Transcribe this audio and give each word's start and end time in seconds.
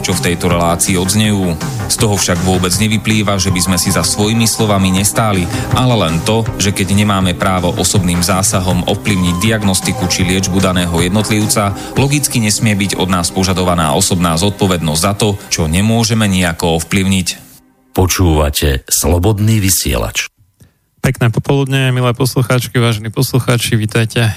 čo 0.00 0.14
v 0.14 0.24
tejto 0.30 0.48
relácii 0.48 0.98
odznejú. 0.98 1.54
Z 1.88 1.96
toho 1.98 2.14
však 2.18 2.40
vôbec 2.44 2.70
nevyplýva, 2.76 3.36
že 3.40 3.50
by 3.52 3.60
sme 3.60 3.76
si 3.80 3.92
za 3.92 4.02
svojimi 4.02 4.46
slovami 4.48 4.92
nestáli, 4.92 5.44
ale 5.74 5.94
len 5.98 6.20
to, 6.24 6.46
že 6.60 6.74
keď 6.74 6.94
nemáme 6.94 7.34
právo 7.38 7.74
osobným 7.74 8.20
zásahom 8.20 8.86
ovplyvniť 8.86 9.36
diagnostiku 9.40 10.06
či 10.06 10.24
liečbu 10.24 10.58
daného 10.60 10.94
jednotlivca, 11.00 11.74
logicky 11.96 12.38
nesmie 12.38 12.76
byť 12.76 13.00
od 13.00 13.08
nás 13.08 13.32
požadovaná 13.32 13.92
osobná 13.96 14.36
zodpovednosť 14.38 15.00
za 15.02 15.12
to, 15.16 15.34
čo 15.48 15.66
nemôžeme 15.66 16.28
nejako 16.28 16.82
ovplyvniť. 16.82 17.50
Počúvate 17.96 18.86
Slobodný 18.86 19.58
vysielač. 19.58 20.30
Pekné 20.98 21.32
popoludne, 21.32 21.88
milé 21.88 22.12
poslucháčky, 22.12 22.76
vážení 22.76 23.08
poslucháči, 23.08 23.80
vítajte 23.80 24.28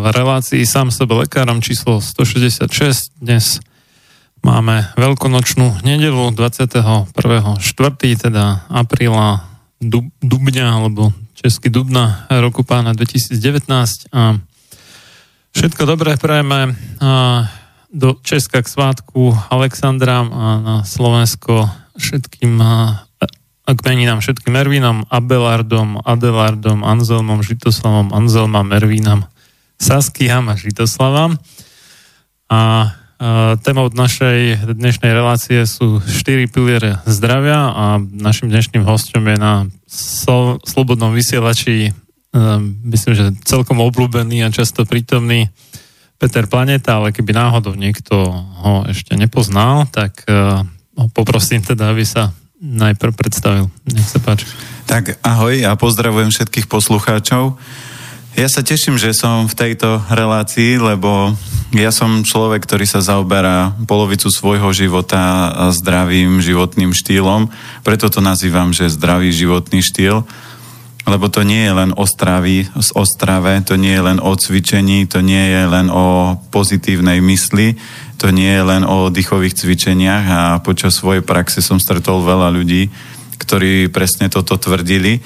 v 0.00 0.04
relácii 0.10 0.64
sám 0.64 0.88
sebe 0.88 1.12
lekárom 1.18 1.60
číslo 1.60 2.00
166. 2.00 3.20
Dnes 3.20 3.60
Máme 4.40 4.88
veľkonočnú 4.96 5.84
nedelu 5.84 6.32
21.4., 6.32 7.60
teda 8.16 8.64
apríla 8.72 9.44
dub, 9.80 10.08
dubňa, 10.24 10.80
alebo 10.80 11.12
český 11.36 11.68
dubna 11.72 12.24
roku 12.28 12.64
pána 12.64 12.92
2019 12.96 13.68
a 14.12 14.36
všetko 15.56 15.82
dobré 15.88 16.20
prajeme 16.20 16.76
do 17.90 18.08
Česka 18.20 18.60
k 18.60 18.68
svátku 18.68 19.32
Alexandra 19.48 20.20
a 20.24 20.46
na 20.60 20.76
Slovensko 20.84 21.66
všetkým 21.96 22.60
a 22.60 23.74
k 23.74 23.80
meninám 23.86 24.18
všetkým 24.18 24.56
Ervínom, 24.56 25.06
Abelardom, 25.06 26.02
Adelardom, 26.02 26.82
Anzelmom, 26.82 27.38
Žitoslavom, 27.38 28.10
Anzelmom, 28.10 28.66
Ervínam, 28.74 29.30
Saskiam 29.78 30.50
a 30.50 30.58
Žitoslavom. 30.58 31.38
A 32.50 32.90
Témou 33.60 33.92
našej 33.92 34.72
dnešnej 34.80 35.12
relácie 35.12 35.60
sú 35.68 36.00
štyri 36.08 36.48
piliere 36.48 37.04
zdravia 37.04 37.68
a 37.68 37.84
našim 38.00 38.48
dnešným 38.48 38.80
hostom 38.80 39.28
je 39.28 39.36
na 39.36 39.68
slobodnom 40.64 41.12
vysielači 41.12 41.92
ehm, 41.92 42.80
myslím, 42.88 43.12
že 43.12 43.36
celkom 43.44 43.84
obľúbený 43.84 44.40
a 44.40 44.48
často 44.48 44.88
prítomný 44.88 45.52
Peter 46.16 46.48
Planeta, 46.48 46.96
ale 46.96 47.12
keby 47.12 47.36
náhodou 47.36 47.76
niekto 47.76 48.16
ho 48.64 48.88
ešte 48.88 49.16
nepoznal, 49.16 49.88
tak 49.88 50.24
uh, 50.28 50.64
ho 50.92 51.08
poprosím 51.12 51.64
teda, 51.64 51.96
aby 51.96 52.04
sa 52.04 52.32
najprv 52.60 53.16
predstavil. 53.16 53.72
Nech 53.88 54.04
sa 54.04 54.20
páči. 54.20 54.44
Tak 54.84 55.16
ahoj 55.24 55.64
a 55.64 55.72
pozdravujem 55.80 56.28
všetkých 56.28 56.68
poslucháčov. 56.68 57.56
Ja 58.38 58.46
sa 58.46 58.62
teším, 58.62 58.94
že 58.94 59.10
som 59.10 59.50
v 59.50 59.58
tejto 59.58 60.06
relácii, 60.06 60.78
lebo 60.78 61.34
ja 61.74 61.90
som 61.90 62.22
človek, 62.22 62.62
ktorý 62.62 62.86
sa 62.86 63.02
zaoberá 63.02 63.74
polovicu 63.90 64.30
svojho 64.30 64.70
života 64.70 65.50
zdravým 65.74 66.38
životným 66.38 66.94
štýlom, 66.94 67.50
preto 67.82 68.06
to 68.06 68.22
nazývam, 68.22 68.70
že 68.70 68.86
zdravý 68.86 69.34
životný 69.34 69.82
štýl, 69.82 70.22
lebo 71.10 71.26
to 71.26 71.42
nie 71.42 71.66
je 71.66 71.74
len 71.74 71.90
o 71.98 72.06
stravy, 72.06 72.70
o 72.94 73.02
strave, 73.02 73.66
to 73.66 73.74
nie 73.74 73.98
je 73.98 74.02
len 74.14 74.22
o 74.22 74.30
cvičení, 74.38 75.10
to 75.10 75.26
nie 75.26 75.50
je 75.50 75.62
len 75.66 75.90
o 75.90 76.38
pozitívnej 76.54 77.18
mysli, 77.18 77.74
to 78.14 78.30
nie 78.30 78.46
je 78.46 78.62
len 78.62 78.86
o 78.86 79.10
dýchových 79.10 79.58
cvičeniach. 79.58 80.24
A 80.30 80.40
počas 80.62 80.94
svojej 80.94 81.26
praxe 81.26 81.58
som 81.66 81.82
stretol 81.82 82.22
veľa 82.22 82.54
ľudí, 82.54 82.94
ktorí 83.42 83.90
presne 83.90 84.30
toto 84.30 84.54
tvrdili 84.54 85.18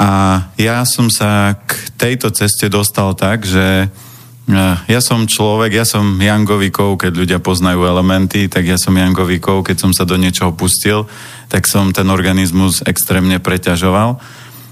a 0.00 0.08
ja 0.56 0.80
som 0.88 1.12
sa 1.12 1.60
k 1.68 1.76
tejto 2.00 2.32
ceste 2.32 2.72
dostal 2.72 3.12
tak, 3.12 3.44
že 3.44 3.84
eh, 3.84 4.76
ja 4.88 5.00
som 5.04 5.28
človek, 5.28 5.76
ja 5.76 5.84
som 5.84 6.16
Jangovikov, 6.16 6.96
keď 6.96 7.12
ľudia 7.12 7.38
poznajú 7.44 7.84
elementy, 7.84 8.48
tak 8.48 8.64
ja 8.64 8.80
som 8.80 8.96
Jangovikov, 8.96 9.60
keď 9.60 9.76
som 9.76 9.92
sa 9.92 10.08
do 10.08 10.16
niečoho 10.16 10.56
pustil, 10.56 11.04
tak 11.52 11.68
som 11.68 11.92
ten 11.92 12.08
organizmus 12.08 12.80
extrémne 12.88 13.36
preťažoval. 13.44 14.16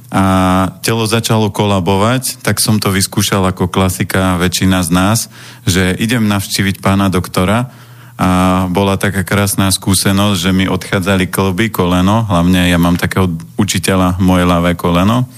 A 0.08 0.24
telo 0.80 1.04
začalo 1.04 1.52
kolabovať, 1.52 2.40
tak 2.40 2.64
som 2.64 2.80
to 2.80 2.88
vyskúšal 2.88 3.44
ako 3.44 3.68
klasika 3.68 4.40
väčšina 4.40 4.80
z 4.80 4.90
nás, 4.96 5.18
že 5.68 5.92
idem 6.00 6.24
navštíviť 6.24 6.80
pána 6.80 7.12
doktora, 7.12 7.68
a 8.18 8.66
bola 8.66 8.98
taká 8.98 9.22
krásna 9.22 9.70
skúsenosť, 9.70 10.38
že 10.42 10.50
mi 10.50 10.66
odchádzali 10.66 11.30
klby, 11.30 11.70
koleno, 11.70 12.26
hlavne 12.26 12.66
ja 12.66 12.74
mám 12.74 12.98
takého 12.98 13.30
učiteľa 13.54 14.18
moje 14.18 14.42
ľavé 14.42 14.74
koleno. 14.74 15.30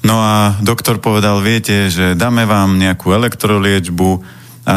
No 0.00 0.16
a 0.16 0.56
doktor 0.64 0.96
povedal, 0.96 1.44
viete, 1.44 1.92
že 1.92 2.16
dáme 2.16 2.48
vám 2.48 2.80
nejakú 2.80 3.12
elektroliečbu, 3.12 4.40
a 4.64 4.76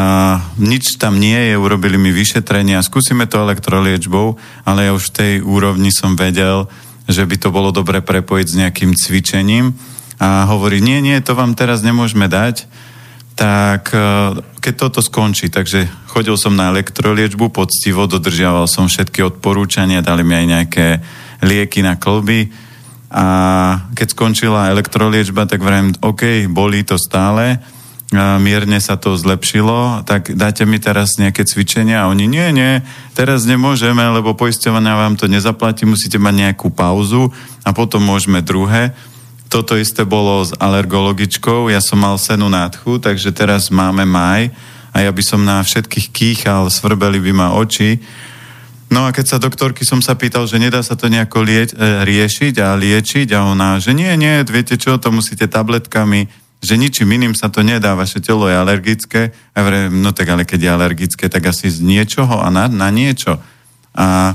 nič 0.60 1.00
tam 1.00 1.16
nie 1.16 1.52
je, 1.52 1.54
urobili 1.56 1.96
mi 1.96 2.12
vyšetrenia, 2.12 2.84
skúsime 2.84 3.24
to 3.24 3.40
elektroliečbou, 3.40 4.36
ale 4.68 4.88
ja 4.88 4.92
už 4.92 5.12
v 5.12 5.16
tej 5.16 5.32
úrovni 5.40 5.88
som 5.92 6.12
vedel, 6.12 6.68
že 7.08 7.24
by 7.24 7.36
to 7.40 7.48
bolo 7.52 7.72
dobre 7.72 8.00
prepojiť 8.00 8.46
s 8.48 8.58
nejakým 8.58 8.92
cvičením. 8.96 9.76
A 10.20 10.48
hovorí, 10.48 10.80
nie, 10.80 11.04
nie, 11.04 11.20
to 11.20 11.36
vám 11.36 11.52
teraz 11.52 11.84
nemôžeme 11.84 12.28
dať, 12.28 12.64
tak 13.34 13.90
e, 13.90 14.38
keď 14.62 14.74
toto 14.78 15.02
skončí, 15.02 15.50
takže 15.50 15.90
chodil 16.06 16.38
som 16.38 16.54
na 16.54 16.70
elektroliečbu, 16.70 17.50
poctivo 17.50 18.06
dodržiaval 18.06 18.70
som 18.70 18.86
všetky 18.86 19.26
odporúčania, 19.26 20.06
dali 20.06 20.22
mi 20.22 20.38
aj 20.38 20.46
nejaké 20.46 20.86
lieky 21.42 21.82
na 21.82 21.98
klby 21.98 22.48
a 23.14 23.26
keď 23.94 24.06
skončila 24.10 24.70
elektroliečba, 24.74 25.46
tak 25.46 25.62
vrajím, 25.62 25.94
OK, 26.02 26.50
bolí 26.50 26.82
to 26.82 26.98
stále, 26.98 27.62
mierne 28.14 28.78
sa 28.78 28.94
to 28.94 29.18
zlepšilo, 29.18 30.06
tak 30.06 30.34
dáte 30.34 30.62
mi 30.66 30.78
teraz 30.78 31.18
nejaké 31.18 31.42
cvičenia 31.42 32.06
a 32.06 32.10
oni, 32.10 32.30
nie, 32.30 32.48
nie, 32.54 32.82
teraz 33.14 33.42
nemôžeme, 33.46 34.02
lebo 34.02 34.38
poisťovania 34.38 34.94
vám 34.94 35.14
to 35.18 35.26
nezaplatí, 35.26 35.86
musíte 35.86 36.18
mať 36.18 36.34
nejakú 36.34 36.70
pauzu 36.70 37.34
a 37.66 37.74
potom 37.74 38.02
môžeme 38.02 38.42
druhé. 38.42 38.94
Toto 39.54 39.78
isté 39.78 40.02
bolo 40.02 40.42
s 40.42 40.50
alergologičkou, 40.58 41.70
ja 41.70 41.78
som 41.78 42.02
mal 42.02 42.18
senu 42.18 42.50
nádchu, 42.50 42.98
takže 42.98 43.30
teraz 43.30 43.70
máme 43.70 44.02
maj 44.02 44.50
a 44.90 45.06
ja 45.06 45.14
by 45.14 45.22
som 45.22 45.46
na 45.46 45.62
všetkých 45.62 46.10
kýchal, 46.10 46.66
svrbeli 46.66 47.22
by 47.22 47.30
ma 47.30 47.54
oči. 47.54 48.02
No 48.90 49.06
a 49.06 49.14
keď 49.14 49.26
sa 49.30 49.38
doktorky 49.38 49.86
som 49.86 50.02
sa 50.02 50.18
pýtal, 50.18 50.50
že 50.50 50.58
nedá 50.58 50.82
sa 50.82 50.98
to 50.98 51.06
nejako 51.06 51.46
lie- 51.46 51.70
e, 51.70 52.02
riešiť 52.02 52.58
a 52.58 52.74
liečiť 52.74 53.30
a 53.30 53.46
ona, 53.46 53.78
že 53.78 53.94
nie, 53.94 54.10
nie, 54.18 54.42
viete 54.42 54.74
čo, 54.74 54.98
to 54.98 55.14
musíte 55.14 55.46
tabletkami, 55.46 56.26
že 56.58 56.74
ničím 56.74 57.14
iným 57.14 57.38
sa 57.38 57.46
to 57.46 57.62
nedá, 57.62 57.94
vaše 57.94 58.18
telo 58.18 58.50
je 58.50 58.58
alergické. 58.58 59.30
A 59.54 59.62
vrem, 59.62 60.02
no 60.02 60.10
tak 60.10 60.34
ale 60.34 60.42
keď 60.42 60.66
je 60.66 60.70
alergické, 60.74 61.30
tak 61.30 61.46
asi 61.46 61.70
z 61.70 61.78
niečoho 61.78 62.42
a 62.42 62.50
na, 62.50 62.66
na 62.66 62.90
niečo. 62.90 63.38
A 63.94 64.34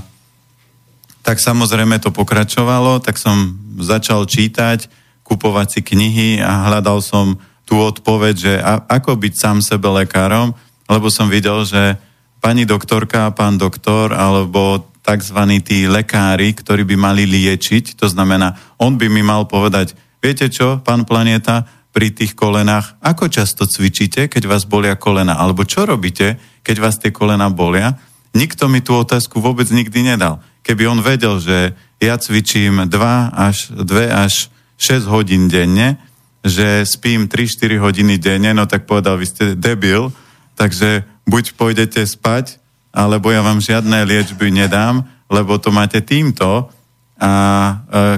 tak 1.27 1.43
samozrejme 1.43 1.99
to 1.99 2.07
pokračovalo, 2.15 3.03
tak 3.03 3.19
som 3.19 3.59
začal 3.83 4.23
čítať, 4.23 4.95
kupovať 5.29 5.67
si 5.77 5.81
knihy 5.85 6.29
a 6.41 6.65
hľadal 6.65 7.05
som 7.05 7.37
tú 7.69 7.77
odpoveď, 7.77 8.35
že 8.35 8.53
a, 8.57 8.81
ako 8.89 9.13
byť 9.13 9.33
sám 9.37 9.57
sebe 9.61 9.85
lekárom, 9.93 10.57
lebo 10.89 11.13
som 11.13 11.29
videl, 11.29 11.61
že 11.69 12.01
pani 12.41 12.65
doktorka, 12.65 13.29
pán 13.37 13.61
doktor, 13.61 14.09
alebo 14.09 14.89
tzv. 15.05 15.39
tí 15.61 15.85
lekári, 15.85 16.57
ktorí 16.57 16.81
by 16.89 16.95
mali 16.97 17.29
liečiť, 17.29 17.93
to 17.93 18.09
znamená, 18.09 18.57
on 18.81 18.97
by 18.97 19.05
mi 19.05 19.21
mal 19.21 19.45
povedať, 19.45 19.93
viete 20.17 20.49
čo, 20.49 20.81
pán 20.81 21.05
Planeta, 21.05 21.69
pri 21.89 22.13
tých 22.13 22.37
kolenách, 22.37 23.01
ako 23.01 23.33
často 23.33 23.65
cvičíte, 23.65 24.29
keď 24.29 24.45
vás 24.45 24.69
bolia 24.69 24.93
kolena, 24.93 25.41
alebo 25.41 25.65
čo 25.65 25.89
robíte, 25.89 26.37
keď 26.61 26.75
vás 26.77 27.01
tie 27.01 27.09
kolena 27.09 27.49
bolia. 27.49 27.97
Nikto 28.37 28.69
mi 28.69 28.85
tú 28.85 28.93
otázku 28.93 29.41
vôbec 29.41 29.65
nikdy 29.73 30.05
nedal. 30.13 30.37
Keby 30.61 30.85
on 30.85 31.01
vedel, 31.01 31.41
že 31.41 31.73
ja 31.97 32.15
cvičím 32.21 32.85
2 32.85 32.93
až, 33.33 33.73
2 33.73 34.05
až 34.13 34.53
6 34.79 35.05
hodín 35.11 35.51
denne, 35.51 35.99
že 36.39 36.87
spím 36.87 37.27
3-4 37.27 37.83
hodiny 37.83 38.15
denne, 38.15 38.55
no 38.55 38.63
tak 38.63 38.87
povedal, 38.87 39.19
vy 39.19 39.27
ste 39.27 39.43
debil, 39.59 40.09
takže 40.55 41.03
buď 41.27 41.59
pôjdete 41.59 41.99
spať, 42.07 42.57
alebo 42.95 43.29
ja 43.29 43.43
vám 43.43 43.59
žiadne 43.59 44.07
liečby 44.07 44.49
nedám, 44.49 45.03
lebo 45.27 45.59
to 45.59 45.69
máte 45.69 45.99
týmto, 45.99 46.71
a 47.19 47.31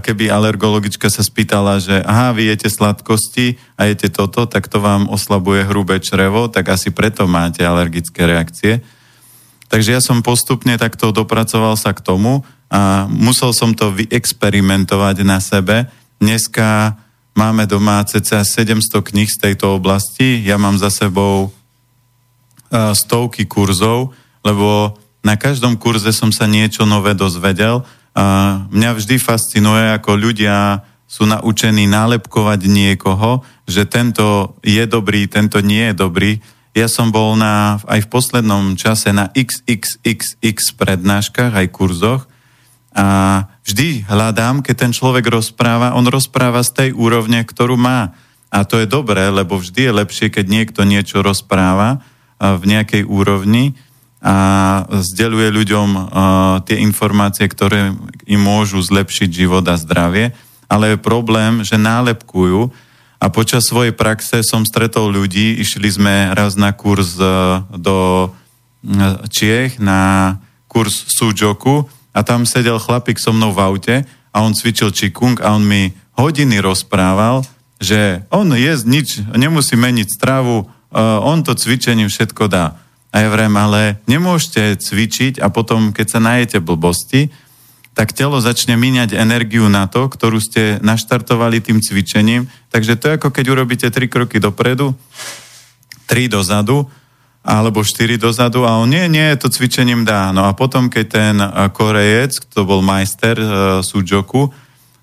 keby 0.06 0.30
alergologička 0.30 1.10
sa 1.10 1.26
spýtala, 1.26 1.82
že 1.82 2.06
aha, 2.06 2.38
vy 2.38 2.54
jete 2.54 2.70
sladkosti 2.70 3.58
a 3.74 3.90
jete 3.90 4.14
toto, 4.14 4.46
tak 4.46 4.70
to 4.70 4.78
vám 4.78 5.10
oslabuje 5.10 5.66
hrubé 5.66 5.98
črevo, 5.98 6.46
tak 6.54 6.70
asi 6.70 6.94
preto 6.94 7.26
máte 7.26 7.66
alergické 7.66 8.30
reakcie. 8.30 8.86
Takže 9.74 9.98
ja 9.98 10.02
som 10.06 10.22
postupne 10.22 10.78
takto 10.78 11.10
dopracoval 11.10 11.74
sa 11.82 11.98
k 11.98 12.06
tomu 12.06 12.46
a 12.70 13.10
musel 13.10 13.58
som 13.58 13.74
to 13.74 13.90
vyexperimentovať 13.90 15.26
na 15.26 15.42
sebe. 15.42 15.90
Dneska 16.22 17.02
máme 17.34 17.66
doma 17.66 18.06
cca 18.06 18.46
700 18.46 18.94
kníh 19.02 19.26
z 19.26 19.42
tejto 19.42 19.74
oblasti. 19.74 20.38
Ja 20.46 20.62
mám 20.62 20.78
za 20.78 20.94
sebou 20.94 21.50
stovky 22.94 23.50
kurzov, 23.50 24.14
lebo 24.46 25.02
na 25.26 25.34
každom 25.34 25.82
kurze 25.82 26.14
som 26.14 26.30
sa 26.30 26.46
niečo 26.46 26.86
nové 26.86 27.18
dozvedel 27.18 27.82
a 28.14 28.26
mňa 28.70 29.02
vždy 29.02 29.18
fascinuje, 29.18 29.98
ako 29.98 30.14
ľudia 30.14 30.86
sú 31.10 31.26
naučení 31.26 31.90
nálepkovať 31.90 32.70
niekoho, 32.70 33.42
že 33.66 33.90
tento 33.90 34.56
je 34.62 34.86
dobrý, 34.86 35.26
tento 35.26 35.58
nie 35.60 35.90
je 35.90 35.96
dobrý. 35.98 36.32
Ja 36.78 36.86
som 36.86 37.10
bol 37.10 37.34
na, 37.34 37.82
aj 37.90 38.06
v 38.06 38.12
poslednom 38.14 38.78
čase 38.78 39.10
na 39.10 39.34
XXXX 39.34 40.78
prednáškach, 40.78 41.58
aj 41.58 41.68
kurzoch 41.74 42.31
a 42.92 43.08
vždy 43.64 44.04
hľadám, 44.04 44.60
keď 44.60 44.76
ten 44.88 44.92
človek 44.92 45.24
rozpráva, 45.32 45.96
on 45.96 46.04
rozpráva 46.08 46.60
z 46.64 46.72
tej 46.76 46.90
úrovne, 46.92 47.40
ktorú 47.44 47.80
má. 47.80 48.12
A 48.52 48.68
to 48.68 48.84
je 48.84 48.88
dobré, 48.90 49.32
lebo 49.32 49.56
vždy 49.56 49.88
je 49.88 49.98
lepšie, 50.04 50.28
keď 50.28 50.46
niekto 50.52 50.84
niečo 50.84 51.24
rozpráva 51.24 52.04
v 52.36 52.64
nejakej 52.68 53.08
úrovni, 53.08 53.80
a 54.22 54.36
zdeluje 55.02 55.50
ľuďom 55.50 55.90
uh, 55.98 56.04
tie 56.62 56.78
informácie, 56.78 57.50
ktoré 57.50 57.90
im 58.30 58.42
môžu 58.42 58.78
zlepšiť 58.78 59.30
život 59.34 59.66
a 59.66 59.74
zdravie, 59.74 60.38
ale 60.70 60.94
je 60.94 61.02
problém, 61.02 61.66
že 61.66 61.82
nálepkujú 61.82 62.70
a 63.18 63.26
počas 63.34 63.66
svojej 63.66 63.98
praxe 63.98 64.46
som 64.46 64.62
stretol 64.62 65.10
ľudí, 65.10 65.58
išli 65.58 65.90
sme 65.90 66.38
raz 66.38 66.54
na 66.54 66.70
kurz 66.70 67.18
uh, 67.18 67.66
do 67.74 68.30
Čiech, 69.30 69.82
na 69.82 70.38
kurz 70.70 71.10
Sujoku 71.10 71.90
a 72.12 72.20
tam 72.24 72.44
sedel 72.44 72.80
chlapík 72.80 73.18
so 73.18 73.32
mnou 73.32 73.56
v 73.56 73.60
aute 73.64 73.96
a 74.32 74.38
on 74.44 74.56
cvičil 74.56 74.92
Čikung 74.92 75.40
a 75.40 75.56
on 75.56 75.64
mi 75.64 75.92
hodiny 76.20 76.60
rozprával, 76.60 77.44
že 77.82 78.24
on 78.30 78.52
je 78.54 78.74
nič, 78.86 79.26
nemusí 79.34 79.74
meniť 79.80 80.08
stravu, 80.08 80.68
uh, 80.68 81.20
on 81.24 81.42
to 81.42 81.58
cvičením 81.58 82.12
všetko 82.12 82.52
dá. 82.52 82.78
A 83.12 83.28
ja 83.28 83.28
vrem, 83.28 83.52
ale 83.60 84.00
nemôžete 84.08 84.80
cvičiť 84.80 85.44
a 85.44 85.52
potom, 85.52 85.92
keď 85.92 86.08
sa 86.08 86.20
najete 86.24 86.64
blbosti, 86.64 87.28
tak 87.92 88.16
telo 88.16 88.40
začne 88.40 88.80
míňať 88.80 89.20
energiu 89.20 89.68
na 89.68 89.84
to, 89.92 90.08
ktorú 90.08 90.40
ste 90.40 90.80
naštartovali 90.80 91.60
tým 91.60 91.84
cvičením. 91.84 92.48
Takže 92.72 92.96
to 92.96 93.12
je 93.12 93.16
ako 93.20 93.30
keď 93.36 93.46
urobíte 93.52 93.88
3 93.92 94.08
kroky 94.08 94.40
dopredu, 94.40 94.96
3 96.08 96.32
dozadu, 96.32 96.88
alebo 97.42 97.82
4 97.82 98.22
dozadu 98.22 98.70
a 98.70 98.78
on 98.78 98.90
nie, 98.90 99.10
nie, 99.10 99.34
to 99.34 99.50
cvičením 99.50 100.06
dá. 100.06 100.30
No 100.30 100.46
a 100.46 100.54
potom, 100.54 100.94
keď 100.94 101.06
ten 101.10 101.36
eh, 101.42 101.50
Korejec, 101.74 102.38
to 102.54 102.66
bol 102.66 102.86
majster 102.86 103.38
uh, 103.42 103.50
Sujoku, 103.82 104.54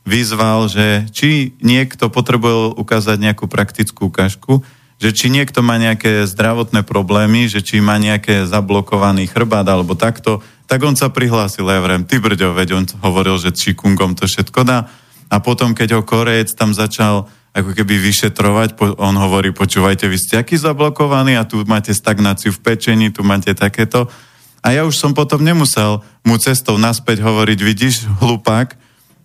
vyzval, 0.09 0.73
že 0.73 1.05
či 1.13 1.53
niekto 1.61 2.09
potreboval 2.09 2.73
ukázať 2.79 3.21
nejakú 3.21 3.45
praktickú 3.45 4.09
ukážku, 4.09 4.65
že 4.99 5.13
či 5.13 5.29
niekto 5.29 5.61
má 5.61 5.77
nejaké 5.77 6.25
zdravotné 6.25 6.83
problémy, 6.83 7.47
že 7.47 7.61
či 7.61 7.79
má 7.79 8.01
nejaké 8.01 8.49
zablokovaný 8.49 9.29
chrbát 9.29 9.69
alebo 9.69 9.93
takto, 9.95 10.41
tak 10.65 10.81
on 10.81 10.97
sa 10.97 11.13
prihlásil, 11.13 11.69
ja 11.69 11.81
vrem, 11.85 12.09
ty 12.09 12.19
brďo, 12.19 12.57
veď 12.57 12.69
on 12.77 12.85
hovoril, 13.05 13.37
že 13.37 13.53
kungom 13.77 14.17
to 14.17 14.25
všetko 14.25 14.65
dá. 14.65 14.89
A 15.29 15.45
potom, 15.45 15.77
keď 15.77 16.01
ho 16.01 16.03
Korejec 16.09 16.57
tam 16.57 16.73
začal 16.73 17.29
ako 17.57 17.75
keby 17.75 17.99
vyšetrovať, 17.99 18.79
on 19.01 19.17
hovorí, 19.17 19.51
počúvajte, 19.51 20.07
vy 20.07 20.19
ste 20.21 20.35
aký 20.39 20.61
zablokovaní 20.61 21.35
a 21.35 21.49
tu 21.49 21.65
máte 21.65 21.91
stagnáciu 21.91 22.55
v 22.55 22.63
pečení, 22.63 23.11
tu 23.11 23.25
máte 23.25 23.51
takéto. 23.57 24.07
A 24.63 24.75
ja 24.75 24.85
už 24.85 24.95
som 24.95 25.17
potom 25.17 25.41
nemusel 25.43 26.03
mu 26.27 26.37
cestou 26.37 26.77
naspäť 26.77 27.25
hovoriť, 27.25 27.59
vidíš, 27.63 27.95
hlupák, 28.21 28.77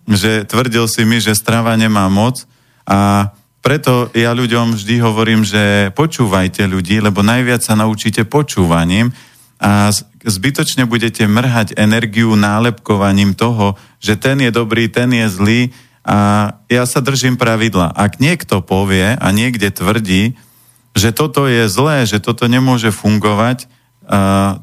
že 0.08 0.44
tvrdil 0.44 0.84
si 0.88 1.02
mi, 1.04 1.20
že 1.20 1.36
strava 1.36 1.76
nemá 1.76 2.08
moc 2.08 2.44
a 2.84 3.32
preto 3.64 4.12
ja 4.12 4.36
ľuďom 4.36 4.76
vždy 4.76 5.00
hovorím, 5.00 5.40
že 5.40 5.88
počúvajte 5.96 6.68
ľudí, 6.68 7.00
lebo 7.00 7.24
najviac 7.24 7.64
sa 7.64 7.72
naučíte 7.72 8.28
počúvaním 8.28 9.16
a 9.56 9.88
zbytočne 10.20 10.84
budete 10.84 11.24
mrhať 11.24 11.72
energiu 11.80 12.36
nálepkovaním 12.36 13.32
toho, 13.32 13.80
že 14.04 14.20
ten 14.20 14.44
je 14.44 14.52
dobrý, 14.52 14.92
ten 14.92 15.08
je 15.16 15.26
zlý 15.32 15.60
a 16.04 16.52
ja 16.68 16.84
sa 16.84 17.00
držím 17.00 17.40
pravidla. 17.40 17.88
Ak 17.96 18.20
niekto 18.20 18.60
povie 18.60 19.16
a 19.16 19.28
niekde 19.32 19.72
tvrdí, 19.72 20.36
že 20.92 21.10
toto 21.10 21.48
je 21.48 21.66
zlé, 21.66 22.04
že 22.04 22.20
toto 22.20 22.44
nemôže 22.44 22.92
fungovať, 22.92 23.66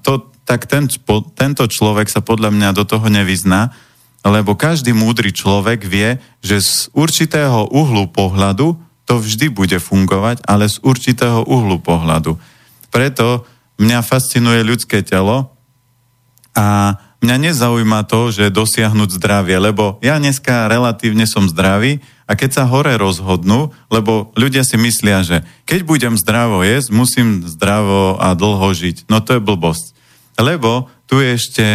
to, 0.06 0.14
tak 0.46 0.70
ten, 0.70 0.86
po, 1.02 1.26
tento 1.34 1.66
človek 1.66 2.08
sa 2.08 2.22
podľa 2.22 2.54
mňa 2.54 2.70
do 2.78 2.86
toho 2.86 3.10
nevyzná, 3.10 3.74
lebo 4.22 4.54
každý 4.54 4.94
múdry 4.94 5.34
človek 5.34 5.82
vie, 5.82 6.22
že 6.46 6.62
z 6.62 6.74
určitého 6.94 7.74
uhlu 7.74 8.06
pohľadu 8.14 8.78
to 9.10 9.14
vždy 9.18 9.50
bude 9.50 9.76
fungovať, 9.82 10.46
ale 10.46 10.70
z 10.70 10.78
určitého 10.86 11.44
uhlu 11.50 11.82
pohľadu. 11.82 12.38
Preto 12.94 13.50
mňa 13.82 14.06
fascinuje 14.06 14.62
ľudské 14.62 15.02
telo 15.02 15.58
a 16.54 16.96
mňa 17.22 17.36
nezaujíma 17.38 18.04
to, 18.10 18.34
že 18.34 18.54
dosiahnuť 18.54 19.10
zdravie, 19.22 19.62
lebo 19.62 20.02
ja 20.02 20.18
dneska 20.18 20.66
relatívne 20.66 21.30
som 21.30 21.46
zdravý 21.46 22.02
a 22.26 22.34
keď 22.34 22.50
sa 22.62 22.64
hore 22.66 22.98
rozhodnú, 22.98 23.70
lebo 23.94 24.34
ľudia 24.34 24.66
si 24.66 24.76
myslia, 24.82 25.22
že 25.22 25.46
keď 25.70 25.80
budem 25.86 26.14
zdravo 26.18 26.66
jesť, 26.66 26.90
musím 26.90 27.46
zdravo 27.46 28.18
a 28.18 28.34
dlho 28.34 28.74
žiť. 28.74 29.06
No 29.08 29.22
to 29.22 29.38
je 29.38 29.42
blbosť. 29.42 29.94
Lebo 30.42 30.90
tu 31.06 31.22
je 31.22 31.38
ešte, 31.38 31.66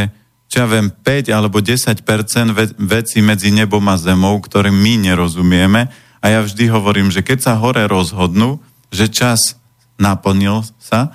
čo 0.50 0.64
ja 0.64 0.66
viem, 0.66 0.90
5 0.90 1.30
alebo 1.30 1.62
10% 1.62 2.02
veci 2.82 3.18
medzi 3.22 3.54
nebom 3.54 3.84
a 3.86 3.94
zemou, 3.94 4.34
ktoré 4.42 4.74
my 4.74 4.98
nerozumieme 4.98 5.92
a 6.20 6.26
ja 6.26 6.42
vždy 6.42 6.66
hovorím, 6.74 7.14
že 7.14 7.22
keď 7.22 7.38
sa 7.38 7.52
hore 7.54 7.86
rozhodnú, 7.86 8.58
že 8.90 9.06
čas 9.06 9.54
naplnil 9.94 10.66
sa, 10.82 11.14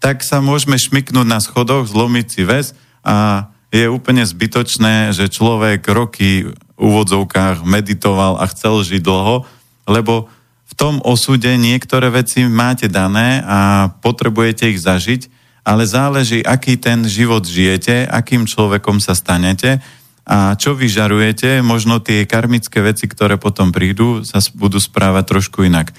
tak 0.00 0.20
sa 0.20 0.44
môžeme 0.44 0.76
šmiknúť 0.76 1.24
na 1.24 1.40
schodoch, 1.40 1.88
zlomiť 1.88 2.26
si 2.28 2.42
väz 2.44 2.76
a 3.00 3.48
je 3.70 3.86
úplne 3.86 4.26
zbytočné, 4.26 5.14
že 5.14 5.30
človek 5.30 5.86
roky 5.86 6.50
v 6.50 6.54
úvodzovkách 6.78 7.62
meditoval 7.62 8.38
a 8.42 8.44
chcel 8.50 8.82
žiť 8.82 9.02
dlho, 9.02 9.46
lebo 9.86 10.26
v 10.70 10.74
tom 10.74 11.02
osude 11.02 11.50
niektoré 11.58 12.10
veci 12.10 12.46
máte 12.46 12.90
dané 12.90 13.42
a 13.46 13.90
potrebujete 13.90 14.70
ich 14.70 14.82
zažiť, 14.82 15.30
ale 15.66 15.86
záleží, 15.86 16.42
aký 16.42 16.78
ten 16.78 17.06
život 17.06 17.46
žijete, 17.46 18.06
akým 18.06 18.46
človekom 18.46 18.98
sa 18.98 19.14
stanete 19.14 19.82
a 20.30 20.54
čo 20.54 20.78
vyžarujete, 20.78 21.58
možno 21.60 21.98
tie 21.98 22.22
karmické 22.22 22.78
veci, 22.80 23.10
ktoré 23.10 23.34
potom 23.34 23.74
prídu, 23.74 24.22
sa 24.22 24.38
budú 24.54 24.78
správať 24.78 25.24
trošku 25.26 25.66
inak. 25.66 25.90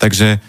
Takže 0.00 0.40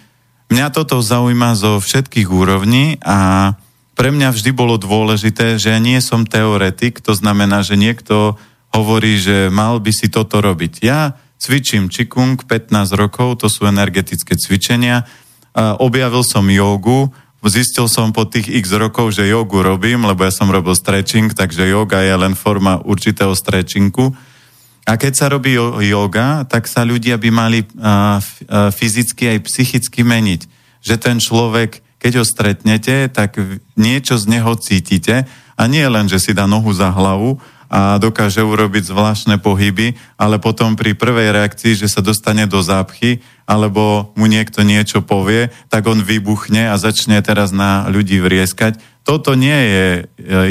mňa 0.50 0.67
toto 0.72 1.03
zaujíma 1.03 1.55
zo 1.60 1.77
všetkých 1.84 2.32
úrovní 2.32 2.98
a 3.03 3.51
pre 3.95 4.11
mňa 4.11 4.35
vždy 4.35 4.51
bolo 4.51 4.75
dôležité, 4.75 5.55
že 5.55 5.71
ja 5.71 5.79
nie 5.79 6.03
som 6.03 6.27
teoretik, 6.27 6.99
to 6.99 7.15
znamená, 7.15 7.63
že 7.63 7.79
niekto 7.79 8.35
hovorí, 8.75 9.15
že 9.15 9.47
mal 9.47 9.79
by 9.79 9.91
si 9.95 10.11
toto 10.11 10.43
robiť. 10.43 10.83
Ja 10.83 11.15
cvičím 11.39 11.87
Qigong 11.87 12.43
15 12.43 12.91
rokov, 12.99 13.39
to 13.39 13.47
sú 13.47 13.63
energetické 13.63 14.35
cvičenia. 14.35 15.07
Objavil 15.55 16.27
som 16.27 16.43
jogu, 16.51 17.07
zistil 17.45 17.85
som 17.87 18.09
po 18.11 18.27
tých 18.27 18.49
x 18.51 18.73
rokov, 18.75 19.13
že 19.13 19.29
jogu 19.29 19.61
robím, 19.63 20.03
lebo 20.03 20.25
ja 20.25 20.33
som 20.33 20.49
robil 20.49 20.73
stretching, 20.73 21.31
takže 21.31 21.69
yoga 21.69 22.01
je 22.01 22.15
len 22.17 22.33
forma 22.33 22.81
určitého 22.83 23.31
stretchingu. 23.31 24.11
A 24.89 24.97
keď 24.97 25.13
sa 25.13 25.29
robí 25.29 25.53
yoga, 25.85 26.43
tak 26.49 26.65
sa 26.65 26.81
ľudia 26.81 27.21
by 27.21 27.29
mali 27.29 27.61
fyzicky 28.49 29.37
aj 29.37 29.45
psychicky 29.45 30.01
meniť. 30.01 30.41
Že 30.81 30.95
ten 30.97 31.17
človek 31.21 31.85
keď 32.05 32.21
ho 32.21 32.25
stretnete, 32.29 33.09
tak 33.09 33.41
niečo 33.74 34.21
z 34.21 34.29
neho 34.29 34.53
cítite 34.62 35.25
a 35.57 35.65
nie 35.65 35.81
len, 35.89 36.05
že 36.05 36.21
si 36.21 36.38
dá 36.38 36.45
nohu 36.45 36.69
za 36.69 36.93
hlavu 36.93 37.41
a 37.65 37.97
dokáže 37.97 38.45
urobiť 38.45 38.93
zvláštne 38.93 39.41
pohyby, 39.41 39.97
ale 40.13 40.38
potom 40.38 40.77
pri 40.77 40.93
prvej 40.93 41.33
reakcii, 41.33 41.74
že 41.74 41.89
sa 41.89 42.05
dostane 42.05 42.45
do 42.45 42.62
zápchy, 42.62 43.25
alebo 43.50 44.13
mu 44.13 44.29
niekto 44.29 44.62
niečo 44.62 45.01
povie, 45.01 45.50
tak 45.74 45.89
on 45.89 46.05
vybuchne 46.05 46.69
a 46.69 46.77
začne 46.77 47.17
teraz 47.25 47.50
na 47.50 47.89
ľudí 47.89 48.21
vrieskať. 48.21 48.77
Toto 49.01 49.33
nie 49.33 49.57
je 49.57 49.88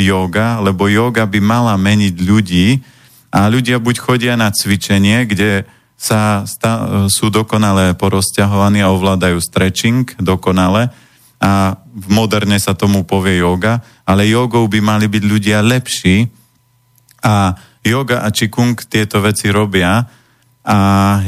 yoga, 0.02 0.58
e, 0.58 0.60
lebo 0.66 0.90
yoga 0.90 1.22
by 1.22 1.38
mala 1.38 1.78
meniť 1.78 2.14
ľudí 2.18 2.82
a 3.30 3.46
ľudia 3.46 3.78
buď 3.78 3.94
chodia 4.02 4.34
na 4.34 4.50
cvičenie, 4.50 5.22
kde 5.22 5.70
sa 5.94 6.42
sta- 6.50 7.06
sú 7.06 7.30
dokonale 7.30 7.94
porozťahovaní 7.94 8.82
a 8.82 8.90
ovládajú 8.90 9.38
stretching 9.38 10.18
dokonale, 10.18 10.90
a 11.40 11.76
v 11.78 12.06
moderne 12.10 12.56
sa 12.58 12.74
tomu 12.74 13.06
povie 13.06 13.42
yoga, 13.42 13.82
ale 14.06 14.26
jogou 14.26 14.66
by 14.66 14.80
mali 14.80 15.06
byť 15.06 15.22
ľudia 15.22 15.58
lepší 15.62 16.26
a 17.24 17.54
yoga 17.84 18.24
a 18.24 18.28
čikung 18.32 18.76
tieto 18.88 19.20
veci 19.20 19.52
robia. 19.52 20.08
A 20.64 20.78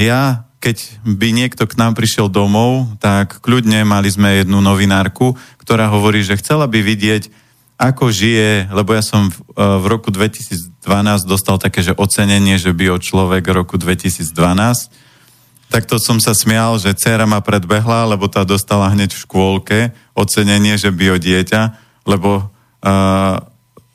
ja, 0.01 0.49
keď 0.59 1.05
by 1.05 1.29
niekto 1.37 1.69
k 1.69 1.79
nám 1.79 1.95
prišiel 1.95 2.33
domov, 2.33 2.97
tak 2.99 3.45
kľudne 3.45 3.85
mali 3.85 4.09
sme 4.09 4.41
jednu 4.41 4.65
novinárku, 4.65 5.37
ktorá 5.61 5.93
hovorí, 5.93 6.25
že 6.25 6.41
chcela 6.41 6.65
by 6.65 6.81
vidieť, 6.81 7.29
ako 7.77 8.09
žije, 8.09 8.73
lebo 8.73 8.97
ja 8.97 9.05
som 9.05 9.29
v, 9.29 9.37
e, 9.53 9.61
v 9.61 9.87
roku 9.93 10.09
2012 10.09 11.29
dostal 11.29 11.61
také, 11.61 11.85
že 11.85 11.93
ocenenie, 11.93 12.57
že 12.57 12.73
bio 12.73 12.97
človek 12.97 13.45
roku 13.53 13.77
2012 13.77 14.25
Takto 15.67 15.99
som 15.99 16.23
sa 16.23 16.31
smial, 16.31 16.79
že 16.79 16.95
dcera 16.95 17.27
ma 17.27 17.43
predbehla, 17.43 18.07
lebo 18.07 18.31
tá 18.31 18.47
dostala 18.47 18.87
hneď 18.95 19.13
v 19.13 19.23
škôlke 19.27 19.79
ocenenie, 20.15 20.79
že 20.79 20.95
bio 20.95 21.19
dieťa, 21.19 21.63
lebo 22.07 22.47
uh, 22.47 23.37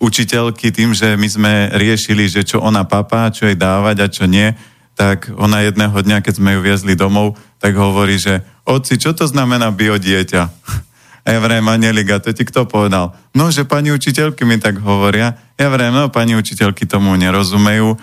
učiteľky 0.04 0.74
tým, 0.76 0.92
že 0.92 1.16
my 1.16 1.28
sme 1.30 1.54
riešili, 1.78 2.28
že 2.28 2.44
čo 2.44 2.60
ona 2.60 2.84
papá, 2.84 3.32
čo 3.32 3.48
jej 3.48 3.56
dávať 3.56 3.98
a 4.04 4.08
čo 4.12 4.28
nie, 4.28 4.52
tak 4.98 5.32
ona 5.34 5.64
jedného 5.64 5.96
dňa, 5.96 6.20
keď 6.20 6.34
sme 6.38 6.58
ju 6.58 6.62
viezli 6.62 6.94
domov, 7.00 7.40
tak 7.62 7.78
hovorí, 7.80 8.20
že 8.20 8.44
oci, 8.68 9.00
čo 9.00 9.16
to 9.16 9.24
znamená 9.30 9.72
bio 9.72 9.96
dieťa? 9.96 10.44
A 11.22 11.38
ja 11.38 11.40
vrem, 11.40 11.62
Anelika, 11.70 12.18
to 12.18 12.34
ti 12.34 12.42
kto 12.42 12.66
povedal? 12.66 13.14
No, 13.38 13.54
že 13.54 13.62
pani 13.62 13.94
učiteľky 13.94 14.42
mi 14.42 14.58
tak 14.58 14.82
hovoria. 14.82 15.38
Ja 15.54 15.70
vrem, 15.70 15.94
no, 15.94 16.10
pani 16.10 16.34
učiteľky 16.34 16.90
tomu 16.90 17.14
nerozumejú, 17.14 17.94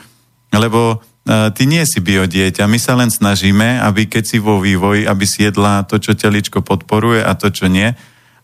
lebo 0.55 1.03
ty 1.29 1.63
nie 1.69 1.85
si 1.85 2.01
biodieťa, 2.01 2.65
my 2.65 2.79
sa 2.81 2.97
len 2.97 3.13
snažíme, 3.13 3.85
aby 3.85 4.09
keď 4.09 4.25
si 4.25 4.39
vo 4.41 4.65
vývoji, 4.65 5.05
aby 5.05 5.25
si 5.29 5.45
jedla 5.45 5.85
to, 5.85 6.01
čo 6.01 6.17
teličko 6.17 6.65
podporuje 6.65 7.21
a 7.21 7.37
to, 7.37 7.53
čo 7.53 7.69
nie. 7.69 7.93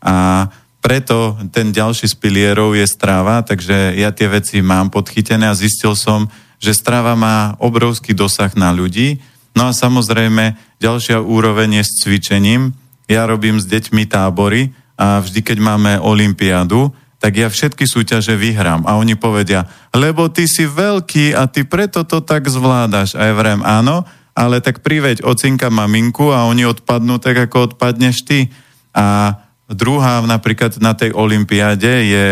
A 0.05 0.47
preto 0.85 1.41
ten 1.49 1.73
ďalší 1.73 2.13
z 2.13 2.17
pilierov 2.21 2.77
je 2.77 2.85
strava, 2.85 3.41
takže 3.41 3.97
ja 3.97 4.13
tie 4.13 4.29
veci 4.29 4.61
mám 4.61 4.93
podchytené 4.93 5.49
a 5.49 5.57
zistil 5.57 5.97
som, 5.97 6.29
že 6.61 6.77
strava 6.77 7.17
má 7.17 7.57
obrovský 7.57 8.13
dosah 8.13 8.53
na 8.53 8.69
ľudí. 8.69 9.17
No 9.57 9.69
a 9.69 9.73
samozrejme, 9.73 10.57
ďalšia 10.77 11.25
úroveň 11.25 11.81
je 11.81 11.85
s 11.89 11.93
cvičením. 12.05 12.77
Ja 13.09 13.25
robím 13.25 13.61
s 13.61 13.65
deťmi 13.65 14.05
tábory 14.13 14.77
a 15.01 15.25
vždy, 15.25 15.41
keď 15.41 15.59
máme 15.61 15.93
olympiádu, 16.05 16.93
tak 17.25 17.41
ja 17.41 17.49
všetky 17.49 17.89
súťaže 17.89 18.37
vyhrám. 18.37 18.85
A 18.85 19.01
oni 19.01 19.17
povedia, 19.17 19.65
lebo 19.97 20.29
ty 20.29 20.45
si 20.45 20.69
veľký 20.69 21.33
a 21.33 21.49
ty 21.49 21.65
preto 21.65 22.05
to 22.05 22.21
tak 22.21 22.45
zvládaš. 22.53 23.17
A 23.17 23.33
ja 23.33 23.33
vrem, 23.33 23.65
áno, 23.65 24.05
ale 24.37 24.61
tak 24.61 24.85
priveď 24.85 25.25
ocinka 25.25 25.73
maminku 25.73 26.29
a 26.29 26.45
oni 26.45 26.69
odpadnú 26.69 27.17
tak, 27.17 27.49
ako 27.49 27.73
odpadneš 27.73 28.29
ty. 28.29 28.53
A 28.93 29.41
druhá 29.73 30.21
napríklad 30.21 30.77
na 30.85 30.93
tej 30.93 31.17
olympiáde 31.17 31.93
je 32.13 32.27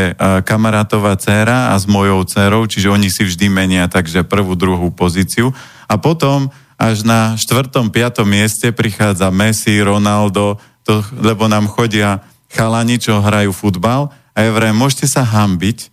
kamarátová 0.45 1.17
dcéra 1.17 1.73
a 1.73 1.75
s 1.81 1.89
mojou 1.89 2.29
dcerou, 2.29 2.69
čiže 2.69 2.93
oni 2.93 3.09
si 3.09 3.25
vždy 3.25 3.49
menia 3.49 3.89
takže 3.89 4.29
prvú, 4.29 4.53
druhú 4.61 4.93
pozíciu. 4.93 5.57
A 5.89 5.97
potom 5.97 6.53
až 6.77 7.01
na 7.09 7.33
štvrtom, 7.41 7.89
piatom 7.89 8.29
mieste 8.29 8.77
prichádza 8.77 9.33
Messi, 9.33 9.73
Ronaldo, 9.81 10.61
to, 10.85 11.01
lebo 11.17 11.49
nám 11.49 11.65
chodia 11.73 12.21
chalani, 12.53 13.01
čo 13.01 13.25
hrajú 13.25 13.57
futbal 13.57 14.13
a 14.33 14.39
ja 14.41 14.51
vrajím, 14.53 14.81
môžete 14.81 15.07
sa 15.09 15.23
hambiť, 15.25 15.93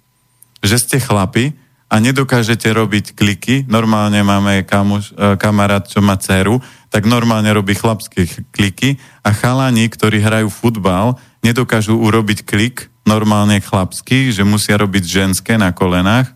že 0.63 0.75
ste 0.79 0.97
chlapi 1.03 1.55
a 1.89 1.95
nedokážete 1.97 2.69
robiť 2.69 3.17
kliky. 3.17 3.65
Normálne 3.67 4.21
máme 4.21 4.63
kamuš, 4.63 5.11
e, 5.11 5.35
kamarát, 5.35 5.83
čo 5.83 5.99
má 5.99 6.15
dceru, 6.15 6.61
tak 6.93 7.09
normálne 7.09 7.49
robí 7.49 7.73
chlapské 7.73 8.29
kliky 8.53 9.01
a 9.25 9.33
chalani, 9.33 9.89
ktorí 9.89 10.21
hrajú 10.21 10.47
futbal, 10.53 11.17
nedokážu 11.41 11.97
urobiť 11.97 12.45
klik 12.45 12.87
normálne 13.09 13.57
chlapský, 13.57 14.29
že 14.29 14.45
musia 14.45 14.77
robiť 14.77 15.03
ženské 15.03 15.57
na 15.57 15.73
kolenách. 15.73 16.29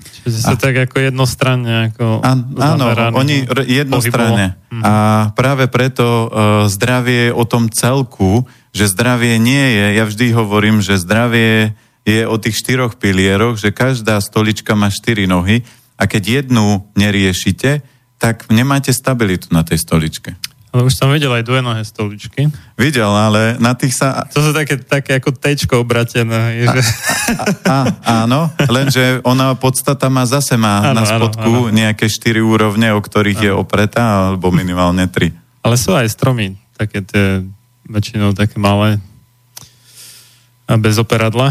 Čiže 0.00 0.38
sa 0.42 0.56
tak 0.56 0.76
ako 0.90 0.96
jednostranne 1.00 1.92
ako 1.92 2.24
a, 2.24 2.32
Áno, 2.74 2.84
oni 3.16 3.46
jednostranne. 3.68 4.58
Mhm. 4.68 4.82
A 4.82 4.92
práve 5.32 5.68
preto 5.70 6.04
uh, 6.04 6.28
zdravie 6.66 7.30
o 7.32 7.44
tom 7.46 7.68
celku, 7.72 8.44
že 8.70 8.90
zdravie 8.90 9.38
nie 9.42 9.66
je, 9.76 9.86
ja 9.98 10.04
vždy 10.06 10.26
hovorím, 10.34 10.78
že 10.82 11.00
zdravie 11.00 11.74
je 12.06 12.22
o 12.24 12.36
tých 12.40 12.56
štyroch 12.58 12.96
pilieroch, 12.96 13.60
že 13.60 13.74
každá 13.74 14.18
stolička 14.22 14.72
má 14.78 14.88
štyri 14.88 15.28
nohy 15.28 15.66
a 16.00 16.08
keď 16.08 16.42
jednu 16.42 16.88
neriešite, 16.96 17.84
tak 18.20 18.48
nemáte 18.48 18.92
stabilitu 18.92 19.52
na 19.52 19.64
tej 19.64 19.80
stoličke. 19.80 20.36
Ale 20.70 20.86
už 20.86 20.94
som 20.94 21.10
videl 21.10 21.34
aj 21.34 21.42
dvojnohé 21.42 21.82
stoličky. 21.82 22.46
Videl, 22.78 23.10
ale 23.10 23.58
na 23.58 23.74
tých 23.74 23.90
sa... 23.90 24.22
To 24.30 24.38
sú 24.38 24.54
také, 24.54 24.78
také 24.78 25.18
ako 25.18 25.34
tečko 25.34 25.82
obratené. 25.82 26.62
Že... 26.62 26.80
A, 27.34 27.42
a, 27.66 27.76
áno, 28.22 28.54
lenže 28.70 29.18
ona 29.26 29.58
podstata 29.58 30.06
má 30.06 30.22
zase 30.30 30.54
má 30.54 30.94
áno, 30.94 31.02
na 31.02 31.04
spodku 31.10 31.42
áno, 31.42 31.60
áno. 31.66 31.74
nejaké 31.74 32.06
štyri 32.06 32.38
úrovne, 32.38 32.94
o 32.94 33.02
ktorých 33.02 33.40
áno. 33.42 33.46
je 33.50 33.52
opretá, 33.58 34.30
alebo 34.30 34.54
minimálne 34.54 35.10
tri. 35.10 35.34
Ale 35.66 35.74
sú 35.74 35.90
aj 35.90 36.06
stromy, 36.06 36.54
také 36.78 37.02
tie 37.02 37.42
väčšinou 37.90 38.32
také 38.38 38.62
malé 38.62 39.02
a 40.70 40.78
bez 40.78 41.02
operadla, 41.02 41.50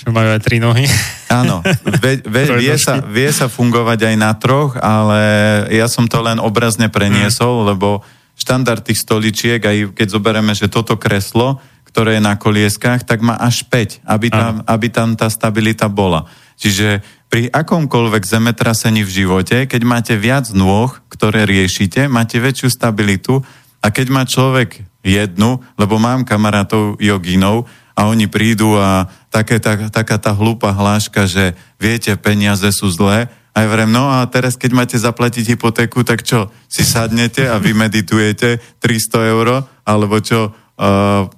čo 0.00 0.08
majú 0.08 0.32
aj 0.32 0.40
tri 0.40 0.56
nohy. 0.56 0.88
Áno, 1.28 1.60
ve, 2.00 2.24
ve, 2.24 2.42
vie, 2.64 2.76
sa, 2.80 3.04
vie 3.04 3.28
sa 3.28 3.52
fungovať 3.52 4.08
aj 4.08 4.16
na 4.16 4.32
troch, 4.32 4.80
ale 4.80 5.20
ja 5.68 5.84
som 5.84 6.08
to 6.08 6.24
len 6.24 6.40
obrazne 6.40 6.88
preniesol, 6.88 7.60
mm. 7.60 7.66
lebo 7.76 8.00
štandard 8.34 8.80
tých 8.80 9.04
stoličiek, 9.04 9.60
aj 9.60 9.92
keď 9.92 10.06
zoberieme, 10.08 10.56
že 10.56 10.72
toto 10.72 10.96
kreslo, 10.96 11.60
ktoré 11.84 12.18
je 12.18 12.26
na 12.26 12.34
kolieskách, 12.34 13.06
tak 13.06 13.22
má 13.22 13.38
až 13.38 13.68
5, 13.70 14.02
aby 14.02 14.26
tam, 14.32 14.64
aby 14.66 14.86
tam 14.90 15.14
tá 15.14 15.30
stabilita 15.30 15.86
bola. 15.86 16.26
Čiže 16.58 17.04
pri 17.30 17.50
akomkoľvek 17.50 18.22
zemetrasení 18.26 19.06
v 19.06 19.14
živote, 19.22 19.56
keď 19.70 19.82
máte 19.86 20.14
viac 20.18 20.50
nôh, 20.50 20.90
ktoré 21.06 21.46
riešite, 21.46 22.10
máte 22.10 22.42
väčšiu 22.42 22.70
stabilitu 22.70 23.42
a 23.84 23.92
keď 23.92 24.06
má 24.08 24.24
človek 24.24 24.80
jednu, 25.04 25.60
lebo 25.76 26.00
mám 26.00 26.24
kamarátov 26.24 26.96
joginov 26.96 27.68
a 27.92 28.08
oni 28.08 28.24
prídu 28.32 28.80
a 28.80 29.04
také, 29.28 29.60
tak, 29.60 29.92
taká 29.92 30.16
tá 30.16 30.32
hlúpa 30.32 30.72
hláška, 30.72 31.28
že 31.28 31.52
viete, 31.76 32.16
peniaze 32.16 32.64
sú 32.72 32.88
zlé. 32.88 33.28
A 33.54 33.62
ja 33.62 33.68
vrem, 33.68 33.92
no 33.92 34.08
a 34.08 34.24
teraz, 34.26 34.56
keď 34.56 34.70
máte 34.72 34.96
zaplatiť 34.96 35.54
hypotéku, 35.54 36.02
tak 36.02 36.24
čo, 36.24 36.48
si 36.66 36.82
sadnete 36.82 37.46
a 37.46 37.60
vy 37.60 37.76
meditujete 37.76 38.58
300 38.82 39.30
eur, 39.30 39.62
alebo 39.84 40.16
čo, 40.18 40.50
uh, 40.50 41.28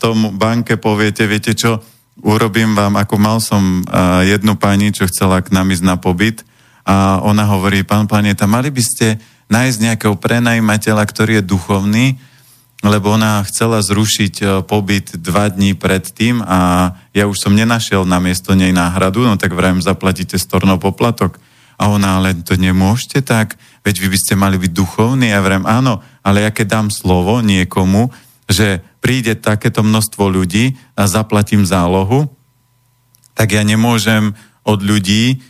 tomu 0.00 0.34
banke 0.34 0.80
poviete, 0.80 1.28
viete 1.30 1.54
čo, 1.54 1.78
urobím 2.24 2.74
vám, 2.74 2.98
ako 2.98 3.14
mal 3.20 3.38
som 3.38 3.86
uh, 3.86 4.24
jednu 4.26 4.58
pani, 4.58 4.90
čo 4.90 5.06
chcela 5.06 5.44
k 5.44 5.52
nám 5.54 5.70
ísť 5.70 5.84
na 5.84 5.94
pobyt 5.94 6.42
a 6.90 7.22
ona 7.22 7.46
hovorí, 7.46 7.86
pán 7.86 8.10
planeta, 8.10 8.50
mali 8.50 8.72
by 8.74 8.82
ste 8.82 9.20
nájsť 9.50 9.78
nejakého 9.82 10.16
prenajímateľa, 10.16 11.04
ktorý 11.04 11.42
je 11.42 11.50
duchovný, 11.50 12.06
lebo 12.80 13.12
ona 13.12 13.44
chcela 13.44 13.84
zrušiť 13.84 14.34
uh, 14.40 14.48
pobyt 14.64 15.12
dva 15.20 15.52
dní 15.52 15.76
predtým 15.76 16.40
a 16.40 16.92
ja 17.12 17.28
už 17.28 17.36
som 17.36 17.52
nenašiel 17.52 18.08
na 18.08 18.16
miesto 18.22 18.56
nej 18.56 18.72
náhradu, 18.72 19.26
no 19.26 19.36
tak 19.36 19.52
vrajím, 19.52 19.84
zaplatíte 19.84 20.40
storno 20.40 20.80
poplatok. 20.80 21.36
A 21.80 21.88
ona, 21.88 22.20
ale 22.20 22.36
to 22.36 22.60
nemôžete 22.60 23.24
tak, 23.24 23.56
veď 23.84 23.94
vy 24.04 24.08
by 24.12 24.18
ste 24.20 24.34
mali 24.36 24.56
byť 24.60 24.72
duchovní. 24.72 25.32
Ja 25.32 25.40
vrajím, 25.40 25.64
áno, 25.64 26.04
ale 26.20 26.44
ja 26.44 26.52
keď 26.52 26.66
dám 26.76 26.88
slovo 26.92 27.40
niekomu, 27.40 28.12
že 28.48 28.84
príde 29.00 29.32
takéto 29.36 29.80
množstvo 29.80 30.28
ľudí 30.28 30.76
a 30.92 31.08
zaplatím 31.08 31.64
zálohu, 31.64 32.28
tak 33.32 33.56
ja 33.56 33.64
nemôžem 33.64 34.36
od 34.68 34.84
ľudí 34.84 35.40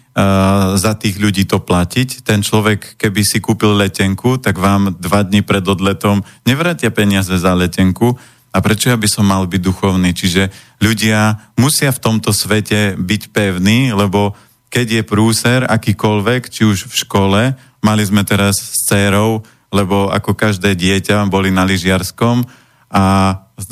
za 0.74 0.92
tých 0.98 1.22
ľudí 1.22 1.46
to 1.46 1.62
platiť. 1.62 2.26
Ten 2.26 2.42
človek, 2.42 2.98
keby 2.98 3.22
si 3.22 3.38
kúpil 3.38 3.78
letenku, 3.78 4.42
tak 4.42 4.58
vám 4.58 4.98
dva 4.98 5.22
dní 5.22 5.46
pred 5.46 5.62
odletom 5.62 6.26
nevrátia 6.42 6.90
peniaze 6.90 7.30
za 7.38 7.54
letenku. 7.54 8.18
A 8.50 8.58
prečo 8.58 8.90
ja 8.90 8.98
by 8.98 9.06
som 9.06 9.30
mal 9.30 9.46
byť 9.46 9.62
duchovný? 9.62 10.10
Čiže 10.10 10.50
ľudia 10.82 11.38
musia 11.54 11.94
v 11.94 12.02
tomto 12.02 12.34
svete 12.34 12.98
byť 12.98 13.22
pevní, 13.30 13.94
lebo 13.94 14.34
keď 14.70 14.86
je 14.98 15.02
prúser 15.06 15.60
akýkoľvek, 15.66 16.50
či 16.50 16.66
už 16.66 16.90
v 16.90 16.94
škole, 17.06 17.40
mali 17.82 18.02
sme 18.02 18.26
teraz 18.26 18.58
s 18.58 18.90
dcerou, 18.90 19.46
lebo 19.70 20.10
ako 20.10 20.34
každé 20.34 20.74
dieťa 20.74 21.30
boli 21.30 21.54
na 21.54 21.62
lyžiarskom 21.62 22.42
a 22.90 23.04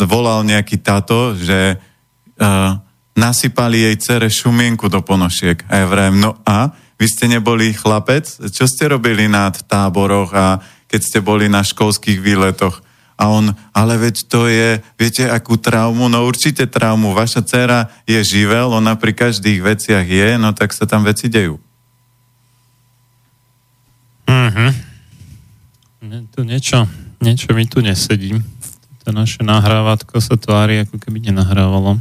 volal 0.06 0.46
nejaký 0.46 0.78
tato, 0.78 1.34
že 1.34 1.74
uh, 2.38 2.78
nasypali 3.18 3.82
jej 3.82 3.96
cere 3.98 4.30
šumienku 4.30 4.86
do 4.86 5.02
ponošiek. 5.02 5.66
A 5.66 5.82
ja 5.82 5.86
vrajem, 5.90 6.22
no 6.22 6.38
a 6.46 6.70
vy 6.94 7.06
ste 7.10 7.26
neboli 7.26 7.74
chlapec? 7.74 8.30
Čo 8.48 8.70
ste 8.70 8.94
robili 8.94 9.26
na 9.26 9.50
táboroch 9.50 10.30
a 10.30 10.62
keď 10.86 11.00
ste 11.02 11.18
boli 11.18 11.50
na 11.50 11.66
školských 11.66 12.22
výletoch? 12.22 12.80
A 13.18 13.34
on, 13.34 13.50
ale 13.74 13.98
veď 13.98 14.16
to 14.30 14.46
je, 14.46 14.78
viete, 14.94 15.26
akú 15.26 15.58
traumu? 15.58 16.06
No 16.06 16.22
určite 16.22 16.70
traumu. 16.70 17.10
Vaša 17.10 17.42
dcera 17.42 17.90
je 18.06 18.22
živel, 18.22 18.70
ona 18.70 18.94
pri 18.94 19.10
každých 19.10 19.58
veciach 19.58 20.06
je, 20.06 20.38
no 20.38 20.54
tak 20.54 20.70
sa 20.70 20.86
tam 20.86 21.02
veci 21.02 21.26
dejú. 21.26 21.58
Mhm. 24.30 24.86
Tu 26.30 26.40
niečo, 26.46 26.86
niečo 27.18 27.50
mi 27.58 27.66
tu 27.66 27.82
nesedí 27.82 28.38
to 29.08 29.16
naše 29.16 29.40
nahrávátko 29.40 30.20
sa 30.20 30.36
tvári, 30.36 30.84
ako 30.84 31.00
keby 31.00 31.32
nenahrávalo. 31.32 31.96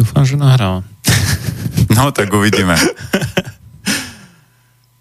Dúfam, 0.00 0.24
že 0.24 0.40
nahráva. 0.40 0.80
No, 1.90 2.14
tak 2.14 2.30
uvidíme. 2.30 2.78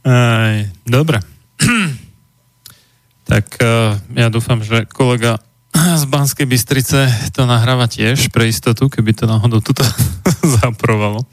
Aj, 0.01 0.55
dobre. 0.89 1.21
tak 3.29 3.45
uh, 3.62 3.93
ja 4.17 4.27
dúfam, 4.33 4.57
že 4.65 4.89
kolega 4.89 5.38
z 5.69 6.03
Banskej 6.09 6.49
Bystrice 6.49 7.07
to 7.29 7.45
nahráva 7.45 7.85
tiež 7.85 8.33
pre 8.33 8.49
istotu, 8.49 8.89
keby 8.89 9.13
to 9.13 9.29
náhodou 9.29 9.62
tuto 9.62 9.85
zaprovalo. 10.59 11.23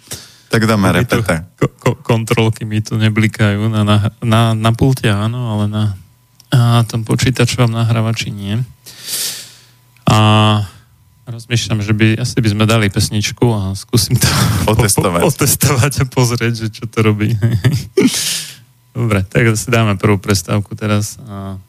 Tak 0.52 0.68
dáme 0.68 0.92
repete. 0.92 1.48
Ko- 1.80 1.98
kontrolky 2.04 2.68
mi 2.68 2.84
tu 2.84 3.00
neblikajú 3.00 3.72
na, 3.72 3.80
na, 3.82 3.96
na, 4.20 4.40
na 4.52 4.70
pulte, 4.76 5.08
áno, 5.08 5.56
ale 5.56 5.64
na, 5.72 5.84
na 6.52 6.84
tom 6.84 7.02
počítačovom 7.02 7.72
nahrávači 7.72 8.28
nie. 8.28 8.60
A 10.04 10.18
rozmýšľam, 11.26 11.82
že 11.82 11.92
by, 11.92 12.22
asi 12.22 12.38
by 12.38 12.48
sme 12.54 12.64
dali 12.64 12.86
pesničku 12.86 13.44
a 13.50 13.74
skúsim 13.74 14.14
to 14.14 14.26
otestovať, 14.72 15.22
po, 15.22 15.28
otestovať 15.28 15.92
a 16.02 16.04
pozrieť, 16.06 16.54
že 16.54 16.68
čo 16.70 16.84
to 16.86 17.02
robí. 17.02 17.34
Dobre, 18.96 19.26
tak 19.28 19.52
si 19.58 19.68
dáme 19.68 20.00
prvú 20.00 20.16
prestávku 20.16 20.72
teraz 20.72 21.20
a 21.28 21.60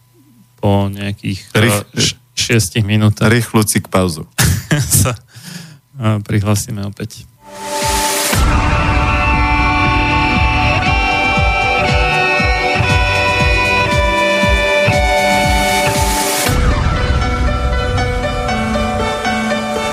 po 0.58 0.88
nejakých 0.88 1.40
Rých, 1.54 1.80
š- 1.94 2.18
šiestich 2.38 2.86
minútach 2.88 3.28
rýchlu 3.28 3.62
cik 3.68 3.92
pauzu. 3.92 4.24
sa 5.04 5.18
prihlasíme 5.98 6.86
opäť. 6.86 7.26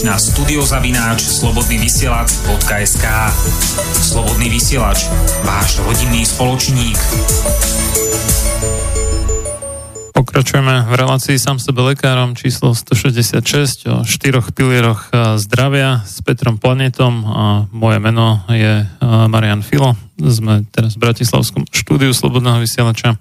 Napíš 0.00 0.08
na 0.08 0.32
studiozavináč 0.32 1.20
slobodnyvysielac.sk 1.28 3.04
Slobodný 4.00 4.48
vysielač, 4.48 5.04
váš 5.44 5.76
rodinný 5.84 6.24
spoločník. 6.24 6.96
Pokračujeme 10.16 10.88
v 10.88 10.92
relácii 10.96 11.36
sám 11.36 11.60
sebe 11.60 11.84
lekárom 11.84 12.32
číslo 12.32 12.72
166 12.72 13.92
o 13.92 14.00
štyroch 14.08 14.56
pilieroch 14.56 15.12
zdravia 15.36 16.00
s 16.08 16.24
Petrom 16.24 16.56
Planetom 16.56 17.14
a 17.28 17.44
moje 17.68 18.00
meno 18.00 18.40
je 18.48 18.88
Marian 19.04 19.60
Filo. 19.60 20.00
Sme 20.16 20.64
teraz 20.72 20.96
v 20.96 21.12
Bratislavskom 21.12 21.68
štúdiu 21.68 22.16
Slobodného 22.16 22.56
vysielača. 22.56 23.20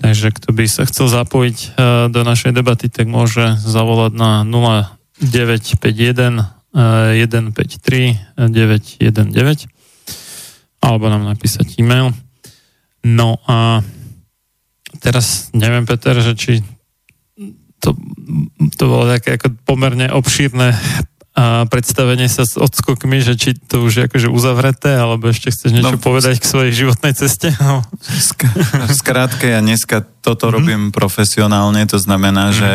Takže 0.00 0.32
kto 0.32 0.48
by 0.56 0.64
sa 0.64 0.88
chcel 0.88 1.12
zapojiť 1.12 1.58
eh, 1.60 1.68
do 2.08 2.20
našej 2.24 2.56
debaty, 2.56 2.88
tak 2.88 3.04
môže 3.04 3.60
zavolať 3.60 4.12
na 4.16 4.48
0951 5.24 6.64
153 6.74 8.36
919 8.36 9.74
alebo 10.84 11.08
nám 11.08 11.24
napísať 11.24 11.80
e-mail. 11.80 12.12
No 13.04 13.40
a 13.48 13.80
teraz 15.00 15.48
neviem, 15.56 15.88
Peter, 15.88 16.12
že 16.20 16.36
či 16.36 16.60
to, 17.80 17.96
to 18.76 18.84
bolo 18.84 19.08
také 19.08 19.40
ako 19.40 19.56
pomerne 19.64 20.12
obšírne 20.12 20.76
a 21.34 21.66
predstavenie 21.66 22.30
sa 22.30 22.46
s 22.46 22.54
odskokmi, 22.54 23.18
že 23.18 23.34
či 23.34 23.58
to 23.58 23.82
už 23.82 23.92
je 23.98 24.02
akože 24.06 24.30
uzavreté, 24.30 24.94
alebo 24.94 25.34
ešte 25.34 25.50
chceš 25.50 25.74
niečo 25.74 25.98
no, 25.98 26.04
povedať 26.06 26.38
k 26.38 26.46
svojej 26.46 26.72
životnej 26.86 27.10
ceste? 27.18 27.50
No. 27.64 27.82
Skrátke, 28.86 29.50
ja 29.50 29.58
dneska 29.58 30.06
toto 30.22 30.46
mm-hmm. 30.46 30.54
robím 30.54 30.82
profesionálne, 30.94 31.82
to 31.90 31.98
znamená, 31.98 32.54
mm-hmm. 32.54 32.60
že 32.60 32.70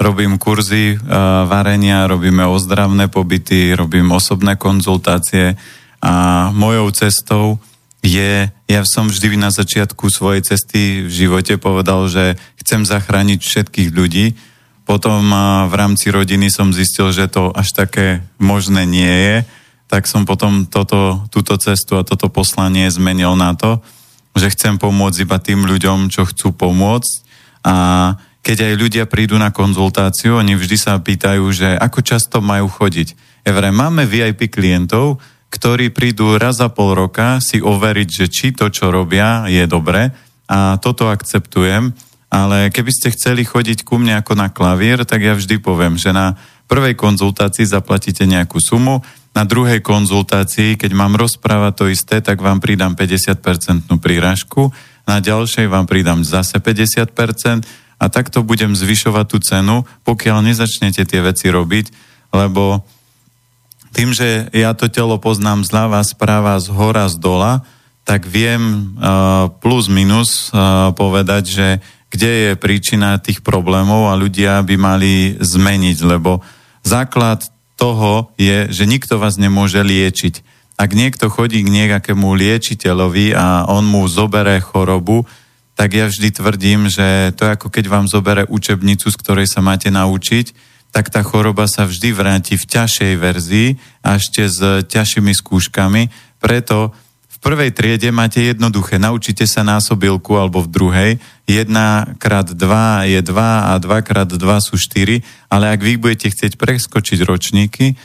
robím 0.00 0.40
kurzy 0.40 0.96
uh, 0.96 1.00
varenia, 1.44 2.08
robíme 2.08 2.48
ozdravné 2.48 3.12
pobyty, 3.12 3.76
robím 3.76 4.08
osobné 4.16 4.56
konzultácie 4.56 5.60
a 6.00 6.48
mojou 6.56 6.88
cestou 6.90 7.60
je, 8.00 8.48
ja 8.48 8.82
som 8.88 9.12
vždy 9.12 9.36
na 9.36 9.52
začiatku 9.52 10.08
svojej 10.08 10.40
cesty 10.40 11.04
v 11.04 11.12
živote 11.12 11.60
povedal, 11.60 12.08
že 12.08 12.40
chcem 12.64 12.88
zachrániť 12.88 13.44
všetkých 13.44 13.92
ľudí, 13.92 14.32
potom 14.88 15.20
v 15.68 15.74
rámci 15.76 16.08
rodiny 16.08 16.48
som 16.48 16.72
zistil, 16.72 17.12
že 17.12 17.28
to 17.28 17.52
až 17.52 17.76
také 17.76 18.24
možné 18.40 18.88
nie 18.88 19.12
je, 19.12 19.36
tak 19.86 20.08
som 20.08 20.24
potom 20.24 20.64
toto, 20.64 21.28
túto 21.28 21.60
cestu 21.60 22.00
a 22.00 22.06
toto 22.06 22.32
poslanie 22.32 22.88
zmenil 22.88 23.36
na 23.36 23.52
to, 23.52 23.84
že 24.32 24.54
chcem 24.56 24.80
pomôcť 24.80 25.28
iba 25.28 25.36
tým 25.36 25.68
ľuďom, 25.68 26.08
čo 26.08 26.24
chcú 26.24 26.56
pomôcť. 26.56 27.12
A 27.66 27.74
keď 28.40 28.72
aj 28.72 28.74
ľudia 28.80 29.04
prídu 29.04 29.36
na 29.36 29.52
konzultáciu, 29.52 30.40
oni 30.40 30.56
vždy 30.56 30.76
sa 30.80 30.96
pýtajú, 30.96 31.44
že 31.52 31.76
ako 31.76 32.00
často 32.00 32.40
majú 32.40 32.72
chodiť. 32.72 33.14
Ja 33.44 33.52
máme 33.72 34.08
VIP 34.08 34.48
klientov, 34.48 35.20
ktorí 35.50 35.90
prídu 35.90 36.38
raz 36.38 36.62
za 36.62 36.70
pol 36.70 36.94
roka 36.94 37.42
si 37.42 37.58
overiť, 37.58 38.08
že 38.08 38.26
či 38.30 38.54
to, 38.54 38.70
čo 38.70 38.88
robia, 38.88 39.50
je 39.50 39.66
dobre 39.66 40.14
a 40.50 40.78
toto 40.78 41.10
akceptujem. 41.10 41.92
Ale 42.30 42.70
keby 42.70 42.90
ste 42.94 43.10
chceli 43.10 43.42
chodiť 43.42 43.82
ku 43.82 43.98
mne 43.98 44.22
ako 44.22 44.38
na 44.38 44.54
klavír, 44.54 45.02
tak 45.02 45.18
ja 45.26 45.34
vždy 45.34 45.58
poviem, 45.58 45.98
že 45.98 46.14
na 46.14 46.38
prvej 46.70 46.94
konzultácii 46.94 47.66
zaplatíte 47.66 48.22
nejakú 48.22 48.62
sumu, 48.62 49.02
na 49.30 49.46
druhej 49.46 49.78
konzultácii, 49.82 50.74
keď 50.74 50.90
mám 50.94 51.14
rozprávať 51.14 51.72
to 51.74 51.84
isté, 51.90 52.16
tak 52.18 52.42
vám 52.42 52.58
pridám 52.58 52.98
50% 52.98 53.86
príražku, 54.02 54.74
na 55.06 55.22
ďalšej 55.22 55.66
vám 55.70 55.86
pridám 55.86 56.22
zase 56.26 56.58
50% 56.58 57.66
a 58.00 58.08
takto 58.08 58.40
budem 58.40 58.72
zvyšovať 58.72 59.26
tú 59.28 59.38
cenu, 59.44 59.84
pokiaľ 60.08 60.40
nezačnete 60.48 61.04
tie 61.04 61.20
veci 61.20 61.52
robiť, 61.52 61.92
lebo 62.32 62.80
tým, 63.92 64.16
že 64.16 64.48
ja 64.56 64.72
to 64.72 64.88
telo 64.88 65.20
poznám 65.20 65.66
zľava, 65.66 66.00
správa, 66.00 66.56
z 66.56 66.72
hora, 66.72 67.10
z 67.12 67.20
dola, 67.20 67.60
tak 68.08 68.24
viem 68.24 68.96
uh, 68.96 69.52
plus 69.60 69.92
minus 69.92 70.48
uh, 70.50 70.94
povedať, 70.96 71.44
že 71.44 71.66
kde 72.10 72.30
je 72.30 72.50
príčina 72.58 73.22
tých 73.22 73.44
problémov 73.44 74.10
a 74.10 74.18
ľudia 74.18 74.64
by 74.66 74.74
mali 74.74 75.38
zmeniť, 75.38 75.98
lebo 76.02 76.42
základ 76.82 77.46
toho 77.78 78.34
je, 78.34 78.66
že 78.72 78.84
nikto 78.88 79.20
vás 79.20 79.38
nemôže 79.38 79.78
liečiť. 79.78 80.42
Ak 80.80 80.96
niekto 80.96 81.28
chodí 81.28 81.62
k 81.62 81.70
nejakému 81.70 82.34
liečiteľovi 82.34 83.36
a 83.36 83.68
on 83.68 83.84
mu 83.86 84.08
zobere 84.08 84.58
chorobu, 84.58 85.28
tak 85.80 85.96
ja 85.96 86.12
vždy 86.12 86.28
tvrdím, 86.28 86.92
že 86.92 87.32
to 87.40 87.48
je 87.48 87.56
ako 87.56 87.72
keď 87.72 87.88
vám 87.88 88.04
zobere 88.04 88.44
učebnicu, 88.44 89.08
z 89.08 89.16
ktorej 89.16 89.48
sa 89.48 89.64
máte 89.64 89.88
naučiť, 89.88 90.52
tak 90.92 91.08
tá 91.08 91.24
choroba 91.24 91.64
sa 91.64 91.88
vždy 91.88 92.12
vráti 92.12 92.60
v 92.60 92.68
ťažšej 92.68 93.12
verzii 93.16 93.68
a 94.04 94.20
ešte 94.20 94.44
s 94.44 94.60
ťažšími 94.84 95.32
skúškami. 95.32 96.36
Preto 96.36 96.92
prvej 97.40 97.72
triede 97.72 98.12
máte 98.12 98.44
jednoduché, 98.44 99.00
naučíte 99.00 99.48
sa 99.48 99.64
násobilku 99.64 100.36
alebo 100.36 100.60
v 100.60 100.68
druhej, 100.68 101.10
1 101.48 101.72
krát 102.20 102.52
2 102.52 103.16
je 103.16 103.20
2 103.24 103.40
a 103.40 103.72
2 103.80 104.04
krát 104.04 104.28
2 104.28 104.36
sú 104.60 104.76
4, 104.76 105.24
ale 105.48 105.64
ak 105.72 105.80
vy 105.80 105.96
budete 105.96 106.28
chcieť 106.28 106.60
preskočiť 106.60 107.24
ročníky, 107.24 107.96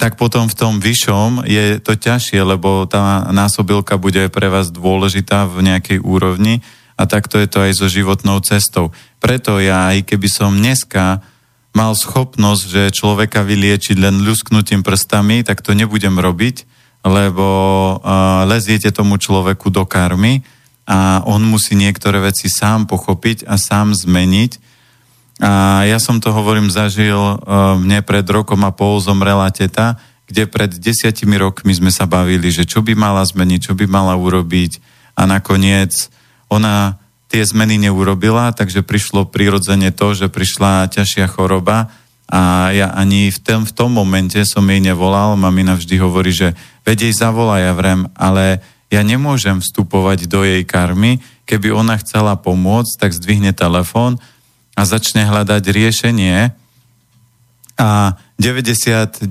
tak 0.00 0.16
potom 0.16 0.48
v 0.48 0.56
tom 0.56 0.80
vyššom 0.80 1.44
je 1.44 1.76
to 1.76 1.92
ťažšie, 1.92 2.40
lebo 2.40 2.88
tá 2.88 3.28
násobilka 3.28 4.00
bude 4.00 4.32
pre 4.32 4.48
vás 4.48 4.72
dôležitá 4.72 5.44
v 5.44 5.68
nejakej 5.68 6.00
úrovni 6.00 6.64
a 7.02 7.10
takto 7.10 7.42
je 7.42 7.50
to 7.50 7.58
aj 7.58 7.72
so 7.74 7.90
životnou 7.90 8.38
cestou. 8.46 8.94
Preto 9.18 9.58
ja, 9.58 9.90
aj 9.90 10.06
keby 10.06 10.28
som 10.30 10.54
dneska 10.54 11.18
mal 11.74 11.98
schopnosť, 11.98 12.62
že 12.70 12.94
človeka 12.94 13.42
vyliečiť 13.42 13.98
len 13.98 14.22
ľusknutím 14.22 14.86
prstami, 14.86 15.42
tak 15.42 15.66
to 15.66 15.74
nebudem 15.74 16.14
robiť, 16.14 16.62
lebo 17.02 17.46
uh, 17.98 18.46
leziete 18.46 18.94
tomu 18.94 19.18
človeku 19.18 19.74
do 19.74 19.82
karmy 19.82 20.46
a 20.86 21.26
on 21.26 21.42
musí 21.42 21.74
niektoré 21.74 22.22
veci 22.22 22.46
sám 22.46 22.86
pochopiť 22.86 23.50
a 23.50 23.58
sám 23.58 23.96
zmeniť. 23.96 24.70
A 25.42 25.82
ja 25.88 25.98
som 25.98 26.22
to, 26.22 26.30
hovorím, 26.30 26.70
zažil, 26.70 27.18
uh, 27.18 27.74
mne 27.74 28.04
pred 28.06 28.22
rokom 28.28 28.62
a 28.62 28.70
pol 28.70 29.02
zomrela 29.02 29.50
teta, 29.50 29.98
kde 30.28 30.46
pred 30.46 30.70
desiatimi 30.76 31.40
rokmi 31.40 31.72
sme 31.74 31.90
sa 31.90 32.06
bavili, 32.06 32.52
že 32.52 32.68
čo 32.68 32.84
by 32.84 32.94
mala 32.94 33.24
zmeniť, 33.24 33.60
čo 33.64 33.72
by 33.74 33.88
mala 33.88 34.14
urobiť 34.14 34.78
a 35.16 35.24
nakoniec 35.24 36.11
ona 36.52 37.00
tie 37.32 37.40
zmeny 37.40 37.80
neurobila, 37.80 38.52
takže 38.52 38.84
prišlo 38.84 39.24
prirodzene 39.24 39.88
to, 39.88 40.12
že 40.12 40.28
prišla 40.28 40.92
ťažšia 40.92 41.24
choroba 41.32 41.88
a 42.28 42.72
ja 42.72 42.92
ani 42.92 43.32
v 43.32 43.38
tom, 43.40 43.64
v 43.64 43.72
tom 43.72 43.96
momente 43.96 44.40
som 44.44 44.64
jej 44.68 44.80
nevolal, 44.80 45.36
mamina 45.40 45.76
vždy 45.76 45.96
hovorí, 45.96 46.32
že 46.32 46.52
veď 46.84 47.08
jej 47.08 47.14
zavolá, 47.16 47.60
ja 47.60 47.72
vrem, 47.72 48.04
ale 48.16 48.60
ja 48.92 49.00
nemôžem 49.00 49.64
vstupovať 49.64 50.28
do 50.28 50.44
jej 50.44 50.60
karmy, 50.68 51.24
keby 51.48 51.72
ona 51.72 51.96
chcela 52.00 52.36
pomôcť, 52.36 53.00
tak 53.00 53.16
zdvihne 53.16 53.56
telefón 53.56 54.20
a 54.76 54.84
začne 54.84 55.24
hľadať 55.24 55.64
riešenie. 55.64 56.52
A 57.80 58.20
99,9% 58.36 59.28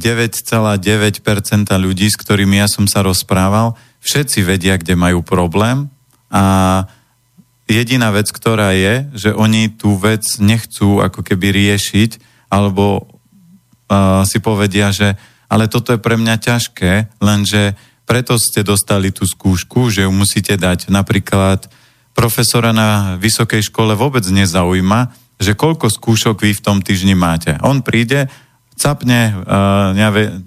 ľudí, 1.78 2.08
s 2.10 2.18
ktorými 2.18 2.58
ja 2.58 2.66
som 2.66 2.90
sa 2.90 3.06
rozprával, 3.06 3.78
všetci 4.02 4.42
vedia, 4.42 4.82
kde 4.82 4.98
majú 4.98 5.22
problém 5.22 5.90
a 6.34 6.86
jediná 7.72 8.12
vec, 8.12 8.28
ktorá 8.30 8.76
je, 8.76 9.08
že 9.16 9.30
oni 9.32 9.72
tú 9.72 9.96
vec 9.96 10.24
nechcú 10.38 11.00
ako 11.00 11.24
keby 11.24 11.56
riešiť, 11.56 12.20
alebo 12.52 13.08
uh, 13.08 14.28
si 14.28 14.44
povedia, 14.44 14.92
že 14.92 15.16
ale 15.52 15.68
toto 15.68 15.92
je 15.92 16.00
pre 16.00 16.16
mňa 16.16 16.36
ťažké, 16.40 17.20
lenže 17.20 17.76
preto 18.08 18.40
ste 18.40 18.64
dostali 18.64 19.12
tú 19.12 19.28
skúšku, 19.28 19.92
že 19.92 20.08
ju 20.08 20.12
musíte 20.12 20.56
dať. 20.56 20.88
Napríklad 20.88 21.68
profesora 22.16 22.72
na 22.72 23.20
vysokej 23.20 23.68
škole 23.68 23.96
vôbec 23.96 24.24
nezaujíma, 24.24 25.12
že 25.40 25.56
koľko 25.56 25.92
skúšok 25.92 26.40
vy 26.40 26.52
v 26.56 26.64
tom 26.64 26.80
týždni 26.80 27.16
máte. 27.20 27.60
On 27.64 27.84
príde, 27.84 28.32
capne 28.80 29.36
uh, 29.36 29.94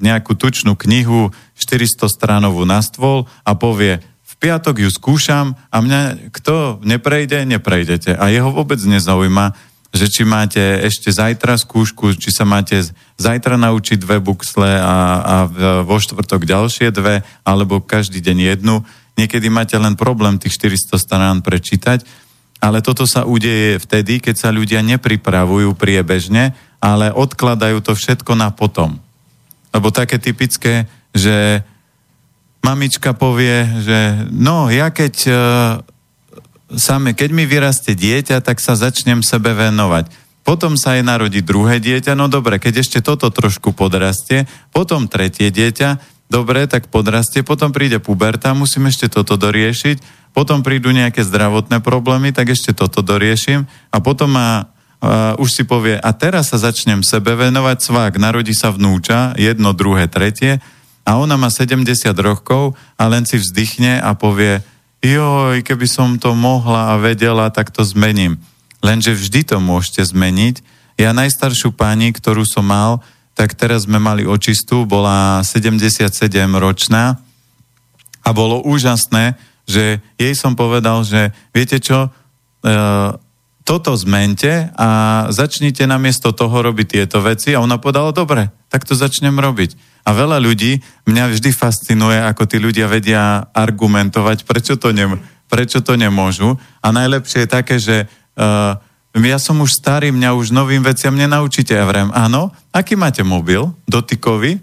nejakú 0.00 0.34
tučnú 0.34 0.74
knihu 0.74 1.30
400 1.54 2.08
stranovú 2.10 2.66
na 2.66 2.82
stôl 2.82 3.30
a 3.46 3.54
povie, 3.54 4.02
piatok 4.44 4.84
ju 4.84 4.90
skúšam 4.92 5.56
a 5.72 5.76
mňa, 5.80 6.28
kto 6.28 6.84
neprejde, 6.84 7.48
neprejdete. 7.48 8.12
A 8.12 8.28
jeho 8.28 8.52
vôbec 8.52 8.76
nezaujíma, 8.76 9.56
že 9.88 10.12
či 10.12 10.28
máte 10.28 10.60
ešte 10.84 11.08
zajtra 11.08 11.56
skúšku, 11.56 12.12
či 12.20 12.28
sa 12.28 12.44
máte 12.44 12.84
zajtra 13.16 13.56
naučiť 13.56 13.96
dve 13.96 14.20
buksle 14.20 14.68
a, 14.68 14.96
a 15.24 15.34
vo 15.80 15.96
štvrtok 15.96 16.44
ďalšie 16.44 16.92
dve, 16.92 17.24
alebo 17.40 17.80
každý 17.80 18.20
deň 18.20 18.38
jednu. 18.52 18.84
Niekedy 19.16 19.48
máte 19.48 19.80
len 19.80 19.96
problém 19.96 20.36
tých 20.36 20.60
400 20.60 21.00
strán 21.00 21.36
prečítať, 21.40 22.04
ale 22.60 22.84
toto 22.84 23.08
sa 23.08 23.24
udeje 23.24 23.80
vtedy, 23.80 24.20
keď 24.20 24.34
sa 24.36 24.50
ľudia 24.52 24.84
nepripravujú 24.84 25.72
priebežne, 25.72 26.52
ale 26.84 27.14
odkladajú 27.14 27.80
to 27.80 27.96
všetko 27.96 28.36
na 28.36 28.52
potom. 28.52 29.00
Lebo 29.72 29.88
také 29.88 30.20
typické, 30.20 30.84
že 31.14 31.64
mamička 32.64 33.12
povie, 33.12 33.68
že 33.84 34.24
no, 34.32 34.72
ja 34.72 34.88
keď 34.88 35.14
uh, 35.28 35.36
same, 36.72 37.12
keď 37.12 37.30
mi 37.30 37.44
vyrastie 37.44 37.92
dieťa, 37.92 38.40
tak 38.40 38.58
sa 38.58 38.74
začnem 38.74 39.20
sebe 39.20 39.52
venovať. 39.52 40.08
potom 40.44 40.76
sa 40.76 41.00
aj 41.00 41.08
narodí 41.08 41.40
druhé 41.40 41.80
dieťa, 41.80 42.12
no 42.12 42.28
dobre, 42.28 42.60
keď 42.60 42.84
ešte 42.84 42.98
toto 43.00 43.32
trošku 43.32 43.72
podrastie, 43.72 44.44
potom 44.76 45.08
tretie 45.08 45.48
dieťa, 45.48 45.96
dobre, 46.28 46.68
tak 46.68 46.92
podrastie, 46.92 47.40
potom 47.40 47.72
príde 47.72 47.96
puberta, 47.96 48.52
musím 48.52 48.92
ešte 48.92 49.08
toto 49.08 49.40
doriešiť, 49.40 50.04
potom 50.36 50.60
prídu 50.60 50.92
nejaké 50.92 51.24
zdravotné 51.24 51.80
problémy, 51.80 52.34
tak 52.36 52.52
ešte 52.52 52.76
toto 52.76 53.00
doriešim 53.00 53.64
a 53.88 53.96
potom 54.04 54.36
má 54.36 54.68
uh, 55.00 55.32
už 55.40 55.48
si 55.48 55.62
povie, 55.64 55.96
a 55.96 56.10
teraz 56.12 56.52
sa 56.52 56.60
začnem 56.60 57.00
sebe 57.00 57.32
venovať 57.38 57.78
svák, 57.80 58.12
narodí 58.20 58.52
sa 58.52 58.68
vnúča, 58.68 59.32
jedno, 59.40 59.72
druhé, 59.72 60.10
tretie, 60.12 60.60
a 61.04 61.20
ona 61.20 61.36
má 61.36 61.52
70 61.52 61.84
rokov 62.16 62.72
a 62.96 63.04
len 63.12 63.28
si 63.28 63.36
vzdychne 63.36 64.00
a 64.00 64.16
povie, 64.16 64.64
joj, 65.04 65.60
keby 65.60 65.84
som 65.84 66.16
to 66.16 66.32
mohla 66.32 66.96
a 66.96 67.00
vedela, 67.00 67.52
tak 67.52 67.68
to 67.68 67.84
zmením. 67.84 68.40
Lenže 68.80 69.12
vždy 69.12 69.52
to 69.52 69.56
môžete 69.60 70.00
zmeniť. 70.12 70.64
Ja 70.96 71.12
najstaršiu 71.12 71.76
pani, 71.76 72.12
ktorú 72.12 72.48
som 72.48 72.64
mal, 72.64 73.04
tak 73.36 73.52
teraz 73.52 73.84
sme 73.84 74.00
mali 74.00 74.24
očistú, 74.24 74.88
bola 74.88 75.44
77 75.44 76.08
ročná 76.56 77.20
a 78.24 78.28
bolo 78.32 78.64
úžasné, 78.64 79.36
že 79.68 80.00
jej 80.16 80.34
som 80.36 80.56
povedal, 80.56 81.04
že 81.04 81.34
viete 81.52 81.80
čo, 81.80 82.08
e, 82.08 82.10
toto 83.64 83.96
zmente 83.96 84.68
a 84.76 84.88
začnite 85.32 85.88
namiesto 85.88 86.36
toho 86.36 86.52
robiť 86.60 86.86
tieto 87.00 87.24
veci 87.24 87.56
a 87.56 87.64
ona 87.64 87.80
povedala, 87.80 88.12
dobre, 88.12 88.52
tak 88.68 88.84
to 88.84 88.92
začnem 88.92 89.40
robiť. 89.40 89.93
A 90.04 90.12
veľa 90.12 90.36
ľudí, 90.36 90.84
mňa 91.08 91.32
vždy 91.32 91.50
fascinuje, 91.56 92.20
ako 92.20 92.44
tí 92.44 92.60
ľudia 92.60 92.84
vedia 92.86 93.48
argumentovať, 93.56 94.44
prečo 94.44 94.76
to, 94.76 94.92
ne, 94.92 95.16
prečo 95.48 95.80
to 95.80 95.96
nemôžu. 95.96 96.60
A 96.84 96.92
najlepšie 96.92 97.48
je 97.48 97.48
také, 97.48 97.76
že 97.80 98.04
uh, 98.36 98.76
ja 99.16 99.38
som 99.40 99.64
už 99.64 99.80
starý, 99.80 100.12
mňa 100.12 100.36
už 100.36 100.52
novým 100.52 100.84
veciam 100.84 101.16
nenaučíte. 101.16 101.72
Ja 101.72 101.88
vrem, 101.88 102.12
áno, 102.12 102.52
aký 102.68 103.00
máte 103.00 103.24
mobil? 103.24 103.64
Dotykový? 103.88 104.60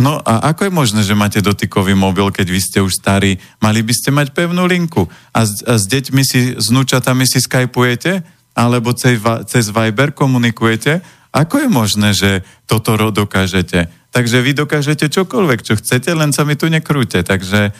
No 0.00 0.18
a 0.24 0.50
ako 0.50 0.66
je 0.66 0.72
možné, 0.72 1.00
že 1.04 1.14
máte 1.14 1.38
dotykový 1.44 1.92
mobil, 1.92 2.26
keď 2.32 2.46
vy 2.48 2.60
ste 2.62 2.78
už 2.80 2.98
starí? 2.98 3.38
Mali 3.62 3.84
by 3.84 3.92
ste 3.94 4.10
mať 4.10 4.34
pevnú 4.34 4.66
linku. 4.66 5.06
A 5.30 5.46
s, 5.46 5.62
a 5.62 5.78
s 5.78 5.86
deťmi 5.86 6.22
si, 6.26 6.58
s 6.58 6.72
nučatami 6.72 7.22
si 7.28 7.38
skypujete? 7.38 8.24
Alebo 8.56 8.96
cez, 8.96 9.20
cez 9.46 9.70
Viber 9.70 10.10
komunikujete? 10.10 11.21
Ako 11.32 11.64
je 11.64 11.68
možné, 11.68 12.12
že 12.12 12.44
toto 12.68 12.94
dokážete? 13.10 13.88
Takže 14.12 14.44
vy 14.44 14.52
dokážete 14.52 15.08
čokoľvek, 15.08 15.60
čo 15.64 15.80
chcete, 15.80 16.12
len 16.12 16.36
sa 16.36 16.44
mi 16.44 16.60
tu 16.60 16.68
nekrúte. 16.68 17.24
Takže 17.24 17.72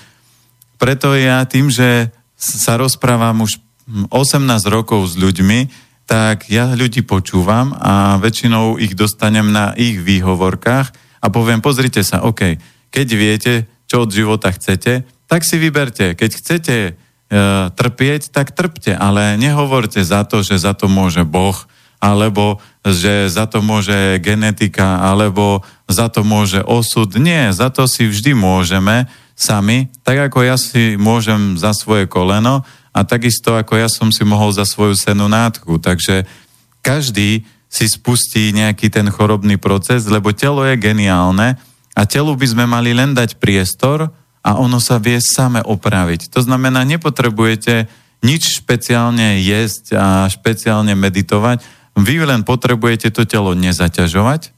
preto 0.80 1.12
ja 1.12 1.44
tým, 1.44 1.68
že 1.68 2.08
sa 2.40 2.80
rozprávam 2.80 3.44
už 3.44 3.60
18 4.08 4.40
rokov 4.72 5.04
s 5.12 5.14
ľuďmi, 5.20 5.68
tak 6.08 6.50
ja 6.50 6.72
ľudí 6.72 7.04
počúvam 7.04 7.76
a 7.76 8.18
väčšinou 8.18 8.80
ich 8.80 8.96
dostanem 8.96 9.52
na 9.52 9.76
ich 9.76 10.00
výhovorkách 10.00 10.88
a 11.22 11.26
poviem, 11.30 11.62
pozrite 11.62 12.02
sa, 12.02 12.26
OK, 12.26 12.58
keď 12.90 13.06
viete, 13.14 13.52
čo 13.86 14.08
od 14.08 14.10
života 14.10 14.50
chcete, 14.50 15.06
tak 15.30 15.46
si 15.46 15.56
vyberte. 15.56 16.12
Keď 16.18 16.30
chcete 16.36 16.76
e, 16.84 16.92
trpieť, 17.72 18.34
tak 18.34 18.52
trpte, 18.52 18.92
ale 18.92 19.38
nehovorte 19.38 20.02
za 20.04 20.26
to, 20.26 20.44
že 20.44 20.60
za 20.60 20.76
to 20.76 20.90
môže 20.90 21.24
Boh, 21.24 21.56
alebo 22.02 22.58
že 22.82 23.30
za 23.30 23.46
to 23.46 23.62
môže 23.62 24.18
genetika, 24.18 24.98
alebo 24.98 25.62
za 25.86 26.10
to 26.10 26.26
môže 26.26 26.58
osud. 26.66 27.14
Nie, 27.14 27.54
za 27.54 27.70
to 27.70 27.86
si 27.86 28.10
vždy 28.10 28.34
môžeme 28.34 29.06
sami, 29.38 29.86
tak 30.02 30.18
ako 30.26 30.42
ja 30.42 30.58
si 30.58 30.98
môžem 30.98 31.54
za 31.54 31.70
svoje 31.70 32.10
koleno, 32.10 32.66
a 32.92 33.08
takisto 33.08 33.56
ako 33.56 33.80
ja 33.80 33.88
som 33.88 34.12
si 34.12 34.20
mohol 34.20 34.52
za 34.52 34.68
svoju 34.68 34.92
senu 34.92 35.24
nádchu. 35.24 35.80
Takže 35.80 36.28
každý 36.84 37.48
si 37.72 37.88
spustí 37.88 38.52
nejaký 38.52 38.92
ten 38.92 39.08
chorobný 39.08 39.56
proces, 39.56 40.04
lebo 40.04 40.36
telo 40.36 40.60
je 40.68 40.76
geniálne 40.76 41.56
a 41.96 42.02
telu 42.04 42.36
by 42.36 42.46
sme 42.46 42.64
mali 42.68 42.92
len 42.92 43.16
dať 43.16 43.40
priestor 43.40 44.12
a 44.44 44.60
ono 44.60 44.76
sa 44.76 45.00
vie 45.00 45.16
same 45.24 45.64
opraviť. 45.64 46.28
To 46.36 46.44
znamená, 46.44 46.84
nepotrebujete 46.84 47.88
nič 48.20 48.60
špeciálne 48.60 49.40
jesť 49.40 49.96
a 49.96 50.06
špeciálne 50.28 50.92
meditovať, 50.92 51.64
vy 51.98 52.24
len 52.24 52.46
potrebujete 52.46 53.12
to 53.12 53.28
telo 53.28 53.52
nezaťažovať 53.52 54.52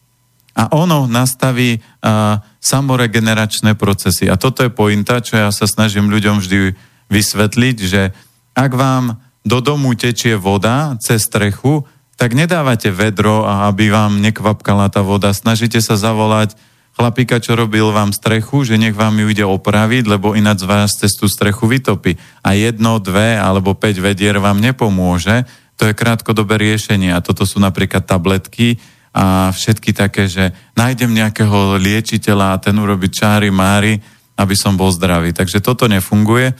a 0.55 0.70
ono 0.70 1.11
nastaví 1.11 1.83
a, 1.99 2.38
samoregeneračné 2.62 3.75
procesy. 3.75 4.31
A 4.31 4.38
toto 4.38 4.62
je 4.62 4.70
pointa, 4.70 5.20
čo 5.20 5.37
ja 5.37 5.51
sa 5.51 5.66
snažím 5.66 6.09
ľuďom 6.09 6.40
vždy 6.40 6.79
vysvetliť, 7.11 7.77
že 7.85 8.14
ak 8.55 8.70
vám 8.73 9.18
do 9.44 9.59
domu 9.61 9.92
tečie 9.92 10.38
voda 10.40 10.97
cez 11.03 11.29
strechu, 11.29 11.85
tak 12.14 12.33
nedávate 12.33 12.94
vedro, 12.94 13.44
aby 13.44 13.90
vám 13.90 14.23
nekvapkala 14.23 14.88
tá 14.88 15.03
voda. 15.03 15.35
Snažíte 15.35 15.83
sa 15.83 15.99
zavolať 15.99 16.55
chlapíka, 16.94 17.42
čo 17.42 17.59
robil 17.59 17.90
vám 17.90 18.14
strechu, 18.14 18.62
že 18.62 18.79
nech 18.79 18.94
vám 18.94 19.18
ju 19.18 19.27
ide 19.27 19.42
opraviť, 19.42 20.07
lebo 20.07 20.38
ináč 20.38 20.62
vás 20.62 20.94
cez 20.94 21.12
tú 21.18 21.27
strechu 21.27 21.66
vytopí. 21.66 22.14
A 22.47 22.55
jedno, 22.55 23.03
dve 23.03 23.35
alebo 23.35 23.75
päť 23.75 23.99
vedier 23.99 24.38
vám 24.38 24.62
nepomôže. 24.62 25.42
To 25.79 25.91
je 25.91 25.95
krátkodobé 25.95 26.59
riešenie. 26.61 27.11
A 27.11 27.25
toto 27.25 27.43
sú 27.43 27.59
napríklad 27.59 28.07
tabletky 28.07 28.79
a 29.15 29.55
všetky 29.55 29.95
také, 29.95 30.27
že 30.27 30.51
nájdem 30.75 31.15
nejakého 31.15 31.79
liečiteľa 31.79 32.47
a 32.55 32.61
ten 32.63 32.75
urobi 32.75 33.11
čári, 33.11 33.51
mári, 33.51 34.03
aby 34.35 34.55
som 34.59 34.75
bol 34.75 34.91
zdravý. 34.91 35.31
Takže 35.31 35.63
toto 35.63 35.87
nefunguje. 35.87 36.51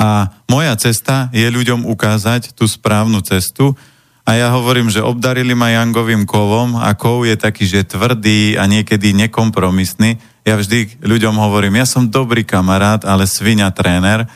A 0.00 0.32
moja 0.48 0.72
cesta 0.80 1.28
je 1.36 1.44
ľuďom 1.44 1.84
ukázať 1.84 2.56
tú 2.56 2.64
správnu 2.64 3.20
cestu. 3.20 3.76
A 4.22 4.38
ja 4.38 4.54
hovorím, 4.54 4.88
že 4.88 5.02
obdarili 5.02 5.52
ma 5.52 5.74
Jangovým 5.74 6.24
kovom 6.24 6.78
a 6.78 6.94
kov 6.94 7.26
je 7.26 7.36
taký, 7.36 7.66
že 7.66 7.84
tvrdý 7.84 8.54
a 8.54 8.64
niekedy 8.70 9.12
nekompromisný. 9.12 10.16
Ja 10.46 10.56
vždy 10.56 11.02
ľuďom 11.02 11.36
hovorím, 11.36 11.82
ja 11.82 11.86
som 11.86 12.08
dobrý 12.08 12.46
kamarát, 12.46 13.02
ale 13.04 13.26
svinia 13.26 13.68
tréner. 13.74 14.30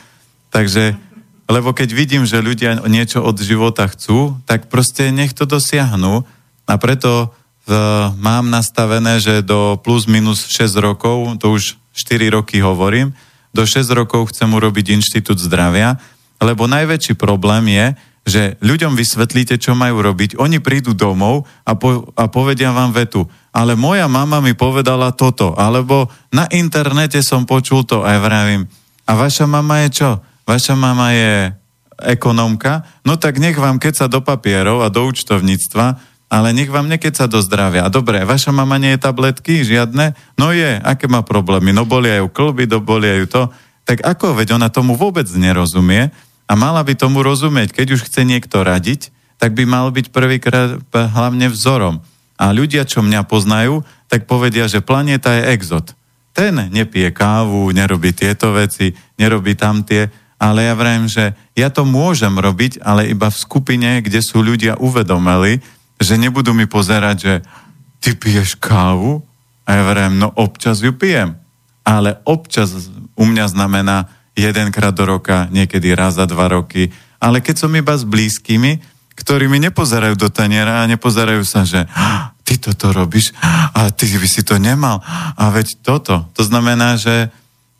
Takže, 0.51 0.95
lebo 1.47 1.71
keď 1.71 1.89
vidím, 1.95 2.23
že 2.27 2.43
ľudia 2.43 2.83
niečo 2.85 3.23
od 3.23 3.39
života 3.39 3.87
chcú, 3.87 4.35
tak 4.43 4.67
proste 4.67 5.15
nech 5.15 5.31
to 5.31 5.47
dosiahnu. 5.47 6.27
A 6.67 6.73
preto 6.75 7.31
v, 7.63 7.71
mám 8.19 8.51
nastavené, 8.51 9.23
že 9.23 9.39
do 9.43 9.79
plus 9.79 10.11
minus 10.11 10.47
6 10.51 10.75
rokov, 10.83 11.39
to 11.39 11.55
už 11.55 11.79
4 11.95 12.35
roky 12.35 12.59
hovorím, 12.59 13.15
do 13.55 13.63
6 13.63 13.87
rokov 13.95 14.35
chcem 14.35 14.51
urobiť 14.51 14.99
inštitút 14.99 15.39
zdravia, 15.39 15.95
lebo 16.43 16.67
najväčší 16.67 17.15
problém 17.15 17.71
je, 17.71 17.85
že 18.27 18.43
ľuďom 18.59 18.99
vysvetlíte, 18.99 19.55
čo 19.55 19.71
majú 19.71 20.03
robiť, 20.03 20.35
oni 20.35 20.59
prídu 20.59 20.91
domov 20.91 21.47
a, 21.63 21.79
po, 21.79 22.11
a 22.11 22.27
povedia 22.27 22.75
vám 22.75 22.91
vetu, 22.91 23.23
ale 23.55 23.79
moja 23.79 24.11
mama 24.11 24.43
mi 24.43 24.51
povedala 24.51 25.15
toto, 25.15 25.55
alebo 25.55 26.11
na 26.27 26.43
internete 26.51 27.23
som 27.23 27.47
počul 27.47 27.87
to 27.87 28.03
a 28.03 28.19
ja 28.19 28.21
vravím, 28.21 28.67
a 29.07 29.15
vaša 29.15 29.47
mama 29.47 29.87
je 29.87 30.03
čo? 30.03 30.11
Vaša 30.47 30.79
mama 30.79 31.11
je 31.11 31.51
ekonomka? 31.99 32.87
No 33.03 33.19
tak 33.19 33.37
nech 33.37 33.59
vám 33.59 33.83
keď 33.83 33.93
sa 33.93 34.07
do 34.07 34.23
papierov 34.23 34.79
a 34.79 34.87
do 34.87 35.03
účtovníctva, 35.03 35.99
ale 36.27 36.55
nech 36.55 36.71
vám 36.71 36.87
nekeca 36.87 37.27
do 37.27 37.39
zdravia. 37.43 37.91
Dobre, 37.91 38.23
vaša 38.23 38.55
mama 38.55 38.79
nie 38.79 38.95
je 38.95 39.03
tabletky, 39.03 39.63
žiadne? 39.63 40.15
No 40.39 40.55
je, 40.55 40.79
aké 40.79 41.07
má 41.07 41.23
problémy? 41.23 41.71
No 41.71 41.83
bolia 41.83 42.23
ju 42.23 42.31
klby, 42.31 42.67
dobolia 42.67 43.19
ju 43.23 43.27
to. 43.27 43.43
Tak 43.87 44.03
ako, 44.03 44.35
veď 44.35 44.59
ona 44.59 44.67
tomu 44.67 44.99
vôbec 44.99 45.27
nerozumie 45.31 46.11
a 46.47 46.53
mala 46.55 46.83
by 46.83 46.95
tomu 46.95 47.23
rozumieť. 47.23 47.71
Keď 47.71 47.87
už 47.95 48.01
chce 48.07 48.27
niekto 48.27 48.63
radiť, 48.63 49.11
tak 49.39 49.55
by 49.55 49.63
mal 49.63 49.87
byť 49.91 50.11
prvýkrát 50.11 50.79
hlavne 50.91 51.47
vzorom. 51.47 52.03
A 52.35 52.51
ľudia, 52.51 52.83
čo 52.83 52.99
mňa 52.99 53.23
poznajú, 53.27 53.87
tak 54.11 54.27
povedia, 54.27 54.67
že 54.67 54.83
planéta 54.83 55.31
je 55.35 55.55
exot. 55.55 55.95
Ten 56.35 56.69
nepije 56.69 57.09
kávu, 57.15 57.71
nerobí 57.71 58.13
tieto 58.13 58.53
veci, 58.53 58.93
nerobí 59.17 59.57
tamtie, 59.57 60.11
ale 60.37 60.69
ja 60.69 60.73
vrajím, 60.77 61.09
že 61.09 61.33
ja 61.57 61.73
to 61.73 61.81
môžem 61.81 62.37
robiť, 62.37 62.81
ale 62.85 63.09
iba 63.09 63.33
v 63.33 63.41
skupine, 63.41 64.05
kde 64.05 64.21
sú 64.21 64.45
ľudia 64.45 64.77
uvedomeli, 64.77 65.65
že 65.97 66.13
nebudú 66.21 66.53
mi 66.53 66.69
pozerať, 66.69 67.17
že 67.17 67.33
ty 67.97 68.13
piješ 68.13 68.61
kávu? 68.61 69.25
A 69.65 69.69
ja 69.73 69.83
verím, 69.83 70.21
no 70.21 70.29
občas 70.37 70.79
ju 70.85 70.93
pijem. 70.93 71.35
Ale 71.81 72.21
občas 72.23 72.71
u 73.17 73.25
mňa 73.25 73.45
znamená 73.49 74.13
jedenkrát 74.37 74.93
do 74.93 75.09
roka, 75.09 75.49
niekedy 75.49 75.97
raz 75.97 76.21
za 76.21 76.29
dva 76.29 76.47
roky. 76.47 76.93
Ale 77.17 77.41
keď 77.41 77.65
som 77.65 77.73
iba 77.73 77.97
s 77.97 78.05
blízkymi, 78.05 78.77
ktorí 79.17 79.49
mi 79.49 79.57
nepozerajú 79.57 80.13
do 80.13 80.29
taniera 80.29 80.85
a 80.85 80.89
nepozerajú 80.89 81.41
sa, 81.41 81.65
že 81.65 81.89
ty 82.45 82.61
toto 82.61 82.93
robíš 82.93 83.33
a 83.73 83.89
ty 83.89 84.05
by 84.13 84.29
si 84.29 84.45
to 84.45 84.61
nemal. 84.61 85.01
A 85.33 85.49
veď 85.49 85.81
toto. 85.81 86.29
To 86.37 86.41
znamená, 86.45 87.01
že 87.01 87.33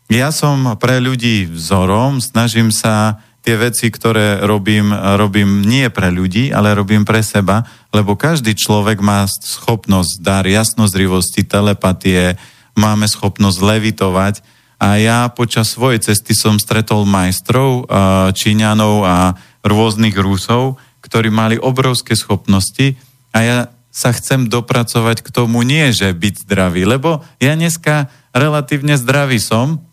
ja 0.08 0.32
som 0.32 0.80
pre 0.80 1.04
ľudí 1.04 1.48
vzorom, 1.52 2.24
snažím 2.24 2.72
sa 2.72 3.20
tie 3.43 3.56
veci, 3.56 3.88
ktoré 3.88 4.43
robím, 4.43 4.91
robím 4.91 5.63
nie 5.63 5.88
pre 5.88 6.12
ľudí, 6.12 6.52
ale 6.52 6.76
robím 6.76 7.08
pre 7.08 7.24
seba, 7.24 7.63
lebo 7.96 8.20
každý 8.20 8.52
človek 8.56 9.00
má 9.00 9.24
schopnosť, 9.28 10.20
dar 10.20 10.43
jasnozrivosti, 10.43 11.48
telepatie, 11.48 12.36
máme 12.76 13.08
schopnosť 13.08 13.60
levitovať. 13.63 14.43
A 14.78 15.00
ja 15.00 15.26
počas 15.32 15.74
svojej 15.74 16.04
cesty 16.04 16.36
som 16.36 16.60
stretol 16.60 17.08
majstrov, 17.08 17.88
Číňanov 18.36 19.08
a 19.08 19.39
rôznych 19.63 20.13
Rusov, 20.20 20.78
ktorí 21.00 21.32
mali 21.32 21.56
obrovské 21.56 22.20
schopnosti 22.20 23.00
a 23.32 23.38
ja 23.41 23.58
sa 23.89 24.13
chcem 24.13 24.46
dopracovať 24.46 25.26
k 25.26 25.30
tomu 25.34 25.65
nie, 25.65 25.89
že 25.89 26.13
byť 26.13 26.46
zdravý, 26.46 26.86
lebo 26.86 27.26
ja 27.41 27.58
dneska 27.58 28.13
relatívne 28.36 28.93
zdravý 29.00 29.41
som, 29.41 29.87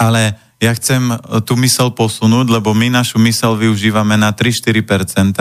ale 0.00 0.40
ja 0.56 0.72
chcem 0.72 1.12
tú 1.44 1.60
mysel 1.60 1.92
posunúť, 1.92 2.48
lebo 2.48 2.72
my 2.72 2.88
našu 2.88 3.20
mysel 3.20 3.52
využívame 3.56 4.16
na 4.16 4.32
3-4% 4.32 5.36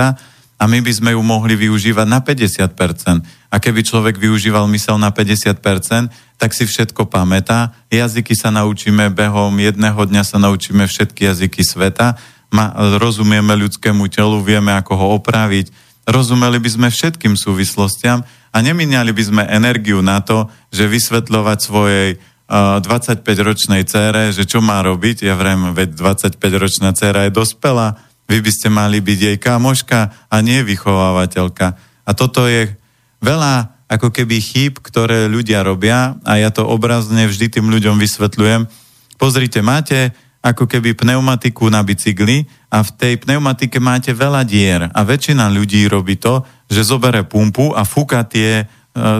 a 0.60 0.64
my 0.68 0.80
by 0.84 0.92
sme 0.92 1.16
ju 1.16 1.22
mohli 1.24 1.56
využívať 1.56 2.08
na 2.08 2.20
50%. 2.20 3.24
A 3.48 3.56
keby 3.64 3.80
človek 3.88 4.20
využíval 4.20 4.68
mysel 4.68 5.00
na 5.00 5.16
50%, 5.16 6.12
tak 6.36 6.52
si 6.52 6.68
všetko 6.68 7.08
pamätá. 7.08 7.72
Jazyky 7.88 8.36
sa 8.36 8.52
naučíme 8.52 9.08
behom 9.12 9.56
jedného 9.56 10.00
dňa 10.04 10.24
sa 10.28 10.36
naučíme 10.40 10.84
všetky 10.84 11.32
jazyky 11.32 11.64
sveta, 11.64 12.20
ma, 12.52 12.76
rozumieme 13.00 13.56
ľudskému 13.56 14.08
telu, 14.12 14.44
vieme, 14.44 14.76
ako 14.76 14.94
ho 15.00 15.08
opraviť, 15.20 15.72
rozumeli 16.08 16.60
by 16.60 16.70
sme 16.76 16.88
všetkým 16.92 17.40
súvislostiam 17.40 18.24
a 18.50 18.58
neminiali 18.60 19.12
by 19.12 19.24
sme 19.24 19.44
energiu 19.52 20.00
na 20.04 20.20
to, 20.24 20.48
že 20.72 20.90
vysvetľovať 20.90 21.58
svojej 21.60 22.10
25-ročnej 22.50 23.86
cére, 23.86 24.34
že 24.34 24.50
čo 24.50 24.58
má 24.58 24.82
robiť. 24.82 25.22
Ja 25.22 25.38
vrem, 25.38 25.78
veď 25.78 25.94
25-ročná 25.94 26.98
céra 26.98 27.30
je 27.30 27.38
dospelá, 27.38 28.02
vy 28.26 28.42
by 28.42 28.52
ste 28.54 28.70
mali 28.74 29.02
byť 29.02 29.20
jej 29.22 29.38
kamoška 29.38 30.30
a 30.30 30.36
nie 30.42 30.62
vychovávateľka. 30.66 31.68
A 32.06 32.12
toto 32.18 32.50
je 32.50 32.74
veľa 33.22 33.80
ako 33.90 34.14
keby 34.14 34.38
chýb, 34.38 34.74
ktoré 34.82 35.26
ľudia 35.26 35.66
robia 35.66 36.18
a 36.22 36.38
ja 36.38 36.54
to 36.54 36.62
obrazne 36.66 37.26
vždy 37.26 37.50
tým 37.50 37.74
ľuďom 37.74 37.98
vysvetľujem. 37.98 38.70
Pozrite, 39.18 39.66
máte 39.66 40.14
ako 40.40 40.70
keby 40.70 40.96
pneumatiku 40.96 41.68
na 41.68 41.84
bicykli 41.84 42.48
a 42.72 42.86
v 42.86 42.90
tej 42.96 43.14
pneumatike 43.20 43.82
máte 43.82 44.16
veľa 44.16 44.46
dier 44.48 44.88
a 44.88 45.00
väčšina 45.04 45.52
ľudí 45.52 45.90
robí 45.90 46.16
to, 46.16 46.46
že 46.70 46.88
zobere 46.88 47.26
pumpu 47.28 47.76
a 47.76 47.84
fúka 47.84 48.24
tie 48.24 48.64
e, 48.64 48.66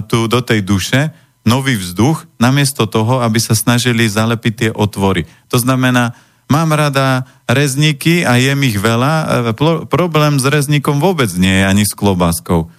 tu 0.08 0.30
do 0.32 0.40
tej 0.40 0.64
duše 0.64 1.12
nový 1.50 1.74
vzduch, 1.74 2.30
namiesto 2.38 2.86
toho, 2.86 3.26
aby 3.26 3.42
sa 3.42 3.58
snažili 3.58 4.06
zalepiť 4.06 4.54
tie 4.54 4.70
otvory. 4.70 5.26
To 5.50 5.58
znamená, 5.58 6.14
mám 6.46 6.70
rada 6.78 7.26
rezníky 7.50 8.22
a 8.22 8.38
jem 8.38 8.62
ich 8.70 8.78
veľa. 8.78 9.50
E, 9.50 9.58
problém 9.90 10.38
s 10.38 10.46
rezníkom 10.46 11.02
vôbec 11.02 11.34
nie 11.34 11.62
je 11.62 11.66
ani 11.66 11.84
s 11.90 11.98
klobáskou. 11.98 12.70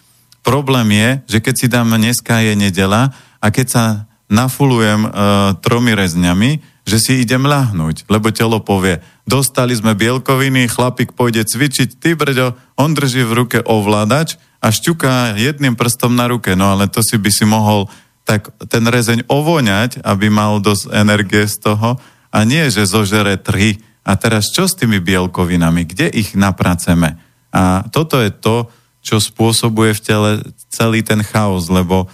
Problém 0.46 0.94
je, 0.94 1.08
že 1.36 1.38
keď 1.42 1.54
si 1.58 1.66
dám 1.66 1.90
dneska 1.90 2.38
je 2.46 2.54
nedela 2.54 3.10
a 3.42 3.46
keď 3.50 3.66
sa 3.66 3.84
nafulujem 4.30 5.02
e, 5.04 5.10
tromi 5.58 5.90
rezňami, 5.98 6.62
že 6.86 6.98
si 7.02 7.12
idem 7.22 7.44
ľahnúť, 7.44 8.08
lebo 8.08 8.34
telo 8.34 8.62
povie, 8.62 9.02
dostali 9.28 9.74
sme 9.74 9.94
bielkoviny, 9.94 10.70
chlapík 10.70 11.12
pôjde 11.14 11.46
cvičiť, 11.46 11.98
ty 11.98 12.18
brďo, 12.18 12.56
on 12.74 12.94
drží 12.94 13.26
v 13.26 13.36
ruke 13.44 13.58
ovládač 13.62 14.40
a 14.58 14.72
šťuká 14.72 15.38
jedným 15.38 15.76
prstom 15.76 16.16
na 16.16 16.26
ruke, 16.26 16.56
no 16.58 16.72
ale 16.72 16.88
to 16.90 17.04
si 17.04 17.20
by 17.20 17.30
si 17.30 17.44
mohol 17.44 17.86
tak 18.31 18.55
ten 18.70 18.87
rezeň 18.87 19.26
ovoňať, 19.26 20.07
aby 20.07 20.31
mal 20.31 20.62
dosť 20.62 20.95
energie 20.95 21.51
z 21.51 21.66
toho 21.66 21.99
a 22.31 22.39
nie, 22.47 22.70
že 22.70 22.87
zožere 22.87 23.35
tri. 23.43 23.83
A 24.07 24.14
teraz 24.14 24.55
čo 24.55 24.70
s 24.70 24.78
tými 24.78 25.03
bielkovinami? 25.03 25.83
Kde 25.83 26.07
ich 26.14 26.39
napraceme? 26.39 27.18
A 27.51 27.83
toto 27.91 28.22
je 28.22 28.31
to, 28.31 28.70
čo 29.03 29.18
spôsobuje 29.18 29.99
v 29.99 30.05
tele 30.07 30.31
celý 30.70 31.03
ten 31.03 31.26
chaos, 31.26 31.66
lebo 31.66 32.07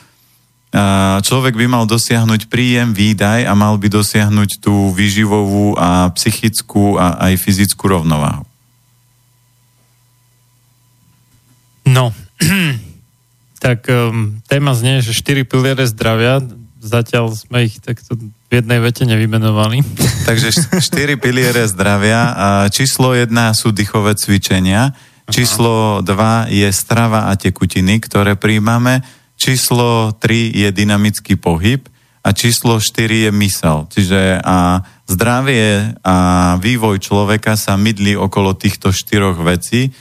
človek 1.21 1.53
by 1.53 1.67
mal 1.69 1.85
dosiahnuť 1.85 2.49
príjem, 2.49 2.97
výdaj 2.97 3.45
a 3.45 3.53
mal 3.53 3.77
by 3.77 3.93
dosiahnuť 3.93 4.65
tú 4.65 4.97
výživovú 4.97 5.77
a 5.77 6.09
psychickú 6.17 6.97
a 6.97 7.29
aj 7.29 7.33
fyzickú 7.37 7.85
rovnováhu. 7.93 8.45
No, 11.87 12.11
tak 13.59 13.89
um, 13.89 14.39
téma 14.47 14.77
znie, 14.77 15.01
že 15.01 15.17
4 15.17 15.49
piliere 15.49 15.85
zdravia, 15.89 16.45
zatiaľ 16.81 17.35
sme 17.35 17.67
ich 17.67 17.83
takto 17.83 18.15
v 18.17 18.53
jednej 18.53 18.79
vete 18.79 19.03
nevymenovali. 19.03 19.83
Takže 20.29 20.79
4 20.79 21.19
piliere 21.19 21.67
zdravia. 21.67 22.35
Číslo 22.71 23.13
1 23.17 23.33
sú 23.59 23.75
dýchové 23.75 24.15
cvičenia. 24.15 24.95
Číslo 25.27 26.07
2 26.07 26.55
je 26.55 26.69
strava 26.71 27.27
a 27.27 27.35
tekutiny, 27.35 27.99
ktoré 27.99 28.39
príjmame. 28.39 29.03
Číslo 29.35 30.15
3 30.15 30.55
je 30.55 30.69
dynamický 30.71 31.35
pohyb 31.35 31.83
a 32.23 32.31
číslo 32.31 32.79
4 32.79 33.27
je 33.27 33.31
mysel. 33.35 33.87
Čiže 33.91 34.43
a 34.43 34.83
zdravie 35.07 35.95
a 36.03 36.17
vývoj 36.59 36.99
človeka 36.99 37.55
sa 37.55 37.79
mydli 37.79 38.19
okolo 38.19 38.55
týchto 38.59 38.91
štyroch 38.91 39.39
vecí 39.43 39.95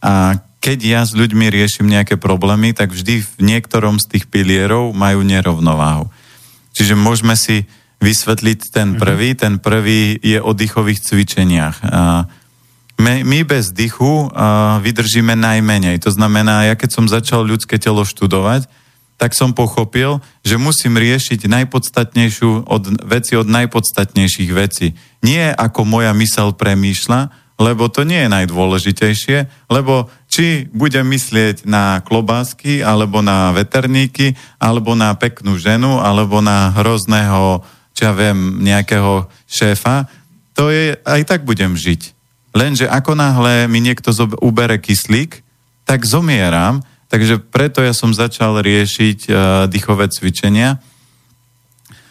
a 0.00 0.36
keď 0.66 0.78
ja 0.82 1.00
s 1.06 1.14
ľuďmi 1.14 1.46
riešim 1.46 1.86
nejaké 1.86 2.18
problémy, 2.18 2.74
tak 2.74 2.90
vždy 2.90 3.22
v 3.22 3.32
niektorom 3.38 4.02
z 4.02 4.18
tých 4.18 4.24
pilierov 4.26 4.90
majú 4.90 5.22
nerovnováhu. 5.22 6.10
Čiže 6.74 6.98
môžeme 6.98 7.38
si 7.38 7.70
vysvetliť 8.02 8.74
ten 8.74 8.88
mhm. 8.94 8.98
prvý. 8.98 9.28
Ten 9.38 9.54
prvý 9.62 10.18
je 10.18 10.42
o 10.42 10.50
dýchových 10.50 11.06
cvičeniach. 11.06 11.78
My, 12.96 13.22
my 13.22 13.44
bez 13.44 13.76
dychu 13.76 14.26
uh, 14.26 14.80
vydržíme 14.80 15.36
najmenej. 15.36 16.00
To 16.00 16.10
znamená, 16.10 16.64
ja 16.64 16.74
keď 16.80 16.90
som 16.96 17.04
začal 17.04 17.44
ľudské 17.44 17.76
telo 17.76 18.08
študovať, 18.08 18.66
tak 19.20 19.36
som 19.36 19.52
pochopil, 19.52 20.24
že 20.40 20.56
musím 20.56 20.96
riešiť 20.96 21.44
najpodstatnejšiu 21.44 22.68
od, 22.68 22.82
veci 23.04 23.36
od 23.36 23.48
najpodstatnejších 23.48 24.50
vecí. 24.52 24.96
Nie 25.20 25.52
ako 25.52 25.84
moja 25.84 26.16
mysel 26.16 26.56
premýšľa, 26.56 27.32
lebo 27.56 27.88
to 27.88 28.04
nie 28.04 28.24
je 28.24 28.32
najdôležitejšie, 28.32 29.38
lebo 29.72 30.12
či 30.36 30.68
budem 30.68 31.08
myslieť 31.08 31.64
na 31.64 32.04
klobásky, 32.04 32.84
alebo 32.84 33.24
na 33.24 33.56
veterníky, 33.56 34.36
alebo 34.60 34.92
na 34.92 35.16
peknú 35.16 35.56
ženu, 35.56 35.96
alebo 35.96 36.44
na 36.44 36.76
hrozného, 36.76 37.64
čo 37.96 38.00
ja 38.04 38.12
viem, 38.12 38.60
nejakého 38.60 39.32
šéfa, 39.48 40.04
to 40.52 40.68
je, 40.68 40.92
aj 41.08 41.24
tak 41.24 41.48
budem 41.48 41.72
žiť. 41.72 42.12
Lenže 42.52 42.84
ako 42.84 43.16
náhle 43.16 43.64
mi 43.64 43.80
niekto 43.80 44.12
zob- 44.12 44.36
ubere 44.44 44.76
kyslík, 44.76 45.40
tak 45.88 46.04
zomieram, 46.04 46.84
takže 47.08 47.40
preto 47.40 47.80
ja 47.80 47.96
som 47.96 48.12
začal 48.12 48.60
riešiť 48.60 49.18
uh, 49.32 49.38
dýchové 49.72 50.12
cvičenia. 50.12 50.84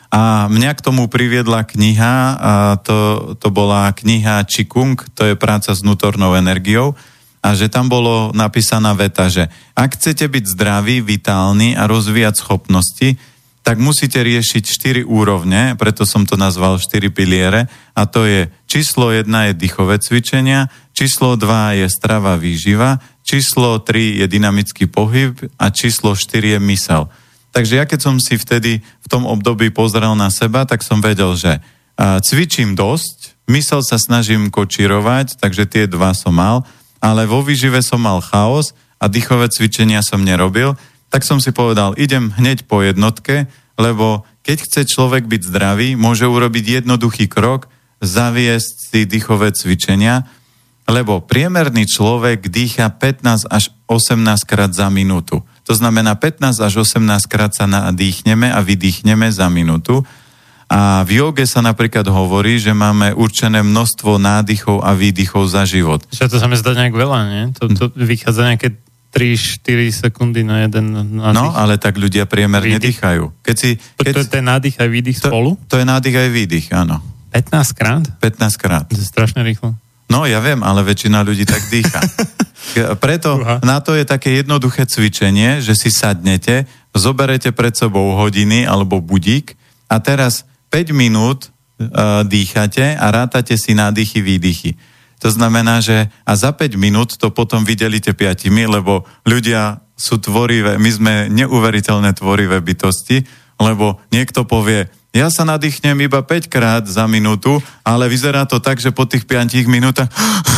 A 0.09 0.49
mňa 0.49 0.71
k 0.73 0.81
tomu 0.81 1.05
priviedla 1.05 1.61
kniha, 1.61 2.13
a 2.41 2.53
to, 2.81 2.97
to 3.37 3.53
bola 3.53 3.93
kniha 3.93 4.49
Čikung, 4.49 4.97
to 5.13 5.29
je 5.29 5.37
práca 5.37 5.77
s 5.77 5.85
vnútornou 5.85 6.33
energiou, 6.33 6.97
a 7.45 7.53
že 7.53 7.69
tam 7.69 7.85
bolo 7.85 8.33
napísaná 8.33 8.97
veta, 8.97 9.29
že 9.29 9.45
ak 9.77 10.01
chcete 10.01 10.25
byť 10.25 10.57
zdraví, 10.57 11.05
vitálni 11.05 11.77
a 11.77 11.85
rozvíjať 11.85 12.41
schopnosti, 12.41 13.21
tak 13.61 13.77
musíte 13.77 14.17
riešiť 14.21 14.63
4 14.65 15.05
úrovne, 15.05 15.77
preto 15.77 16.09
som 16.09 16.25
to 16.25 16.37
nazval 16.37 16.81
4 16.81 17.05
piliere, 17.13 17.69
a 17.93 18.01
to 18.09 18.25
je 18.25 18.49
číslo 18.65 19.13
1 19.13 19.29
je 19.29 19.53
dýchové 19.57 20.01
cvičenia, 20.01 20.73
číslo 20.93 21.37
2 21.37 21.85
je 21.85 21.87
strava 21.89 22.33
výživa, 22.33 22.97
číslo 23.21 23.77
3 23.77 24.21
je 24.21 24.25
dynamický 24.25 24.89
pohyb 24.89 25.37
a 25.61 25.69
číslo 25.69 26.17
4 26.17 26.57
je 26.57 26.59
mysel. 26.61 27.09
Takže 27.53 27.73
ja 27.77 27.85
keď 27.85 27.99
som 28.01 28.15
si 28.17 28.41
vtedy 28.41 28.81
v 28.81 29.07
tom 29.09 29.25
období 29.25 29.69
pozrel 29.69 30.17
na 30.17 30.33
seba, 30.33 30.65
tak 30.65 30.81
som 30.81 30.97
vedel, 30.97 31.37
že 31.37 31.61
cvičím 31.97 32.73
dosť, 32.73 33.47
mysel 33.49 33.81
sa 33.85 33.97
snažím 33.97 34.49
kočírovať, 34.49 35.41
takže 35.41 35.63
tie 35.65 35.83
dva 35.85 36.13
som 36.13 36.37
mal, 36.37 36.65
ale 36.99 37.27
vo 37.29 37.41
výžive 37.45 37.79
som 37.83 38.01
mal 38.03 38.19
chaos 38.23 38.75
a 38.99 39.11
dýchové 39.11 39.51
cvičenia 39.51 40.01
som 40.01 40.23
nerobil, 40.23 40.77
tak 41.09 41.23
som 41.23 41.39
si 41.39 41.55
povedal, 41.55 41.95
idem 41.95 42.33
hneď 42.35 42.67
po 42.67 42.83
jednotke, 42.83 43.47
lebo 43.79 44.27
keď 44.45 44.57
chce 44.67 44.81
človek 44.87 45.27
byť 45.27 45.41
zdravý, 45.47 45.95
môže 45.95 46.27
urobiť 46.27 46.83
jednoduchý 46.83 47.27
krok, 47.31 47.67
zaviesť 48.03 48.73
si 48.91 48.99
dýchové 49.07 49.51
cvičenia, 49.55 50.27
lebo 50.85 51.17
priemerný 51.23 51.89
človek 51.89 52.45
dýcha 52.45 52.93
15 52.93 53.49
až 53.49 53.73
18 53.89 54.21
krát 54.45 54.69
za 54.69 54.85
minútu. 54.93 55.41
To 55.65 55.73
znamená 55.73 56.13
15 56.13 56.61
až 56.61 56.73
18 56.85 57.25
krát 57.25 57.57
sa 57.57 57.65
nadýchneme 57.65 58.53
a 58.53 58.61
vydýchneme 58.61 59.25
za 59.33 59.49
minútu. 59.49 60.05
A 60.65 61.05
v 61.05 61.21
joge 61.21 61.45
sa 61.45 61.61
napríklad 61.61 62.09
hovorí, 62.09 62.57
že 62.57 62.73
máme 62.73 63.13
určené 63.13 63.61
množstvo 63.61 64.17
nádychov 64.17 64.81
a 64.81 64.97
výdychov 64.97 65.45
za 65.45 65.61
život. 65.61 66.01
Čo 66.09 66.25
to 66.25 66.41
sa 66.41 66.49
mi 66.49 66.57
zdá 66.57 66.73
nejak 66.73 66.95
veľa, 66.97 67.19
nie? 67.29 67.43
To, 67.61 67.69
to 67.69 67.85
vychádza 67.93 68.49
nejaké 68.49 68.73
3-4 69.15 69.93
sekundy 69.93 70.43
na 70.43 70.67
jeden 70.67 71.21
nádych. 71.21 71.37
No, 71.39 71.55
ale 71.55 71.79
tak 71.79 71.95
ľudia 71.95 72.27
priemerne 72.27 72.81
výdych. 72.81 72.99
dýchajú. 72.99 73.23
Keď 73.45 73.55
si, 73.55 73.79
keď... 73.95 74.11
To, 74.11 74.17
to 74.19 74.21
je 74.25 74.31
ten 74.33 74.43
nádych 74.43 74.75
aj 74.75 74.89
výdych 74.91 75.17
to, 75.23 75.29
spolu? 75.31 75.55
To 75.71 75.75
je 75.79 75.85
nádych 75.87 76.15
aj 76.19 76.29
výdych, 76.33 76.67
áno. 76.75 76.99
15 77.31 77.79
krát? 77.79 78.03
15 78.19 78.59
krát. 78.59 78.85
To 78.91 78.99
je 78.99 79.07
strašne 79.07 79.45
rýchlo. 79.45 79.71
No, 80.11 80.27
ja 80.27 80.43
viem, 80.43 80.61
ale 80.61 80.85
väčšina 80.85 81.23
ľudí 81.23 81.47
tak 81.47 81.63
dýcha. 81.71 82.01
Preto 83.05 83.39
Uha. 83.39 83.63
na 83.63 83.79
to 83.79 83.95
je 83.95 84.03
také 84.03 84.41
jednoduché 84.41 84.83
cvičenie, 84.83 85.63
že 85.63 85.77
si 85.77 85.93
sadnete, 85.93 86.67
zoberete 86.91 87.55
pred 87.55 87.71
sebou 87.71 88.19
hodiny 88.19 88.67
alebo 88.67 88.99
budík 88.99 89.55
a 89.87 90.01
teraz 90.03 90.43
5 90.69 90.91
minút 90.95 91.49
uh, 91.49 92.23
dýchate 92.23 92.95
a 92.95 93.05
rátate 93.11 93.55
si 93.59 93.75
nádychy, 93.75 94.21
výdychy. 94.21 94.71
To 95.23 95.31
znamená, 95.31 95.79
že 95.79 96.11
a 96.27 96.35
za 96.35 96.51
5 96.51 96.75
minút 96.75 97.15
to 97.15 97.31
potom 97.31 97.63
vydelíte 97.63 98.11
piatimi, 98.13 98.67
lebo 98.67 99.07
ľudia 99.23 99.81
sú 99.95 100.19
tvorivé, 100.19 100.75
my 100.75 100.89
sme 100.91 101.13
neuveriteľné 101.31 102.11
tvorivé 102.19 102.59
bytosti, 102.59 103.23
lebo 103.55 104.03
niekto 104.11 104.43
povie, 104.43 104.91
ja 105.15 105.31
sa 105.31 105.47
nadýchnem 105.47 105.95
iba 106.03 106.19
5 106.19 106.51
krát 106.51 106.83
za 106.83 107.07
minútu, 107.07 107.63
ale 107.87 108.11
vyzerá 108.11 108.43
to 108.43 108.59
tak, 108.59 108.83
že 108.83 108.91
po 108.91 109.07
tých 109.07 109.23
5 109.23 109.55
minútach, 109.71 110.11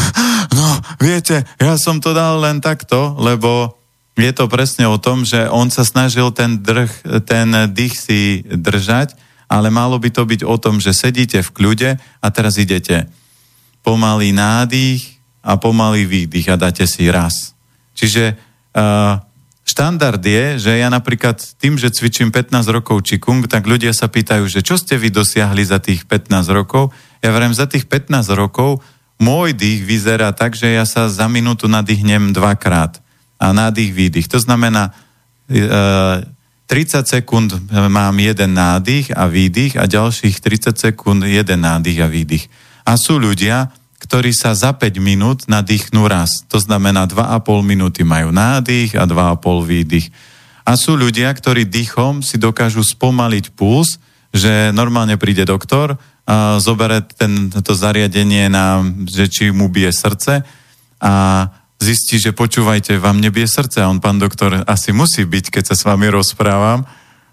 no 0.57 0.67
viete, 0.97 1.45
ja 1.61 1.77
som 1.77 2.01
to 2.01 2.17
dal 2.17 2.41
len 2.41 2.57
takto, 2.57 3.13
lebo 3.21 3.77
je 4.17 4.33
to 4.33 4.49
presne 4.49 4.89
o 4.89 4.97
tom, 4.97 5.21
že 5.21 5.45
on 5.45 5.69
sa 5.69 5.85
snažil 5.85 6.33
ten, 6.33 6.57
drh, 6.57 6.89
ten 7.29 7.69
dých 7.69 7.93
si 7.93 8.41
držať, 8.49 9.13
ale 9.47 9.71
malo 9.71 9.95
by 9.95 10.11
to 10.11 10.27
byť 10.27 10.41
o 10.43 10.55
tom, 10.59 10.83
že 10.83 10.91
sedíte 10.91 11.39
v 11.39 11.53
kľude 11.55 11.89
a 11.99 12.27
teraz 12.31 12.59
idete 12.59 13.07
pomalý 13.81 14.35
nádych 14.35 15.19
a 15.39 15.55
pomalý 15.55 16.03
výdych 16.03 16.51
a 16.51 16.59
dáte 16.59 16.83
si 16.83 17.07
raz. 17.07 17.55
Čiže 17.95 18.35
uh, 18.75 19.23
štandard 19.63 20.19
je, 20.19 20.59
že 20.59 20.71
ja 20.75 20.91
napríklad 20.91 21.39
tým, 21.55 21.79
že 21.79 21.91
cvičím 21.91 22.35
15 22.35 22.67
rokov 22.67 23.07
Qigong, 23.07 23.47
tak 23.47 23.63
ľudia 23.63 23.95
sa 23.95 24.11
pýtajú, 24.11 24.51
že 24.51 24.59
čo 24.59 24.75
ste 24.75 24.99
vy 24.99 25.07
dosiahli 25.07 25.63
za 25.63 25.79
tých 25.79 26.03
15 26.03 26.51
rokov? 26.51 26.91
Ja 27.23 27.31
verím, 27.31 27.55
za 27.55 27.65
tých 27.65 27.87
15 27.87 28.27
rokov 28.35 28.83
môj 29.17 29.55
dých 29.55 29.87
vyzerá 29.87 30.35
tak, 30.35 30.53
že 30.53 30.75
ja 30.75 30.85
sa 30.85 31.09
za 31.09 31.25
minútu 31.31 31.65
nadýchnem 31.65 32.35
dvakrát 32.35 33.01
a 33.39 33.53
nádych, 33.53 33.93
výdych. 33.93 34.27
To 34.29 34.39
znamená, 34.41 34.93
e, 35.49 35.61
30 36.67 37.07
sekúnd 37.07 37.49
mám 37.71 38.15
jeden 38.19 38.51
nádych 38.51 39.15
a 39.15 39.31
výdych 39.31 39.79
a 39.79 39.87
ďalších 39.87 40.43
30 40.43 40.75
sekúnd 40.75 41.23
jeden 41.23 41.63
nádych 41.63 41.99
a 42.03 42.07
výdych. 42.11 42.51
A 42.83 42.99
sú 42.99 43.15
ľudia, 43.15 43.71
ktorí 44.03 44.35
sa 44.35 44.51
za 44.51 44.75
5 44.75 44.99
minút 44.99 45.47
nadýchnú 45.47 46.05
raz. 46.05 46.43
To 46.51 46.59
znamená 46.59 47.07
2,5 47.07 47.63
minúty 47.63 48.03
majú 48.03 48.35
nádych 48.35 48.99
a 48.99 49.07
2,5 49.07 49.63
výdych. 49.63 50.11
A 50.67 50.75
sú 50.75 50.99
ľudia, 50.99 51.31
ktorí 51.31 51.63
dýchom 51.63 52.19
si 52.19 52.35
dokážu 52.35 52.83
spomaliť 52.83 53.55
puls, 53.55 53.95
že 54.35 54.75
normálne 54.75 55.15
príde 55.15 55.47
doktor, 55.47 55.95
a 56.27 56.59
zobere 56.59 56.99
ten, 56.99 57.47
zariadenie 57.63 58.51
na, 58.51 58.83
že 59.07 59.31
či 59.31 59.55
mu 59.55 59.71
bije 59.71 59.95
srdce 59.95 60.43
a 60.99 61.47
zistí, 61.77 62.17
že 62.17 62.33
počúvajte, 62.33 62.97
vám 62.97 63.21
nebie 63.21 63.45
srdce 63.45 63.85
a 63.85 63.89
on, 63.89 64.01
pán 64.01 64.17
doktor, 64.17 64.65
asi 64.65 64.91
musí 64.91 65.23
byť, 65.23 65.53
keď 65.53 65.63
sa 65.71 65.75
s 65.77 65.85
vami 65.85 66.09
rozprávam, 66.09 66.85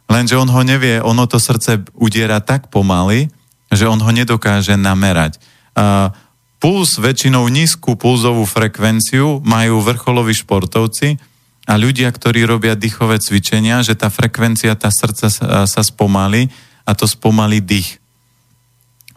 lenže 0.08 0.36
on 0.36 0.48
ho 0.48 0.60
nevie, 0.60 1.00
ono 1.00 1.24
to 1.24 1.40
srdce 1.40 1.88
udiera 1.96 2.44
tak 2.44 2.68
pomaly, 2.68 3.32
že 3.72 3.88
on 3.88 3.98
ho 3.98 4.10
nedokáže 4.12 4.76
namerať. 4.76 5.40
A 5.74 6.12
puls, 6.60 7.00
väčšinou 7.00 7.48
nízku 7.48 7.96
pulzovú 7.96 8.44
frekvenciu 8.44 9.40
majú 9.42 9.80
vrcholoví 9.80 10.36
športovci 10.36 11.16
a 11.64 11.80
ľudia, 11.80 12.12
ktorí 12.12 12.44
robia 12.44 12.76
dýchové 12.76 13.16
cvičenia, 13.20 13.80
že 13.80 13.96
tá 13.96 14.12
frekvencia, 14.12 14.76
tá 14.76 14.92
srdca 14.92 15.32
sa, 15.64 15.82
spomalí 15.84 16.52
a 16.84 16.92
to 16.92 17.08
spomalí 17.08 17.64
dých. 17.64 17.96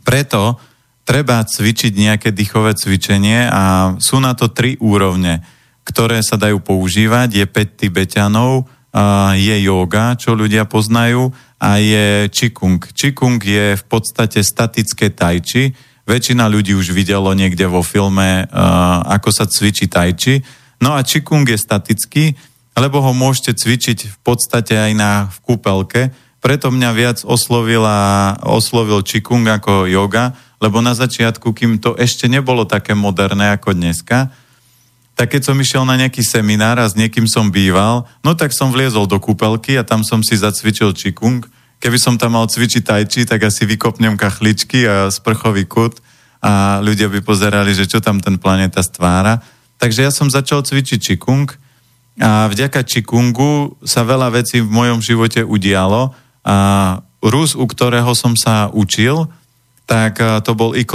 Preto 0.08 0.56
treba 1.08 1.40
cvičiť 1.40 1.96
nejaké 1.96 2.36
dýchové 2.36 2.76
cvičenie 2.76 3.48
a 3.48 3.96
sú 3.96 4.20
na 4.20 4.36
to 4.36 4.52
tri 4.52 4.76
úrovne, 4.84 5.40
ktoré 5.88 6.20
sa 6.20 6.36
dajú 6.36 6.60
používať. 6.60 7.40
Je 7.40 7.46
5 7.48 7.80
tibetanov, 7.80 8.68
je 9.40 9.56
yoga, 9.64 10.20
čo 10.20 10.36
ľudia 10.36 10.68
poznajú, 10.68 11.32
a 11.58 11.80
je 11.80 12.28
čikung. 12.28 12.84
Čikung 12.92 13.40
je 13.40 13.80
v 13.80 13.84
podstate 13.88 14.44
statické 14.44 15.10
tajči. 15.16 15.72
Väčšina 16.04 16.46
ľudí 16.52 16.76
už 16.76 16.92
videlo 16.92 17.32
niekde 17.32 17.66
vo 17.66 17.82
filme, 17.82 18.46
ako 19.08 19.30
sa 19.32 19.48
cvičí 19.48 19.88
tajči. 19.88 20.44
No 20.84 20.94
a 20.94 21.02
čikung 21.08 21.48
je 21.48 21.58
statický, 21.58 22.36
lebo 22.78 23.02
ho 23.02 23.16
môžete 23.16 23.58
cvičiť 23.58 24.12
v 24.12 24.18
podstate 24.22 24.78
aj 24.78 24.92
na 24.94 25.12
v 25.34 25.38
kúpelke. 25.42 26.14
Preto 26.38 26.70
mňa 26.70 26.90
viac 26.94 27.18
oslovila, 27.26 28.38
oslovil 28.46 29.02
čikung 29.02 29.50
ako 29.50 29.90
yoga, 29.90 30.38
lebo 30.58 30.82
na 30.82 30.98
začiatku, 30.98 31.54
kým 31.54 31.78
to 31.78 31.94
ešte 31.98 32.26
nebolo 32.26 32.66
také 32.66 32.98
moderné 32.98 33.54
ako 33.54 33.78
dneska, 33.78 34.34
tak 35.18 35.34
keď 35.34 35.50
som 35.50 35.58
išiel 35.58 35.82
na 35.82 35.98
nejaký 35.98 36.22
seminár 36.22 36.78
a 36.78 36.86
s 36.86 36.94
niekým 36.94 37.26
som 37.26 37.50
býval, 37.50 38.06
no 38.22 38.38
tak 38.38 38.54
som 38.54 38.70
vliezol 38.70 39.10
do 39.10 39.18
kúpelky 39.18 39.74
a 39.74 39.86
tam 39.86 40.06
som 40.06 40.22
si 40.22 40.38
zacvičil 40.38 40.94
čikung. 40.94 41.42
Keby 41.82 41.98
som 41.98 42.22
tam 42.22 42.38
mal 42.38 42.46
cvičiť 42.46 42.86
tajči, 42.86 43.26
tak 43.26 43.42
asi 43.50 43.66
vykopnem 43.66 44.14
kachličky 44.14 44.86
a 44.86 45.10
sprchový 45.10 45.66
kut 45.66 45.98
a 46.38 46.82
ľudia 46.86 47.10
by 47.10 47.26
pozerali, 47.26 47.74
že 47.74 47.90
čo 47.90 47.98
tam 47.98 48.22
ten 48.22 48.38
planeta 48.38 48.86
stvára. 48.86 49.42
Takže 49.82 50.06
ja 50.06 50.12
som 50.14 50.30
začal 50.30 50.62
cvičiť 50.62 51.00
čikung 51.02 51.50
a 52.18 52.50
vďaka 52.50 52.86
čikungu 52.86 53.78
sa 53.86 54.06
veľa 54.06 54.34
vecí 54.34 54.62
v 54.62 54.70
mojom 54.70 55.02
živote 55.02 55.42
udialo 55.42 56.14
a 56.46 56.58
Rus, 57.26 57.58
u 57.58 57.66
ktorého 57.66 58.14
som 58.14 58.38
sa 58.38 58.70
učil, 58.70 59.26
tak 59.88 60.20
eh, 60.20 60.44
to 60.44 60.52
bol, 60.54 60.76
eh, 60.76 60.86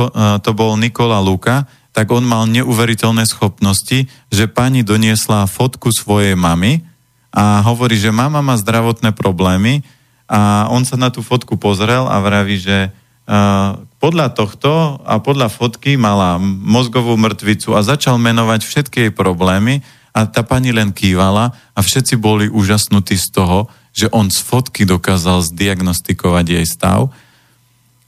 to 0.44 0.50
bol 0.52 0.76
Nikola 0.76 1.18
Luka, 1.18 1.66
tak 1.92 2.12
on 2.12 2.24
mal 2.24 2.44
neuveriteľné 2.48 3.24
schopnosti, 3.24 4.08
že 4.28 4.44
pani 4.48 4.84
doniesla 4.84 5.48
fotku 5.48 5.92
svojej 5.92 6.36
mamy 6.36 6.84
a 7.32 7.64
hovorí, 7.64 7.96
že 7.96 8.12
mama 8.12 8.40
má 8.44 8.56
zdravotné 8.56 9.12
problémy 9.16 9.84
a 10.28 10.68
on 10.72 10.84
sa 10.88 10.96
na 10.96 11.12
tú 11.12 11.20
fotku 11.20 11.60
pozrel 11.60 12.08
a 12.08 12.16
vraví, 12.24 12.56
že 12.56 12.88
uh, 12.88 13.76
podľa 14.00 14.32
tohto 14.32 15.00
a 15.04 15.20
podľa 15.20 15.52
fotky 15.52 16.00
mala 16.00 16.40
mozgovú 16.40 17.12
mŕtvicu 17.20 17.76
a 17.76 17.84
začal 17.84 18.16
menovať 18.16 18.64
všetky 18.64 18.98
jej 19.08 19.12
problémy 19.12 19.84
a 20.16 20.24
tá 20.24 20.40
pani 20.40 20.72
len 20.72 20.96
kývala 20.96 21.52
a 21.76 21.80
všetci 21.84 22.16
boli 22.16 22.48
úžasnutí 22.48 23.20
z 23.20 23.28
toho, 23.36 23.68
že 23.92 24.08
on 24.12 24.32
z 24.32 24.40
fotky 24.40 24.88
dokázal 24.88 25.44
zdiagnostikovať 25.44 26.46
jej 26.48 26.64
stav 26.64 27.12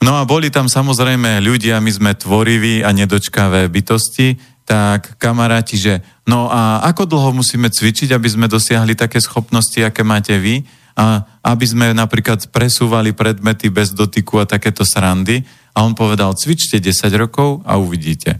No 0.03 0.19
a 0.19 0.27
boli 0.27 0.51
tam 0.51 0.67
samozrejme 0.67 1.39
ľudia, 1.39 1.79
my 1.79 1.91
sme 1.91 2.11
tvoriví 2.13 2.83
a 2.83 2.91
nedočkavé 2.91 3.71
bytosti, 3.71 4.35
tak 4.65 5.21
kamaráti, 5.21 5.77
že 5.77 5.93
no 6.25 6.49
a 6.49 6.81
ako 6.89 7.05
dlho 7.05 7.37
musíme 7.37 7.69
cvičiť, 7.69 8.11
aby 8.11 8.27
sme 8.27 8.49
dosiahli 8.49 8.97
také 8.97 9.21
schopnosti, 9.21 9.77
aké 9.77 10.01
máte 10.01 10.33
vy, 10.35 10.65
a 10.95 11.27
aby 11.43 11.65
sme 11.67 11.91
napríklad 11.91 12.47
presúvali 12.55 13.11
predmety 13.11 13.67
bez 13.67 13.91
dotyku 13.91 14.39
a 14.39 14.47
takéto 14.47 14.87
srandy. 14.87 15.43
A 15.75 15.83
on 15.83 15.91
povedal, 15.91 16.31
cvičte 16.39 16.79
10 16.79 17.11
rokov 17.19 17.59
a 17.67 17.75
uvidíte. 17.75 18.39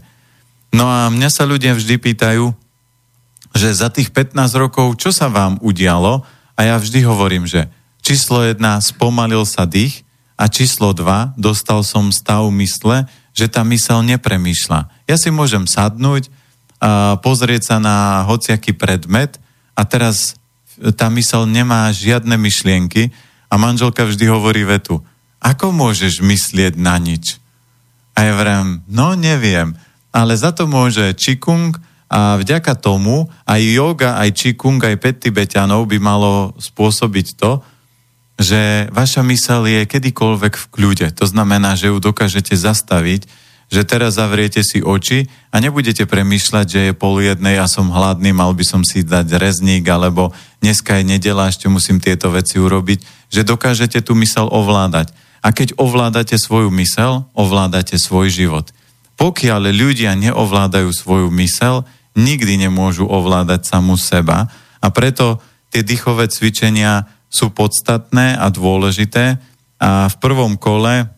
No 0.72 0.88
a 0.88 1.12
mňa 1.12 1.28
sa 1.28 1.44
ľudia 1.44 1.76
vždy 1.76 2.00
pýtajú, 2.00 2.48
že 3.52 3.68
za 3.76 3.92
tých 3.92 4.08
15 4.08 4.56
rokov, 4.56 4.96
čo 4.96 5.12
sa 5.12 5.28
vám 5.28 5.60
udialo? 5.60 6.24
A 6.56 6.60
ja 6.64 6.80
vždy 6.80 7.04
hovorím, 7.04 7.44
že 7.44 7.68
číslo 8.00 8.40
1, 8.40 8.56
spomalil 8.80 9.44
sa 9.44 9.68
dých, 9.68 10.05
a 10.36 10.44
číslo 10.52 10.92
2, 10.92 11.40
dostal 11.40 11.80
som 11.80 12.12
stav 12.12 12.44
mysle, 12.52 13.08
že 13.32 13.48
tá 13.48 13.64
mysel 13.64 14.04
nepremýšľa. 14.04 15.08
Ja 15.08 15.16
si 15.16 15.32
môžem 15.32 15.64
sadnúť, 15.64 16.28
a 16.76 17.16
pozrieť 17.16 17.72
sa 17.72 17.76
na 17.80 18.28
hociaký 18.28 18.76
predmet 18.76 19.40
a 19.72 19.88
teraz 19.88 20.36
tá 21.00 21.08
mysel 21.08 21.48
nemá 21.48 21.88
žiadne 21.88 22.36
myšlienky 22.36 23.08
a 23.48 23.56
manželka 23.56 24.04
vždy 24.04 24.28
hovorí 24.28 24.68
vetu, 24.68 25.00
ako 25.40 25.72
môžeš 25.72 26.20
myslieť 26.20 26.76
na 26.76 27.00
nič? 27.00 27.40
A 28.12 28.28
ja 28.28 28.32
vrem, 28.36 28.84
no 28.88 29.16
neviem, 29.16 29.72
ale 30.12 30.36
za 30.36 30.52
to 30.52 30.68
môže 30.68 31.16
Čikung 31.16 31.76
a 32.12 32.36
vďaka 32.40 32.76
tomu 32.76 33.28
aj 33.48 33.60
yoga, 33.60 34.20
aj 34.20 34.36
Čikung, 34.36 34.80
aj 34.80 35.00
pet 35.00 35.16
Tibetanov 35.20 35.88
by 35.88 35.96
malo 36.00 36.52
spôsobiť 36.60 37.40
to, 37.40 37.60
že 38.36 38.92
vaša 38.92 39.24
mysel 39.24 39.64
je 39.64 39.88
kedykoľvek 39.88 40.54
v 40.54 40.66
kľude. 40.68 41.08
To 41.16 41.24
znamená, 41.24 41.72
že 41.72 41.88
ju 41.88 41.96
dokážete 41.96 42.52
zastaviť, 42.52 43.24
že 43.66 43.82
teraz 43.82 44.20
zavriete 44.20 44.62
si 44.62 44.78
oči 44.78 45.26
a 45.50 45.58
nebudete 45.58 46.06
premýšľať, 46.06 46.66
že 46.70 46.80
je 46.90 46.92
pol 46.94 47.18
jednej 47.18 47.58
a 47.58 47.66
som 47.66 47.90
hladný, 47.90 48.30
mal 48.30 48.54
by 48.54 48.62
som 48.62 48.86
si 48.86 49.02
dať 49.02 49.40
rezník, 49.42 49.82
alebo 49.90 50.30
dneska 50.62 51.02
je 51.02 51.04
nedela, 51.16 51.50
ešte 51.50 51.66
musím 51.66 51.98
tieto 51.98 52.30
veci 52.30 52.62
urobiť, 52.62 53.30
že 53.32 53.42
dokážete 53.42 54.04
tú 54.06 54.14
mysel 54.22 54.46
ovládať. 54.46 55.10
A 55.42 55.50
keď 55.50 55.74
ovládate 55.82 56.38
svoju 56.38 56.70
mysel, 56.78 57.26
ovládate 57.34 57.98
svoj 57.98 58.30
život. 58.30 58.70
Pokiaľ 59.16 59.72
ľudia 59.72 60.12
neovládajú 60.14 60.92
svoju 60.92 61.28
mysel, 61.34 61.88
nikdy 62.14 62.68
nemôžu 62.68 63.08
ovládať 63.08 63.66
samú 63.66 63.98
seba 63.98 64.46
a 64.78 64.88
preto 64.92 65.42
tie 65.74 65.82
dýchové 65.82 66.30
cvičenia 66.30 67.15
sú 67.26 67.50
podstatné 67.52 68.38
a 68.38 68.46
dôležité 68.48 69.40
a 69.76 70.08
v 70.08 70.16
prvom 70.22 70.56
kole 70.56 71.10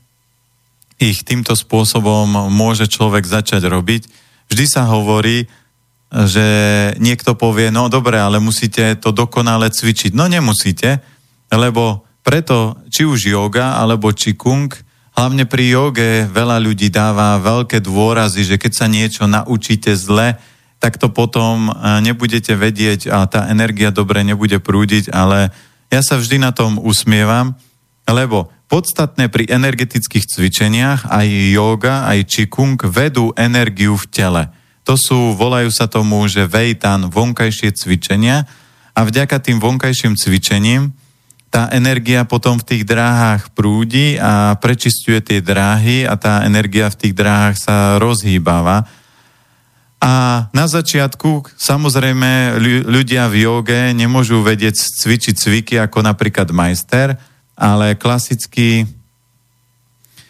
ich 0.99 1.23
týmto 1.23 1.55
spôsobom 1.55 2.51
môže 2.51 2.91
človek 2.91 3.23
začať 3.23 3.63
robiť. 3.71 4.03
Vždy 4.51 4.65
sa 4.67 4.91
hovorí, 4.91 5.47
že 6.09 6.47
niekto 6.99 7.39
povie, 7.39 7.71
no 7.71 7.87
dobre, 7.87 8.19
ale 8.19 8.43
musíte 8.43 8.99
to 8.99 9.15
dokonale 9.15 9.71
cvičiť. 9.71 10.17
No 10.17 10.27
nemusíte, 10.27 10.99
lebo 11.53 12.03
preto 12.27 12.81
či 12.91 13.07
už 13.07 13.31
yoga 13.31 13.79
alebo 13.79 14.11
kung, 14.35 14.73
hlavne 15.15 15.45
pri 15.47 15.65
joge 15.71 16.27
veľa 16.27 16.59
ľudí 16.59 16.91
dáva 16.91 17.39
veľké 17.39 17.79
dôrazy, 17.79 18.43
že 18.43 18.59
keď 18.59 18.73
sa 18.75 18.87
niečo 18.91 19.25
naučíte 19.31 19.95
zle, 19.95 20.35
tak 20.79 20.99
to 20.99 21.11
potom 21.11 21.71
nebudete 22.03 22.55
vedieť 22.55 23.11
a 23.11 23.27
tá 23.27 23.51
energia 23.51 23.91
dobre 23.91 24.23
nebude 24.23 24.63
prúdiť, 24.63 25.11
ale 25.11 25.51
ja 25.89 26.01
sa 26.05 26.21
vždy 26.21 26.41
na 26.41 26.53
tom 26.53 26.77
usmievam, 26.81 27.57
lebo 28.09 28.53
podstatné 28.69 29.33
pri 29.33 29.49
energetických 29.49 30.29
cvičeniach 30.29 31.09
aj 31.09 31.27
yoga, 31.53 32.05
aj 32.09 32.29
čikung 32.29 32.77
vedú 32.85 33.33
energiu 33.37 33.97
v 33.97 34.07
tele. 34.13 34.45
To 34.85 34.97
sú, 34.97 35.37
volajú 35.37 35.69
sa 35.73 35.89
tomu, 35.89 36.25
že 36.29 36.49
vejtan, 36.49 37.09
vonkajšie 37.13 37.77
cvičenia 37.77 38.49
a 38.93 39.01
vďaka 39.05 39.37
tým 39.41 39.61
vonkajším 39.61 40.17
cvičením 40.17 40.93
tá 41.49 41.73
energia 41.73 42.29
potom 42.29 42.61
v 42.61 42.67
tých 42.69 42.85
dráhách 42.85 43.57
prúdi 43.57 44.21
a 44.21 44.53
prečistuje 44.61 45.17
tie 45.25 45.41
dráhy 45.41 46.05
a 46.05 46.13
tá 46.21 46.45
energia 46.45 46.93
v 46.93 47.09
tých 47.09 47.15
dráhách 47.17 47.57
sa 47.57 47.77
rozhýbava. 47.97 48.85
A 49.99 50.47
na 50.55 50.67
začiatku, 50.71 51.59
samozrejme, 51.59 52.63
ľudia 52.87 53.27
v 53.27 53.51
joge 53.51 53.91
nemôžu 53.91 54.47
vedieť 54.47 54.79
cvičiť 54.79 55.35
cviky 55.35 55.75
ako 55.83 56.07
napríklad 56.07 56.55
majster, 56.55 57.19
ale 57.59 57.99
klasicky 57.99 58.87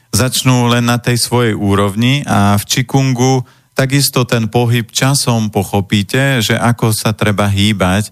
začnú 0.09 0.73
len 0.73 0.89
na 0.89 0.97
tej 0.97 1.21
svojej 1.21 1.53
úrovni 1.53 2.25
a 2.25 2.57
v 2.57 2.65
Čikungu 2.65 3.45
takisto 3.77 4.25
ten 4.25 4.49
pohyb 4.49 4.89
časom 4.89 5.53
pochopíte, 5.53 6.41
že 6.41 6.57
ako 6.57 6.91
sa 6.97 7.13
treba 7.13 7.47
hýbať. 7.47 8.11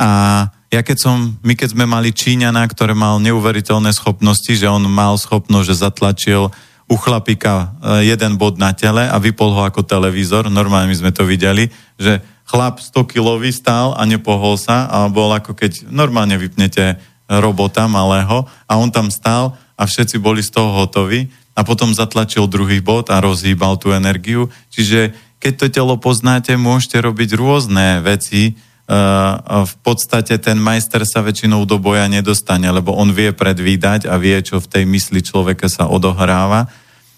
A 0.00 0.42
ja 0.72 0.80
keď 0.82 0.98
som, 0.98 1.38
my 1.46 1.54
keď 1.54 1.78
sme 1.78 1.86
mali 1.86 2.10
Číňana, 2.10 2.66
ktorý 2.66 2.96
mal 2.96 3.22
neuveriteľné 3.22 3.94
schopnosti, 3.94 4.50
že 4.50 4.66
on 4.66 4.82
mal 4.90 5.14
schopnosť, 5.14 5.66
že 5.68 5.82
zatlačil 5.84 6.50
u 6.86 6.94
chlapika 6.94 7.74
e, 7.82 8.06
jeden 8.06 8.38
bod 8.38 8.58
na 8.62 8.70
tele 8.70 9.06
a 9.06 9.16
vypol 9.18 9.50
ho 9.50 9.62
ako 9.66 9.82
televízor. 9.82 10.46
Normálne 10.46 10.90
my 10.90 10.96
sme 10.96 11.10
to 11.10 11.26
videli, 11.26 11.70
že 11.98 12.22
chlap 12.46 12.78
100 12.78 13.10
kilový 13.10 13.50
stál 13.50 13.94
a 13.98 14.06
nepohol 14.06 14.54
sa 14.54 14.86
a 14.86 15.10
bol 15.10 15.34
ako 15.34 15.58
keď 15.58 15.90
normálne 15.90 16.38
vypnete 16.38 16.98
robota 17.26 17.90
malého 17.90 18.46
a 18.70 18.72
on 18.78 18.90
tam 18.94 19.10
stál 19.10 19.58
a 19.74 19.82
všetci 19.84 20.22
boli 20.22 20.46
z 20.46 20.54
toho 20.54 20.86
hotoví 20.86 21.26
a 21.58 21.66
potom 21.66 21.90
zatlačil 21.90 22.46
druhý 22.46 22.78
bod 22.78 23.10
a 23.10 23.18
rozhýbal 23.18 23.82
tú 23.82 23.90
energiu. 23.90 24.46
Čiže 24.70 25.10
keď 25.42 25.52
to 25.58 25.66
telo 25.68 25.94
poznáte, 25.98 26.54
môžete 26.54 27.02
robiť 27.02 27.36
rôzne 27.36 28.00
veci. 28.00 28.56
V 28.86 29.74
podstate 29.82 30.38
ten 30.38 30.62
majster 30.62 31.02
sa 31.02 31.18
väčšinou 31.18 31.66
do 31.66 31.82
boja 31.82 32.06
nedostane, 32.06 32.70
lebo 32.70 32.94
on 32.94 33.10
vie 33.10 33.34
predvídať 33.34 34.06
a 34.06 34.14
vie, 34.14 34.38
čo 34.38 34.62
v 34.62 34.70
tej 34.70 34.84
mysli 34.86 35.26
človeka 35.26 35.66
sa 35.66 35.90
odohráva. 35.90 36.70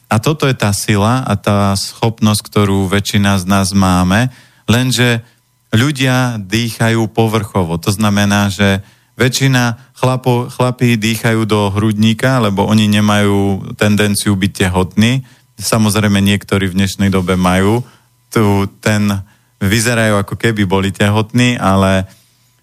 A 0.09 0.17
toto 0.17 0.49
je 0.49 0.57
tá 0.57 0.73
sila 0.73 1.21
a 1.29 1.37
tá 1.37 1.77
schopnosť, 1.77 2.41
ktorú 2.41 2.89
väčšina 2.89 3.37
z 3.37 3.45
nás 3.45 3.77
máme, 3.77 4.33
lenže 4.65 5.21
ľudia 5.69 6.41
dýchajú 6.41 7.13
povrchovo. 7.13 7.77
To 7.77 7.93
znamená, 7.93 8.49
že 8.49 8.81
väčšina 9.21 9.93
chlapo, 9.93 10.49
chlapí 10.49 10.97
dýchajú 10.97 11.45
do 11.45 11.69
hrudníka, 11.69 12.41
lebo 12.41 12.65
oni 12.65 12.89
nemajú 12.89 13.77
tendenciu 13.77 14.33
byť 14.33 14.53
tehotní. 14.65 15.29
Samozrejme 15.61 16.25
niektorí 16.25 16.73
v 16.73 16.81
dnešnej 16.81 17.13
dobe 17.13 17.37
majú. 17.37 17.85
Tu 18.33 18.65
ten, 18.81 19.21
vyzerajú 19.59 20.23
ako 20.23 20.35
keby 20.39 20.63
boli 20.65 20.95
tehotní, 20.95 21.59
ale 21.59 22.07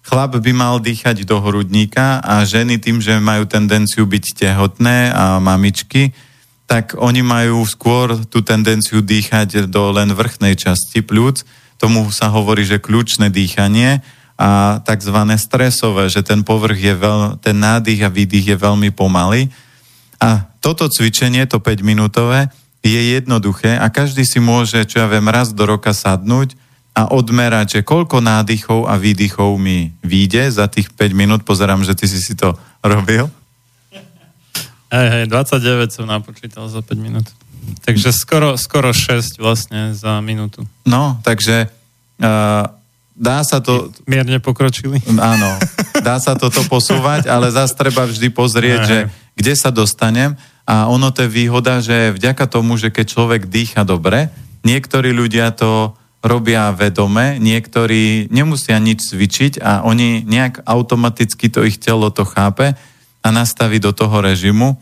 chlap 0.05 0.39
by 0.39 0.51
mal 0.55 0.79
dýchať 0.79 1.27
do 1.27 1.41
hrudníka 1.43 2.23
a 2.23 2.45
ženy 2.47 2.79
tým, 2.79 3.03
že 3.03 3.19
majú 3.19 3.49
tendenciu 3.49 4.07
byť 4.07 4.25
tehotné 4.47 5.11
a 5.11 5.41
mamičky, 5.43 6.15
tak 6.65 6.97
oni 6.97 7.21
majú 7.21 7.61
skôr 7.67 8.25
tú 8.25 8.41
tendenciu 8.41 9.01
dýchať 9.05 9.69
do 9.69 9.93
len 9.93 10.13
vrchnej 10.13 10.57
časti 10.57 11.05
plúc. 11.05 11.45
Tomu 11.77 12.09
sa 12.09 12.33
hovorí, 12.33 12.65
že 12.65 12.81
kľúčne 12.81 13.29
dýchanie 13.29 14.01
a 14.35 14.81
tzv. 14.81 15.17
stresové, 15.37 16.09
že 16.09 16.25
ten 16.25 16.41
povrch 16.41 16.79
je 16.79 16.95
veľ, 16.97 17.19
ten 17.39 17.55
nádych 17.55 18.01
a 18.01 18.09
výdych 18.09 18.55
je 18.55 18.57
veľmi 18.57 18.89
pomalý. 18.91 19.53
A 20.17 20.49
toto 20.63 20.89
cvičenie, 20.89 21.45
to 21.45 21.61
5 21.61 21.85
minútové, 21.85 22.49
je 22.85 23.01
jednoduché 23.17 23.77
a 23.81 23.89
každý 23.89 24.25
si 24.25 24.37
môže, 24.37 24.85
čo 24.85 25.01
ja 25.01 25.07
viem, 25.09 25.25
raz 25.25 25.53
do 25.53 25.65
roka 25.65 25.89
sadnúť 25.89 26.64
a 26.95 27.11
odmerať, 27.11 27.79
že 27.79 27.81
koľko 27.83 28.23
nádychov 28.23 28.87
a 28.87 28.95
výdychov 28.95 29.59
mi 29.59 29.91
vyjde 29.99 30.47
za 30.47 30.71
tých 30.71 30.87
5 30.95 31.11
minút. 31.11 31.41
Pozerám, 31.43 31.83
že 31.83 31.91
ty 31.91 32.07
si 32.07 32.23
si 32.23 32.39
to 32.39 32.55
robil. 32.79 33.27
Hej, 34.87 35.07
hej, 35.11 35.23
29 35.27 35.91
som 35.91 36.07
napočítal 36.07 36.71
za 36.71 36.79
5 36.79 36.95
minút. 36.95 37.27
Takže 37.83 38.15
skoro, 38.15 38.55
skoro 38.55 38.95
6 38.95 39.43
vlastne 39.43 39.91
za 39.91 40.23
minútu. 40.23 40.63
No, 40.87 41.19
takže 41.19 41.67
uh, 42.23 42.63
dá 43.11 43.37
sa 43.43 43.59
to... 43.59 43.91
Mierne 44.07 44.39
pokročili. 44.39 45.03
Áno, 45.19 45.51
dá 45.99 46.15
sa 46.23 46.39
toto 46.39 46.63
posúvať, 46.71 47.27
ale 47.27 47.51
zase 47.51 47.75
treba 47.75 48.07
vždy 48.07 48.31
pozrieť, 48.31 48.79
že 48.87 48.97
kde 49.35 49.53
sa 49.59 49.67
dostanem 49.67 50.39
a 50.63 50.87
ono 50.87 51.11
to 51.11 51.27
je 51.27 51.29
výhoda, 51.29 51.83
že 51.83 52.15
vďaka 52.15 52.47
tomu, 52.47 52.79
že 52.79 52.87
keď 52.87 53.05
človek 53.05 53.41
dýcha 53.51 53.83
dobre, 53.83 54.31
niektorí 54.63 55.11
ľudia 55.11 55.51
to 55.51 55.91
robia 56.25 56.73
vedome, 56.73 57.37
niektorí 57.37 58.33
nemusia 58.33 58.81
nič 58.81 59.13
cvičiť 59.13 59.61
a 59.61 59.85
oni 59.85 60.25
nejak 60.25 60.65
automaticky 60.65 61.53
to 61.53 61.61
ich 61.61 61.77
telo 61.77 62.09
to 62.09 62.25
chápe 62.25 62.73
a 63.21 63.27
nastaví 63.29 63.77
do 63.77 63.93
toho 63.93 64.25
režimu. 64.25 64.81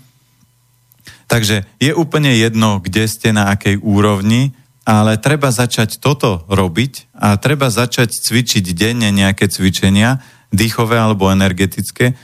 Takže 1.28 1.68
je 1.84 1.92
úplne 1.92 2.32
jedno, 2.32 2.80
kde 2.80 3.12
ste, 3.12 3.36
na 3.36 3.52
akej 3.52 3.84
úrovni, 3.84 4.56
ale 4.88 5.20
treba 5.20 5.52
začať 5.52 6.00
toto 6.00 6.48
robiť 6.48 7.12
a 7.16 7.36
treba 7.36 7.68
začať 7.68 8.16
cvičiť 8.24 8.72
denne 8.72 9.12
nejaké 9.12 9.52
cvičenia, 9.52 10.24
dýchové 10.52 10.96
alebo 10.96 11.28
energetické, 11.28 12.16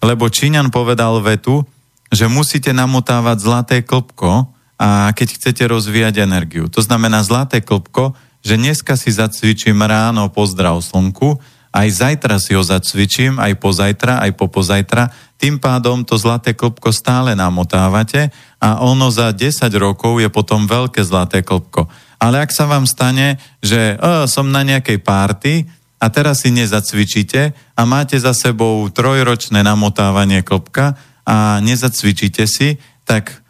lebo 0.00 0.32
Číňan 0.32 0.72
povedal 0.72 1.20
vetu, 1.20 1.68
že 2.12 2.28
musíte 2.28 2.72
namotávať 2.72 3.36
zlaté 3.40 3.76
klopko 3.80 4.52
a 4.76 5.12
keď 5.16 5.28
chcete 5.40 5.64
rozvíjať 5.64 6.20
energiu. 6.20 6.68
To 6.68 6.84
znamená 6.84 7.24
zlaté 7.24 7.64
klopko, 7.64 8.12
že 8.42 8.58
dneska 8.58 8.98
si 8.98 9.14
zacvičím 9.14 9.80
ráno 9.86 10.28
pozdrav 10.28 10.82
slnku, 10.82 11.38
aj 11.72 11.88
zajtra 11.88 12.36
si 12.36 12.52
ho 12.52 12.60
zacvičím, 12.60 13.40
aj 13.40 13.56
pozajtra, 13.56 14.20
aj 14.20 14.36
po 14.36 14.52
pozajtra. 14.52 15.08
Tým 15.40 15.56
pádom 15.56 16.04
to 16.04 16.20
zlaté 16.20 16.52
klopko 16.52 16.92
stále 16.92 17.32
namotávate 17.32 18.28
a 18.60 18.84
ono 18.84 19.08
za 19.08 19.32
10 19.32 19.72
rokov 19.80 20.20
je 20.20 20.28
potom 20.28 20.68
veľké 20.68 21.00
zlaté 21.00 21.40
klopko. 21.40 21.88
Ale 22.20 22.38
ak 22.44 22.52
sa 22.52 22.68
vám 22.68 22.84
stane, 22.84 23.40
že 23.64 23.96
o, 23.98 24.28
som 24.28 24.52
na 24.52 24.62
nejakej 24.62 25.00
párty 25.00 25.66
a 25.98 26.06
teraz 26.12 26.44
si 26.44 26.54
nezacvičíte 26.54 27.56
a 27.74 27.82
máte 27.88 28.20
za 28.20 28.36
sebou 28.36 28.86
trojročné 28.92 29.64
namotávanie 29.64 30.44
klopka 30.44 30.94
a 31.26 31.58
nezacvičíte 31.64 32.44
si, 32.46 32.78
tak 33.02 33.41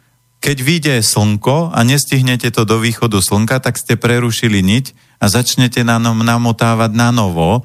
keď 0.43 0.57
vyjde 0.59 0.95
slnko 0.99 1.71
a 1.71 1.79
nestihnete 1.87 2.51
to 2.51 2.67
do 2.67 2.83
východu 2.83 3.23
slnka, 3.23 3.63
tak 3.63 3.79
ste 3.79 3.95
prerušili 3.95 4.59
niť 4.59 4.91
a 5.23 5.31
začnete 5.31 5.87
na 5.87 6.03
nom 6.03 6.19
namotávať 6.19 6.91
na 6.91 7.15
novo. 7.15 7.63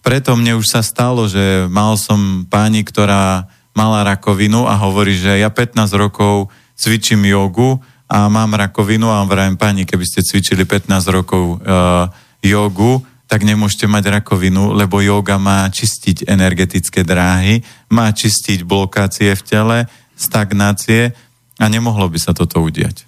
Preto 0.00 0.32
mne 0.32 0.56
už 0.56 0.64
sa 0.72 0.80
stalo, 0.80 1.28
že 1.28 1.68
mal 1.68 2.00
som 2.00 2.48
pani, 2.48 2.80
ktorá 2.80 3.52
mala 3.76 4.08
rakovinu 4.08 4.64
a 4.64 4.80
hovorí, 4.80 5.20
že 5.20 5.36
ja 5.36 5.52
15 5.52 5.84
rokov 6.00 6.48
cvičím 6.80 7.28
jogu 7.28 7.76
a 8.08 8.24
mám 8.32 8.56
rakovinu 8.56 9.12
a 9.12 9.20
vravím 9.28 9.60
pani, 9.60 9.84
keby 9.84 10.04
ste 10.08 10.24
cvičili 10.24 10.64
15 10.64 10.88
rokov 11.12 11.60
uh, 11.60 12.08
jogu, 12.40 13.04
tak 13.28 13.44
nemôžete 13.44 13.84
mať 13.84 14.24
rakovinu, 14.24 14.72
lebo 14.72 15.04
yoga 15.04 15.36
má 15.36 15.68
čistiť 15.68 16.24
energetické 16.24 17.04
dráhy, 17.04 17.60
má 17.92 18.08
čistiť 18.08 18.64
blokácie 18.64 19.36
v 19.36 19.42
tele, 19.44 19.78
stagnácie 20.16 21.27
a 21.58 21.64
nemohlo 21.66 22.06
by 22.08 22.18
sa 22.22 22.32
toto 22.32 22.62
udiať. 22.62 23.04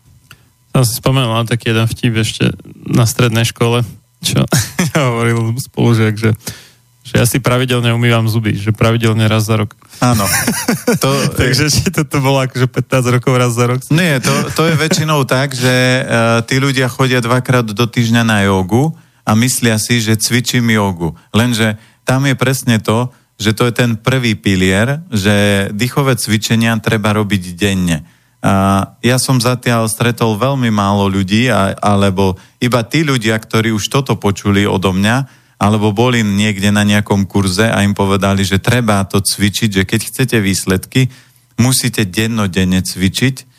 Som 0.70 0.82
si 0.86 0.94
spomenul 0.98 1.34
na 1.34 1.46
taký 1.46 1.74
jeden 1.74 1.86
vtip 1.86 2.14
ešte 2.18 2.54
na 2.86 3.06
strednej 3.06 3.46
škole, 3.46 3.82
čo 4.22 4.44
hovoril 4.98 5.54
spolužiak, 5.58 6.14
že 6.18 6.30
že 7.00 7.18
ja 7.18 7.26
si 7.26 7.42
pravidelne 7.42 7.90
umývam 7.90 8.28
zuby, 8.30 8.54
že 8.54 8.70
pravidelne 8.70 9.26
raz 9.26 9.48
za 9.48 9.58
rok. 9.58 9.74
Áno. 9.98 10.22
To, 11.00 11.10
Takže 11.32 11.70
či 11.72 11.88
toto 11.88 12.20
bolo 12.20 12.44
akože 12.44 12.66
15 12.68 13.14
rokov 13.18 13.32
raz 13.34 13.56
za 13.56 13.64
rok? 13.66 13.80
Nie, 13.88 14.20
to, 14.20 14.30
to 14.52 14.68
je 14.68 14.74
väčšinou 14.76 15.24
tak, 15.24 15.56
že 15.56 16.04
uh, 16.04 16.44
tí 16.44 16.60
ľudia 16.60 16.92
chodia 16.92 17.24
dvakrát 17.24 17.64
do 17.64 17.86
týždňa 17.88 18.22
na 18.26 18.38
jogu 18.44 18.92
a 19.24 19.32
myslia 19.38 19.80
si, 19.80 20.02
že 20.02 20.20
cvičím 20.20 20.68
jogu. 20.68 21.16
Lenže 21.32 21.80
tam 22.04 22.28
je 22.28 22.36
presne 22.36 22.82
to, 22.82 23.08
že 23.40 23.56
to 23.56 23.64
je 23.70 23.72
ten 23.72 23.96
prvý 23.96 24.36
pilier, 24.36 25.00
že 25.08 25.68
dýchové 25.72 26.20
cvičenia 26.20 26.76
treba 26.82 27.16
robiť 27.16 27.56
denne. 27.56 28.04
A 28.40 28.96
ja 29.04 29.20
som 29.20 29.36
zatiaľ 29.36 29.84
stretol 29.92 30.40
veľmi 30.40 30.72
málo 30.72 31.12
ľudí, 31.12 31.52
a, 31.52 31.76
alebo 31.76 32.40
iba 32.56 32.80
tí 32.88 33.04
ľudia, 33.04 33.36
ktorí 33.36 33.68
už 33.72 33.92
toto 33.92 34.16
počuli 34.16 34.64
odo 34.64 34.96
mňa, 34.96 35.16
alebo 35.60 35.92
boli 35.92 36.24
niekde 36.24 36.72
na 36.72 36.88
nejakom 36.88 37.28
kurze 37.28 37.68
a 37.68 37.84
im 37.84 37.92
povedali, 37.92 38.40
že 38.48 38.64
treba 38.64 39.04
to 39.04 39.20
cvičiť, 39.20 39.70
že 39.70 39.82
keď 39.84 40.00
chcete 40.08 40.36
výsledky, 40.40 41.12
musíte 41.60 42.08
dennodenne 42.08 42.80
cvičiť 42.80 43.50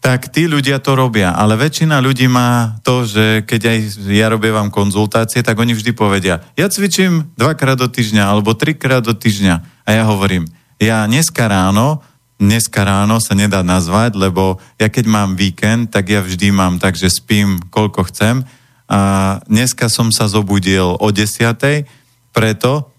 tak 0.00 0.32
tí 0.32 0.48
ľudia 0.48 0.80
to 0.80 0.96
robia. 0.96 1.36
Ale 1.36 1.60
väčšina 1.60 2.00
ľudí 2.00 2.24
má 2.24 2.80
to, 2.80 3.04
že 3.04 3.44
keď 3.44 3.60
aj 3.68 3.78
ja 4.08 4.32
robievam 4.32 4.72
konzultácie, 4.72 5.44
tak 5.44 5.60
oni 5.60 5.76
vždy 5.76 5.92
povedia, 5.92 6.40
ja 6.56 6.72
cvičím 6.72 7.28
dvakrát 7.36 7.76
do 7.76 7.86
týždňa 7.86 8.24
alebo 8.24 8.56
trikrát 8.56 9.04
do 9.04 9.12
týždňa. 9.12 9.84
A 9.84 9.88
ja 9.92 10.08
hovorím, 10.08 10.48
ja 10.80 11.04
dneska 11.04 11.44
ráno, 11.44 12.00
dneska 12.40 12.82
ráno 12.82 13.20
sa 13.20 13.36
nedá 13.36 13.60
nazvať, 13.60 14.16
lebo 14.16 14.56
ja 14.80 14.88
keď 14.88 15.04
mám 15.06 15.36
víkend, 15.36 15.92
tak 15.92 16.08
ja 16.08 16.24
vždy 16.24 16.48
mám 16.50 16.80
tak, 16.80 16.96
že 16.96 17.12
spím 17.12 17.60
koľko 17.68 18.08
chcem. 18.08 18.42
A 18.90 19.38
dneska 19.46 19.92
som 19.92 20.08
sa 20.10 20.26
zobudil 20.26 20.96
o 20.98 21.08
desiatej, 21.12 21.84
preto, 22.32 22.90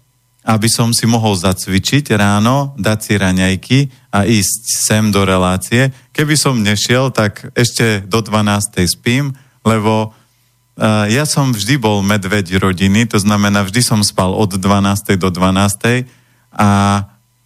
aby 0.42 0.66
som 0.66 0.90
si 0.90 1.06
mohol 1.06 1.38
zacvičiť 1.38 2.14
ráno, 2.18 2.74
dať 2.78 2.98
si 2.98 3.12
raňajky 3.14 3.78
a 4.10 4.26
ísť 4.26 4.62
sem 4.88 5.04
do 5.14 5.22
relácie. 5.22 5.94
Keby 6.10 6.34
som 6.34 6.58
nešiel, 6.58 7.14
tak 7.14 7.52
ešte 7.54 8.02
do 8.06 8.18
12. 8.18 8.82
spím, 8.90 9.36
lebo 9.62 10.10
uh, 10.10 11.06
ja 11.06 11.22
som 11.28 11.54
vždy 11.54 11.78
bol 11.78 12.02
medveď 12.02 12.58
rodiny, 12.58 13.06
to 13.06 13.22
znamená, 13.22 13.62
vždy 13.62 13.82
som 13.86 14.00
spal 14.02 14.34
od 14.34 14.58
12. 14.58 15.14
do 15.14 15.30
12. 15.30 16.10
a 16.58 16.68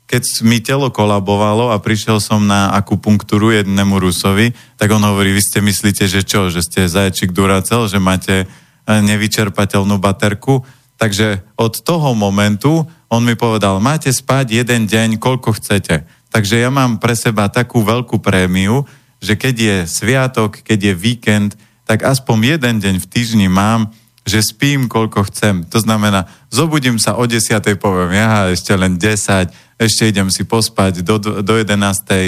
keď 0.06 0.22
mi 0.46 0.62
telo 0.62 0.88
kolabovalo 0.94 1.74
a 1.74 1.82
prišiel 1.82 2.22
som 2.22 2.46
na 2.46 2.70
akupunktúru 2.74 3.50
jednému 3.50 3.98
Rusovi, 3.98 4.54
tak 4.78 4.94
on 4.94 5.02
hovorí, 5.02 5.34
vy 5.34 5.42
ste 5.42 5.58
myslíte, 5.58 6.06
že 6.06 6.22
čo, 6.22 6.46
že 6.46 6.62
ste 6.62 6.86
zajčík 6.86 7.34
duracel, 7.34 7.90
že 7.90 7.98
máte 7.98 8.46
nevyčerpateľnú 8.86 9.98
baterku, 9.98 10.62
Takže 10.96 11.44
od 11.60 11.84
toho 11.84 12.16
momentu 12.16 12.88
on 13.12 13.22
mi 13.22 13.36
povedal, 13.36 13.78
máte 13.78 14.10
spať 14.10 14.64
jeden 14.64 14.88
deň, 14.88 15.20
koľko 15.20 15.54
chcete. 15.60 16.08
Takže 16.32 16.58
ja 16.58 16.72
mám 16.72 16.98
pre 16.98 17.14
seba 17.14 17.46
takú 17.52 17.84
veľkú 17.84 18.18
prémiu, 18.18 18.82
že 19.22 19.38
keď 19.38 19.54
je 19.54 19.76
sviatok, 19.86 20.60
keď 20.64 20.92
je 20.92 20.94
víkend, 20.96 21.50
tak 21.86 22.02
aspoň 22.02 22.58
jeden 22.58 22.76
deň 22.82 22.94
v 22.98 23.06
týždni 23.06 23.46
mám, 23.46 23.94
že 24.26 24.42
spím, 24.42 24.90
koľko 24.90 25.30
chcem. 25.30 25.62
To 25.70 25.78
znamená, 25.78 26.26
zobudím 26.50 26.98
sa 26.98 27.14
o 27.14 27.30
10. 27.30 27.62
poviem, 27.78 28.18
ja 28.18 28.50
ešte 28.50 28.74
len 28.74 28.98
10, 28.98 29.54
ešte 29.76 30.08
idem 30.08 30.32
si 30.32 30.48
pospať 30.48 31.04
do, 31.04 31.20
do 31.20 31.54
11. 31.54 31.76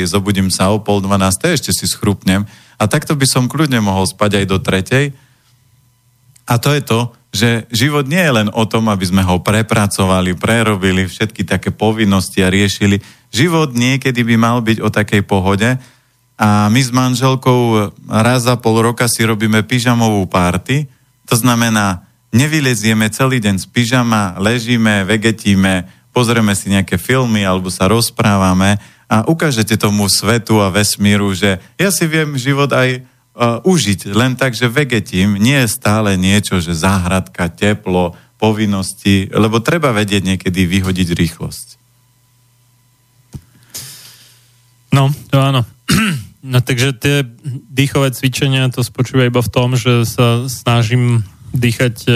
zobudím 0.05 0.53
sa 0.53 0.68
o 0.68 0.84
pol 0.84 1.01
12. 1.01 1.57
ešte 1.57 1.72
si 1.72 1.88
schrupnem. 1.88 2.44
A 2.76 2.84
takto 2.84 3.16
by 3.16 3.24
som 3.24 3.49
kľudne 3.49 3.80
mohol 3.80 4.05
spať 4.05 4.44
aj 4.44 4.44
do 4.44 4.59
3. 4.61 5.16
A 6.49 6.55
to 6.61 6.70
je 6.76 6.82
to, 6.84 7.01
že 7.32 7.49
život 7.72 8.09
nie 8.09 8.20
je 8.20 8.32
len 8.32 8.49
o 8.53 8.64
tom, 8.64 8.88
aby 8.88 9.05
sme 9.05 9.24
ho 9.24 9.40
prepracovali, 9.40 10.36
prerobili, 10.36 11.09
všetky 11.09 11.44
také 11.44 11.72
povinnosti 11.72 12.40
a 12.44 12.53
riešili. 12.53 13.01
Život 13.32 13.76
niekedy 13.76 14.24
by 14.24 14.36
mal 14.36 14.61
byť 14.64 14.78
o 14.80 14.88
takej 14.88 15.22
pohode 15.28 15.76
a 16.38 16.49
my 16.70 16.80
s 16.80 16.94
manželkou 16.94 17.92
raz 18.09 18.49
za 18.49 18.57
pol 18.57 18.80
roka 18.80 19.11
si 19.11 19.26
robíme 19.26 19.64
pyžamovú 19.64 20.24
párty. 20.30 20.88
To 21.28 21.36
znamená, 21.36 22.09
nevylezieme 22.32 23.12
celý 23.12 23.40
deň 23.42 23.57
z 23.61 23.66
pyžama, 23.68 24.38
ležíme, 24.40 25.05
vegetíme, 25.05 25.97
pozrieme 26.18 26.50
si 26.58 26.66
nejaké 26.66 26.98
filmy 26.98 27.46
alebo 27.46 27.70
sa 27.70 27.86
rozprávame 27.86 28.82
a 29.06 29.22
ukážete 29.22 29.78
tomu 29.78 30.10
svetu 30.10 30.58
a 30.58 30.66
vesmíru, 30.66 31.30
že 31.30 31.62
ja 31.78 31.94
si 31.94 32.10
viem 32.10 32.34
život 32.34 32.66
aj 32.74 33.06
uh, 33.38 33.62
užiť 33.62 34.10
len 34.10 34.34
tak, 34.34 34.58
že 34.58 34.66
vegetím, 34.66 35.38
nie 35.38 35.62
je 35.62 35.70
stále 35.70 36.18
niečo, 36.18 36.58
že 36.58 36.74
záhradka, 36.74 37.46
teplo, 37.46 38.18
povinnosti, 38.34 39.30
lebo 39.30 39.62
treba 39.62 39.94
vedieť 39.94 40.26
niekedy 40.26 40.66
vyhodiť 40.66 41.08
rýchlosť. 41.14 41.66
No, 44.90 45.14
to 45.30 45.38
áno. 45.38 45.62
No 46.38 46.62
takže 46.62 46.94
tie 46.94 47.26
dýchové 47.66 48.14
cvičenia 48.14 48.70
to 48.70 48.86
spočíva 48.86 49.26
iba 49.26 49.42
v 49.42 49.52
tom, 49.52 49.74
že 49.74 50.06
sa 50.06 50.46
snažím 50.46 51.26
dýchať 51.50 51.96
e, 52.06 52.10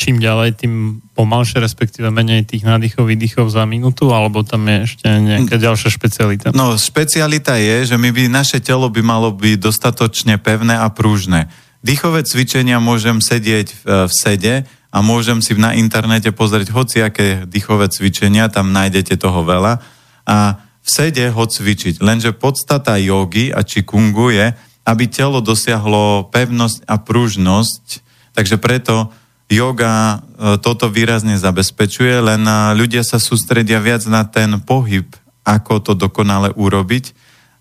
čím 0.00 0.16
ďalej, 0.16 0.64
tým 0.64 1.04
pomalšie, 1.12 1.60
respektíve 1.60 2.08
menej 2.08 2.48
tých 2.48 2.64
nádychov, 2.64 3.04
výdychov 3.04 3.52
za 3.52 3.68
minútu, 3.68 4.08
alebo 4.08 4.40
tam 4.40 4.64
je 4.64 4.88
ešte 4.88 5.04
nejaká 5.04 5.60
ďalšia 5.60 5.92
špecialita? 5.92 6.46
No, 6.56 6.72
špecialita 6.80 7.60
je, 7.60 7.92
že 7.92 7.96
my 8.00 8.08
by, 8.08 8.32
naše 8.32 8.64
telo 8.64 8.88
by 8.88 9.04
malo 9.04 9.28
byť 9.28 9.60
dostatočne 9.60 10.40
pevné 10.40 10.80
a 10.80 10.88
prúžne. 10.88 11.52
Dýchové 11.84 12.24
cvičenia 12.24 12.80
môžem 12.80 13.20
sedieť 13.20 13.68
v, 13.68 13.82
v 14.08 14.12
sede 14.16 14.54
a 14.88 14.98
môžem 15.04 15.44
si 15.44 15.52
na 15.60 15.76
internete 15.76 16.32
pozrieť 16.32 16.72
hociaké 16.72 17.44
dýchové 17.44 17.92
cvičenia, 17.92 18.48
tam 18.48 18.72
nájdete 18.72 19.20
toho 19.20 19.44
veľa. 19.44 19.84
A 20.24 20.38
v 20.80 20.88
sede 20.88 21.28
ho 21.28 21.44
cvičiť. 21.44 22.00
Lenže 22.00 22.32
podstata 22.32 22.96
jogy 22.96 23.52
a 23.52 23.60
čikungu 23.60 24.32
je, 24.32 24.56
aby 24.88 25.04
telo 25.12 25.44
dosiahlo 25.44 26.32
pevnosť 26.32 26.88
a 26.88 26.96
pružnosť, 26.96 27.84
takže 28.32 28.56
preto 28.56 29.12
yoga 29.50 29.92
e, 30.16 30.16
toto 30.62 30.86
výrazne 30.86 31.34
zabezpečuje, 31.34 32.22
len 32.22 32.42
e, 32.46 32.54
ľudia 32.78 33.02
sa 33.02 33.18
sústredia 33.18 33.82
viac 33.82 34.06
na 34.06 34.22
ten 34.22 34.62
pohyb, 34.62 35.10
ako 35.42 35.82
to 35.82 35.92
dokonale 35.98 36.54
urobiť. 36.54 37.12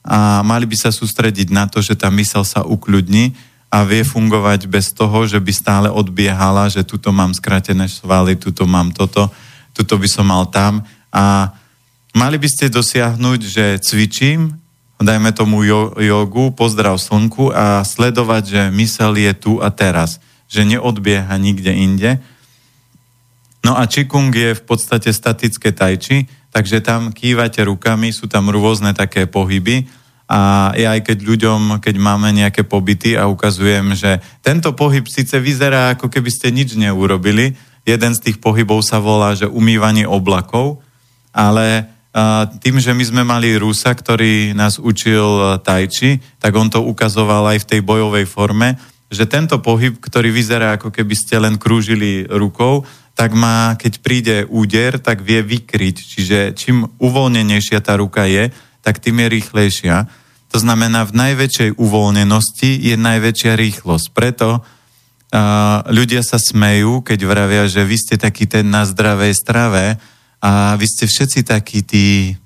A 0.06 0.46
mali 0.46 0.64
by 0.70 0.78
sa 0.78 0.94
sústrediť 0.94 1.52
na 1.52 1.68
to, 1.68 1.82
že 1.84 1.98
tá 1.98 2.08
mysel 2.14 2.46
sa 2.48 2.64
ukľudní 2.64 3.36
a 3.70 3.86
vie 3.86 4.02
fungovať 4.02 4.66
bez 4.66 4.96
toho, 4.96 5.28
že 5.28 5.38
by 5.38 5.52
stále 5.54 5.88
odbiehala, 5.92 6.72
že 6.72 6.86
tuto 6.86 7.14
mám 7.14 7.36
skratené 7.36 7.86
svaly, 7.86 8.34
tuto 8.38 8.66
mám 8.66 8.90
toto, 8.96 9.30
tuto 9.76 10.00
by 10.00 10.08
som 10.10 10.26
mal 10.30 10.50
tam 10.50 10.82
a 11.14 11.54
mali 12.18 12.42
by 12.42 12.50
ste 12.50 12.74
dosiahnuť, 12.74 13.40
že 13.46 13.66
cvičím, 13.86 14.58
dajme 14.98 15.30
tomu 15.38 15.62
jogu, 15.98 16.50
pozdrav 16.58 16.98
slnku 16.98 17.54
a 17.54 17.86
sledovať, 17.86 18.44
že 18.50 18.62
mysel 18.74 19.14
je 19.22 19.32
tu 19.38 19.62
a 19.62 19.70
teraz 19.70 20.18
že 20.50 20.66
neodbieha 20.66 21.32
nikde 21.38 21.72
inde. 21.72 22.12
No 23.62 23.78
a 23.78 23.86
Qigong 23.86 24.34
je 24.34 24.58
v 24.58 24.64
podstate 24.66 25.14
statické 25.14 25.70
tajči, 25.72 26.26
takže 26.50 26.82
tam 26.82 27.14
kývate 27.14 27.62
rukami, 27.62 28.10
sú 28.10 28.26
tam 28.26 28.50
rôzne 28.50 28.98
také 28.98 29.30
pohyby. 29.30 29.86
A 30.30 30.74
ja 30.78 30.94
aj 30.98 31.10
keď 31.10 31.18
ľuďom, 31.26 31.62
keď 31.82 31.96
máme 31.98 32.30
nejaké 32.34 32.62
pobyty 32.66 33.18
a 33.18 33.26
ukazujem, 33.30 33.98
že 33.98 34.22
tento 34.46 34.74
pohyb 34.74 35.06
síce 35.06 35.38
vyzerá 35.42 35.98
ako 35.98 36.10
keby 36.10 36.30
ste 36.30 36.54
nič 36.54 36.78
neurobili, 36.78 37.58
jeden 37.86 38.12
z 38.14 38.30
tých 38.30 38.38
pohybov 38.38 38.86
sa 38.86 39.02
volá, 39.02 39.34
že 39.34 39.50
umývanie 39.50 40.06
oblakov, 40.06 40.86
ale 41.34 41.90
tým, 42.62 42.82
že 42.82 42.94
my 42.94 43.04
sme 43.06 43.24
mali 43.26 43.54
Rusa, 43.58 43.94
ktorý 43.94 44.54
nás 44.58 44.82
učil 44.82 45.62
tajči, 45.62 46.18
tak 46.42 46.58
on 46.58 46.70
to 46.70 46.82
ukazoval 46.82 47.50
aj 47.54 47.66
v 47.66 47.70
tej 47.70 47.82
bojovej 47.86 48.26
forme 48.26 48.78
že 49.10 49.26
tento 49.26 49.58
pohyb, 49.58 49.98
ktorý 49.98 50.30
vyzerá 50.30 50.78
ako 50.78 50.94
keby 50.94 51.16
ste 51.18 51.42
len 51.42 51.58
krúžili 51.58 52.30
rukou, 52.30 52.86
tak 53.18 53.36
má, 53.36 53.76
keď 53.76 53.94
príde 54.00 54.38
úder, 54.48 55.02
tak 55.02 55.26
vie 55.26 55.44
vykryť. 55.44 55.98
Čiže 55.98 56.40
čím 56.56 56.88
uvoľnenejšia 57.04 57.84
tá 57.84 58.00
ruka 58.00 58.24
je, 58.30 58.54
tak 58.80 59.04
tým 59.04 59.20
je 59.26 59.28
rýchlejšia. 59.28 60.08
To 60.50 60.58
znamená, 60.58 61.04
v 61.04 61.18
najväčšej 61.18 61.76
uvoľnenosti 61.76 62.72
je 62.80 62.96
najväčšia 62.96 63.54
rýchlosť. 63.60 64.08
Preto 64.16 64.64
uh, 64.64 65.84
ľudia 65.92 66.24
sa 66.24 66.40
smejú, 66.40 67.04
keď 67.04 67.20
vravia, 67.28 67.68
že 67.68 67.84
vy 67.84 67.98
ste 68.00 68.16
taký 68.16 68.48
ten 68.48 68.72
na 68.72 68.88
zdravej 68.88 69.36
strave 69.36 70.00
a 70.40 70.80
vy 70.80 70.86
ste 70.88 71.06
všetci 71.12 71.44
takí 71.44 71.84
tí, 71.84 72.40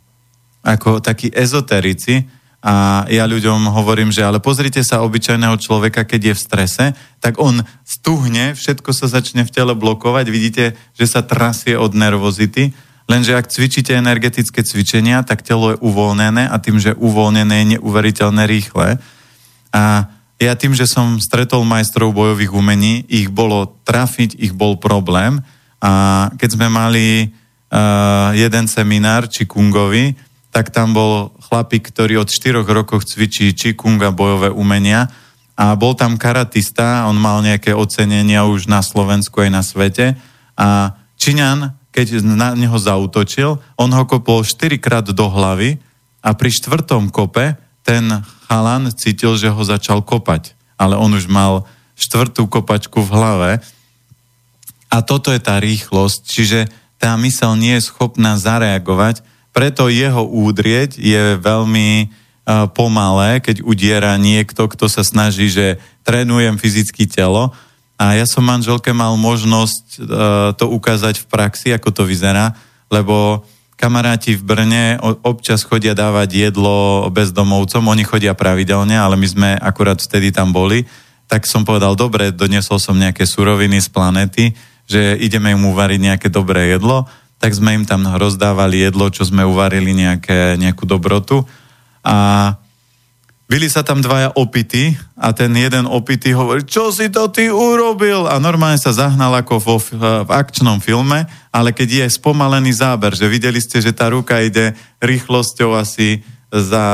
ako 0.66 1.06
takí 1.06 1.30
ezoterici, 1.30 2.26
a 2.64 3.04
ja 3.12 3.28
ľuďom 3.28 3.68
hovorím, 3.76 4.16
že 4.16 4.24
ale 4.24 4.40
pozrite 4.40 4.80
sa 4.88 5.04
obyčajného 5.04 5.60
človeka, 5.60 6.08
keď 6.08 6.32
je 6.32 6.34
v 6.34 6.44
strese, 6.48 6.86
tak 7.20 7.36
on 7.36 7.60
stuhne, 7.84 8.56
všetko 8.56 8.96
sa 8.96 9.12
začne 9.12 9.44
v 9.44 9.52
tele 9.52 9.76
blokovať, 9.76 10.26
vidíte, 10.32 10.66
že 10.96 11.06
sa 11.12 11.28
trasie 11.28 11.76
od 11.76 11.92
nervozity, 11.92 12.72
lenže 13.12 13.36
ak 13.36 13.52
cvičíte 13.52 13.92
energetické 14.00 14.64
cvičenia, 14.64 15.28
tak 15.28 15.44
telo 15.44 15.76
je 15.76 15.82
uvoľnené 15.84 16.48
a 16.48 16.56
tým, 16.64 16.80
že 16.80 16.96
uvoľnené 16.96 17.52
je 17.52 17.70
neuveriteľne 17.76 18.48
rýchle. 18.48 18.96
A 19.76 20.08
ja 20.40 20.54
tým, 20.56 20.72
že 20.72 20.88
som 20.88 21.20
stretol 21.20 21.68
majstrov 21.68 22.16
bojových 22.16 22.56
umení, 22.56 23.04
ich 23.12 23.28
bolo 23.28 23.76
trafiť, 23.84 24.40
ich 24.40 24.56
bol 24.56 24.80
problém. 24.80 25.44
A 25.84 26.32
keď 26.40 26.50
sme 26.56 26.68
mali 26.72 27.28
uh, 27.28 28.32
jeden 28.32 28.72
seminár, 28.72 29.28
či 29.28 29.44
kungovi, 29.44 30.16
tak 30.54 30.70
tam 30.70 30.94
bol 30.94 31.34
chlapík, 31.50 31.90
ktorý 31.90 32.22
od 32.22 32.30
4 32.30 32.62
rokov 32.62 33.10
cvičí 33.10 33.52
Qigong 33.58 33.98
a 34.06 34.14
bojové 34.14 34.54
umenia 34.54 35.10
a 35.58 35.74
bol 35.74 35.98
tam 35.98 36.22
karatista, 36.22 37.10
on 37.10 37.18
mal 37.18 37.42
nejaké 37.42 37.74
ocenenia 37.74 38.46
už 38.46 38.70
na 38.70 38.86
Slovensku 38.86 39.42
aj 39.42 39.50
na 39.50 39.66
svete 39.66 40.14
a 40.54 40.94
Číňan, 41.18 41.74
keď 41.94 42.22
na 42.26 42.52
neho 42.54 42.76
zautočil, 42.76 43.58
on 43.80 43.90
ho 43.94 44.04
kopol 44.06 44.46
4 44.46 44.78
krát 44.78 45.06
do 45.06 45.26
hlavy 45.30 45.82
a 46.22 46.36
pri 46.38 46.50
štvrtom 46.52 47.10
kope 47.10 47.56
ten 47.84 48.24
chalan 48.50 48.92
cítil, 48.92 49.40
že 49.40 49.52
ho 49.52 49.62
začal 49.64 50.04
kopať. 50.04 50.56
Ale 50.76 51.00
on 51.00 51.14
už 51.14 51.32
mal 51.32 51.64
štvrtú 51.96 52.50
kopačku 52.50 53.04
v 53.04 53.14
hlave. 53.14 53.52
A 54.90 55.00
toto 55.00 55.30
je 55.32 55.42
tá 55.42 55.58
rýchlosť, 55.62 56.20
čiže 56.28 56.60
tá 56.98 57.16
mysel 57.20 57.56
nie 57.60 57.78
je 57.78 57.88
schopná 57.88 58.40
zareagovať 58.40 59.22
preto 59.54 59.88
jeho 59.88 60.26
údrieť 60.26 60.98
je 60.98 61.38
veľmi 61.38 62.10
pomalé, 62.76 63.40
keď 63.40 63.64
udiera 63.64 64.20
niekto, 64.20 64.68
kto 64.68 64.92
sa 64.92 65.00
snaží, 65.08 65.48
že 65.48 65.80
trénujem 66.04 66.60
fyzické 66.60 67.08
telo. 67.08 67.56
A 67.96 68.20
ja 68.20 68.28
som 68.28 68.44
manželke 68.44 68.92
mal 68.92 69.16
možnosť 69.16 69.86
uh, 69.96 70.52
to 70.60 70.68
ukázať 70.68 71.24
v 71.24 71.30
praxi, 71.30 71.68
ako 71.72 71.94
to 71.96 72.04
vyzerá, 72.04 72.52
lebo 72.92 73.48
kamaráti 73.80 74.36
v 74.36 74.44
Brne 74.44 74.84
občas 75.24 75.64
chodia 75.64 75.96
dávať 75.96 76.52
jedlo 76.52 77.08
bezdomovcom, 77.14 77.88
oni 77.88 78.04
chodia 78.04 78.36
pravidelne, 78.36 79.00
ale 79.00 79.16
my 79.16 79.28
sme 79.28 79.50
akurát 79.56 80.04
vtedy 80.04 80.36
tam 80.36 80.52
boli, 80.52 80.84
tak 81.32 81.48
som 81.48 81.64
povedal, 81.64 81.96
dobre, 81.96 82.36
doniesol 82.36 82.76
som 82.76 83.00
nejaké 83.00 83.24
suroviny 83.24 83.80
z 83.80 83.88
planety, 83.88 84.46
že 84.84 85.16
ideme 85.24 85.56
im 85.56 85.64
uvariť 85.72 86.00
nejaké 86.00 86.28
dobré 86.28 86.76
jedlo, 86.76 87.08
tak 87.44 87.52
sme 87.52 87.76
im 87.76 87.84
tam 87.84 88.08
rozdávali 88.08 88.88
jedlo, 88.88 89.12
čo 89.12 89.28
sme 89.28 89.44
uvarili 89.44 89.92
nejaké, 89.92 90.56
nejakú 90.56 90.88
dobrotu 90.88 91.44
a 92.00 92.56
byli 93.52 93.68
sa 93.68 93.84
tam 93.84 94.00
dvaja 94.00 94.32
opity 94.40 94.96
a 95.20 95.36
ten 95.36 95.52
jeden 95.52 95.84
opity 95.84 96.32
hovorí, 96.32 96.64
čo 96.64 96.96
si 96.96 97.12
to 97.12 97.28
ty 97.28 97.52
urobil? 97.52 98.32
A 98.32 98.40
normálne 98.40 98.80
sa 98.80 98.96
zahnal 98.96 99.36
ako 99.44 99.60
vo, 99.60 99.76
v 100.24 100.32
akčnom 100.32 100.80
filme, 100.80 101.28
ale 101.52 101.76
keď 101.76 102.08
je 102.08 102.16
spomalený 102.16 102.80
záber, 102.80 103.12
že 103.12 103.28
videli 103.28 103.60
ste, 103.60 103.84
že 103.84 103.92
tá 103.92 104.08
ruka 104.08 104.40
ide 104.40 104.72
rýchlosťou 105.04 105.76
asi 105.76 106.24
za 106.48 106.86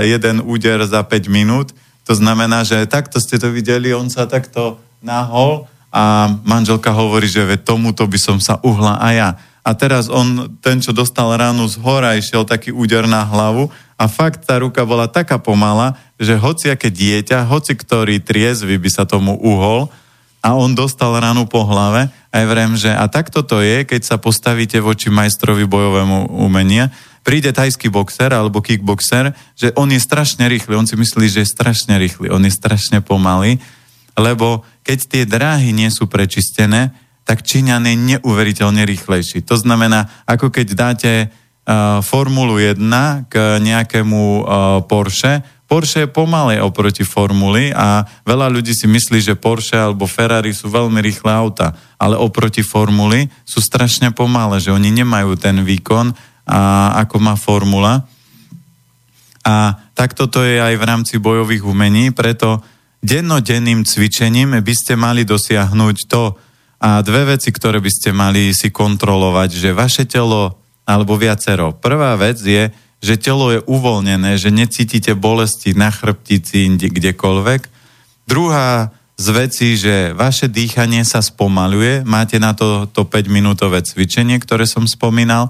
jeden 0.00 0.40
úder 0.40 0.88
za 0.88 1.04
5 1.04 1.28
minút, 1.28 1.76
to 2.08 2.16
znamená, 2.16 2.64
že 2.64 2.88
takto 2.88 3.20
ste 3.20 3.36
to 3.36 3.52
videli, 3.52 3.92
on 3.92 4.08
sa 4.08 4.24
takto 4.24 4.80
nahol 5.04 5.68
a 5.92 6.32
manželka 6.48 6.96
hovorí, 6.96 7.28
že 7.28 7.44
ve 7.44 7.60
tomuto 7.60 8.08
by 8.08 8.16
som 8.16 8.40
sa 8.40 8.56
uhla 8.64 8.96
aj 9.04 9.14
ja. 9.14 9.30
A 9.66 9.74
teraz 9.74 10.06
on, 10.06 10.54
ten, 10.62 10.78
čo 10.78 10.94
dostal 10.94 11.34
ránu 11.34 11.66
z 11.66 11.82
hora, 11.82 12.14
išiel 12.14 12.46
taký 12.46 12.70
úder 12.70 13.10
na 13.10 13.26
hlavu 13.26 13.66
a 13.98 14.06
fakt 14.06 14.46
tá 14.46 14.62
ruka 14.62 14.86
bola 14.86 15.10
taká 15.10 15.42
pomalá, 15.42 15.98
že 16.22 16.38
hociaké 16.38 16.86
dieťa, 16.94 17.50
hoci 17.50 17.74
ktorý 17.74 18.22
triezvy 18.22 18.78
by 18.78 18.90
sa 18.94 19.02
tomu 19.02 19.34
uhol 19.34 19.90
a 20.38 20.54
on 20.54 20.78
dostal 20.78 21.18
ranu 21.18 21.50
po 21.50 21.66
hlave 21.66 22.06
a 22.30 22.36
vrem, 22.46 22.78
že 22.78 22.94
a 22.94 23.10
takto 23.10 23.42
to 23.42 23.58
je, 23.58 23.82
keď 23.82 24.06
sa 24.06 24.16
postavíte 24.22 24.78
voči 24.78 25.10
majstrovi 25.10 25.66
bojovému 25.66 26.38
umenia, 26.38 26.94
príde 27.26 27.50
tajský 27.50 27.90
boxer 27.90 28.30
alebo 28.30 28.62
kickboxer, 28.62 29.34
že 29.58 29.74
on 29.74 29.90
je 29.90 29.98
strašne 29.98 30.46
rýchly, 30.46 30.78
on 30.78 30.86
si 30.86 30.94
myslí, 30.94 31.26
že 31.26 31.42
je 31.42 31.50
strašne 31.50 31.98
rýchly, 31.98 32.30
on 32.30 32.46
je 32.46 32.54
strašne 32.54 33.02
pomalý, 33.02 33.58
lebo 34.14 34.62
keď 34.86 34.98
tie 35.10 35.22
dráhy 35.26 35.74
nie 35.74 35.90
sú 35.90 36.06
prečistené, 36.06 36.94
tak 37.26 37.42
Číňan 37.42 37.90
je 37.90 37.94
neuveriteľne 38.14 38.86
rýchlejší. 38.86 39.42
To 39.50 39.58
znamená, 39.58 40.06
ako 40.30 40.54
keď 40.54 40.66
dáte 40.78 41.12
uh, 41.26 41.98
Formulu 42.06 42.62
1 42.62 42.78
k 43.26 43.58
nejakému 43.58 44.22
uh, 44.22 44.42
Porsche, 44.86 45.42
Porsche 45.66 46.06
je 46.06 46.14
pomalé 46.14 46.62
oproti 46.62 47.02
Formuli 47.02 47.74
a 47.74 48.06
veľa 48.22 48.46
ľudí 48.54 48.70
si 48.70 48.86
myslí, 48.86 49.18
že 49.18 49.34
Porsche 49.34 49.74
alebo 49.74 50.06
Ferrari 50.06 50.54
sú 50.54 50.70
veľmi 50.70 51.02
rýchle 51.02 51.26
auta, 51.26 51.74
ale 51.98 52.14
oproti 52.14 52.62
Formuli 52.62 53.26
sú 53.42 53.58
strašne 53.58 54.14
pomalé, 54.14 54.62
že 54.62 54.70
oni 54.70 54.94
nemajú 54.94 55.34
ten 55.34 55.58
výkon, 55.66 56.14
a, 56.46 56.94
ako 57.02 57.16
má 57.18 57.34
Formula. 57.34 58.06
A 59.42 59.74
takto 59.98 60.30
to 60.30 60.46
je 60.46 60.62
aj 60.62 60.74
v 60.78 60.86
rámci 60.86 61.14
bojových 61.18 61.66
umení, 61.66 62.14
preto 62.14 62.62
dennodenným 63.02 63.82
cvičením 63.82 64.54
by 64.62 64.74
ste 64.74 64.94
mali 64.94 65.26
dosiahnuť 65.26 65.96
to, 66.06 66.38
a 66.76 67.00
dve 67.00 67.36
veci, 67.36 67.48
ktoré 67.48 67.80
by 67.80 67.90
ste 67.90 68.10
mali 68.12 68.52
si 68.52 68.68
kontrolovať, 68.68 69.50
že 69.56 69.76
vaše 69.76 70.04
telo, 70.04 70.60
alebo 70.84 71.16
viacero. 71.16 71.72
Prvá 71.72 72.14
vec 72.20 72.38
je, 72.38 72.68
že 73.02 73.14
telo 73.20 73.52
je 73.52 73.60
uvoľnené, 73.64 74.36
že 74.36 74.54
necítite 74.54 75.16
bolesti 75.16 75.72
na 75.72 75.88
chrbtici, 75.88 76.68
kdekoľvek. 76.76 77.60
Druhá 78.28 78.92
z 79.16 79.26
vecí, 79.32 79.68
že 79.80 80.12
vaše 80.12 80.52
dýchanie 80.52 81.00
sa 81.08 81.24
spomaluje, 81.24 82.04
máte 82.04 82.36
na 82.36 82.52
to, 82.52 82.84
to 82.84 83.08
5-minútové 83.08 83.80
cvičenie, 83.80 84.36
ktoré 84.36 84.68
som 84.68 84.84
spomínal. 84.84 85.48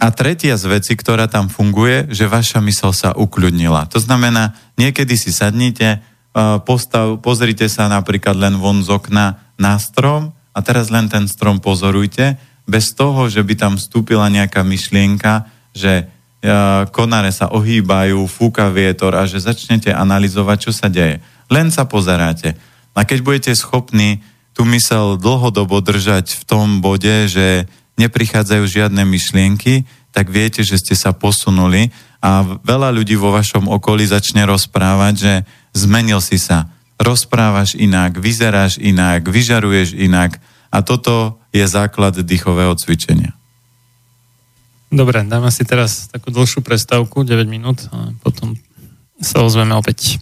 A 0.00 0.12
tretia 0.12 0.56
z 0.56 0.68
vecí, 0.68 0.92
ktorá 0.96 1.28
tam 1.28 1.48
funguje, 1.48 2.08
že 2.12 2.28
vaša 2.28 2.60
mysl 2.64 2.92
sa 2.92 3.12
ukľudnila. 3.16 3.88
To 3.92 4.00
znamená, 4.00 4.56
niekedy 4.76 5.16
si 5.16 5.32
sadnite, 5.32 6.00
postav, 6.64 7.20
pozrite 7.20 7.68
sa 7.68 7.88
napríklad 7.88 8.36
len 8.36 8.56
von 8.56 8.80
z 8.84 8.92
okna 8.92 9.49
na 9.60 9.76
strom 9.76 10.32
a 10.56 10.58
teraz 10.64 10.88
len 10.88 11.06
ten 11.12 11.28
strom 11.28 11.60
pozorujte, 11.60 12.40
bez 12.64 12.96
toho, 12.96 13.28
že 13.28 13.44
by 13.44 13.54
tam 13.54 13.72
vstúpila 13.76 14.32
nejaká 14.32 14.64
myšlienka, 14.64 15.46
že 15.76 16.08
konare 16.96 17.28
sa 17.36 17.52
ohýbajú, 17.52 18.24
fúka 18.24 18.72
vietor 18.72 19.12
a 19.12 19.28
že 19.28 19.44
začnete 19.44 19.92
analyzovať, 19.92 20.58
čo 20.64 20.72
sa 20.72 20.88
deje. 20.88 21.20
Len 21.52 21.68
sa 21.68 21.84
pozeráte. 21.84 22.56
A 22.96 23.04
keď 23.04 23.18
budete 23.20 23.52
schopní 23.52 24.24
tú 24.56 24.64
mysel 24.72 25.20
dlhodobo 25.20 25.84
držať 25.84 26.40
v 26.40 26.42
tom 26.48 26.80
bode, 26.80 27.28
že 27.28 27.68
neprichádzajú 28.00 28.64
žiadne 28.64 29.04
myšlienky, 29.04 29.84
tak 30.10 30.32
viete, 30.32 30.64
že 30.64 30.80
ste 30.80 30.96
sa 30.96 31.12
posunuli 31.12 31.92
a 32.18 32.42
veľa 32.64 32.90
ľudí 32.96 33.14
vo 33.20 33.30
vašom 33.30 33.68
okolí 33.68 34.08
začne 34.08 34.48
rozprávať, 34.48 35.14
že 35.14 35.32
zmenil 35.76 36.24
si 36.24 36.40
sa 36.40 36.72
rozprávaš 37.00 37.74
inak, 37.80 38.20
vyzeráš 38.20 38.76
inak, 38.76 39.24
vyžaruješ 39.24 39.96
inak 39.96 40.36
a 40.68 40.84
toto 40.84 41.40
je 41.50 41.64
základ 41.64 42.14
dýchového 42.20 42.76
cvičenia. 42.76 43.32
Dobre, 44.92 45.24
dáme 45.24 45.48
si 45.54 45.64
teraz 45.64 46.12
takú 46.12 46.28
dlhšiu 46.34 46.60
prestávku, 46.60 47.24
9 47.24 47.46
minút 47.48 47.88
a 47.90 48.12
potom 48.20 48.58
sa 49.22 49.40
ozveme 49.40 49.72
opäť. 49.74 50.20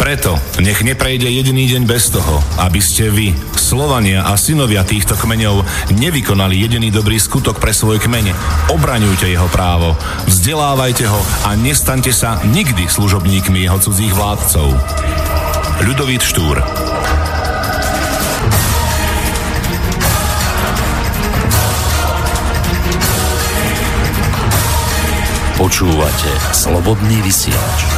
Preto 0.00 0.40
nech 0.64 0.80
neprejde 0.80 1.28
jediný 1.28 1.68
deň 1.68 1.82
bez 1.84 2.08
toho, 2.08 2.40
aby 2.56 2.80
ste 2.80 3.12
vy, 3.12 3.36
Slovania 3.68 4.24
a 4.24 4.32
synovia 4.40 4.80
týchto 4.80 5.12
kmeňov, 5.12 5.60
nevykonali 5.92 6.56
jediný 6.56 6.88
dobrý 6.88 7.20
skutok 7.20 7.60
pre 7.60 7.76
svoj 7.76 8.00
kmeň. 8.00 8.32
Obraňujte 8.72 9.28
jeho 9.28 9.44
právo, 9.52 9.92
vzdelávajte 10.24 11.04
ho 11.04 11.20
a 11.44 11.52
nestante 11.52 12.08
sa 12.08 12.40
nikdy 12.48 12.88
služobníkmi 12.88 13.68
jeho 13.68 13.76
cudzích 13.76 14.16
vládcov. 14.16 14.72
Ľudovít 15.84 16.24
Štúr 16.24 16.64
Počúvate 25.60 26.32
Slobodný 26.56 27.20
vysielač. 27.20 27.97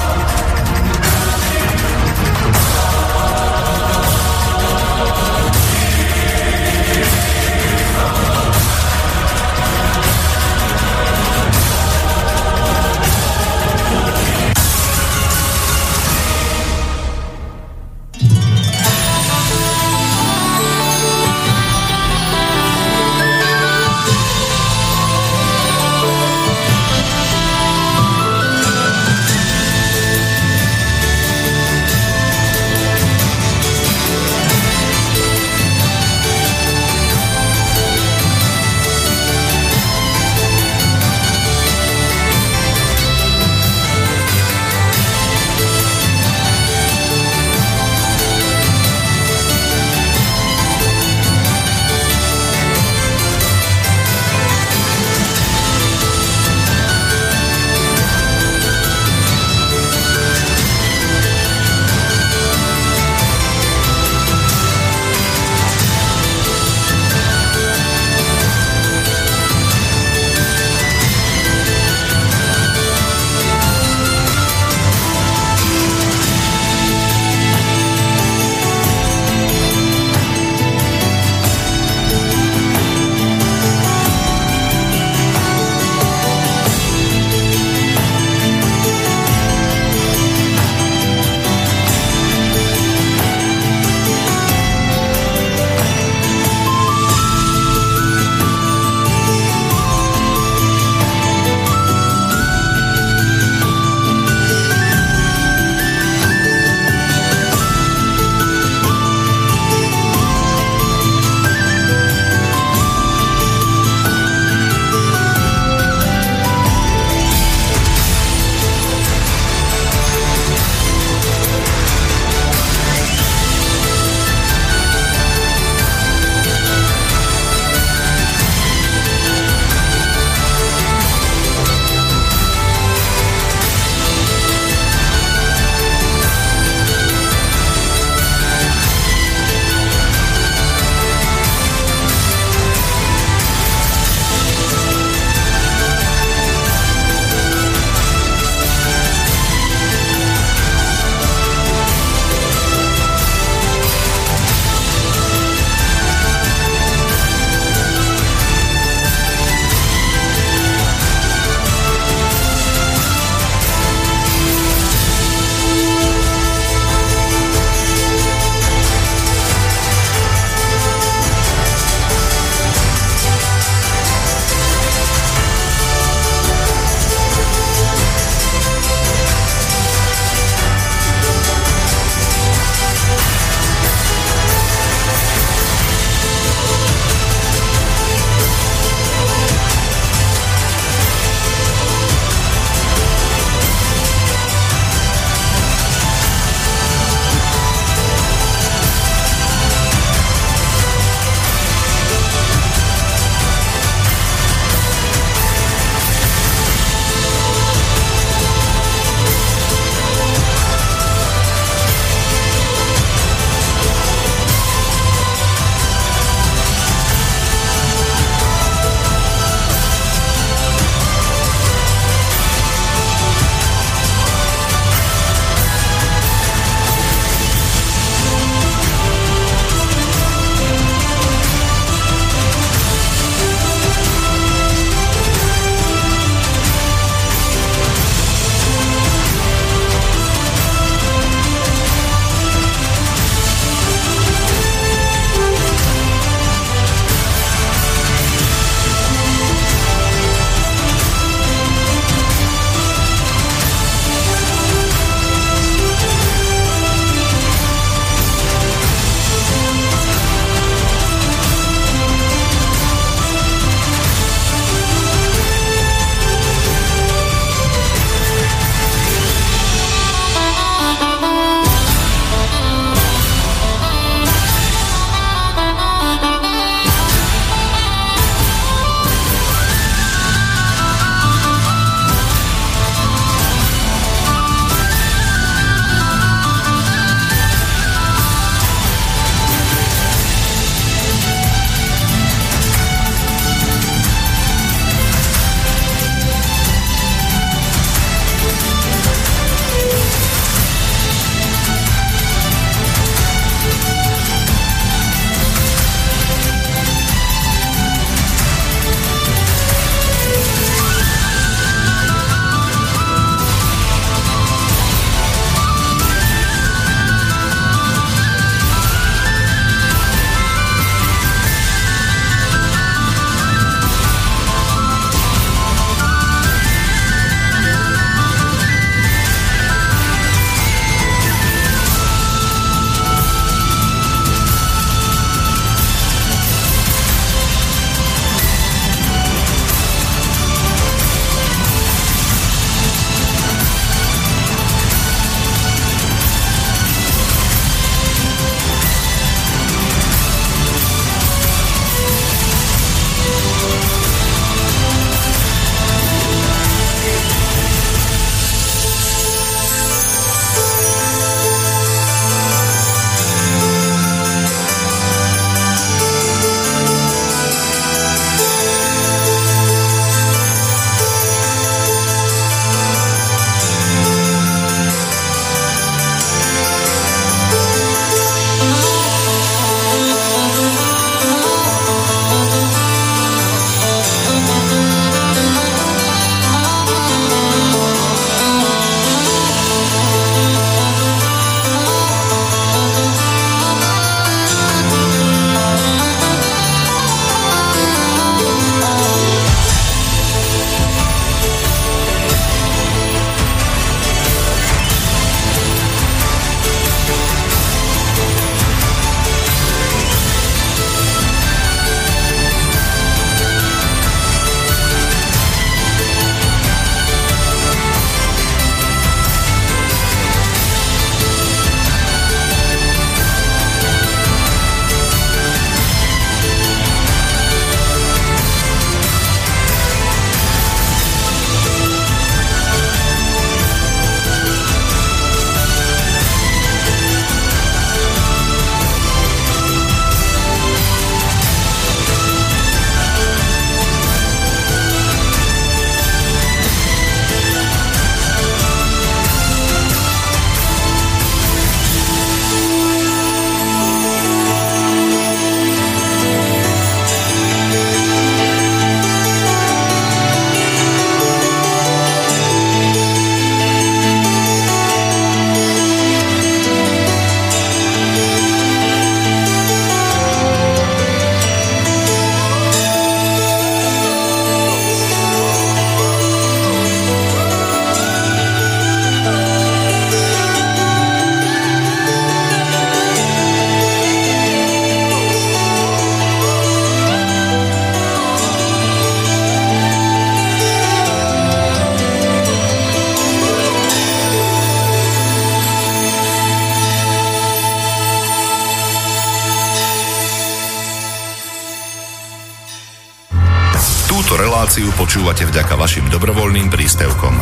Počúvate 505.01 505.49
vďaka 505.49 505.81
vašim 505.81 506.13
dobrovoľným 506.13 506.69
príspevkom. 506.69 507.33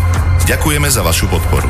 Ďakujeme 0.46 0.86
za 0.94 1.02
vašu 1.02 1.26
podporu. 1.26 1.66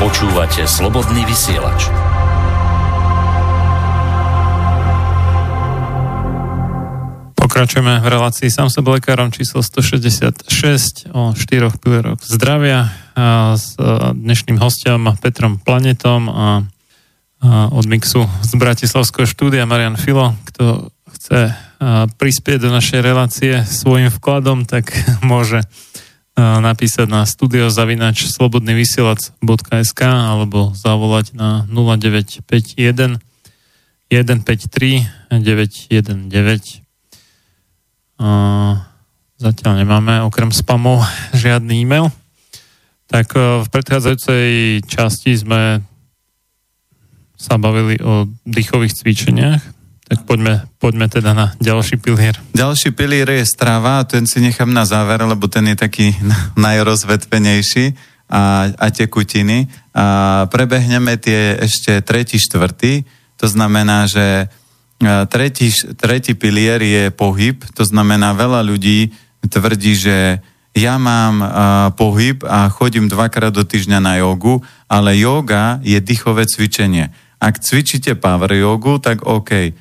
Počúvate 0.00 0.64
slobodný 0.64 1.28
vysielač. 1.28 1.92
Pokračujeme 7.36 8.00
v 8.00 8.06
relácii 8.16 8.48
sám 8.48 8.72
sebe 8.72 8.96
lekárom 8.96 9.28
číslo 9.28 9.60
166 9.60 11.12
o 11.12 11.36
štyroch 11.36 11.76
pilieroch 11.84 12.16
zdravia 12.24 12.96
a 13.12 13.60
s 13.60 13.76
dnešným 14.16 14.56
hostom 14.56 15.12
Petrom 15.20 15.60
Planetom 15.60 16.32
a 16.32 16.64
od 17.70 17.84
Mixu 17.84 18.24
z 18.24 18.56
Bratislavského 18.56 19.28
štúdia 19.28 19.68
Marian 19.68 20.00
Filo. 20.00 20.32
Kto 20.48 20.96
chce 21.14 21.54
prispieť 22.18 22.58
do 22.64 22.70
našej 22.74 23.00
relácie 23.00 23.62
svojim 23.64 24.10
vkladom, 24.10 24.66
tak 24.66 24.90
môže 25.22 25.62
napísať 26.38 27.10
na 27.10 27.26
studiozavinač 27.26 28.30
slobodnyvysielac.sk 28.30 30.02
alebo 30.06 30.70
zavolať 30.70 31.34
na 31.34 31.66
0951 31.66 33.18
153 34.08 35.34
919. 35.34 36.88
Zatiaľ 39.38 39.72
nemáme 39.78 40.22
okrem 40.26 40.50
spamov 40.54 41.02
žiadny 41.42 41.82
e-mail. 41.82 42.10
Tak 43.08 43.32
v 43.34 43.66
predchádzajúcej 43.72 44.46
časti 44.84 45.32
sme 45.32 45.80
sa 47.38 47.54
bavili 47.54 47.96
o 48.02 48.26
dýchových 48.44 48.98
cvičeniach, 48.98 49.62
tak 50.08 50.24
poďme, 50.24 50.64
poďme 50.80 51.06
teda 51.12 51.36
na 51.36 51.52
ďalší 51.60 52.00
pilier. 52.00 52.32
Ďalší 52.56 52.96
pilier 52.96 53.28
je 53.28 53.44
strava, 53.44 54.00
ten 54.08 54.24
si 54.24 54.40
nechám 54.40 54.72
na 54.72 54.88
záver, 54.88 55.20
lebo 55.20 55.52
ten 55.52 55.68
je 55.68 55.76
taký 55.76 56.16
najrozvetvenejší 56.56 57.92
a, 58.32 58.72
a 58.72 58.86
tekutiny. 58.88 59.68
A 59.92 60.48
prebehneme 60.48 61.20
tie 61.20 61.60
ešte 61.60 62.00
tretí, 62.00 62.40
štvrtý. 62.40 63.04
To 63.36 63.46
znamená, 63.46 64.08
že 64.08 64.48
tretí, 65.28 65.70
tretí 65.94 66.32
pilier 66.34 66.80
je 66.82 67.04
pohyb. 67.12 67.60
To 67.76 67.84
znamená, 67.84 68.32
veľa 68.32 68.64
ľudí 68.64 69.12
tvrdí, 69.46 69.94
že 69.94 70.42
ja 70.78 70.94
mám 71.00 71.34
uh, 71.42 71.50
pohyb 71.94 72.42
a 72.46 72.70
chodím 72.70 73.10
dvakrát 73.10 73.50
do 73.50 73.66
týždňa 73.66 73.98
na 73.98 74.14
jogu, 74.22 74.62
ale 74.86 75.18
yoga 75.18 75.82
je 75.82 75.98
dýchové 75.98 76.46
cvičenie. 76.46 77.10
Ak 77.38 77.62
cvičíte 77.62 78.18
power 78.18 78.50
jogu, 78.54 78.98
tak 78.98 79.26
OK. 79.26 79.74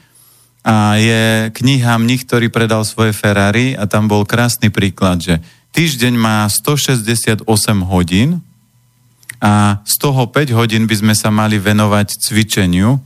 A 0.67 0.99
je 0.99 1.47
kniha 1.55 1.95
Mních, 1.95 2.27
ktorý 2.27 2.51
predal 2.51 2.83
svoje 2.83 3.15
Ferrari 3.15 3.71
a 3.79 3.87
tam 3.87 4.11
bol 4.11 4.27
krásny 4.27 4.67
príklad, 4.67 5.23
že 5.23 5.39
týždeň 5.71 6.13
má 6.19 6.43
168 6.43 7.47
hodín 7.87 8.43
a 9.39 9.79
z 9.87 9.95
toho 9.95 10.27
5 10.27 10.51
hodín 10.59 10.83
by 10.83 10.95
sme 10.99 11.15
sa 11.15 11.31
mali 11.31 11.55
venovať 11.55 12.19
cvičeniu. 12.19 12.99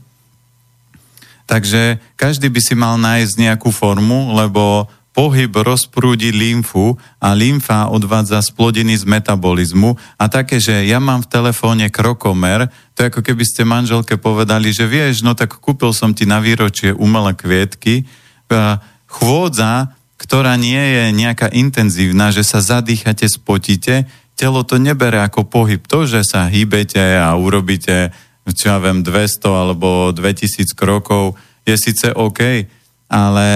Takže 1.46 2.02
každý 2.18 2.50
by 2.50 2.60
si 2.64 2.74
mal 2.74 2.98
nájsť 2.98 3.34
nejakú 3.38 3.70
formu, 3.70 4.34
lebo 4.34 4.90
pohyb 5.12 5.52
rozprúdi 5.60 6.32
lymfu 6.32 6.96
a 7.20 7.36
lymfa 7.36 7.92
odvádza 7.92 8.40
splodiny 8.40 8.96
z 8.96 9.04
metabolizmu 9.04 9.94
a 10.16 10.24
také, 10.32 10.56
že 10.56 10.88
ja 10.88 10.96
mám 10.98 11.20
v 11.20 11.30
telefóne 11.30 11.92
krokomer, 11.92 12.72
to 12.96 13.04
je 13.04 13.10
ako 13.12 13.20
keby 13.20 13.44
ste 13.44 13.68
manželke 13.68 14.16
povedali, 14.16 14.72
že 14.72 14.88
vieš, 14.88 15.20
no 15.20 15.36
tak 15.36 15.60
kúpil 15.60 15.92
som 15.92 16.16
ti 16.16 16.24
na 16.24 16.40
výročie 16.40 16.96
umelé 16.96 17.36
kvietky, 17.36 18.08
chôdza, 19.08 19.92
ktorá 20.16 20.56
nie 20.56 20.80
je 20.80 21.04
nejaká 21.12 21.52
intenzívna, 21.52 22.32
že 22.32 22.44
sa 22.46 22.64
zadýchate, 22.64 23.28
spotíte, 23.28 24.08
telo 24.32 24.64
to 24.64 24.80
nebere 24.80 25.20
ako 25.20 25.44
pohyb. 25.44 25.84
To, 25.92 26.08
že 26.08 26.24
sa 26.24 26.48
hýbete 26.48 27.20
a 27.20 27.36
urobíte, 27.36 28.16
čo 28.48 28.74
ja 28.74 28.78
viem, 28.80 29.04
200 29.04 29.44
alebo 29.44 30.08
2000 30.14 30.72
krokov, 30.72 31.36
je 31.68 31.76
síce 31.76 32.10
OK, 32.16 32.66
ale 33.12 33.48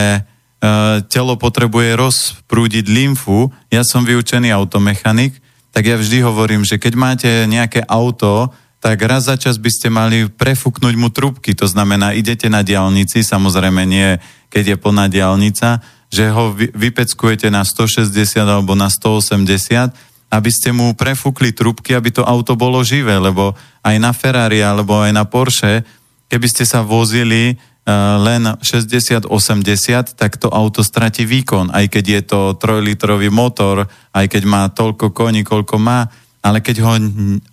telo 1.10 1.34
potrebuje 1.36 1.96
rozprúdiť 1.96 2.86
lymfu. 2.88 3.52
Ja 3.68 3.84
som 3.84 4.06
vyučený 4.06 4.52
automechanik, 4.52 5.36
tak 5.70 5.88
ja 5.88 5.96
vždy 5.98 6.24
hovorím, 6.24 6.64
že 6.64 6.80
keď 6.80 6.92
máte 6.96 7.30
nejaké 7.44 7.84
auto, 7.84 8.48
tak 8.80 9.02
raz 9.02 9.26
za 9.26 9.36
čas 9.36 9.58
by 9.58 9.70
ste 9.72 9.88
mali 9.90 10.30
prefúknuť 10.30 10.94
mu 10.96 11.10
trubky. 11.10 11.52
To 11.58 11.66
znamená, 11.66 12.14
idete 12.14 12.46
na 12.46 12.62
diálnici, 12.62 13.24
samozrejme 13.24 13.82
nie, 13.84 14.16
keď 14.48 14.74
je 14.74 14.76
plná 14.78 15.10
diálnica, 15.10 15.82
že 16.06 16.30
ho 16.30 16.54
vypeckujete 16.54 17.50
na 17.50 17.66
160 17.66 18.14
alebo 18.46 18.78
na 18.78 18.86
180, 18.86 19.90
aby 20.30 20.50
ste 20.52 20.70
mu 20.70 20.94
prefúkli 20.94 21.50
trubky, 21.50 21.92
aby 21.98 22.14
to 22.14 22.22
auto 22.22 22.54
bolo 22.54 22.80
živé, 22.86 23.18
lebo 23.18 23.58
aj 23.82 23.96
na 23.98 24.14
Ferrari 24.14 24.62
alebo 24.62 25.02
aj 25.02 25.12
na 25.12 25.26
Porsche, 25.26 25.82
keby 26.30 26.46
ste 26.46 26.62
sa 26.62 26.82
vozili 26.82 27.54
Eh, 27.54 27.75
len 28.18 28.58
60-80, 28.58 30.18
tak 30.18 30.42
to 30.42 30.50
auto 30.50 30.82
stratí 30.82 31.22
výkon, 31.22 31.70
aj 31.70 31.86
keď 31.86 32.04
je 32.04 32.22
to 32.26 32.40
trojlitrový 32.58 33.30
motor, 33.30 33.86
aj 34.10 34.26
keď 34.26 34.42
má 34.42 34.66
toľko 34.66 35.14
koní, 35.14 35.46
koľko 35.46 35.78
má, 35.78 36.10
ale 36.42 36.58
keď 36.58 36.82
ho 36.82 36.92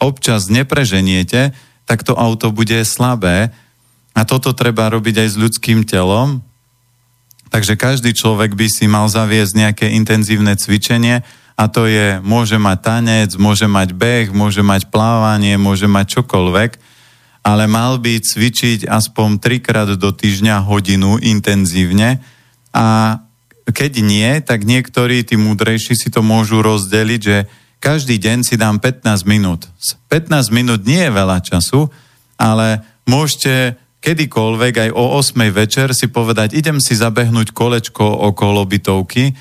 občas 0.01 0.49
nepreženiete, 0.49 1.53
tak 1.85 2.01
to 2.01 2.17
auto 2.17 2.49
bude 2.49 2.81
slabé. 2.81 3.53
A 4.13 4.25
toto 4.25 4.53
treba 4.53 4.89
robiť 4.93 5.25
aj 5.25 5.29
s 5.33 5.39
ľudským 5.41 5.85
telom. 5.85 6.41
Takže 7.49 7.77
každý 7.77 8.13
človek 8.13 8.57
by 8.57 8.65
si 8.69 8.85
mal 8.89 9.05
zaviesť 9.09 9.53
nejaké 9.53 9.85
intenzívne 9.93 10.57
cvičenie 10.57 11.21
a 11.53 11.63
to 11.69 11.85
je, 11.85 12.17
môže 12.25 12.57
mať 12.57 12.77
tanec, 12.81 13.29
môže 13.37 13.69
mať 13.69 13.93
beh, 13.93 14.33
môže 14.33 14.65
mať 14.65 14.89
plávanie, 14.89 15.53
môže 15.61 15.85
mať 15.85 16.21
čokoľvek, 16.21 16.92
ale 17.43 17.67
mal 17.67 17.99
by 17.99 18.23
cvičiť 18.23 18.87
aspoň 18.87 19.43
trikrát 19.43 19.91
do 19.99 20.09
týždňa 20.15 20.63
hodinu 20.63 21.19
intenzívne 21.19 22.23
a 22.71 23.19
keď 23.63 24.03
nie, 24.03 24.27
tak 24.43 24.67
niektorí 24.67 25.23
tí 25.23 25.39
múdrejší 25.39 25.95
si 25.95 26.11
to 26.11 26.19
môžu 26.19 26.59
rozdeliť, 26.59 27.21
že 27.21 27.47
každý 27.79 28.19
deň 28.19 28.47
si 28.47 28.55
dám 28.59 28.79
15 28.79 29.23
minút. 29.27 29.67
15 30.11 30.55
minút 30.55 30.83
nie 30.83 31.03
je 31.03 31.11
veľa 31.11 31.39
času, 31.43 31.87
ale 32.35 32.83
môžete 33.07 33.75
kedykoľvek 34.03 34.73
aj 34.87 34.89
o 34.91 35.15
8 35.15 35.39
večer 35.51 35.95
si 35.95 36.11
povedať, 36.11 36.59
idem 36.59 36.83
si 36.83 36.95
zabehnúť 36.95 37.55
kolečko 37.55 38.03
okolo 38.03 38.67
bytovky. 38.67 39.31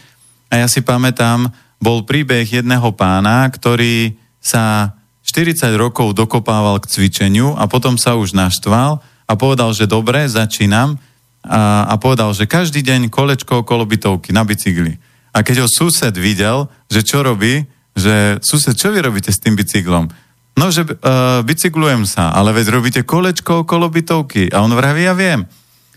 A 0.54 0.62
ja 0.62 0.66
si 0.70 0.86
pamätám, 0.86 1.50
bol 1.82 2.06
príbeh 2.06 2.46
jedného 2.46 2.94
pána, 2.94 3.42
ktorý 3.50 4.14
sa 4.38 4.94
40 5.22 5.78
rokov 5.78 6.18
dokopával 6.18 6.82
k 6.82 6.90
cvičeniu 6.90 7.54
a 7.54 7.70
potom 7.70 7.94
sa 7.94 8.18
už 8.18 8.34
naštval 8.34 8.98
a 9.02 9.32
povedal, 9.38 9.70
že 9.72 9.86
dobre, 9.86 10.26
začínam 10.26 10.98
a, 11.46 11.86
a 11.86 11.94
povedal, 11.98 12.34
že 12.34 12.50
každý 12.50 12.82
deň 12.82 13.10
kolečko 13.10 13.62
okolo 13.62 13.86
bytovky 13.86 14.34
na 14.34 14.42
bicykli. 14.42 14.98
A 15.32 15.40
keď 15.40 15.64
ho 15.64 15.68
sused 15.70 16.12
videl, 16.18 16.68
že 16.92 17.00
čo 17.00 17.24
robí, 17.24 17.64
že 17.96 18.38
sused, 18.44 18.76
čo 18.76 18.92
vy 18.92 19.00
robíte 19.00 19.32
s 19.32 19.40
tým 19.40 19.56
bicyklom? 19.56 20.10
No, 20.52 20.68
že 20.68 20.84
uh, 20.84 21.40
bicyklujem 21.40 22.04
sa, 22.04 22.28
ale 22.36 22.52
veď 22.52 22.66
robíte 22.68 23.00
kolečko 23.00 23.64
okolo 23.64 23.88
bytovky. 23.88 24.52
A 24.52 24.60
on 24.60 24.76
vraví, 24.76 25.08
ja 25.08 25.16
viem. 25.16 25.48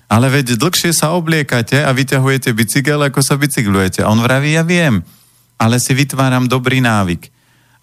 Ale 0.08 0.32
veď 0.32 0.56
dlhšie 0.56 0.96
sa 0.96 1.12
obliekate 1.12 1.84
a 1.84 1.92
vyťahujete 1.92 2.56
bicykel, 2.56 3.04
ako 3.04 3.20
sa 3.20 3.36
bicyklujete. 3.36 4.06
A 4.06 4.08
on 4.08 4.24
vraví, 4.24 4.56
ja 4.56 4.64
viem. 4.64 5.04
Ale 5.60 5.76
si 5.84 5.92
vytváram 5.92 6.48
dobrý 6.48 6.80
návyk. 6.80 7.35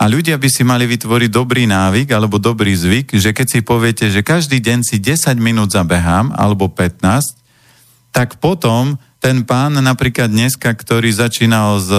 A 0.03 0.11
ľudia 0.11 0.35
by 0.35 0.51
si 0.51 0.67
mali 0.67 0.91
vytvoriť 0.91 1.31
dobrý 1.31 1.63
návyk 1.71 2.11
alebo 2.11 2.43
dobrý 2.43 2.75
zvyk, 2.75 3.15
že 3.23 3.31
keď 3.31 3.47
si 3.47 3.61
poviete, 3.63 4.11
že 4.11 4.27
každý 4.27 4.59
deň 4.59 4.83
si 4.83 4.99
10 4.99 5.39
minút 5.39 5.71
zabehám 5.71 6.35
alebo 6.35 6.67
15, 6.67 7.39
tak 8.11 8.43
potom 8.43 8.99
ten 9.23 9.47
pán 9.47 9.79
napríklad 9.79 10.27
dneska, 10.27 10.75
ktorý 10.75 11.07
začínal 11.15 11.79
s, 11.79 11.91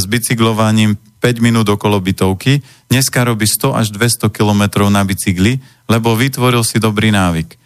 s 0.00 0.04
bicyklovaním 0.08 0.96
5 1.20 1.44
minút 1.44 1.68
okolo 1.68 2.00
bytovky, 2.00 2.64
dneska 2.88 3.20
robí 3.28 3.44
100 3.44 3.76
až 3.76 3.86
200 3.92 4.32
kilometrov 4.32 4.88
na 4.88 5.04
bicykli, 5.04 5.60
lebo 5.84 6.16
vytvoril 6.16 6.64
si 6.64 6.80
dobrý 6.80 7.12
návyk. 7.12 7.60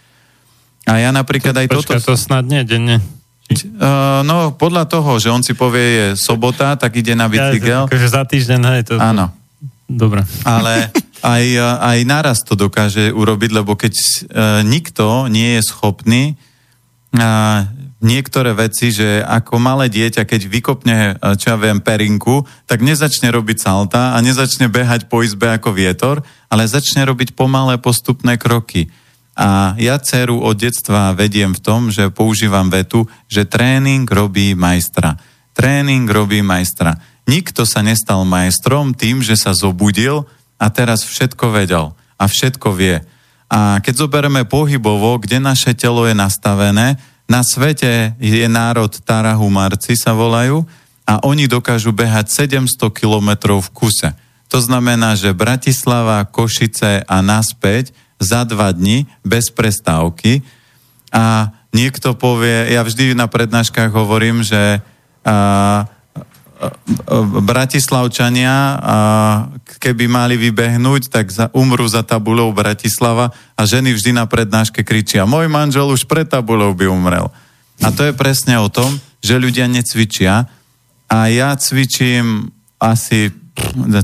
A 0.90 0.98
ja 0.98 1.15
napríklad 1.15 1.55
aj 1.55 1.70
Počka, 1.70 2.02
toto... 2.02 2.10
to 2.10 2.15
snad 2.19 2.43
nie, 2.43 2.66
denne. 2.66 2.98
Uh, 3.48 4.20
no, 4.28 4.52
podľa 4.52 4.84
toho, 4.84 5.16
že 5.16 5.32
on 5.32 5.40
si 5.40 5.56
povie, 5.56 5.84
je 5.88 6.06
sobota, 6.20 6.76
tak 6.76 7.00
ide 7.00 7.16
na 7.16 7.32
bicykel. 7.32 7.84
Ja, 7.84 7.88
akože 7.88 8.08
za 8.12 8.22
týždeň, 8.28 8.60
hej, 8.76 8.82
to... 8.84 8.94
Áno. 9.00 9.32
Dobre. 9.88 10.20
Ale 10.44 10.92
aj, 11.24 11.44
aj 11.80 11.98
naraz 12.04 12.44
to 12.44 12.52
dokáže 12.52 13.08
urobiť, 13.08 13.50
lebo 13.56 13.72
keď 13.72 13.94
uh, 13.96 14.60
nikto 14.60 15.32
nie 15.32 15.56
je 15.56 15.62
schopný 15.64 16.36
uh, 17.16 17.64
niektoré 17.98 18.54
veci, 18.54 18.94
že 18.94 19.24
ako 19.26 19.58
malé 19.58 19.90
dieťa, 19.90 20.22
keď 20.22 20.40
vykopne, 20.46 20.98
čo 21.34 21.50
ja 21.50 21.56
viem, 21.58 21.82
perinku, 21.82 22.46
tak 22.62 22.78
nezačne 22.78 23.32
robiť 23.34 23.58
salta 23.58 24.14
a 24.14 24.18
nezačne 24.22 24.70
behať 24.70 25.10
po 25.10 25.26
izbe 25.26 25.50
ako 25.50 25.74
vietor, 25.74 26.22
ale 26.46 26.70
začne 26.70 27.02
robiť 27.02 27.34
pomalé 27.34 27.74
postupné 27.82 28.38
kroky. 28.38 28.86
A 29.39 29.78
ja 29.78 30.02
dceru 30.02 30.43
od 30.43 30.59
detstva 30.59 31.15
vediem 31.15 31.55
v 31.55 31.62
tom, 31.62 31.94
že 31.94 32.10
používam 32.10 32.66
vetu, 32.66 33.06
že 33.31 33.47
tréning 33.47 34.02
robí 34.02 34.59
majstra. 34.59 35.15
Tréning 35.55 36.10
robí 36.10 36.43
majstra. 36.43 36.98
Nikto 37.31 37.62
sa 37.62 37.78
nestal 37.86 38.27
majstrom 38.27 38.98
tým, 38.98 39.23
že 39.23 39.39
sa 39.39 39.55
zobudil 39.55 40.27
a 40.59 40.66
teraz 40.74 41.06
všetko 41.06 41.55
vedel 41.55 41.94
a 42.19 42.24
všetko 42.27 42.69
vie. 42.74 42.98
A 43.47 43.78
keď 43.78 43.94
zoberieme 44.10 44.43
pohybovo, 44.43 45.23
kde 45.23 45.39
naše 45.39 45.70
telo 45.73 46.02
je 46.02 46.19
nastavené, 46.19 46.98
na 47.31 47.47
svete 47.47 48.19
je 48.19 48.48
národ 48.51 48.90
Tarahumarci 48.90 49.94
sa 49.94 50.19
volajú 50.19 50.66
a 51.06 51.23
oni 51.23 51.47
dokážu 51.47 51.94
behať 51.94 52.51
700 52.51 52.90
kilometrov 52.90 53.70
v 53.70 53.73
kuse. 53.73 54.10
To 54.48 54.59
znamená, 54.59 55.15
že 55.15 55.36
Bratislava, 55.36 56.24
Košice 56.27 57.05
a 57.05 57.16
naspäť 57.20 57.93
za 58.18 58.42
dva 58.44 58.74
dni 58.74 59.06
bez 59.22 59.50
prestávky 59.54 60.42
a 61.14 61.54
niekto 61.72 62.12
povie, 62.18 62.74
ja 62.74 62.84
vždy 62.84 63.14
na 63.16 63.30
prednáškach 63.30 63.94
hovorím, 63.94 64.44
že 64.44 64.82
a, 65.24 65.86
Bratislavčania, 67.46 68.56
a 68.82 68.96
keby 69.78 70.10
mali 70.10 70.34
vybehnúť, 70.34 71.06
tak 71.06 71.30
za, 71.30 71.46
umru 71.54 71.86
za 71.86 72.02
tabulou 72.02 72.50
Bratislava 72.50 73.30
a 73.54 73.62
ženy 73.62 73.94
vždy 73.94 74.10
na 74.18 74.26
prednáške 74.26 74.82
kričia, 74.82 75.22
môj 75.22 75.46
manžel 75.46 75.86
už 75.86 76.10
pred 76.10 76.26
tabulou 76.26 76.74
by 76.74 76.90
umrel. 76.90 77.30
A 77.78 77.94
to 77.94 78.02
je 78.02 78.10
presne 78.10 78.58
o 78.58 78.66
tom, 78.66 78.98
že 79.22 79.38
ľudia 79.38 79.70
necvičia 79.70 80.50
a 81.06 81.18
ja 81.30 81.54
cvičím 81.54 82.50
asi 82.82 83.30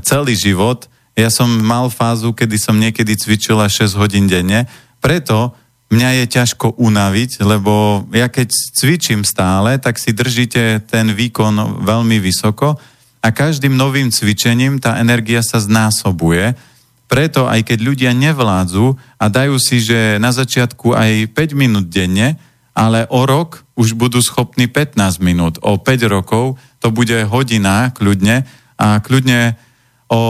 celý 0.07 0.39
život 0.39 0.87
ja 1.15 1.31
som 1.31 1.47
mal 1.47 1.87
fázu, 1.91 2.35
kedy 2.35 2.57
som 2.59 2.75
niekedy 2.75 3.15
cvičila 3.15 3.71
6 3.71 3.95
hodín 3.95 4.27
denne, 4.27 4.67
preto 4.99 5.55
mňa 5.95 6.11
je 6.23 6.25
ťažko 6.27 6.75
unaviť, 6.75 7.47
lebo 7.47 8.03
ja 8.11 8.27
keď 8.27 8.51
cvičím 8.51 9.23
stále, 9.23 9.79
tak 9.79 10.03
si 10.03 10.11
držíte 10.11 10.83
ten 10.91 11.15
výkon 11.15 11.87
veľmi 11.87 12.19
vysoko 12.19 12.75
a 13.23 13.29
každým 13.31 13.79
novým 13.79 14.11
cvičením 14.11 14.83
tá 14.83 14.99
energia 14.99 15.41
sa 15.41 15.63
znásobuje. 15.63 16.59
Preto 17.07 17.47
aj 17.47 17.63
keď 17.63 17.79
ľudia 17.85 18.11
nevládzu 18.11 18.99
a 19.23 19.25
dajú 19.31 19.55
si, 19.63 19.79
že 19.79 20.19
na 20.19 20.35
začiatku 20.35 20.99
aj 20.99 21.31
5 21.31 21.55
minút 21.55 21.87
denne, 21.87 22.35
ale 22.75 23.07
o 23.07 23.23
rok 23.23 23.63
už 23.79 23.95
budú 23.95 24.19
schopní 24.19 24.67
15 24.67 25.23
minút. 25.23 25.63
O 25.63 25.79
5 25.79 26.11
rokov 26.11 26.59
to 26.83 26.91
bude 26.91 27.15
hodina 27.31 27.95
kľudne 27.95 28.43
a 28.75 28.99
kľudne 28.99 29.55
o 30.11 30.23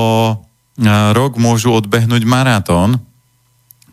rok 1.14 1.38
môžu 1.38 1.70
odbehnúť 1.70 2.26
maratón. 2.26 2.98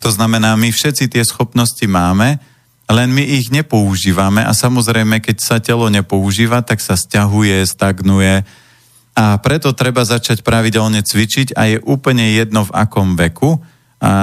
To 0.02 0.10
znamená, 0.10 0.58
my 0.58 0.74
všetci 0.74 1.14
tie 1.14 1.22
schopnosti 1.22 1.86
máme, 1.86 2.42
len 2.90 3.10
my 3.14 3.24
ich 3.24 3.54
nepoužívame 3.54 4.42
a 4.44 4.52
samozrejme, 4.52 5.22
keď 5.22 5.38
sa 5.40 5.58
telo 5.62 5.88
nepoužíva, 5.88 6.66
tak 6.66 6.82
sa 6.82 6.98
stiahuje, 6.98 7.64
stagnuje 7.64 8.44
a 9.12 9.38
preto 9.40 9.76
treba 9.76 10.02
začať 10.08 10.42
pravidelne 10.42 11.04
cvičiť 11.04 11.54
a 11.56 11.62
je 11.68 11.78
úplne 11.84 12.32
jedno 12.32 12.64
v 12.68 12.74
akom 12.76 13.20
veku. 13.20 13.60
A 14.02 14.14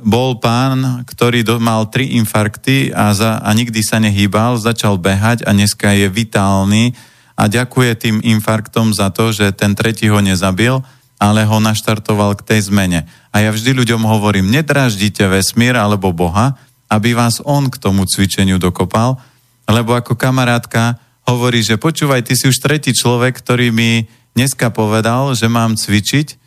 bol 0.00 0.40
pán, 0.40 1.04
ktorý 1.04 1.44
mal 1.60 1.92
tri 1.92 2.16
infarkty 2.16 2.88
a, 2.88 3.12
za, 3.12 3.36
a 3.36 3.50
nikdy 3.52 3.84
sa 3.84 4.00
nehýbal, 4.00 4.56
začal 4.56 4.96
behať 4.96 5.44
a 5.44 5.52
dneska 5.52 5.92
je 5.92 6.08
vitálny 6.08 6.96
a 7.36 7.44
ďakuje 7.44 7.92
tým 8.00 8.16
infarktom 8.24 8.96
za 8.96 9.12
to, 9.12 9.28
že 9.28 9.52
ten 9.52 9.76
tretí 9.76 10.08
ho 10.08 10.24
nezabil 10.24 10.80
ale 11.20 11.44
ho 11.44 11.60
naštartoval 11.60 12.32
k 12.40 12.46
tej 12.48 12.72
zmene. 12.72 13.04
A 13.28 13.44
ja 13.44 13.52
vždy 13.52 13.76
ľuďom 13.76 14.08
hovorím, 14.08 14.48
nedraždite 14.48 15.20
vesmír 15.28 15.76
alebo 15.76 16.16
Boha, 16.16 16.56
aby 16.88 17.12
vás 17.12 17.44
on 17.44 17.68
k 17.68 17.76
tomu 17.76 18.08
cvičeniu 18.08 18.56
dokopal, 18.56 19.20
lebo 19.68 19.92
ako 19.92 20.16
kamarátka 20.16 20.96
hovorí, 21.28 21.60
že 21.60 21.76
počúvaj, 21.76 22.24
ty 22.24 22.34
si 22.34 22.48
už 22.48 22.58
tretí 22.58 22.96
človek, 22.96 23.36
ktorý 23.36 23.68
mi 23.70 24.08
dneska 24.34 24.72
povedal, 24.72 25.36
že 25.36 25.46
mám 25.46 25.76
cvičiť 25.76 26.40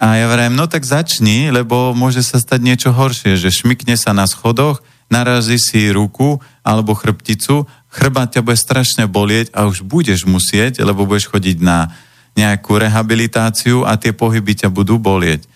a 0.00 0.20
ja 0.20 0.26
vrajím, 0.28 0.56
no 0.56 0.64
tak 0.68 0.84
začni, 0.84 1.52
lebo 1.52 1.96
môže 1.96 2.24
sa 2.24 2.40
stať 2.40 2.60
niečo 2.60 2.90
horšie, 2.96 3.36
že 3.36 3.52
šmikne 3.52 3.96
sa 3.96 4.16
na 4.16 4.24
schodoch, 4.28 4.84
narazí 5.12 5.60
si 5.60 5.88
ruku 5.88 6.40
alebo 6.66 6.96
chrbticu, 6.96 7.64
chrbát 7.88 8.34
ťa 8.34 8.44
bude 8.44 8.58
strašne 8.58 9.04
bolieť 9.08 9.54
a 9.56 9.64
už 9.64 9.86
budeš 9.86 10.28
musieť, 10.28 10.82
lebo 10.84 11.08
budeš 11.08 11.32
chodiť 11.32 11.62
na 11.62 11.94
nejakú 12.36 12.76
rehabilitáciu 12.76 13.88
a 13.88 13.96
tie 13.96 14.12
pohyby 14.12 14.52
ťa 14.52 14.68
budú 14.68 15.00
bolieť. 15.00 15.48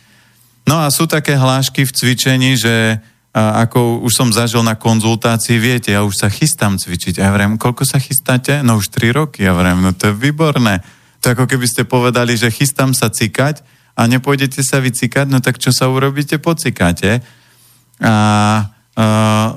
No 0.64 0.80
a 0.80 0.88
sú 0.88 1.04
také 1.04 1.36
hlášky 1.36 1.84
v 1.84 1.92
cvičení, 1.92 2.56
že 2.56 2.98
ako 3.30 4.02
už 4.02 4.12
som 4.12 4.28
zažil 4.34 4.66
na 4.66 4.74
konzultácii, 4.74 5.62
viete, 5.62 5.94
ja 5.94 6.02
už 6.02 6.18
sa 6.18 6.26
chystám 6.26 6.74
cvičiť. 6.74 7.22
A 7.22 7.30
ja 7.30 7.34
vrem, 7.34 7.54
koľko 7.54 7.86
sa 7.86 8.02
chystáte? 8.02 8.58
No 8.66 8.82
už 8.82 8.90
3 8.90 9.14
roky. 9.14 9.46
Ja 9.46 9.54
vrem, 9.54 9.78
no 9.78 9.94
to 9.94 10.10
je 10.10 10.18
výborné. 10.18 10.82
To 11.22 11.30
ako 11.30 11.46
keby 11.46 11.66
ste 11.70 11.86
povedali, 11.86 12.34
že 12.34 12.50
chystám 12.50 12.90
sa 12.90 13.06
cikať 13.06 13.62
a 13.94 14.08
nepôjdete 14.10 14.64
sa 14.66 14.82
vycikať, 14.82 15.30
no 15.30 15.38
tak 15.38 15.62
čo 15.62 15.70
sa 15.70 15.86
urobíte? 15.86 16.42
Pocikate. 16.42 17.22
A, 18.02 18.10
a 18.10 18.14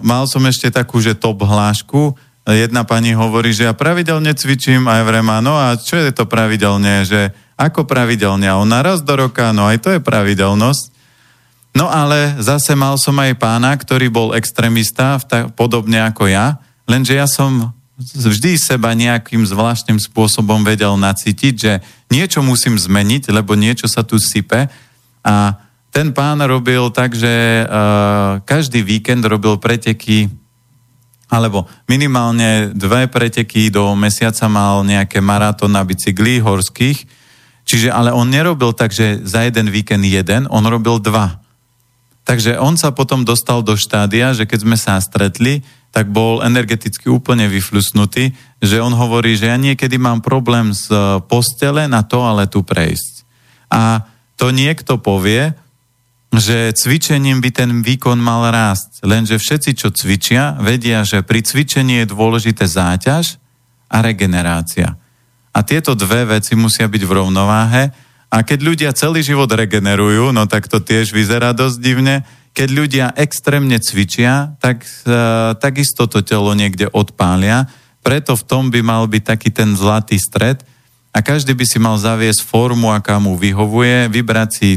mal 0.05 0.23
som 0.29 0.43
ešte 0.45 0.69
takú, 0.69 1.01
že 1.01 1.17
top 1.17 1.41
hlášku, 1.41 2.13
jedna 2.51 2.83
pani 2.83 3.15
hovorí, 3.15 3.55
že 3.55 3.71
ja 3.71 3.73
pravidelne 3.77 4.35
cvičím 4.35 4.91
a 4.91 4.99
ja 4.99 5.03
vrem, 5.07 5.23
no 5.39 5.55
a 5.55 5.79
čo 5.79 5.95
je 5.95 6.11
to 6.11 6.27
pravidelne, 6.27 7.07
že 7.07 7.31
ako 7.55 7.87
pravidelne? 7.87 8.51
A 8.51 8.59
ona 8.59 8.83
raz 8.83 8.99
do 8.99 9.15
roka, 9.15 9.55
no 9.55 9.71
aj 9.71 9.79
to 9.79 9.89
je 9.95 10.03
pravidelnosť. 10.03 10.91
No 11.73 11.87
ale 11.87 12.37
zase 12.43 12.75
mal 12.75 12.99
som 12.99 13.15
aj 13.17 13.39
pána, 13.39 13.73
ktorý 13.73 14.11
bol 14.11 14.35
extrémista, 14.35 15.17
podobne 15.55 16.03
ako 16.03 16.27
ja, 16.27 16.59
lenže 16.83 17.15
ja 17.15 17.25
som 17.25 17.71
vždy 17.97 18.59
seba 18.59 18.91
nejakým 18.91 19.45
zvláštnym 19.47 20.01
spôsobom 20.01 20.65
vedel 20.65 20.99
nacítiť, 20.99 21.53
že 21.55 21.73
niečo 22.11 22.43
musím 22.43 22.75
zmeniť, 22.75 23.31
lebo 23.31 23.55
niečo 23.55 23.87
sa 23.87 24.03
tu 24.03 24.19
sype 24.19 24.67
a 25.23 25.35
ten 25.93 26.09
pán 26.09 26.41
robil 26.41 26.89
tak, 26.89 27.13
že 27.13 27.63
uh, 27.63 28.41
každý 28.49 28.81
víkend 28.81 29.21
robil 29.29 29.61
preteky 29.61 30.25
alebo 31.33 31.65
minimálne 31.89 32.69
dve 32.77 33.09
preteky 33.09 33.73
do 33.73 33.97
mesiaca 33.97 34.45
mal 34.45 34.85
nejaké 34.85 35.17
maratón 35.17 35.73
na 35.73 35.81
bicykli 35.81 36.37
horských, 36.37 37.09
čiže 37.65 37.89
ale 37.89 38.13
on 38.13 38.29
nerobil 38.29 38.77
tak, 38.77 38.93
že 38.93 39.25
za 39.25 39.41
jeden 39.41 39.73
víkend 39.73 40.05
jeden, 40.05 40.45
on 40.53 40.61
robil 40.69 41.01
dva. 41.01 41.41
Takže 42.23 42.61
on 42.61 42.77
sa 42.77 42.93
potom 42.93 43.25
dostal 43.25 43.65
do 43.65 43.73
štádia, 43.73 44.37
že 44.37 44.45
keď 44.45 44.59
sme 44.61 44.77
sa 44.77 45.01
stretli, 45.01 45.65
tak 45.89 46.13
bol 46.13 46.45
energeticky 46.45 47.09
úplne 47.09 47.49
vyflusnutý, 47.49 48.31
že 48.61 48.77
on 48.79 48.93
hovorí, 48.93 49.33
že 49.33 49.49
ja 49.49 49.57
niekedy 49.57 49.97
mám 49.97 50.21
problém 50.21 50.71
z 50.71 50.89
postele 51.25 51.89
na 51.89 52.05
toaletu 52.05 52.61
prejsť. 52.61 53.25
A 53.73 54.05
to 54.37 54.53
niekto 54.53 55.01
povie, 55.01 55.53
že 56.33 56.73
cvičením 56.73 57.45
by 57.45 57.49
ten 57.53 57.69
výkon 57.85 58.17
mal 58.17 58.49
rásť. 58.49 59.05
Lenže 59.05 59.37
všetci, 59.37 59.71
čo 59.77 59.93
cvičia, 59.93 60.57
vedia, 60.57 61.05
že 61.05 61.21
pri 61.21 61.45
cvičení 61.45 62.01
je 62.01 62.09
dôležité 62.09 62.65
záťaž 62.65 63.37
a 63.85 64.01
regenerácia. 64.01 64.97
A 65.53 65.59
tieto 65.61 65.93
dve 65.93 66.25
veci 66.25 66.57
musia 66.57 66.89
byť 66.89 67.03
v 67.05 67.11
rovnováhe. 67.13 67.83
A 68.33 68.41
keď 68.41 68.59
ľudia 68.65 68.91
celý 68.97 69.21
život 69.21 69.45
regenerujú, 69.45 70.33
no 70.33 70.49
tak 70.49 70.65
to 70.65 70.81
tiež 70.81 71.13
vyzerá 71.13 71.53
dosť 71.53 71.77
divne. 71.77 72.25
Keď 72.57 72.69
ľudia 72.73 73.05
extrémne 73.13 73.77
cvičia, 73.77 74.57
tak 74.57 74.81
uh, 75.05 75.53
takisto 75.61 76.09
to 76.09 76.25
telo 76.25 76.57
niekde 76.57 76.89
odpália. 76.89 77.69
Preto 78.01 78.33
v 78.33 78.43
tom 78.49 78.73
by 78.73 78.81
mal 78.81 79.05
byť 79.05 79.23
taký 79.37 79.53
ten 79.53 79.77
zlatý 79.77 80.17
stred. 80.17 80.65
A 81.13 81.21
každý 81.21 81.53
by 81.53 81.65
si 81.69 81.77
mal 81.77 81.93
zaviesť 82.01 82.41
formu, 82.41 82.89
aká 82.89 83.21
mu 83.21 83.37
vyhovuje, 83.37 84.09
vybrať 84.09 84.49
si 84.49 84.69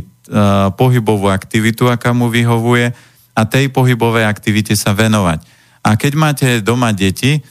pohybovú 0.74 1.30
aktivitu, 1.30 1.86
aká 1.86 2.10
mu 2.10 2.26
vyhovuje 2.26 2.90
a 3.36 3.42
tej 3.44 3.70
pohybovej 3.70 4.26
aktivite 4.26 4.74
sa 4.74 4.96
venovať. 4.96 5.44
A 5.86 5.94
keď 5.94 6.12
máte 6.18 6.48
doma 6.64 6.90
deti, 6.90 7.44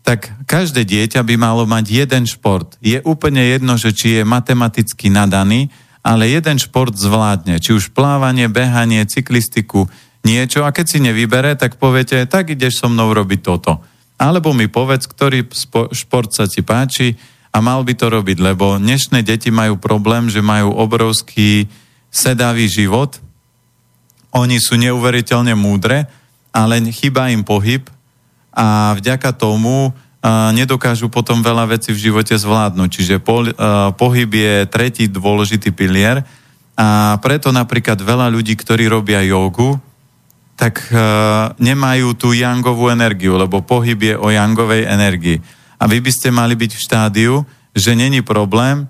tak 0.00 0.32
každé 0.48 0.88
dieťa 0.88 1.20
by 1.20 1.34
malo 1.36 1.68
mať 1.68 2.06
jeden 2.06 2.24
šport. 2.24 2.78
Je 2.80 3.02
úplne 3.04 3.42
jedno, 3.44 3.76
že 3.76 3.92
či 3.92 4.20
je 4.20 4.22
matematicky 4.24 5.12
nadaný, 5.12 5.68
ale 6.00 6.32
jeden 6.32 6.56
šport 6.56 6.96
zvládne. 6.96 7.60
Či 7.60 7.76
už 7.76 7.92
plávanie, 7.92 8.48
behanie, 8.48 9.04
cyklistiku, 9.04 9.90
niečo. 10.24 10.64
A 10.64 10.72
keď 10.72 10.86
si 10.88 10.98
nevybere, 11.04 11.52
tak 11.58 11.76
poviete, 11.76 12.24
tak 12.24 12.48
ideš 12.54 12.80
so 12.80 12.88
mnou 12.88 13.12
robiť 13.12 13.40
toto. 13.44 13.84
Alebo 14.16 14.56
mi 14.56 14.68
povedz, 14.68 15.08
ktorý 15.08 15.48
šport 15.92 16.32
sa 16.32 16.48
ti 16.48 16.64
páči 16.64 17.16
a 17.52 17.58
mal 17.60 17.84
by 17.84 17.92
to 17.96 18.08
robiť, 18.08 18.38
lebo 18.40 18.78
dnešné 18.78 19.24
deti 19.24 19.50
majú 19.52 19.76
problém, 19.76 20.30
že 20.30 20.44
majú 20.44 20.72
obrovský 20.76 21.68
sedavý 22.10 22.66
život. 22.66 23.16
Oni 24.34 24.58
sú 24.58 24.74
neuveriteľne 24.76 25.54
múdre, 25.54 26.10
ale 26.50 26.82
chýba 26.90 27.30
im 27.30 27.46
pohyb 27.46 27.86
a 28.50 28.98
vďaka 28.98 29.30
tomu 29.34 29.94
a 30.20 30.52
nedokážu 30.52 31.08
potom 31.08 31.40
veľa 31.40 31.64
vecí 31.72 31.96
v 31.96 32.12
živote 32.12 32.36
zvládnuť. 32.36 32.88
Čiže 32.92 33.14
a, 33.16 33.94
pohyb 33.96 34.28
je 34.28 34.54
tretí 34.68 35.08
dôležitý 35.08 35.72
pilier 35.72 36.26
a 36.76 37.16
preto 37.24 37.48
napríklad 37.54 37.96
veľa 37.96 38.28
ľudí, 38.28 38.52
ktorí 38.52 38.84
robia 38.84 39.24
jogu, 39.24 39.80
tak 40.60 40.92
uh, 40.92 41.56
nemajú 41.56 42.12
tú 42.20 42.36
jangovú 42.36 42.92
energiu, 42.92 43.40
lebo 43.40 43.64
pohyb 43.64 43.96
je 43.96 44.14
o 44.20 44.28
jangovej 44.28 44.84
energii. 44.84 45.40
A 45.80 45.88
vy 45.88 46.04
by 46.04 46.12
ste 46.12 46.28
mali 46.28 46.52
byť 46.52 46.76
v 46.76 46.84
štádiu, 46.84 47.34
že 47.72 47.96
není 47.96 48.20
problém, 48.20 48.84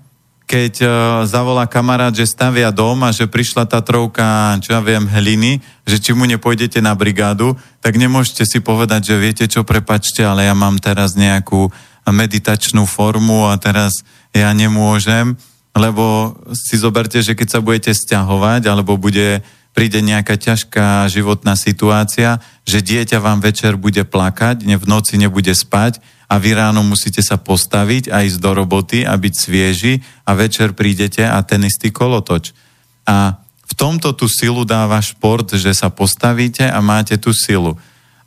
keď 0.51 0.73
uh, 0.83 0.91
zavolá 1.23 1.63
kamarát, 1.63 2.11
že 2.11 2.27
stavia 2.27 2.75
dom 2.75 2.99
a 3.07 3.15
že 3.15 3.23
prišla 3.23 3.63
tá 3.63 3.79
trovka, 3.79 4.59
čo 4.59 4.75
ja 4.75 4.83
viem, 4.83 5.07
hliny, 5.07 5.63
že 5.87 5.95
či 5.95 6.11
mu 6.11 6.27
nepôjdete 6.27 6.83
na 6.83 6.91
brigádu, 6.91 7.55
tak 7.79 7.95
nemôžete 7.95 8.43
si 8.43 8.59
povedať, 8.59 9.15
že 9.15 9.15
viete 9.15 9.45
čo, 9.47 9.63
prepačte, 9.63 10.27
ale 10.27 10.43
ja 10.43 10.51
mám 10.51 10.75
teraz 10.75 11.15
nejakú 11.15 11.71
meditačnú 12.03 12.83
formu 12.83 13.47
a 13.47 13.55
teraz 13.55 14.03
ja 14.35 14.51
nemôžem, 14.51 15.39
lebo 15.71 16.35
si 16.51 16.75
zoberte, 16.75 17.23
že 17.23 17.31
keď 17.31 17.47
sa 17.47 17.63
budete 17.63 17.95
stiahovať, 17.95 18.67
alebo 18.67 18.99
bude, 18.99 19.39
príde 19.71 20.03
nejaká 20.03 20.35
ťažká 20.35 21.07
životná 21.07 21.55
situácia, 21.55 22.43
že 22.67 22.83
dieťa 22.83 23.23
vám 23.23 23.39
večer 23.39 23.79
bude 23.79 24.03
plakať, 24.03 24.67
v 24.67 24.85
noci 24.89 25.15
nebude 25.15 25.55
spať 25.55 26.03
a 26.31 26.39
vy 26.39 26.55
ráno 26.55 26.79
musíte 26.87 27.19
sa 27.19 27.35
postaviť 27.35 28.07
a 28.07 28.23
ísť 28.23 28.39
do 28.39 28.55
roboty 28.55 29.03
a 29.03 29.19
byť 29.19 29.33
svieži 29.35 29.99
a 30.23 30.31
večer 30.31 30.71
prídete 30.71 31.27
a 31.27 31.43
ten 31.43 31.59
istý 31.67 31.91
kolotoč. 31.91 32.55
A 33.03 33.35
v 33.67 33.73
tomto 33.75 34.15
tú 34.15 34.31
silu 34.31 34.63
dáva 34.63 35.03
šport, 35.03 35.51
že 35.51 35.75
sa 35.75 35.91
postavíte 35.91 36.63
a 36.63 36.79
máte 36.79 37.19
tú 37.19 37.35
silu. 37.35 37.75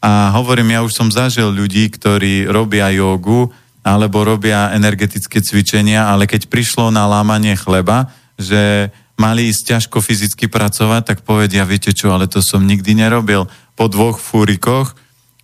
A 0.04 0.28
hovorím, 0.36 0.76
ja 0.76 0.84
už 0.84 0.92
som 0.92 1.08
zažil 1.08 1.48
ľudí, 1.48 1.88
ktorí 1.88 2.44
robia 2.44 2.92
jogu 2.92 3.48
alebo 3.80 4.20
robia 4.20 4.76
energetické 4.76 5.40
cvičenia, 5.40 6.04
ale 6.04 6.28
keď 6.28 6.52
prišlo 6.52 6.92
na 6.92 7.08
lámanie 7.08 7.56
chleba, 7.56 8.12
že 8.36 8.92
mali 9.16 9.48
ísť 9.48 9.62
ťažko 9.64 10.04
fyzicky 10.04 10.52
pracovať, 10.52 11.02
tak 11.08 11.18
povedia, 11.24 11.64
viete 11.64 11.96
čo, 11.96 12.12
ale 12.12 12.28
to 12.28 12.44
som 12.44 12.68
nikdy 12.68 12.92
nerobil. 12.92 13.48
Po 13.80 13.88
dvoch 13.88 14.20
fúrikoch 14.20 14.92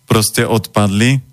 proste 0.05 0.45
odpadli 0.45 1.30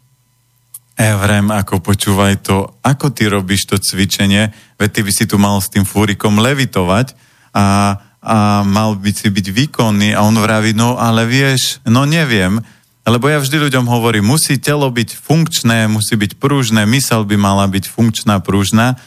Evrem, 0.98 1.54
ako 1.54 1.78
počúvaj 1.78 2.42
to, 2.42 2.74
ako 2.82 3.14
ty 3.14 3.30
robíš 3.30 3.70
to 3.70 3.78
cvičenie, 3.78 4.50
veď 4.82 4.88
ty 4.90 5.00
by 5.06 5.12
si 5.14 5.24
tu 5.30 5.38
mal 5.38 5.62
s 5.62 5.70
tým 5.70 5.86
fúrikom 5.86 6.42
levitovať 6.42 7.14
a, 7.54 7.94
a 8.18 8.66
mal 8.66 8.98
by 8.98 9.14
si 9.14 9.30
byť 9.30 9.46
výkonný 9.46 10.18
a 10.18 10.26
on 10.26 10.34
vraví, 10.34 10.74
no 10.74 10.98
ale 10.98 11.22
vieš, 11.22 11.78
no 11.86 12.02
neviem, 12.02 12.58
lebo 13.06 13.30
ja 13.30 13.38
vždy 13.38 13.70
ľuďom 13.70 13.86
hovorím, 13.86 14.26
musí 14.26 14.58
telo 14.58 14.90
byť 14.90 15.14
funkčné, 15.14 15.86
musí 15.86 16.18
byť 16.18 16.34
pružné, 16.34 16.82
mysel 16.90 17.22
by 17.22 17.38
mala 17.38 17.70
byť 17.70 17.86
funkčná, 17.86 18.42
pružná, 18.42 18.98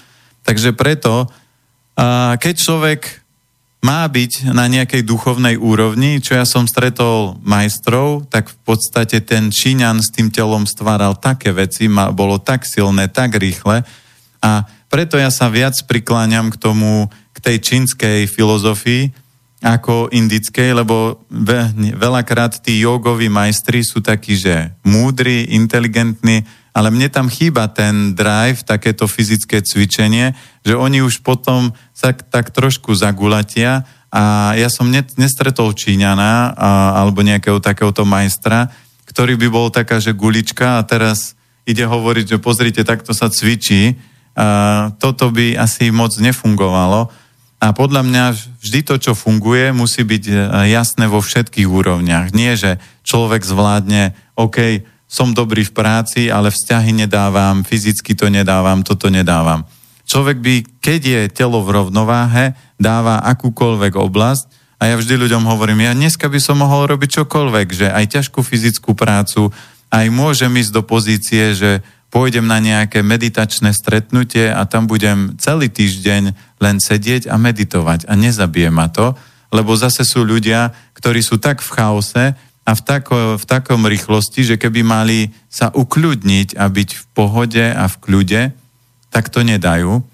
takže 0.47 0.71
preto, 0.71 1.27
a 1.99 2.39
keď 2.39 2.55
človek 2.55 3.20
má 3.81 4.05
byť 4.05 4.53
na 4.53 4.69
nejakej 4.69 5.01
duchovnej 5.01 5.57
úrovni, 5.57 6.21
čo 6.21 6.37
ja 6.37 6.45
som 6.45 6.69
stretol 6.69 7.41
majstrov, 7.41 8.29
tak 8.29 8.53
v 8.53 8.57
podstate 8.61 9.25
ten 9.25 9.49
Číňan 9.49 10.05
s 10.05 10.13
tým 10.13 10.29
telom 10.29 10.69
stváral 10.69 11.17
také 11.17 11.49
veci, 11.49 11.89
bolo 11.89 12.37
tak 12.37 12.61
silné, 12.69 13.09
tak 13.09 13.41
rýchle. 13.41 13.81
A 14.41 14.69
preto 14.85 15.17
ja 15.17 15.33
sa 15.33 15.49
viac 15.49 15.73
prikláňam 15.89 16.53
k 16.53 16.61
tomu, 16.61 17.09
k 17.33 17.37
tej 17.41 17.57
čínskej 17.57 18.29
filozofii 18.29 19.17
ako 19.61 20.09
indickej, 20.09 20.73
lebo 20.73 21.21
veľakrát 21.97 22.65
tí 22.65 22.81
jogoví 22.81 23.29
majstri 23.29 23.85
sú 23.85 24.01
takí, 24.01 24.33
že 24.33 24.73
múdri, 24.81 25.53
inteligentní, 25.53 26.45
ale 26.71 26.87
mne 26.87 27.11
tam 27.11 27.27
chýba 27.27 27.67
ten 27.67 28.15
drive, 28.15 28.63
takéto 28.63 29.07
fyzické 29.07 29.59
cvičenie, 29.59 30.31
že 30.63 30.73
oni 30.75 31.03
už 31.03 31.19
potom 31.19 31.75
sa 31.91 32.15
tak 32.15 32.55
trošku 32.55 32.95
zagulatia 32.95 33.83
a 34.11 34.55
ja 34.59 34.67
som 34.67 34.91
nestretol 34.91 35.71
Číňana 35.71 36.51
a, 36.51 36.71
alebo 37.03 37.23
nejakého 37.23 37.63
takéhoto 37.63 38.03
majstra, 38.03 38.71
ktorý 39.07 39.35
by 39.39 39.47
bol 39.51 39.67
taká, 39.71 39.99
že 39.99 40.15
gulička 40.15 40.79
a 40.79 40.85
teraz 40.87 41.35
ide 41.63 41.87
hovoriť, 41.87 42.35
že 42.35 42.43
pozrite, 42.43 42.83
takto 42.83 43.15
sa 43.15 43.31
cvičí. 43.31 43.95
A 44.35 44.91
toto 44.95 45.31
by 45.31 45.59
asi 45.59 45.91
moc 45.91 46.15
nefungovalo. 46.15 47.11
A 47.61 47.77
podľa 47.77 48.01
mňa 48.01 48.23
vždy 48.63 48.79
to, 48.81 48.95
čo 48.97 49.13
funguje, 49.13 49.69
musí 49.69 50.01
byť 50.01 50.23
e, 50.27 50.33
jasné 50.73 51.05
vo 51.05 51.21
všetkých 51.21 51.69
úrovniach. 51.69 52.33
Nie, 52.33 52.57
že 52.57 52.81
človek 53.05 53.45
zvládne, 53.45 54.17
OK, 54.33 54.81
som 55.11 55.35
dobrý 55.35 55.67
v 55.67 55.75
práci, 55.75 56.31
ale 56.31 56.55
vzťahy 56.55 56.95
nedávam, 56.95 57.67
fyzicky 57.67 58.15
to 58.15 58.31
nedávam, 58.31 58.79
toto 58.79 59.11
nedávam. 59.11 59.67
Človek 60.07 60.37
by, 60.39 60.55
keď 60.79 61.01
je 61.03 61.21
telo 61.35 61.59
v 61.59 61.75
rovnováhe, 61.75 62.55
dáva 62.79 63.19
akúkoľvek 63.27 63.99
oblasť 63.99 64.47
a 64.79 64.87
ja 64.87 64.95
vždy 64.95 65.19
ľuďom 65.27 65.43
hovorím, 65.43 65.83
ja 65.83 65.91
dneska 65.91 66.31
by 66.31 66.39
som 66.39 66.63
mohol 66.63 66.87
robiť 66.87 67.21
čokoľvek, 67.21 67.67
že 67.75 67.87
aj 67.91 68.05
ťažkú 68.07 68.39
fyzickú 68.39 68.95
prácu, 68.95 69.51
aj 69.91 70.07
môžem 70.07 70.51
ísť 70.55 70.71
do 70.71 70.81
pozície, 70.87 71.51
že 71.59 71.83
pôjdem 72.07 72.47
na 72.47 72.63
nejaké 72.63 73.03
meditačné 73.03 73.75
stretnutie 73.75 74.47
a 74.47 74.63
tam 74.63 74.87
budem 74.87 75.35
celý 75.35 75.67
týždeň 75.67 76.23
len 76.63 76.75
sedieť 76.79 77.27
a 77.27 77.35
meditovať 77.35 78.07
a 78.07 78.15
nezabije 78.15 78.71
ma 78.71 78.87
to, 78.87 79.11
lebo 79.51 79.75
zase 79.75 80.07
sú 80.07 80.23
ľudia, 80.23 80.71
ktorí 80.95 81.19
sú 81.19 81.35
tak 81.35 81.59
v 81.59 81.71
chaose, 81.75 82.23
a 82.61 82.71
v, 82.77 82.81
tako, 82.85 83.41
v 83.41 83.45
takom 83.49 83.81
rýchlosti, 83.89 84.45
že 84.45 84.55
keby 84.61 84.85
mali 84.85 85.33
sa 85.49 85.73
ukľudniť 85.73 86.55
a 86.55 86.69
byť 86.69 86.89
v 86.93 87.03
pohode 87.17 87.65
a 87.65 87.85
v 87.89 87.95
kľude, 87.97 88.41
tak 89.09 89.33
to 89.33 89.41
nedajú. 89.41 90.05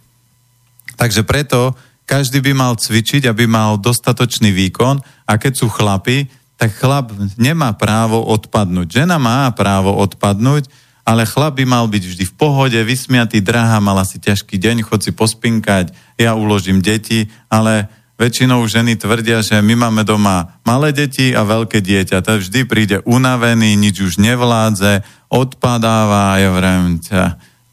Takže 0.98 1.28
preto 1.28 1.76
každý 2.08 2.40
by 2.40 2.56
mal 2.56 2.74
cvičiť, 2.80 3.28
aby 3.28 3.46
mal 3.46 3.76
dostatočný 3.76 4.56
výkon 4.56 5.04
a 5.28 5.34
keď 5.36 5.54
sú 5.60 5.68
chlapi, 5.68 6.32
tak 6.58 6.74
chlap 6.74 7.14
nemá 7.38 7.76
právo 7.76 8.24
odpadnúť. 8.24 9.04
Žena 9.04 9.20
má 9.22 9.46
právo 9.54 9.94
odpadnúť, 9.94 10.72
ale 11.08 11.28
chlap 11.28 11.60
by 11.60 11.66
mal 11.68 11.86
byť 11.88 12.04
vždy 12.04 12.26
v 12.28 12.36
pohode, 12.36 12.80
vysmiatý, 12.80 13.40
drahá, 13.40 13.78
mala 13.80 14.04
si 14.04 14.18
ťažký 14.20 14.60
deň, 14.60 14.84
chod 14.84 15.06
si 15.06 15.16
pospinkať, 15.16 15.96
ja 16.18 16.34
uložím 16.34 16.84
deti, 16.84 17.30
ale 17.48 17.88
väčšinou 18.18 18.66
ženy 18.66 18.98
tvrdia, 18.98 19.46
že 19.46 19.62
my 19.62 19.78
máme 19.78 20.02
doma 20.02 20.58
malé 20.66 20.90
deti 20.90 21.38
a 21.38 21.46
veľké 21.46 21.80
dieťa. 21.86 22.26
To 22.26 22.42
vždy 22.42 22.66
príde 22.66 22.98
unavený, 23.06 23.78
nič 23.78 24.02
už 24.02 24.18
nevládze, 24.18 25.06
odpadáva, 25.30 26.42
ja 26.42 26.50
vrem, 26.50 26.98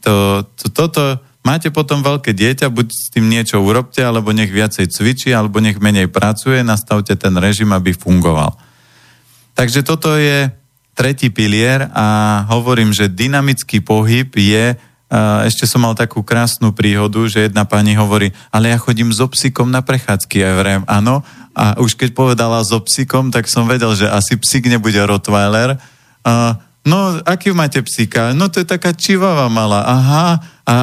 to, 0.05 0.45
to, 0.45 0.67
toto, 0.69 1.17
máte 1.41 1.73
potom 1.73 2.05
veľké 2.05 2.37
dieťa, 2.37 2.69
buď 2.69 2.87
s 2.93 3.09
tým 3.09 3.25
niečo 3.25 3.65
urobte, 3.65 4.05
alebo 4.05 4.37
nech 4.37 4.53
viacej 4.53 4.93
cvičí, 4.93 5.33
alebo 5.33 5.65
nech 5.65 5.81
menej 5.81 6.13
pracuje, 6.13 6.61
nastavte 6.61 7.17
ten 7.17 7.33
režim, 7.41 7.73
aby 7.73 7.97
fungoval. 7.97 8.53
Takže 9.57 9.81
toto 9.81 10.13
je 10.21 10.53
tretí 10.93 11.33
pilier 11.33 11.89
a 11.91 12.43
hovorím, 12.53 12.93
že 12.93 13.11
dynamický 13.11 13.81
pohyb 13.81 14.29
je 14.29 14.77
ešte 15.47 15.69
som 15.69 15.85
mal 15.85 15.95
takú 15.95 16.25
krásnu 16.25 16.73
príhodu, 16.73 17.23
že 17.29 17.47
jedna 17.47 17.69
pani 17.69 17.95
hovorí, 17.95 18.33
ale 18.51 18.73
ja 18.73 18.79
chodím 18.81 19.13
so 19.13 19.29
psíkom 19.31 19.71
na 19.71 19.85
prechádzky. 19.85 20.37
Ja 20.43 20.57
vrem, 20.59 20.83
áno. 20.89 21.23
A 21.55 21.79
už 21.79 21.95
keď 21.95 22.17
povedala 22.17 22.59
so 22.67 22.83
psíkom, 22.83 23.31
tak 23.31 23.47
som 23.47 23.71
vedel, 23.71 23.95
že 23.95 24.11
asi 24.11 24.35
psík 24.35 24.67
nebude 24.67 24.99
Rottweiler. 24.99 25.79
A, 26.27 26.59
no, 26.83 27.21
aký 27.23 27.55
máte 27.55 27.79
psíka? 27.87 28.35
No, 28.35 28.51
to 28.51 28.65
je 28.65 28.67
taká 28.67 28.91
čivava 28.91 29.47
malá. 29.47 29.87
Aha. 29.87 30.27
A, 30.67 30.75
a 30.75 30.77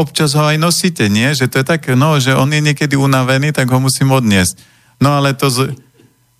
občas 0.00 0.32
ho 0.32 0.46
aj 0.48 0.56
nosíte, 0.56 1.12
nie? 1.12 1.28
Že 1.36 1.46
to 1.50 1.56
je 1.60 1.66
tak, 1.66 1.82
no, 1.92 2.16
že 2.16 2.32
on 2.32 2.48
je 2.48 2.64
niekedy 2.64 2.96
unavený, 2.96 3.52
tak 3.52 3.68
ho 3.68 3.82
musím 3.82 4.16
odniesť. 4.16 4.64
No, 5.02 5.18
ale 5.20 5.36
to, 5.36 5.52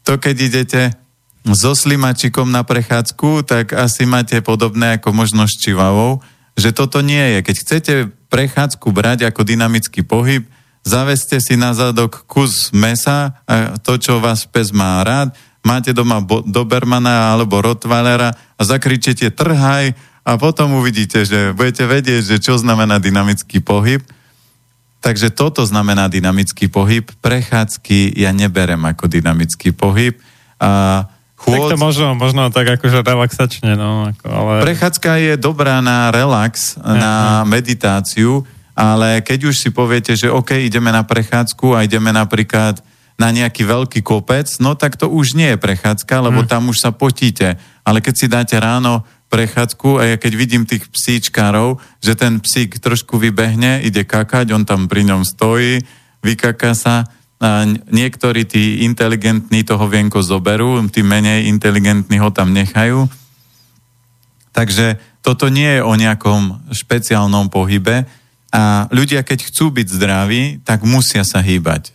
to 0.06 0.12
keď 0.16 0.36
idete 0.39 0.82
so 1.44 1.77
slimačikom 1.77 2.48
na 2.48 2.65
prechádzku, 2.65 3.44
tak 3.44 3.77
asi 3.77 4.09
máte 4.09 4.40
podobné 4.40 4.97
ako 4.97 5.12
možno 5.12 5.44
s 5.44 5.61
čivavou 5.61 6.24
že 6.55 6.70
toto 6.70 7.02
nie 7.02 7.39
je. 7.39 7.39
Keď 7.43 7.56
chcete 7.60 7.93
prechádzku 8.31 8.90
brať 8.94 9.26
ako 9.26 9.43
dynamický 9.43 10.06
pohyb, 10.06 10.47
zaveste 10.86 11.43
si 11.43 11.59
na 11.59 11.74
zadok 11.74 12.26
kus 12.31 12.70
mesa, 12.70 13.43
to, 13.82 13.98
čo 13.98 14.22
vás 14.22 14.47
pes 14.47 14.70
má 14.70 15.02
rád, 15.02 15.35
máte 15.64 15.97
doma 15.97 16.20
Dobermana 16.44 17.35
alebo 17.35 17.64
Rottweilera 17.64 18.36
a 18.36 18.62
zakričete 18.62 19.32
trhaj 19.32 19.97
a 20.24 20.31
potom 20.36 20.76
uvidíte, 20.76 21.24
že 21.24 21.52
budete 21.56 21.89
vedieť, 21.89 22.36
že 22.36 22.36
čo 22.40 22.60
znamená 22.60 23.01
dynamický 23.01 23.64
pohyb. 23.64 24.05
Takže 25.05 25.36
toto 25.36 25.60
znamená 25.68 26.09
dynamický 26.09 26.72
pohyb. 26.72 27.05
Prechádzky 27.20 28.16
ja 28.16 28.32
neberem 28.32 28.81
ako 28.89 29.05
dynamický 29.05 29.76
pohyb. 29.76 30.16
A 30.56 31.05
chôd. 31.44 31.68
Tak 31.68 31.76
to 31.76 31.76
možno, 31.76 32.08
možno 32.16 32.48
tak 32.48 32.80
akože 32.80 33.04
relaxačne, 33.04 33.76
no. 33.76 34.08
Ako, 34.08 34.24
ale... 34.32 34.52
Prechádzka 34.64 35.10
je 35.20 35.34
dobrá 35.36 35.84
na 35.84 36.08
relax, 36.08 36.80
uh-huh. 36.80 36.96
na 36.96 37.14
meditáciu, 37.44 38.48
ale 38.72 39.20
keď 39.20 39.52
už 39.52 39.54
si 39.60 39.68
poviete, 39.68 40.16
že 40.16 40.32
OK, 40.32 40.56
ideme 40.56 40.88
na 40.88 41.04
prechádzku 41.04 41.76
a 41.76 41.84
ideme 41.84 42.10
napríklad 42.10 42.80
na 43.14 43.30
nejaký 43.30 43.62
veľký 43.62 44.02
kopec, 44.02 44.50
no 44.58 44.74
tak 44.74 44.98
to 44.98 45.06
už 45.06 45.38
nie 45.38 45.54
je 45.54 45.58
prechádzka, 45.60 46.18
lebo 46.18 46.42
uh-huh. 46.42 46.50
tam 46.50 46.72
už 46.72 46.82
sa 46.82 46.90
potíte. 46.90 47.54
Ale 47.86 48.02
keď 48.02 48.14
si 48.16 48.26
dáte 48.26 48.56
ráno 48.58 49.06
prechádzku 49.30 50.02
a 50.02 50.02
ja 50.14 50.16
keď 50.18 50.32
vidím 50.34 50.62
tých 50.66 50.90
psíčkárov, 50.90 51.78
že 52.02 52.18
ten 52.18 52.42
psík 52.42 52.82
trošku 52.82 53.18
vybehne, 53.18 53.82
ide 53.86 54.02
kakať, 54.02 54.50
on 54.50 54.66
tam 54.66 54.90
pri 54.90 55.06
ňom 55.06 55.22
stojí, 55.22 55.82
vykaká 56.22 56.74
sa, 56.74 57.06
niektorí 57.90 58.47
tí 58.47 58.86
inteligentní 58.86 59.66
toho 59.66 59.85
vienko 59.90 60.23
zoberú, 60.24 60.81
tí 60.89 61.05
menej 61.05 61.51
inteligentní 61.51 62.23
ho 62.23 62.31
tam 62.31 62.55
nechajú. 62.55 63.11
Takže 64.55 65.02
toto 65.20 65.51
nie 65.51 65.81
je 65.81 65.82
o 65.82 65.93
nejakom 65.98 66.70
špeciálnom 66.70 67.51
pohybe 67.51 68.06
a 68.55 68.86
ľudia, 68.94 69.27
keď 69.27 69.51
chcú 69.51 69.74
byť 69.74 69.86
zdraví, 69.90 70.43
tak 70.62 70.86
musia 70.86 71.27
sa 71.27 71.43
hýbať. 71.43 71.90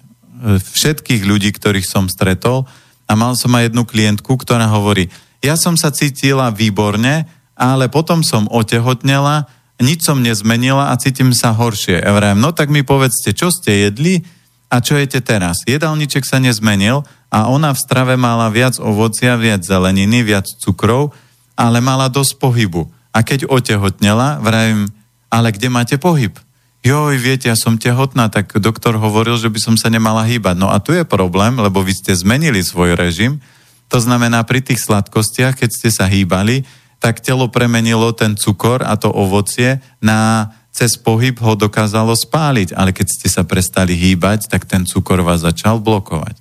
Všetkých 0.60 1.24
ľudí, 1.24 1.56
ktorých 1.56 1.88
som 1.88 2.12
stretol 2.12 2.68
a 3.08 3.12
mal 3.16 3.40
som 3.40 3.56
aj 3.56 3.72
jednu 3.72 3.88
klientku, 3.88 4.36
ktorá 4.36 4.68
hovorí, 4.68 5.08
ja 5.40 5.56
som 5.56 5.80
sa 5.80 5.88
cítila 5.88 6.52
výborne, 6.52 7.24
ale 7.56 7.88
potom 7.88 8.28
som 8.28 8.52
otehotnela, 8.52 9.48
nič 9.80 10.04
som 10.04 10.20
nezmenila 10.20 10.92
a 10.92 11.00
cítim 11.00 11.32
sa 11.32 11.56
horšie. 11.56 12.04
Ja 12.04 12.12
vrajem, 12.12 12.44
no 12.44 12.52
tak 12.52 12.68
mi 12.68 12.84
povedzte, 12.84 13.32
čo 13.32 13.48
ste 13.48 13.88
jedli 13.88 14.28
a 14.70 14.76
čo 14.80 14.96
jete 14.96 15.20
teraz. 15.20 15.66
Jedálniček 15.66 16.24
sa 16.24 16.38
nezmenil 16.38 17.02
a 17.34 17.50
ona 17.50 17.74
v 17.74 17.82
strave 17.82 18.14
mala 18.16 18.54
viac 18.54 18.78
ovocia, 18.78 19.34
viac 19.36 19.66
zeleniny, 19.66 20.22
viac 20.22 20.46
cukrov, 20.62 21.12
ale 21.58 21.82
mala 21.82 22.08
dosť 22.08 22.38
pohybu. 22.38 22.88
A 23.10 23.26
keď 23.26 23.50
otehotnela, 23.50 24.38
vravím, 24.40 24.88
ale 25.34 25.50
kde 25.50 25.68
máte 25.74 25.96
pohyb? 25.98 26.38
Joj, 26.80 27.20
viete, 27.20 27.52
ja 27.52 27.58
som 27.60 27.76
tehotná, 27.76 28.32
tak 28.32 28.56
doktor 28.56 28.96
hovoril, 28.96 29.36
že 29.36 29.52
by 29.52 29.60
som 29.60 29.76
sa 29.76 29.92
nemala 29.92 30.24
hýbať. 30.24 30.56
No 30.56 30.72
a 30.72 30.80
tu 30.80 30.96
je 30.96 31.04
problém, 31.04 31.60
lebo 31.60 31.84
vy 31.84 31.92
ste 31.92 32.16
zmenili 32.16 32.64
svoj 32.64 32.96
režim, 32.96 33.44
to 33.90 33.98
znamená, 33.98 34.46
pri 34.46 34.62
tých 34.62 34.86
sladkostiach, 34.86 35.66
keď 35.66 35.70
ste 35.74 35.90
sa 35.90 36.06
hýbali, 36.06 36.62
tak 37.02 37.26
telo 37.26 37.50
premenilo 37.50 38.14
ten 38.14 38.38
cukor 38.38 38.86
a 38.86 38.94
to 39.02 39.10
ovocie 39.10 39.82
na 39.98 40.54
cez 40.70 40.96
pohyb 40.96 41.36
ho 41.42 41.54
dokázalo 41.58 42.14
spáliť, 42.14 42.78
ale 42.78 42.94
keď 42.96 43.08
ste 43.10 43.28
sa 43.28 43.44
prestali 43.44 43.98
hýbať, 43.98 44.48
tak 44.48 44.70
ten 44.70 44.86
cukor 44.86 45.22
vás 45.26 45.44
začal 45.44 45.82
blokovať. 45.82 46.38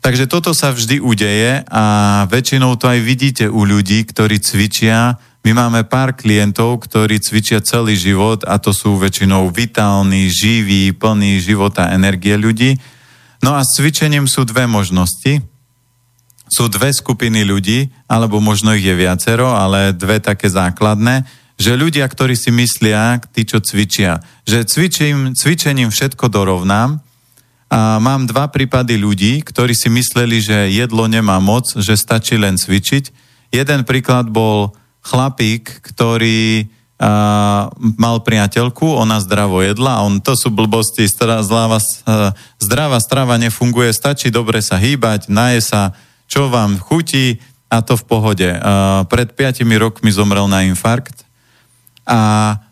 Takže 0.00 0.24
toto 0.32 0.56
sa 0.56 0.72
vždy 0.72 0.96
udeje 0.96 1.60
a 1.68 1.84
väčšinou 2.24 2.80
to 2.80 2.88
aj 2.88 3.00
vidíte 3.04 3.44
u 3.52 3.68
ľudí, 3.68 4.08
ktorí 4.08 4.40
cvičia. 4.40 5.20
My 5.44 5.52
máme 5.52 5.84
pár 5.84 6.16
klientov, 6.16 6.88
ktorí 6.88 7.20
cvičia 7.20 7.60
celý 7.60 8.00
život 8.00 8.48
a 8.48 8.56
to 8.56 8.72
sú 8.72 8.96
väčšinou 8.96 9.52
vitálni, 9.52 10.32
živí, 10.32 10.96
plní 10.96 11.44
života 11.44 11.92
energie 11.92 12.32
ľudí. 12.40 12.80
No 13.44 13.52
a 13.52 13.60
s 13.60 13.76
cvičením 13.76 14.24
sú 14.24 14.48
dve 14.48 14.64
možnosti 14.64 15.44
sú 16.50 16.66
dve 16.66 16.90
skupiny 16.90 17.46
ľudí, 17.46 17.94
alebo 18.10 18.42
možno 18.42 18.74
ich 18.74 18.82
je 18.82 18.90
viacero, 18.90 19.54
ale 19.54 19.94
dve 19.94 20.18
také 20.18 20.50
základné, 20.50 21.22
že 21.60 21.76
ľudia, 21.76 22.08
ktorí 22.08 22.32
si 22.32 22.48
myslia, 22.48 23.20
tí, 23.36 23.44
čo 23.44 23.60
cvičia, 23.60 24.24
že 24.48 24.64
cvičím, 24.64 25.36
cvičením 25.36 25.92
všetko 25.92 26.32
dorovnám, 26.32 27.04
a 27.70 28.02
mám 28.02 28.26
dva 28.26 28.50
prípady 28.50 28.98
ľudí, 28.98 29.46
ktorí 29.46 29.78
si 29.78 29.86
mysleli, 29.86 30.42
že 30.42 30.74
jedlo 30.74 31.06
nemá 31.06 31.38
moc, 31.38 31.70
že 31.78 31.94
stačí 31.94 32.34
len 32.34 32.58
cvičiť. 32.58 33.14
Jeden 33.54 33.86
príklad 33.86 34.26
bol 34.26 34.74
chlapík, 35.06 35.78
ktorý 35.78 36.66
a, 36.98 37.70
mal 37.94 38.26
priateľku, 38.26 38.98
ona 38.98 39.22
zdravo 39.22 39.62
jedla 39.62 40.02
a 40.02 40.04
on, 40.04 40.18
to 40.18 40.34
sú 40.34 40.50
blbosti, 40.50 41.06
zdravá, 41.06 41.78
zdravá 42.58 42.98
strava 42.98 43.38
nefunguje, 43.38 43.94
stačí 43.94 44.34
dobre 44.34 44.66
sa 44.66 44.74
hýbať, 44.74 45.30
naje 45.30 45.62
sa, 45.62 45.94
čo 46.26 46.50
vám 46.50 46.74
chutí 46.74 47.38
a 47.70 47.86
to 47.86 47.94
v 47.94 48.02
pohode. 48.02 48.50
Uh, 48.50 49.06
pred 49.06 49.30
piatimi 49.30 49.78
rokmi 49.78 50.10
zomrel 50.10 50.50
na 50.50 50.66
infarkt 50.66 51.29
a 52.10 52.20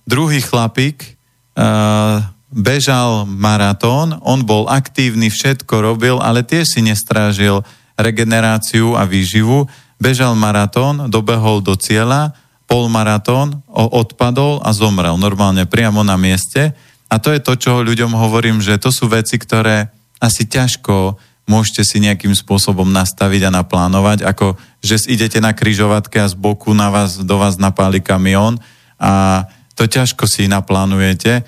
druhý 0.02 0.42
chlapík 0.42 1.14
uh, 1.54 2.26
bežal 2.50 3.22
maratón, 3.30 4.18
on 4.26 4.42
bol 4.42 4.66
aktívny, 4.66 5.30
všetko 5.30 5.78
robil, 5.78 6.18
ale 6.18 6.42
tiež 6.42 6.66
si 6.66 6.80
nestrážil 6.82 7.62
regeneráciu 7.94 8.98
a 8.98 9.06
výživu. 9.06 9.70
Bežal 10.02 10.34
maratón, 10.34 11.06
dobehol 11.06 11.62
do 11.62 11.78
cieľa, 11.78 12.34
polmaratón, 12.66 13.62
odpadol 13.70 14.60
a 14.66 14.74
zomrel 14.74 15.14
normálne 15.16 15.64
priamo 15.70 16.02
na 16.02 16.18
mieste. 16.18 16.74
A 17.08 17.16
to 17.16 17.32
je 17.32 17.40
to, 17.40 17.56
čo 17.56 17.86
ľuďom 17.86 18.12
hovorím, 18.12 18.60
že 18.60 18.76
to 18.76 18.92
sú 18.92 19.08
veci, 19.08 19.40
ktoré 19.40 19.88
asi 20.20 20.44
ťažko 20.44 21.16
môžete 21.48 21.80
si 21.80 21.96
nejakým 22.04 22.36
spôsobom 22.36 22.84
nastaviť 22.92 23.48
a 23.48 23.54
naplánovať, 23.64 24.20
ako 24.28 24.60
že 24.84 25.08
idete 25.08 25.40
na 25.40 25.56
kryžovatke 25.56 26.20
a 26.20 26.28
z 26.28 26.36
boku 26.36 26.76
na 26.76 26.92
vás, 26.92 27.16
do 27.24 27.40
vás 27.40 27.56
napáli 27.56 28.04
kamión 28.04 28.60
a 28.98 29.46
to 29.78 29.86
ťažko 29.86 30.26
si 30.26 30.50
naplánujete, 30.50 31.46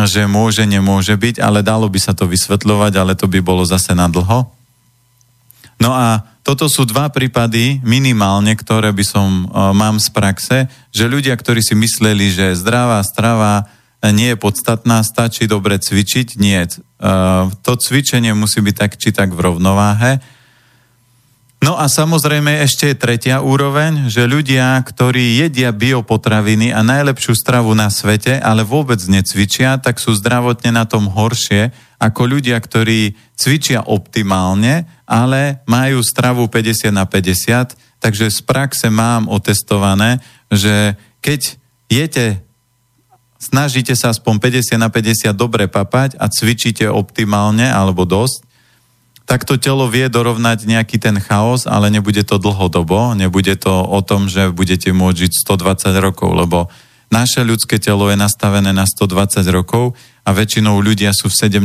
že 0.00 0.22
môže, 0.30 0.64
nemôže 0.64 1.18
byť, 1.18 1.42
ale 1.42 1.66
dalo 1.66 1.90
by 1.90 1.98
sa 1.98 2.14
to 2.14 2.24
vysvetľovať, 2.30 2.92
ale 2.94 3.12
to 3.18 3.26
by 3.26 3.42
bolo 3.42 3.66
zase 3.66 3.92
na 3.92 4.06
dlho. 4.06 4.48
No 5.82 5.90
a 5.92 6.24
toto 6.46 6.70
sú 6.70 6.88
dva 6.88 7.10
prípady 7.12 7.82
minimálne, 7.84 8.54
ktoré 8.56 8.94
by 8.94 9.04
som 9.04 9.28
uh, 9.50 9.74
mám 9.76 10.00
z 10.00 10.08
praxe, 10.14 10.56
že 10.94 11.10
ľudia, 11.10 11.36
ktorí 11.36 11.60
si 11.60 11.76
mysleli, 11.76 12.32
že 12.32 12.56
zdravá 12.56 13.02
strava 13.04 13.68
nie 14.00 14.32
je 14.32 14.40
podstatná, 14.40 15.04
stačí 15.04 15.44
dobre 15.44 15.76
cvičiť, 15.76 16.40
nie. 16.40 16.56
To 17.52 17.72
cvičenie 17.76 18.32
musí 18.32 18.64
byť 18.64 18.72
tak 18.72 18.92
či 18.96 19.12
tak 19.12 19.36
v 19.36 19.44
rovnováhe. 19.44 20.24
No 21.60 21.76
a 21.76 21.92
samozrejme 21.92 22.64
ešte 22.64 22.88
je 22.88 22.96
tretia 22.96 23.44
úroveň, 23.44 24.08
že 24.08 24.24
ľudia, 24.24 24.80
ktorí 24.80 25.44
jedia 25.44 25.76
biopotraviny 25.76 26.72
a 26.72 26.80
najlepšiu 26.80 27.36
stravu 27.36 27.76
na 27.76 27.92
svete, 27.92 28.40
ale 28.40 28.64
vôbec 28.64 28.96
necvičia, 29.04 29.76
tak 29.76 30.00
sú 30.00 30.16
zdravotne 30.16 30.72
na 30.72 30.88
tom 30.88 31.12
horšie 31.12 31.68
ako 32.00 32.22
ľudia, 32.24 32.56
ktorí 32.56 33.12
cvičia 33.36 33.84
optimálne, 33.84 34.88
ale 35.04 35.60
majú 35.68 36.00
stravu 36.00 36.48
50 36.48 36.96
na 36.96 37.04
50, 37.04 37.76
takže 38.00 38.32
z 38.32 38.40
praxe 38.40 38.88
mám 38.88 39.28
otestované, 39.28 40.16
že 40.48 40.96
keď 41.20 41.60
jete 41.92 42.40
snažíte 43.40 43.96
sa 43.96 44.12
aspoň 44.12 44.36
50 44.36 44.76
na 44.76 44.92
50 44.92 45.32
dobre 45.32 45.64
papať 45.68 46.20
a 46.20 46.28
cvičíte 46.28 46.88
optimálne 46.88 47.64
alebo 47.64 48.04
dosť, 48.04 48.48
tak 49.30 49.46
to 49.46 49.54
telo 49.62 49.86
vie 49.86 50.10
dorovnať 50.10 50.66
nejaký 50.66 50.98
ten 50.98 51.14
chaos, 51.22 51.62
ale 51.62 51.86
nebude 51.86 52.26
to 52.26 52.42
dlhodobo, 52.42 53.14
nebude 53.14 53.54
to 53.54 53.70
o 53.70 54.02
tom, 54.02 54.26
že 54.26 54.50
budete 54.50 54.90
môcť 54.90 55.22
žiť 55.22 55.32
120 55.46 55.94
rokov, 56.02 56.34
lebo 56.34 56.66
naše 57.14 57.46
ľudské 57.46 57.78
telo 57.78 58.10
je 58.10 58.18
nastavené 58.18 58.74
na 58.74 58.82
120 58.90 59.46
rokov 59.54 59.94
a 60.26 60.34
väčšinou 60.34 60.82
ľudia 60.82 61.14
sú 61.14 61.30
v 61.30 61.46
70 61.46 61.62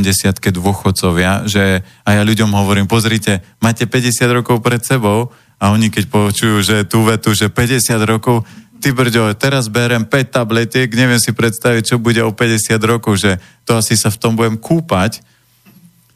dôchodcovia, 0.54 1.50
že 1.50 1.82
a 2.06 2.10
ja 2.14 2.22
ľuďom 2.22 2.54
hovorím, 2.54 2.86
pozrite, 2.86 3.42
máte 3.58 3.90
50 3.90 4.30
rokov 4.30 4.62
pred 4.62 4.86
sebou 4.86 5.34
a 5.58 5.74
oni 5.74 5.90
keď 5.90 6.06
počujú, 6.14 6.62
že 6.62 6.86
tú 6.86 7.02
vetu, 7.02 7.34
že 7.34 7.50
50 7.50 7.82
rokov, 8.06 8.46
ty 8.78 8.94
brďo, 8.94 9.34
teraz 9.42 9.74
berem 9.74 10.06
5 10.06 10.38
tabletiek, 10.38 10.90
neviem 10.94 11.18
si 11.18 11.34
predstaviť, 11.34 11.82
čo 11.82 11.96
bude 11.98 12.22
o 12.22 12.30
50 12.30 12.78
rokov, 12.86 13.18
že 13.18 13.42
to 13.66 13.74
asi 13.74 13.98
sa 13.98 14.14
v 14.14 14.22
tom 14.22 14.38
budem 14.38 14.54
kúpať. 14.54 15.26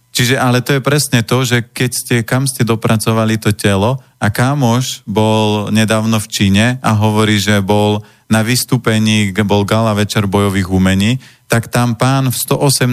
Čiže, 0.10 0.36
ale 0.42 0.66
to 0.66 0.76
je 0.76 0.82
presne 0.82 1.22
to, 1.22 1.46
že 1.46 1.70
keď 1.70 1.92
ste, 1.94 2.16
kam 2.26 2.50
ste 2.50 2.66
dopracovali 2.66 3.38
to 3.38 3.54
telo 3.54 4.02
a 4.18 4.28
kámoš 4.34 5.06
bol 5.06 5.70
nedávno 5.70 6.18
v 6.18 6.28
Číne 6.28 6.66
a 6.82 6.92
hovorí, 6.98 7.38
že 7.38 7.62
bol 7.62 8.02
na 8.30 8.42
vystúpení, 8.46 9.34
bol 9.46 9.66
gala 9.66 9.94
večer 9.94 10.30
bojových 10.30 10.70
umení, 10.70 11.18
tak 11.50 11.70
tam 11.70 11.98
pán 11.98 12.30
v 12.30 12.38
118 12.38 12.90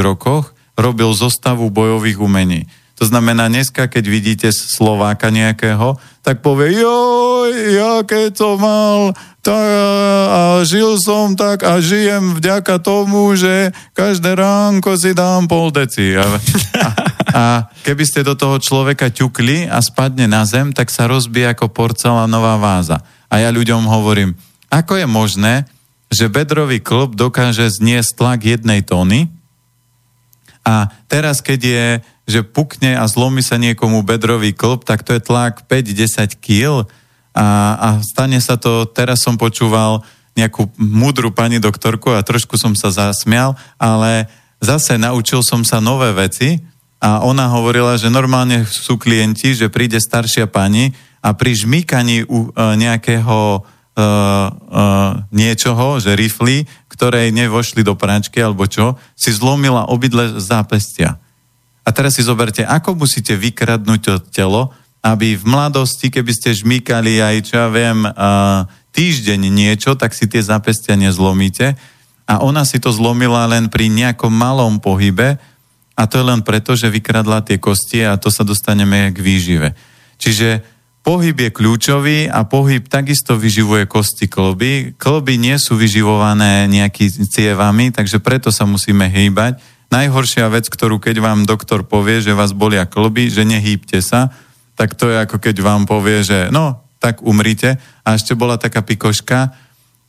rokoch 0.00 0.56
robil 0.78 1.12
zostavu 1.12 1.68
bojových 1.68 2.20
umení. 2.20 2.64
To 2.98 3.06
znamená, 3.06 3.46
dneska, 3.46 3.86
keď 3.86 4.04
vidíte 4.10 4.48
Slováka 4.50 5.30
nejakého, 5.30 5.94
tak 6.18 6.42
povie, 6.42 6.82
joj, 6.82 7.50
ja 7.78 8.02
keď 8.02 8.34
som 8.34 8.58
mal 8.58 9.14
tak, 9.48 9.68
a 10.28 10.40
žil 10.68 11.00
som 11.00 11.32
tak 11.32 11.64
a 11.64 11.80
žijem 11.80 12.36
vďaka 12.36 12.76
tomu, 12.84 13.32
že 13.32 13.72
každé 13.96 14.36
ránko 14.36 14.92
si 15.00 15.16
dám 15.16 15.48
pol 15.48 15.72
deci. 15.72 16.12
A, 16.12 16.28
a, 16.84 16.88
a 17.32 17.44
keby 17.80 18.04
ste 18.04 18.20
do 18.20 18.36
toho 18.36 18.60
človeka 18.60 19.08
ťukli 19.08 19.64
a 19.64 19.80
spadne 19.80 20.28
na 20.28 20.44
zem, 20.44 20.76
tak 20.76 20.92
sa 20.92 21.08
rozbije 21.08 21.56
ako 21.56 21.72
porcelánová 21.72 22.60
váza. 22.60 23.00
A 23.32 23.40
ja 23.40 23.48
ľuďom 23.48 23.88
hovorím, 23.88 24.36
ako 24.68 25.00
je 25.00 25.06
možné, 25.08 25.54
že 26.12 26.28
bedrový 26.28 26.84
klub 26.84 27.16
dokáže 27.16 27.72
zniesť 27.72 28.20
tlak 28.20 28.40
jednej 28.44 28.84
tóny 28.84 29.32
a 30.68 30.92
teraz, 31.08 31.40
keď 31.40 31.60
je 31.64 31.86
že 32.28 32.44
pukne 32.44 32.92
a 32.92 33.08
zlomí 33.08 33.40
sa 33.40 33.56
niekomu 33.56 34.04
bedrový 34.04 34.52
klb, 34.52 34.84
tak 34.84 35.00
to 35.00 35.16
je 35.16 35.24
tlak 35.24 35.64
5-10 35.64 36.36
kg 36.36 36.84
a, 37.38 37.78
a 37.78 37.88
stane 38.02 38.42
sa 38.42 38.58
to, 38.58 38.82
teraz 38.90 39.22
som 39.22 39.38
počúval 39.38 40.02
nejakú 40.34 40.66
múdru 40.74 41.30
pani 41.30 41.62
doktorku 41.62 42.10
a 42.10 42.26
trošku 42.26 42.58
som 42.58 42.74
sa 42.74 42.90
zasmial, 42.90 43.54
ale 43.78 44.26
zase 44.58 44.98
naučil 44.98 45.46
som 45.46 45.62
sa 45.62 45.78
nové 45.78 46.10
veci 46.10 46.58
a 46.98 47.22
ona 47.22 47.46
hovorila, 47.54 47.94
že 47.94 48.10
normálne 48.10 48.66
sú 48.66 48.98
klienti, 48.98 49.54
že 49.54 49.70
príde 49.70 50.02
staršia 50.02 50.50
pani 50.50 50.90
a 51.22 51.30
pri 51.34 51.54
žmýkaní 51.54 52.26
u, 52.26 52.50
e, 52.50 52.74
nejakého 52.74 53.38
e, 53.38 53.60
e, 53.94 54.02
niečoho, 55.30 56.02
že 56.02 56.18
rifly, 56.18 56.66
ktoré 56.90 57.30
nevošli 57.30 57.86
do 57.86 57.94
práčky 57.94 58.42
alebo 58.42 58.66
čo, 58.66 58.98
si 59.14 59.30
zlomila 59.30 59.86
obidle 59.86 60.42
zápestia. 60.42 61.22
A 61.86 61.94
teraz 61.94 62.18
si 62.18 62.26
zoberte, 62.26 62.66
ako 62.66 62.98
musíte 62.98 63.38
vykradnúť 63.38 64.00
to 64.02 64.14
telo, 64.34 64.74
aby 65.02 65.38
v 65.38 65.44
mladosti, 65.46 66.10
keby 66.10 66.32
ste 66.34 66.58
žmýkali 66.58 67.22
aj, 67.22 67.36
čo 67.46 67.54
ja 67.54 67.68
viem, 67.70 68.02
týždeň 68.92 69.40
niečo, 69.46 69.94
tak 69.94 70.10
si 70.10 70.26
tie 70.26 70.42
zapestia 70.42 70.98
nezlomíte. 70.98 71.78
A 72.28 72.44
ona 72.44 72.66
si 72.66 72.76
to 72.82 72.92
zlomila 72.92 73.48
len 73.48 73.72
pri 73.72 73.88
nejakom 73.88 74.34
malom 74.34 74.82
pohybe 74.82 75.38
a 75.98 76.02
to 76.06 76.20
je 76.20 76.28
len 76.28 76.44
preto, 76.44 76.76
že 76.76 76.92
vykradla 76.92 77.42
tie 77.42 77.56
kosti 77.58 78.04
a 78.04 78.20
to 78.20 78.28
sa 78.28 78.44
dostaneme 78.44 79.10
k 79.14 79.18
výžive. 79.18 79.72
Čiže 80.18 80.62
pohyb 81.02 81.34
je 81.34 81.50
kľúčový 81.54 82.18
a 82.28 82.44
pohyb 82.44 82.84
takisto 82.84 83.38
vyživuje 83.38 83.88
kosti 83.88 84.28
klby. 84.28 84.98
Klby 84.98 85.34
nie 85.40 85.56
sú 85.56 85.78
vyživované 85.78 86.68
nejakými 86.68 87.26
cievami, 87.26 87.94
takže 87.94 88.20
preto 88.20 88.52
sa 88.52 88.68
musíme 88.68 89.08
hýbať. 89.08 89.56
Najhoršia 89.88 90.52
vec, 90.52 90.68
ktorú 90.68 91.00
keď 91.00 91.24
vám 91.24 91.48
doktor 91.48 91.80
povie, 91.80 92.20
že 92.20 92.36
vás 92.36 92.52
bolia 92.52 92.84
klby, 92.84 93.32
že 93.32 93.48
nehýbte 93.48 94.04
sa, 94.04 94.28
tak 94.78 94.94
to 94.94 95.10
je 95.10 95.18
ako 95.18 95.42
keď 95.42 95.58
vám 95.58 95.90
povie, 95.90 96.22
že 96.22 96.54
no, 96.54 96.86
tak 97.02 97.18
umrite. 97.26 97.82
A 98.06 98.14
ešte 98.14 98.38
bola 98.38 98.54
taká 98.54 98.86
pikoška, 98.86 99.50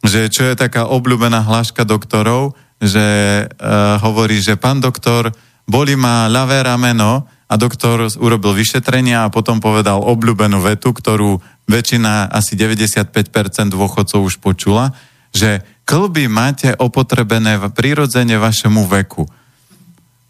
že 0.05 0.29
čo 0.29 0.45
je 0.45 0.53
taká 0.53 0.85
obľúbená 0.85 1.41
hláška 1.41 1.89
doktorov, 1.89 2.53
že 2.77 3.05
uh, 3.49 3.97
hovorí, 3.99 4.37
že 4.39 4.55
pán 4.55 4.77
doktor, 4.77 5.33
boli 5.65 5.97
ma 5.97 6.29
ľavé 6.29 6.61
rameno, 6.63 7.27
a 7.49 7.57
doktor 7.57 8.05
urobil 8.21 8.53
vyšetrenia 8.53 9.25
a 9.25 9.33
potom 9.33 9.57
povedal 9.57 10.05
obľúbenú 10.05 10.61
vetu, 10.61 10.93
ktorú 10.93 11.41
väčšina, 11.65 12.29
asi 12.29 12.53
95% 12.53 13.73
dôchodcov 13.73 14.19
už 14.21 14.37
počula, 14.37 14.93
že 15.33 15.65
klby 15.89 16.29
máte 16.29 16.77
opotrebené 16.77 17.57
prirodzene 17.73 18.37
vašemu 18.37 18.85
veku. 18.85 19.25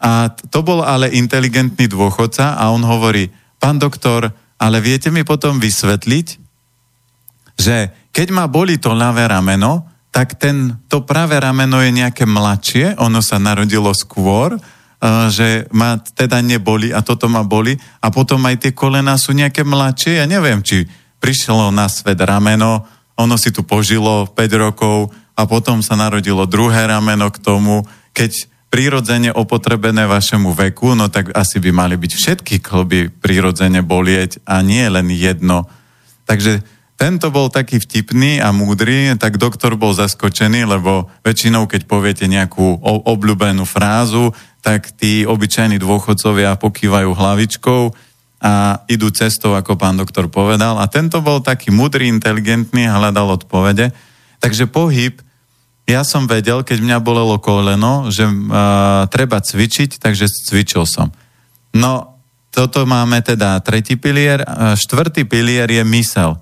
A 0.00 0.32
to 0.32 0.64
bol 0.64 0.80
ale 0.80 1.12
inteligentný 1.12 1.92
dôchodca 1.92 2.56
a 2.56 2.72
on 2.72 2.80
hovorí, 2.88 3.28
pán 3.60 3.76
doktor, 3.76 4.32
ale 4.56 4.80
viete 4.80 5.12
mi 5.12 5.22
potom 5.22 5.60
vysvetliť, 5.60 6.26
že 7.60 7.76
keď 8.10 8.28
ma 8.32 8.48
boli 8.48 8.80
to 8.80 8.96
ľavé 8.96 9.28
rameno, 9.28 9.86
tak 10.10 10.40
ten, 10.40 10.80
to 10.90 11.06
pravé 11.06 11.38
rameno 11.38 11.78
je 11.78 11.94
nejaké 11.94 12.26
mladšie, 12.26 12.98
ono 12.98 13.22
sa 13.22 13.38
narodilo 13.38 13.94
skôr, 13.94 14.58
že 15.30 15.64
ma 15.72 15.96
teda 15.96 16.44
neboli 16.44 16.92
a 16.92 17.00
toto 17.00 17.30
ma 17.30 17.40
boli 17.46 17.72
a 18.04 18.12
potom 18.12 18.42
aj 18.44 18.68
tie 18.68 18.72
kolena 18.76 19.16
sú 19.16 19.32
nejaké 19.32 19.64
mladšie. 19.64 20.20
Ja 20.20 20.26
neviem, 20.26 20.60
či 20.60 20.84
prišlo 21.22 21.72
na 21.72 21.88
svet 21.88 22.20
rameno, 22.20 22.84
ono 23.16 23.36
si 23.40 23.54
tu 23.54 23.64
požilo 23.64 24.28
5 24.28 24.36
rokov 24.60 25.14
a 25.36 25.48
potom 25.48 25.80
sa 25.80 25.96
narodilo 25.96 26.44
druhé 26.44 26.84
rameno 26.84 27.32
k 27.32 27.38
tomu. 27.40 27.86
Keď 28.12 28.49
prirodzene 28.70 29.34
opotrebené 29.34 30.06
vašemu 30.06 30.54
veku, 30.54 30.94
no 30.94 31.10
tak 31.10 31.34
asi 31.34 31.58
by 31.58 31.74
mali 31.74 31.98
byť 31.98 32.12
všetky 32.14 32.54
klby 32.62 33.10
prirodzene 33.18 33.82
bolieť 33.82 34.38
a 34.46 34.62
nie 34.62 34.86
len 34.86 35.10
jedno. 35.10 35.66
Takže 36.24 36.62
tento 36.94 37.32
bol 37.34 37.50
taký 37.50 37.82
vtipný 37.82 38.38
a 38.38 38.54
múdry, 38.54 39.16
tak 39.18 39.40
doktor 39.40 39.74
bol 39.74 39.90
zaskočený, 39.96 40.68
lebo 40.70 41.10
väčšinou, 41.26 41.66
keď 41.66 41.88
poviete 41.90 42.28
nejakú 42.30 42.78
obľúbenú 42.84 43.66
frázu, 43.66 44.30
tak 44.60 44.92
tí 44.94 45.24
obyčajní 45.24 45.80
dôchodcovia 45.80 46.60
pokývajú 46.60 47.10
hlavičkou 47.10 47.82
a 48.40 48.84
idú 48.86 49.08
cestou, 49.10 49.56
ako 49.56 49.80
pán 49.80 49.96
doktor 49.96 50.28
povedal. 50.28 50.76
A 50.76 50.86
tento 50.92 51.24
bol 51.24 51.40
taký 51.40 51.72
mudrý, 51.72 52.04
inteligentný 52.06 52.86
a 52.86 53.00
hľadal 53.00 53.40
odpovede. 53.40 53.96
Takže 54.40 54.68
pohyb, 54.68 55.16
ja 55.90 56.06
som 56.06 56.30
vedel, 56.30 56.62
keď 56.62 56.78
mňa 56.78 56.98
bolelo 57.02 57.42
koleno, 57.42 58.06
že 58.14 58.22
uh, 58.22 59.10
treba 59.10 59.42
cvičiť, 59.42 59.98
takže 59.98 60.30
cvičil 60.30 60.86
som. 60.86 61.10
No, 61.74 62.10
toto 62.50 62.82
máme 62.86 63.22
teda 63.22 63.62
tretí 63.62 63.94
pilier. 63.94 64.42
Štvrtý 64.74 65.22
pilier 65.22 65.70
je 65.70 65.82
mysel. 65.86 66.34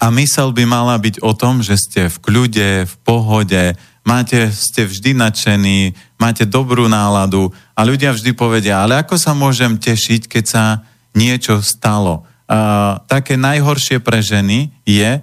A 0.00 0.10
mysel 0.10 0.50
by 0.50 0.64
mala 0.64 0.96
byť 0.98 1.20
o 1.22 1.32
tom, 1.36 1.62
že 1.62 1.78
ste 1.78 2.08
v 2.08 2.16
kľude, 2.18 2.70
v 2.88 2.94
pohode, 3.06 3.76
máte, 4.02 4.50
ste 4.50 4.88
vždy 4.88 5.14
nadšení, 5.14 5.94
máte 6.18 6.42
dobrú 6.48 6.90
náladu 6.90 7.54
a 7.76 7.86
ľudia 7.86 8.10
vždy 8.10 8.34
povedia, 8.34 8.82
ale 8.82 8.98
ako 8.98 9.14
sa 9.14 9.30
môžem 9.36 9.78
tešiť, 9.78 10.26
keď 10.26 10.44
sa 10.44 10.64
niečo 11.14 11.62
stalo? 11.62 12.26
Uh, 12.50 12.98
také 13.06 13.38
najhoršie 13.38 14.02
pre 14.02 14.18
ženy 14.24 14.74
je, 14.82 15.22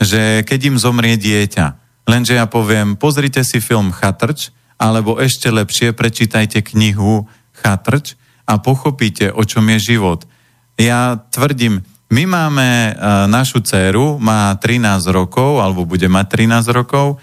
že 0.00 0.42
keď 0.42 0.74
im 0.74 0.76
zomrie 0.80 1.14
dieťa, 1.14 1.79
lenže 2.10 2.34
ja 2.34 2.50
poviem, 2.50 2.98
pozrite 2.98 3.46
si 3.46 3.62
film 3.62 3.94
Chatrč, 3.94 4.50
alebo 4.74 5.22
ešte 5.22 5.46
lepšie, 5.46 5.94
prečítajte 5.94 6.66
knihu 6.74 7.30
Chatrč 7.54 8.18
a 8.42 8.58
pochopíte, 8.58 9.30
o 9.30 9.46
čom 9.46 9.62
je 9.76 9.94
život. 9.94 10.26
Ja 10.74 11.22
tvrdím, 11.30 11.86
my 12.10 12.26
máme 12.26 12.68
uh, 12.90 13.30
našu 13.30 13.62
dceru, 13.62 14.18
má 14.18 14.50
13 14.58 15.06
rokov, 15.14 15.62
alebo 15.62 15.86
bude 15.86 16.10
mať 16.10 16.26
13 16.66 16.74
rokov, 16.74 17.22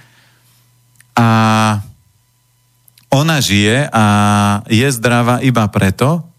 a 1.18 1.30
ona 3.10 3.42
žije 3.42 3.90
a 3.90 4.06
je 4.70 4.88
zdravá 4.94 5.42
iba 5.42 5.66
preto, 5.74 6.30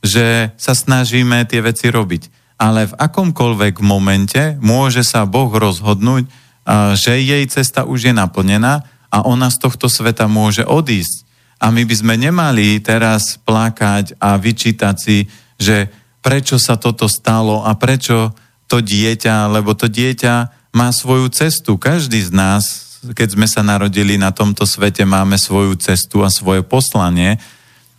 že 0.00 0.54
sa 0.54 0.72
snažíme 0.72 1.42
tie 1.50 1.58
veci 1.58 1.90
robiť. 1.90 2.54
Ale 2.60 2.86
v 2.86 2.94
akomkoľvek 2.94 3.82
momente 3.82 4.54
môže 4.62 5.02
sa 5.02 5.26
Boh 5.26 5.50
rozhodnúť, 5.50 6.30
že 6.94 7.18
jej 7.18 7.44
cesta 7.50 7.82
už 7.88 8.10
je 8.10 8.14
naplnená 8.14 8.86
a 9.10 9.26
ona 9.26 9.50
z 9.50 9.58
tohto 9.58 9.90
sveta 9.90 10.30
môže 10.30 10.62
odísť. 10.62 11.26
A 11.60 11.68
my 11.68 11.84
by 11.84 11.94
sme 11.94 12.14
nemali 12.16 12.80
teraz 12.80 13.36
plakať 13.42 14.16
a 14.16 14.40
vyčítať 14.40 14.96
si, 14.96 15.28
že 15.60 15.92
prečo 16.24 16.56
sa 16.56 16.80
toto 16.80 17.10
stalo 17.10 17.66
a 17.66 17.76
prečo 17.76 18.32
to 18.70 18.80
dieťa, 18.80 19.50
lebo 19.50 19.76
to 19.76 19.90
dieťa 19.90 20.34
má 20.72 20.88
svoju 20.94 21.28
cestu. 21.34 21.76
Každý 21.76 22.22
z 22.22 22.32
nás 22.32 22.90
keď 23.00 23.28
sme 23.32 23.48
sa 23.48 23.64
narodili 23.64 24.20
na 24.20 24.28
tomto 24.28 24.68
svete, 24.68 25.08
máme 25.08 25.40
svoju 25.40 25.80
cestu 25.80 26.20
a 26.20 26.28
svoje 26.28 26.60
poslanie. 26.60 27.40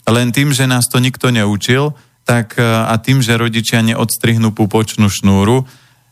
Len 0.05 0.29
tým, 0.29 0.53
že 0.53 0.69
nás 0.69 0.85
to 0.85 1.01
nikto 1.01 1.33
neučil, 1.33 1.97
tak 2.21 2.61
e, 2.61 2.61
a 2.61 2.93
tým, 3.01 3.17
že 3.25 3.37
rodičia 3.37 3.81
neodstrihnú 3.81 4.53
pupočnú 4.53 5.09
šnúru, 5.09 5.65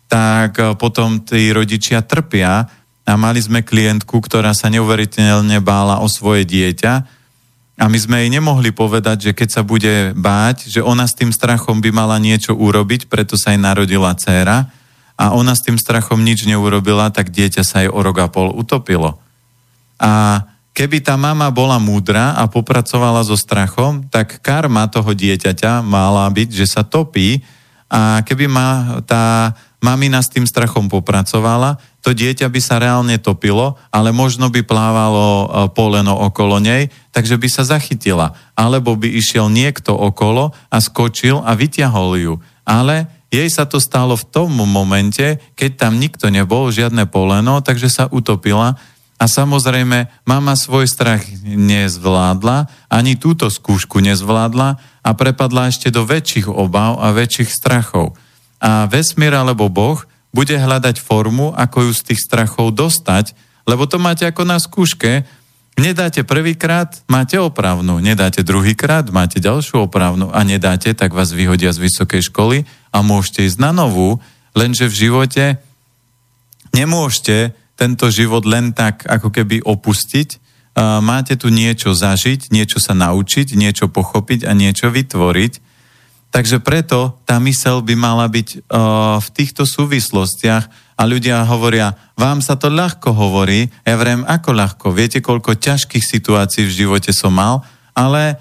tak 0.10 0.57
e, 0.57 0.73
potom 0.76 1.22
tí 1.22 1.53
rodičia 1.53 2.02
trpia 2.02 2.65
a 3.06 3.14
mali 3.15 3.40
sme 3.40 3.61
klientku, 3.61 4.18
ktorá 4.19 4.52
sa 4.57 4.68
neuveriteľne 4.73 5.61
bála 5.61 6.02
o 6.02 6.10
svoje 6.10 6.44
dieťa. 6.49 6.94
A 7.80 7.88
my 7.88 7.95
sme 7.95 8.26
jej 8.26 8.30
nemohli 8.34 8.76
povedať, 8.76 9.30
že 9.30 9.31
keď 9.31 9.49
sa 9.49 9.61
bude 9.64 10.11
báť, 10.11 10.68
že 10.68 10.84
ona 10.84 11.07
s 11.07 11.15
tým 11.15 11.31
strachom 11.31 11.80
by 11.80 11.95
mala 11.95 12.19
niečo 12.19 12.52
urobiť, 12.52 13.07
preto 13.07 13.40
sa 13.40 13.56
jej 13.56 13.61
narodila 13.61 14.11
dcéra, 14.11 14.68
a 15.19 15.36
ona 15.36 15.52
s 15.52 15.64
tým 15.64 15.76
strachom 15.76 16.23
nič 16.23 16.48
neurobila, 16.48 17.11
tak 17.11 17.27
dieťa 17.36 17.64
sa 17.68 17.84
jej 17.84 17.91
o 17.91 17.99
rok 17.99 18.23
a 18.23 18.27
pol 18.31 18.56
utopilo. 18.56 19.19
A 19.99 20.44
keby 20.72 21.03
tá 21.03 21.19
mama 21.19 21.52
bola 21.52 21.76
múdra 21.76 22.40
a 22.40 22.48
popracovala 22.48 23.27
so 23.27 23.36
strachom, 23.36 24.07
tak 24.07 24.40
karma 24.40 24.88
toho 24.88 25.11
dieťaťa 25.11 25.84
mala 25.84 26.23
byť, 26.31 26.49
že 26.56 26.72
sa 26.72 26.88
topí. 26.88 27.44
A 27.91 28.23
keby 28.23 28.48
ma 28.48 29.03
tá 29.03 29.52
mamina 29.80 30.20
s 30.20 30.32
tým 30.32 30.44
strachom 30.44 30.92
popracovala, 30.92 31.80
to 32.00 32.16
dieťa 32.16 32.48
by 32.48 32.62
sa 32.64 32.80
reálne 32.80 33.20
topilo, 33.20 33.76
ale 33.92 34.16
možno 34.16 34.48
by 34.48 34.64
plávalo 34.64 35.28
e, 35.28 35.48
poleno 35.76 36.16
okolo 36.16 36.60
nej, 36.64 36.92
takže 37.12 37.36
by 37.36 37.48
sa 37.52 37.64
zachytila. 37.68 38.36
Alebo 38.56 38.96
by 38.96 39.08
išiel 39.08 39.52
niekto 39.52 39.96
okolo 39.96 40.56
a 40.72 40.78
skočil 40.80 41.44
a 41.44 41.56
vyťahol 41.56 42.10
ju. 42.20 42.34
Ale 42.64 43.08
jej 43.30 43.48
sa 43.52 43.68
to 43.68 43.78
stalo 43.78 44.16
v 44.16 44.28
tom 44.32 44.50
momente, 44.52 45.38
keď 45.54 45.72
tam 45.76 46.02
nikto 46.02 46.32
nebol, 46.32 46.72
žiadne 46.72 47.06
poleno, 47.08 47.62
takže 47.62 47.92
sa 47.92 48.06
utopila 48.10 48.80
a 49.20 49.28
samozrejme 49.28 50.08
mama 50.24 50.56
svoj 50.56 50.88
strach 50.88 51.28
nezvládla, 51.44 52.72
ani 52.88 53.20
túto 53.20 53.52
skúšku 53.52 54.00
nezvládla 54.00 54.80
a 55.04 55.10
prepadla 55.12 55.68
ešte 55.68 55.92
do 55.92 56.08
väčších 56.08 56.48
obav 56.48 57.04
a 57.04 57.12
väčších 57.12 57.52
strachov. 57.52 58.16
A 58.60 58.86
vesmír 58.86 59.34
alebo 59.34 59.72
Boh 59.72 60.03
bude 60.30 60.53
hľadať 60.53 61.02
formu, 61.02 61.56
ako 61.57 61.90
ju 61.90 61.91
z 61.95 62.02
tých 62.14 62.22
strachov 62.22 62.76
dostať, 62.76 63.34
lebo 63.65 63.90
to 63.90 63.98
máte 63.98 64.27
ako 64.27 64.45
na 64.45 64.61
skúške, 64.61 65.26
Nedáte 65.80 66.27
prvýkrát, 66.27 66.91
máte 67.07 67.40
opravnú. 67.40 68.03
Nedáte 68.03 68.44
druhýkrát, 68.44 69.07
máte 69.15 69.40
ďalšiu 69.40 69.88
opravnú. 69.88 70.27
A 70.36 70.44
nedáte, 70.44 70.91
tak 70.91 71.15
vás 71.15 71.31
vyhodia 71.31 71.72
z 71.72 71.88
vysokej 71.88 72.27
školy 72.27 72.68
a 72.91 72.99
môžete 72.99 73.48
ísť 73.48 73.64
na 73.64 73.72
novú, 73.72 74.19
lenže 74.52 74.91
v 74.91 75.07
živote 75.07 75.45
nemôžete 76.76 77.56
tento 77.80 78.11
život 78.11 78.44
len 78.44 78.76
tak 78.76 79.07
ako 79.07 79.31
keby 79.31 79.64
opustiť. 79.64 80.52
Máte 80.99 81.40
tu 81.40 81.48
niečo 81.48 81.95
zažiť, 81.95 82.52
niečo 82.52 82.84
sa 82.84 82.91
naučiť, 82.91 83.56
niečo 83.56 83.88
pochopiť 83.88 84.44
a 84.44 84.52
niečo 84.52 84.91
vytvoriť. 84.91 85.53
Takže 86.30 86.62
preto 86.62 87.18
tá 87.26 87.42
mysel 87.42 87.82
by 87.82 87.98
mala 87.98 88.30
byť 88.30 88.70
v 89.18 89.28
týchto 89.34 89.66
súvislostiach 89.66 90.94
a 91.00 91.02
ľudia 91.08 91.42
hovoria, 91.48 91.98
vám 92.14 92.44
sa 92.44 92.54
to 92.54 92.70
ľahko 92.70 93.16
hovorí, 93.16 93.72
ja 93.82 93.96
vrem, 93.98 94.22
ako 94.28 94.50
ľahko, 94.54 94.88
viete, 94.94 95.24
koľko 95.24 95.58
ťažkých 95.58 96.06
situácií 96.06 96.70
v 96.70 96.76
živote 96.86 97.10
som 97.16 97.34
mal, 97.34 97.66
ale 97.98 98.38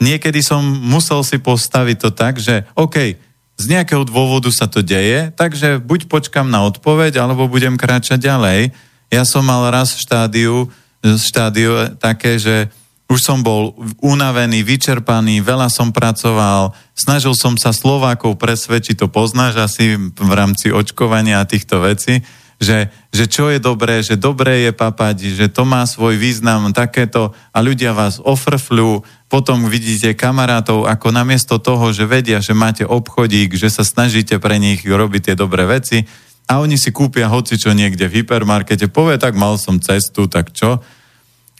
niekedy 0.00 0.40
som 0.40 0.64
musel 0.64 1.20
si 1.20 1.36
postaviť 1.36 1.96
to 2.00 2.10
tak, 2.14 2.40
že 2.40 2.64
OK, 2.72 3.20
z 3.60 3.64
nejakého 3.68 4.08
dôvodu 4.08 4.48
sa 4.48 4.64
to 4.64 4.80
deje, 4.80 5.28
takže 5.36 5.84
buď 5.84 6.08
počkam 6.08 6.48
na 6.48 6.64
odpoveď, 6.64 7.20
alebo 7.20 7.44
budem 7.52 7.76
kráčať 7.76 8.16
ďalej. 8.16 8.72
Ja 9.12 9.28
som 9.28 9.44
mal 9.44 9.68
raz 9.68 9.92
štádiu, 10.00 10.72
štádiu 11.04 11.92
také, 12.00 12.40
že 12.40 12.72
už 13.10 13.18
som 13.18 13.42
bol 13.42 13.74
unavený, 13.98 14.62
vyčerpaný, 14.62 15.42
veľa 15.42 15.66
som 15.66 15.90
pracoval, 15.90 16.70
snažil 16.94 17.34
som 17.34 17.58
sa 17.58 17.74
Slovákov 17.74 18.38
presvedčiť, 18.38 19.02
to 19.02 19.10
poznáš 19.10 19.58
asi 19.58 19.98
v 19.98 20.32
rámci 20.32 20.70
očkovania 20.70 21.42
a 21.42 21.48
týchto 21.50 21.82
vecí, 21.82 22.22
že, 22.62 22.92
že 23.10 23.24
čo 23.26 23.50
je 23.50 23.58
dobré, 23.58 24.04
že 24.06 24.14
dobré 24.14 24.68
je 24.68 24.72
papať, 24.76 25.34
že 25.34 25.46
to 25.50 25.66
má 25.66 25.82
svoj 25.90 26.14
význam, 26.20 26.70
takéto 26.70 27.34
a 27.50 27.58
ľudia 27.58 27.96
vás 27.96 28.22
ofrfľú, 28.22 29.02
potom 29.26 29.66
vidíte 29.66 30.14
kamarátov, 30.14 30.86
ako 30.86 31.10
namiesto 31.10 31.58
toho, 31.58 31.90
že 31.90 32.06
vedia, 32.06 32.38
že 32.38 32.54
máte 32.54 32.86
obchodík, 32.86 33.58
že 33.58 33.74
sa 33.74 33.82
snažíte 33.82 34.38
pre 34.38 34.62
nich 34.62 34.86
robiť 34.86 35.32
tie 35.32 35.34
dobré 35.34 35.66
veci 35.66 36.06
a 36.46 36.62
oni 36.62 36.78
si 36.78 36.94
kúpia 36.94 37.26
hoci 37.26 37.58
čo 37.58 37.74
niekde 37.74 38.06
v 38.06 38.22
hypermarkete, 38.22 38.86
povie, 38.86 39.18
tak 39.18 39.34
mal 39.34 39.58
som 39.58 39.82
cestu, 39.82 40.30
tak 40.30 40.54
čo? 40.54 40.78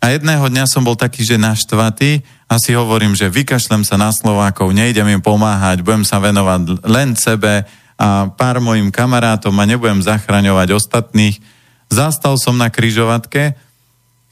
A 0.00 0.16
jedného 0.16 0.48
dňa 0.48 0.64
som 0.64 0.80
bol 0.80 0.96
taký, 0.96 1.28
že 1.28 1.36
naštvatý 1.36 2.24
a 2.48 2.56
si 2.56 2.72
hovorím, 2.72 3.12
že 3.12 3.28
vykašlem 3.28 3.84
sa 3.84 4.00
na 4.00 4.08
Slovákov, 4.08 4.72
nejdem 4.72 5.04
im 5.12 5.20
pomáhať, 5.20 5.84
budem 5.84 6.08
sa 6.08 6.16
venovať 6.16 6.80
len 6.88 7.12
sebe 7.20 7.68
a 8.00 8.32
pár 8.32 8.64
mojim 8.64 8.88
kamarátom 8.88 9.52
a 9.60 9.68
nebudem 9.68 10.00
zachraňovať 10.00 10.72
ostatných. 10.72 11.36
Zastal 11.92 12.40
som 12.40 12.56
na 12.56 12.72
kryžovatke 12.72 13.52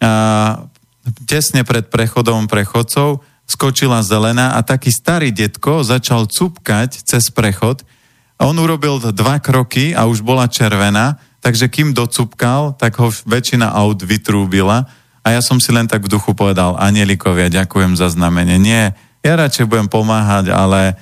a 0.00 0.12
tesne 1.28 1.68
pred 1.68 1.92
prechodom 1.92 2.48
prechodcov 2.48 3.20
skočila 3.44 4.00
zelená 4.00 4.56
a 4.56 4.64
taký 4.64 4.88
starý 4.88 5.36
detko 5.36 5.84
začal 5.84 6.32
cupkať 6.32 6.96
cez 7.04 7.28
prechod. 7.28 7.84
On 8.40 8.56
urobil 8.56 9.04
dva 9.12 9.36
kroky 9.36 9.92
a 9.92 10.08
už 10.08 10.24
bola 10.24 10.48
červená, 10.48 11.20
takže 11.44 11.68
kým 11.68 11.92
docupkal, 11.92 12.72
tak 12.72 12.96
ho 12.96 13.12
väčšina 13.12 13.68
aut 13.68 14.00
vytrúbila 14.00 14.88
a 15.28 15.36
ja 15.36 15.44
som 15.44 15.60
si 15.60 15.68
len 15.68 15.84
tak 15.84 16.08
v 16.08 16.12
duchu 16.16 16.32
povedal, 16.32 16.80
anielikovia, 16.80 17.52
ďakujem 17.52 18.00
za 18.00 18.08
znamenie. 18.08 18.56
Nie, 18.56 18.96
ja 19.20 19.36
radšej 19.36 19.68
budem 19.68 19.84
pomáhať, 19.84 20.48
ale 20.48 20.96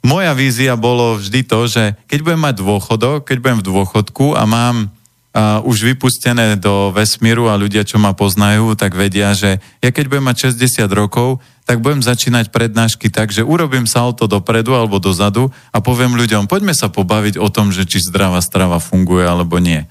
moja 0.00 0.32
vízia 0.32 0.72
bolo 0.72 1.20
vždy 1.20 1.44
to, 1.44 1.68
že 1.68 1.92
keď 2.08 2.18
budem 2.24 2.40
mať 2.48 2.54
dôchodok, 2.64 3.28
keď 3.28 3.36
budem 3.44 3.58
v 3.60 3.68
dôchodku 3.68 4.32
a 4.32 4.48
mám 4.48 4.88
uh, 4.88 5.60
už 5.68 5.84
vypustené 5.84 6.56
do 6.56 6.96
vesmíru 6.96 7.52
a 7.52 7.60
ľudia, 7.60 7.84
čo 7.84 8.00
ma 8.00 8.16
poznajú, 8.16 8.72
tak 8.72 8.96
vedia, 8.96 9.36
že 9.36 9.60
ja 9.84 9.92
keď 9.92 10.08
budem 10.08 10.32
mať 10.32 10.56
60 10.56 10.88
rokov, 10.88 11.44
tak 11.68 11.84
budem 11.84 12.00
začínať 12.00 12.48
prednášky 12.56 13.12
tak, 13.12 13.36
že 13.36 13.44
urobím 13.44 13.84
salto 13.84 14.24
dopredu 14.24 14.72
alebo 14.72 14.96
dozadu 14.96 15.52
a 15.76 15.84
poviem 15.84 16.16
ľuďom, 16.16 16.48
poďme 16.48 16.72
sa 16.72 16.88
pobaviť 16.88 17.36
o 17.36 17.52
tom, 17.52 17.68
že 17.68 17.84
či 17.84 18.00
zdravá 18.00 18.40
strava 18.40 18.80
funguje 18.80 19.28
alebo 19.28 19.60
nie. 19.60 19.84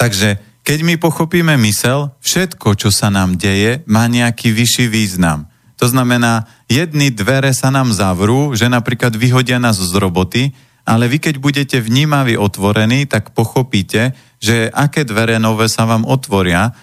Takže 0.00 0.47
keď 0.68 0.84
my 0.84 1.00
pochopíme 1.00 1.56
mysel, 1.64 2.12
všetko, 2.20 2.76
čo 2.76 2.92
sa 2.92 3.08
nám 3.08 3.40
deje, 3.40 3.80
má 3.88 4.04
nejaký 4.04 4.52
vyšší 4.52 4.92
význam. 4.92 5.48
To 5.80 5.88
znamená, 5.88 6.44
jedny 6.68 7.08
dvere 7.08 7.56
sa 7.56 7.72
nám 7.72 7.88
zavrú, 7.96 8.52
že 8.52 8.68
napríklad 8.68 9.16
vyhodia 9.16 9.56
nás 9.56 9.80
z 9.80 9.94
roboty, 9.96 10.52
ale 10.84 11.08
vy 11.08 11.24
keď 11.24 11.40
budete 11.40 11.80
vnímaví 11.80 12.36
otvorení, 12.36 13.08
tak 13.08 13.32
pochopíte, 13.32 14.12
že 14.44 14.68
aké 14.68 15.08
dvere 15.08 15.40
nové 15.40 15.72
sa 15.72 15.88
vám 15.88 16.04
otvoria. 16.04 16.76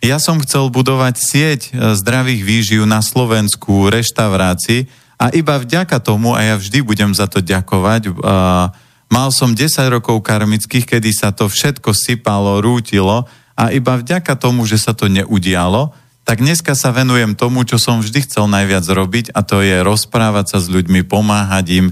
Ja 0.00 0.16
som 0.16 0.40
chcel 0.40 0.72
budovať 0.72 1.14
sieť 1.20 1.60
e, 1.68 1.70
zdravých 1.92 2.40
výživ 2.40 2.88
na 2.88 3.04
Slovensku, 3.04 3.92
reštaurácii 3.92 4.88
a 5.20 5.28
iba 5.36 5.60
vďaka 5.60 6.00
tomu, 6.00 6.32
a 6.32 6.40
ja 6.40 6.54
vždy 6.56 6.80
budem 6.80 7.12
za 7.12 7.28
to 7.28 7.44
ďakovať, 7.44 8.08
uh, 8.08 8.72
Mal 9.10 9.34
som 9.34 9.58
10 9.58 9.90
rokov 9.90 10.22
karmických, 10.22 10.86
kedy 10.86 11.10
sa 11.10 11.34
to 11.34 11.50
všetko 11.50 11.90
sypalo, 11.90 12.62
rútilo 12.62 13.26
a 13.58 13.74
iba 13.74 13.98
vďaka 13.98 14.38
tomu, 14.38 14.62
že 14.62 14.78
sa 14.78 14.94
to 14.94 15.10
neudialo, 15.10 15.90
tak 16.22 16.38
dneska 16.38 16.78
sa 16.78 16.94
venujem 16.94 17.34
tomu, 17.34 17.66
čo 17.66 17.74
som 17.74 17.98
vždy 17.98 18.22
chcel 18.22 18.46
najviac 18.46 18.86
robiť 18.86 19.34
a 19.34 19.42
to 19.42 19.66
je 19.66 19.82
rozprávať 19.82 20.54
sa 20.54 20.58
s 20.62 20.70
ľuďmi, 20.70 21.02
pomáhať 21.10 21.66
im. 21.74 21.86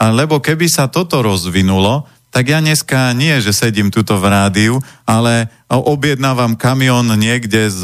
Lebo 0.00 0.40
keby 0.40 0.64
sa 0.72 0.88
toto 0.88 1.20
rozvinulo, 1.20 2.08
tak 2.32 2.50
ja 2.50 2.58
dneska 2.58 3.12
nie, 3.12 3.38
že 3.44 3.54
sedím 3.54 3.92
tuto 3.92 4.18
v 4.18 4.26
rádiu, 4.26 4.74
ale 5.06 5.52
objednávam 5.70 6.58
kamión 6.58 7.06
niekde 7.14 7.70
z 7.70 7.82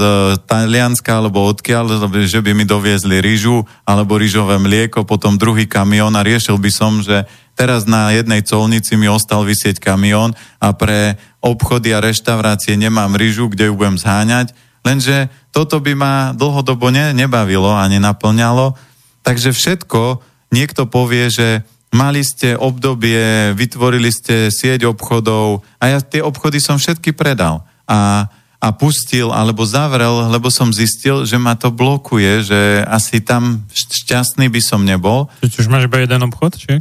Talianska 0.48 1.20
alebo 1.20 1.46
odkiaľ, 1.46 2.10
že 2.26 2.40
by 2.42 2.56
mi 2.56 2.66
doviezli 2.66 3.22
rýžu 3.22 3.62
alebo 3.86 4.16
rýžové 4.18 4.58
mlieko, 4.58 5.06
potom 5.06 5.38
druhý 5.38 5.68
kamión 5.68 6.16
a 6.18 6.26
riešil 6.26 6.58
by 6.58 6.70
som, 6.72 6.98
že 6.98 7.28
teraz 7.60 7.84
na 7.84 8.08
jednej 8.16 8.40
colnici 8.40 8.96
mi 8.96 9.04
ostal 9.04 9.44
vysieť 9.44 9.84
kamión 9.84 10.32
a 10.56 10.72
pre 10.72 11.20
obchody 11.44 11.92
a 11.92 12.00
reštaurácie 12.00 12.80
nemám 12.80 13.20
rýžu, 13.20 13.52
kde 13.52 13.68
ju 13.68 13.76
budem 13.76 14.00
zháňať, 14.00 14.56
lenže 14.80 15.28
toto 15.52 15.76
by 15.76 15.92
ma 15.92 16.14
dlhodobo 16.32 16.88
ne, 16.88 17.12
nebavilo 17.12 17.68
a 17.68 17.84
nenaplňalo, 17.84 18.80
takže 19.20 19.52
všetko 19.52 20.24
niekto 20.56 20.88
povie, 20.88 21.28
že 21.28 21.48
Mali 21.90 22.22
ste 22.22 22.54
obdobie, 22.54 23.50
vytvorili 23.58 24.14
ste 24.14 24.46
sieť 24.46 24.86
obchodov 24.86 25.66
a 25.82 25.90
ja 25.90 25.98
tie 25.98 26.22
obchody 26.22 26.62
som 26.62 26.78
všetky 26.78 27.10
predal. 27.10 27.66
A, 27.90 28.30
a 28.62 28.68
pustil 28.70 29.34
alebo 29.34 29.66
zavrel, 29.66 30.30
lebo 30.30 30.54
som 30.54 30.70
zistil, 30.70 31.26
že 31.26 31.34
ma 31.34 31.58
to 31.58 31.74
blokuje, 31.74 32.46
že 32.46 32.86
asi 32.86 33.18
tam 33.18 33.66
šťastný 33.74 34.46
by 34.46 34.62
som 34.62 34.86
nebol. 34.86 35.26
Čiže 35.42 35.66
už 35.66 35.70
máš 35.72 35.90
iba 35.90 35.98
jeden 35.98 36.22
obchod, 36.30 36.62
či? 36.62 36.78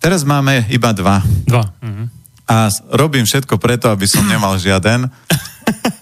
Teraz 0.00 0.24
máme 0.24 0.64
iba 0.72 0.90
dva. 0.96 1.20
Dva. 1.44 1.64
Mhm. 1.84 2.04
A 2.50 2.66
robím 2.90 3.22
všetko 3.22 3.62
preto, 3.62 3.86
aby 3.94 4.10
som 4.10 4.26
nemal 4.26 4.56
žiaden. 4.58 5.06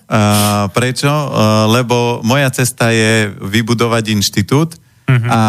Uh, 0.09 0.73
prečo? 0.73 1.05
Uh, 1.05 1.69
lebo 1.69 2.25
moja 2.25 2.49
cesta 2.49 2.89
je 2.89 3.29
vybudovať 3.45 4.17
inštitút, 4.17 4.81
Uh-huh. 5.09 5.25
A 5.33 5.41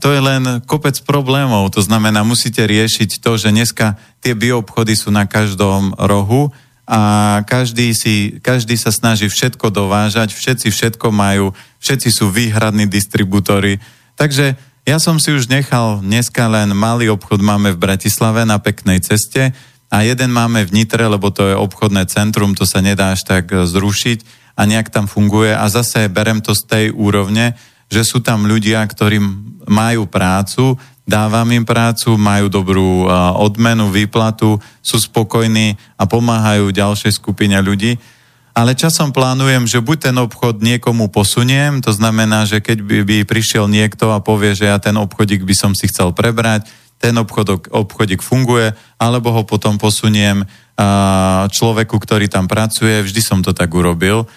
to 0.00 0.16
je 0.16 0.20
len 0.24 0.64
kopec 0.64 0.96
problémov. 1.04 1.68
To 1.76 1.84
znamená, 1.84 2.24
musíte 2.24 2.64
riešiť 2.64 3.20
to, 3.20 3.36
že 3.36 3.52
dneska 3.52 4.00
tie 4.24 4.32
bioobchody 4.32 4.96
sú 4.96 5.12
na 5.12 5.28
každom 5.28 5.92
rohu 6.00 6.48
a 6.88 7.40
každý, 7.44 7.92
si, 7.92 8.40
každý 8.40 8.80
sa 8.80 8.88
snaží 8.88 9.28
všetko 9.28 9.68
dovážať, 9.68 10.32
všetci 10.32 10.72
všetko 10.72 11.12
majú, 11.12 11.52
všetci 11.84 12.08
sú 12.08 12.32
výhradní 12.32 12.88
distribútory. 12.88 13.76
Takže 14.16 14.56
ja 14.84 15.00
som 15.00 15.16
si 15.16 15.32
už 15.32 15.48
nechal, 15.48 16.04
dneska 16.04 16.44
len 16.44 16.76
malý 16.76 17.08
obchod 17.08 17.40
máme 17.40 17.72
v 17.72 17.80
Bratislave 17.80 18.44
na 18.44 18.60
peknej 18.60 19.00
ceste 19.00 19.56
a 19.88 19.96
jeden 20.04 20.28
máme 20.28 20.60
v 20.68 20.76
Nitre, 20.76 21.08
lebo 21.08 21.32
to 21.32 21.48
je 21.48 21.56
obchodné 21.56 22.04
centrum, 22.12 22.52
to 22.52 22.68
sa 22.68 22.84
nedá 22.84 23.16
až 23.16 23.24
tak 23.24 23.48
zrušiť 23.48 24.52
a 24.60 24.68
nejak 24.68 24.92
tam 24.92 25.08
funguje 25.08 25.56
a 25.56 25.64
zase 25.72 26.12
berem 26.12 26.44
to 26.44 26.52
z 26.52 26.62
tej 26.68 26.86
úrovne, 26.92 27.56
že 27.88 28.04
sú 28.04 28.20
tam 28.20 28.44
ľudia, 28.44 28.84
ktorí 28.84 29.24
majú 29.64 30.04
prácu, 30.04 30.76
dávam 31.08 31.48
im 31.48 31.64
prácu, 31.64 32.20
majú 32.20 32.52
dobrú 32.52 33.08
odmenu, 33.40 33.88
výplatu, 33.88 34.60
sú 34.84 35.00
spokojní 35.00 35.80
a 35.96 36.04
pomáhajú 36.04 36.68
ďalšej 36.68 37.12
skupine 37.16 37.56
ľudí. 37.64 37.96
Ale 38.54 38.78
časom 38.78 39.10
plánujem, 39.10 39.66
že 39.66 39.82
buď 39.82 40.10
ten 40.10 40.16
obchod 40.22 40.62
niekomu 40.62 41.10
posuniem, 41.10 41.82
to 41.82 41.90
znamená, 41.90 42.46
že 42.46 42.62
keď 42.62 42.86
by, 42.86 42.98
by 43.02 43.16
prišiel 43.26 43.66
niekto 43.66 44.14
a 44.14 44.22
povie, 44.22 44.54
že 44.54 44.70
ja 44.70 44.78
ten 44.78 44.94
obchodík 44.94 45.42
by 45.42 45.54
som 45.58 45.72
si 45.74 45.90
chcel 45.90 46.14
prebrať, 46.14 46.70
ten 47.02 47.18
obchodok, 47.18 47.74
obchodík 47.74 48.22
funguje, 48.22 48.70
alebo 48.96 49.34
ho 49.34 49.42
potom 49.42 49.74
posuniem 49.74 50.46
človeku, 51.50 51.98
ktorý 51.98 52.30
tam 52.30 52.46
pracuje. 52.46 53.02
Vždy 53.02 53.20
som 53.20 53.38
to 53.42 53.50
tak 53.50 53.74
urobil 53.74 54.30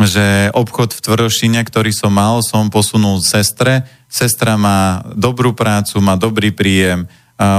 že 0.00 0.48
obchod 0.56 0.96
v 0.96 1.04
Tvorošine, 1.04 1.60
ktorý 1.60 1.92
som 1.92 2.16
mal, 2.16 2.40
som 2.40 2.72
posunul 2.72 3.20
sestre. 3.20 3.84
Sestra 4.08 4.56
má 4.56 5.04
dobrú 5.12 5.52
prácu, 5.52 6.00
má 6.00 6.16
dobrý 6.16 6.56
príjem, 6.56 7.04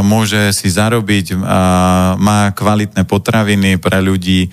môže 0.01 0.49
si 0.49 0.73
zarobiť, 0.73 1.37
má 2.17 2.49
kvalitné 2.57 3.05
potraviny 3.05 3.77
pre 3.77 4.01
ľudí. 4.01 4.49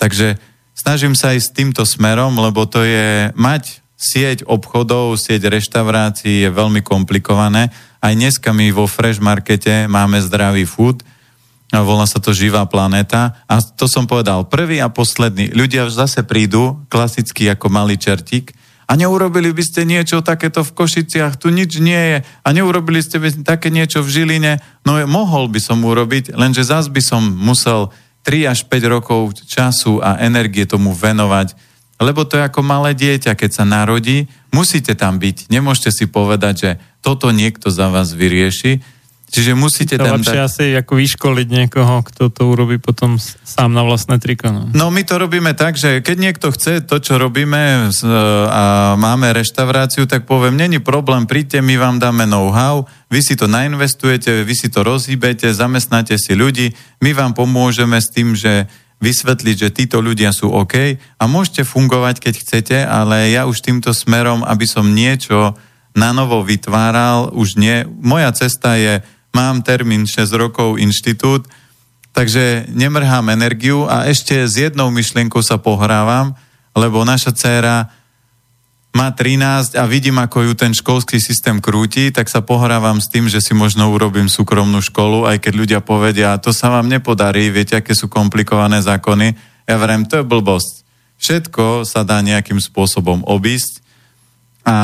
Takže 0.00 0.40
snažím 0.86 1.18
sa 1.18 1.34
ísť 1.34 1.50
týmto 1.50 1.82
smerom, 1.82 2.38
lebo 2.38 2.62
to 2.62 2.86
je 2.86 3.34
mať 3.34 3.82
sieť 3.98 4.46
obchodov, 4.46 5.18
sieť 5.18 5.50
reštaurácií 5.50 6.46
je 6.46 6.50
veľmi 6.54 6.78
komplikované. 6.86 7.74
Aj 7.98 8.14
dneska 8.14 8.54
my 8.54 8.70
vo 8.70 8.86
Fresh 8.86 9.18
Markete 9.18 9.90
máme 9.90 10.22
zdravý 10.22 10.62
food, 10.62 11.02
volá 11.74 12.06
sa 12.06 12.22
to 12.22 12.30
Živá 12.30 12.70
planéta. 12.70 13.34
A 13.50 13.58
to 13.58 13.90
som 13.90 14.06
povedal, 14.06 14.46
prvý 14.46 14.78
a 14.78 14.86
posledný. 14.86 15.50
Ľudia 15.50 15.90
zase 15.90 16.22
prídu, 16.22 16.78
klasicky 16.86 17.50
ako 17.50 17.66
malý 17.66 17.98
čertík, 17.98 18.54
a 18.86 18.94
neurobili 18.94 19.50
by 19.50 19.66
ste 19.66 19.82
niečo 19.82 20.22
takéto 20.22 20.62
v 20.62 20.70
Košiciach, 20.70 21.42
tu 21.42 21.50
nič 21.50 21.82
nie 21.82 21.98
je, 21.98 22.18
a 22.22 22.48
neurobili 22.54 23.02
ste 23.02 23.18
by 23.18 23.42
také 23.42 23.74
niečo 23.74 23.98
v 24.06 24.14
Žiline, 24.14 24.62
no 24.86 25.02
mohol 25.10 25.50
by 25.50 25.58
som 25.58 25.82
urobiť, 25.82 26.38
lenže 26.38 26.62
zas 26.62 26.86
by 26.86 27.02
som 27.02 27.26
musel 27.26 27.90
3 28.26 28.50
až 28.50 28.66
5 28.66 28.90
rokov 28.90 29.38
času 29.46 30.02
a 30.02 30.18
energie 30.18 30.66
tomu 30.66 30.90
venovať, 30.90 31.54
lebo 32.02 32.26
to 32.26 32.36
je 32.36 32.44
ako 32.44 32.60
malé 32.66 32.92
dieťa, 32.92 33.38
keď 33.38 33.50
sa 33.62 33.64
narodí, 33.64 34.26
musíte 34.50 34.98
tam 34.98 35.22
byť. 35.22 35.46
Nemôžete 35.48 35.94
si 35.94 36.04
povedať, 36.10 36.54
že 36.58 36.70
toto 37.00 37.30
niekto 37.30 37.70
za 37.70 37.86
vás 37.86 38.10
vyrieši, 38.10 38.82
Čiže 39.36 39.52
musíte 39.52 40.00
to 40.00 40.08
tam 40.08 40.16
lepšie 40.16 40.40
dať... 40.40 40.48
asi 40.48 40.64
ako 40.72 40.96
vyškoliť 40.96 41.48
niekoho, 41.52 42.00
kto 42.08 42.32
to 42.32 42.48
urobí 42.48 42.80
potom 42.80 43.20
sám 43.20 43.76
na 43.76 43.84
vlastné 43.84 44.16
triko. 44.16 44.48
No. 44.48 44.72
no 44.72 44.88
my 44.88 45.04
to 45.04 45.20
robíme 45.20 45.52
tak, 45.52 45.76
že 45.76 46.00
keď 46.00 46.16
niekto 46.16 46.48
chce 46.48 46.80
to, 46.80 46.96
čo 46.96 47.20
robíme 47.20 47.92
a 48.48 48.96
máme 48.96 49.36
reštauráciu, 49.36 50.08
tak 50.08 50.24
poviem, 50.24 50.56
není 50.56 50.80
problém, 50.80 51.28
príďte, 51.28 51.60
my 51.60 51.76
vám 51.76 52.00
dáme 52.00 52.24
know-how, 52.24 52.88
vy 53.12 53.20
si 53.20 53.36
to 53.36 53.44
nainvestujete, 53.44 54.40
vy 54.40 54.54
si 54.56 54.72
to 54.72 54.80
rozhýbete, 54.80 55.52
zamestnáte 55.52 56.16
si 56.16 56.32
ľudí, 56.32 56.72
my 57.04 57.12
vám 57.12 57.36
pomôžeme 57.36 58.00
s 58.00 58.08
tým, 58.08 58.32
že 58.32 58.72
vysvetliť, 59.04 59.56
že 59.60 59.76
títo 59.76 60.00
ľudia 60.00 60.32
sú 60.32 60.48
OK 60.48 60.96
a 60.96 61.24
môžete 61.28 61.68
fungovať, 61.68 62.24
keď 62.24 62.34
chcete, 62.40 62.76
ale 62.80 63.28
ja 63.28 63.44
už 63.44 63.60
týmto 63.60 63.92
smerom, 63.92 64.40
aby 64.48 64.64
som 64.64 64.96
niečo 64.96 65.52
na 65.92 66.12
novo 66.12 66.40
vytváral, 66.44 67.32
už 67.32 67.56
nie. 67.60 67.84
Moja 68.00 68.32
cesta 68.32 68.76
je 68.76 69.04
mám 69.36 69.60
termín 69.60 70.08
6 70.08 70.32
rokov 70.32 70.80
inštitút, 70.80 71.44
takže 72.16 72.64
nemrhám 72.72 73.28
energiu 73.28 73.84
a 73.84 74.08
ešte 74.08 74.32
s 74.48 74.56
jednou 74.56 74.88
myšlienkou 74.88 75.44
sa 75.44 75.60
pohrávam, 75.60 76.32
lebo 76.72 77.04
naša 77.04 77.36
dcéra 77.36 77.92
má 78.96 79.12
13 79.12 79.76
a 79.76 79.84
vidím, 79.84 80.16
ako 80.16 80.48
ju 80.48 80.52
ten 80.56 80.72
školský 80.72 81.20
systém 81.20 81.60
krúti, 81.60 82.08
tak 82.08 82.32
sa 82.32 82.40
pohrávam 82.40 82.96
s 82.96 83.12
tým, 83.12 83.28
že 83.28 83.44
si 83.44 83.52
možno 83.52 83.92
urobím 83.92 84.32
súkromnú 84.32 84.80
školu, 84.80 85.28
aj 85.28 85.44
keď 85.44 85.52
ľudia 85.52 85.80
povedia, 85.84 86.40
to 86.40 86.48
sa 86.56 86.72
vám 86.72 86.88
nepodarí, 86.88 87.52
viete, 87.52 87.76
aké 87.76 87.92
sú 87.92 88.08
komplikované 88.08 88.80
zákony. 88.80 89.36
Ja 89.68 89.76
verím, 89.76 90.08
to 90.08 90.24
je 90.24 90.24
blbosť. 90.24 90.88
Všetko 91.20 91.84
sa 91.84 92.08
dá 92.08 92.24
nejakým 92.24 92.56
spôsobom 92.56 93.20
obísť 93.28 93.84
a 94.64 94.76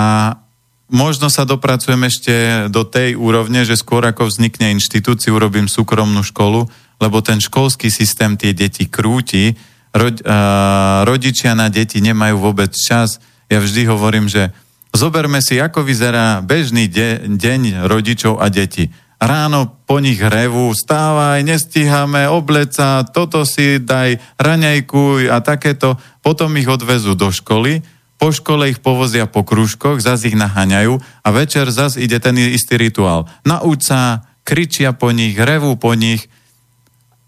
možno 0.93 1.33
sa 1.33 1.49
dopracujem 1.49 2.05
ešte 2.05 2.35
do 2.69 2.85
tej 2.85 3.17
úrovne, 3.17 3.65
že 3.65 3.81
skôr 3.81 4.05
ako 4.05 4.29
vznikne 4.29 4.77
inštitúcii, 4.77 5.33
urobím 5.33 5.67
súkromnú 5.67 6.21
školu, 6.21 6.69
lebo 7.01 7.19
ten 7.25 7.41
školský 7.41 7.89
systém 7.89 8.37
tie 8.37 8.53
deti 8.53 8.87
krúti, 8.87 9.57
Rod, 9.93 10.25
uh, 10.25 11.05
rodičia 11.05 11.53
na 11.53 11.69
deti 11.69 12.01
nemajú 12.01 12.41
vôbec 12.41 12.73
čas. 12.73 13.21
Ja 13.53 13.61
vždy 13.61 13.85
hovorím, 13.93 14.25
že 14.25 14.49
zoberme 14.89 15.45
si, 15.45 15.61
ako 15.61 15.85
vyzerá 15.85 16.41
bežný 16.41 16.89
de- 16.89 17.21
deň 17.29 17.85
rodičov 17.85 18.41
a 18.41 18.49
detí. 18.49 18.89
Ráno 19.21 19.85
po 19.85 20.01
nich 20.01 20.19
revu, 20.19 20.73
stávaj, 20.73 21.45
nestíhame, 21.45 22.25
obleca, 22.27 23.05
toto 23.05 23.45
si 23.45 23.85
daj, 23.85 24.17
raňajkuj 24.41 25.29
a 25.29 25.45
takéto. 25.45 26.01
Potom 26.25 26.57
ich 26.57 26.67
odvezú 26.67 27.13
do 27.13 27.29
školy, 27.29 27.85
po 28.23 28.31
škole 28.31 28.71
ich 28.71 28.79
povozia 28.79 29.27
po 29.27 29.43
krúžkoch, 29.43 29.99
zase 29.99 30.31
ich 30.31 30.39
naháňajú 30.39 30.95
a 31.27 31.29
večer 31.35 31.67
zase 31.75 32.07
ide 32.07 32.23
ten 32.23 32.39
istý 32.39 32.79
rituál. 32.79 33.27
Nauč 33.43 33.91
sa, 33.91 34.23
kričia 34.47 34.95
po 34.95 35.11
nich, 35.11 35.35
revú 35.35 35.75
po 35.75 35.99
nich. 35.99 36.31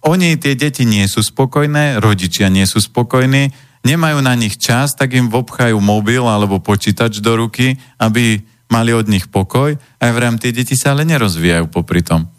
Oni, 0.07 0.39
tie 0.39 0.55
deti 0.55 0.87
nie 0.87 1.03
sú 1.11 1.19
spokojné, 1.27 1.99
rodičia 1.99 2.47
nie 2.47 2.63
sú 2.63 2.79
spokojní, 2.79 3.51
nemajú 3.83 4.23
na 4.23 4.39
nich 4.39 4.55
čas, 4.55 4.95
tak 4.95 5.19
im 5.19 5.35
vopchajú 5.35 5.83
mobil 5.83 6.23
alebo 6.23 6.63
počítač 6.63 7.19
do 7.19 7.43
ruky, 7.43 7.75
aby 7.99 8.47
mali 8.71 8.95
od 8.95 9.11
nich 9.11 9.27
pokoj. 9.27 9.75
A 9.75 10.03
ja 10.07 10.15
tie 10.39 10.55
deti 10.55 10.79
sa 10.79 10.95
ale 10.95 11.03
nerozvíjajú 11.03 11.75
popri 11.75 12.07
tom. 12.07 12.31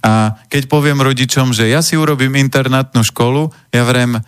A 0.00 0.40
keď 0.48 0.72
poviem 0.72 1.04
rodičom, 1.04 1.52
že 1.52 1.68
ja 1.68 1.84
si 1.84 2.00
urobím 2.00 2.40
internátnu 2.40 3.04
školu, 3.04 3.52
ja 3.76 3.84
vrem, 3.84 4.24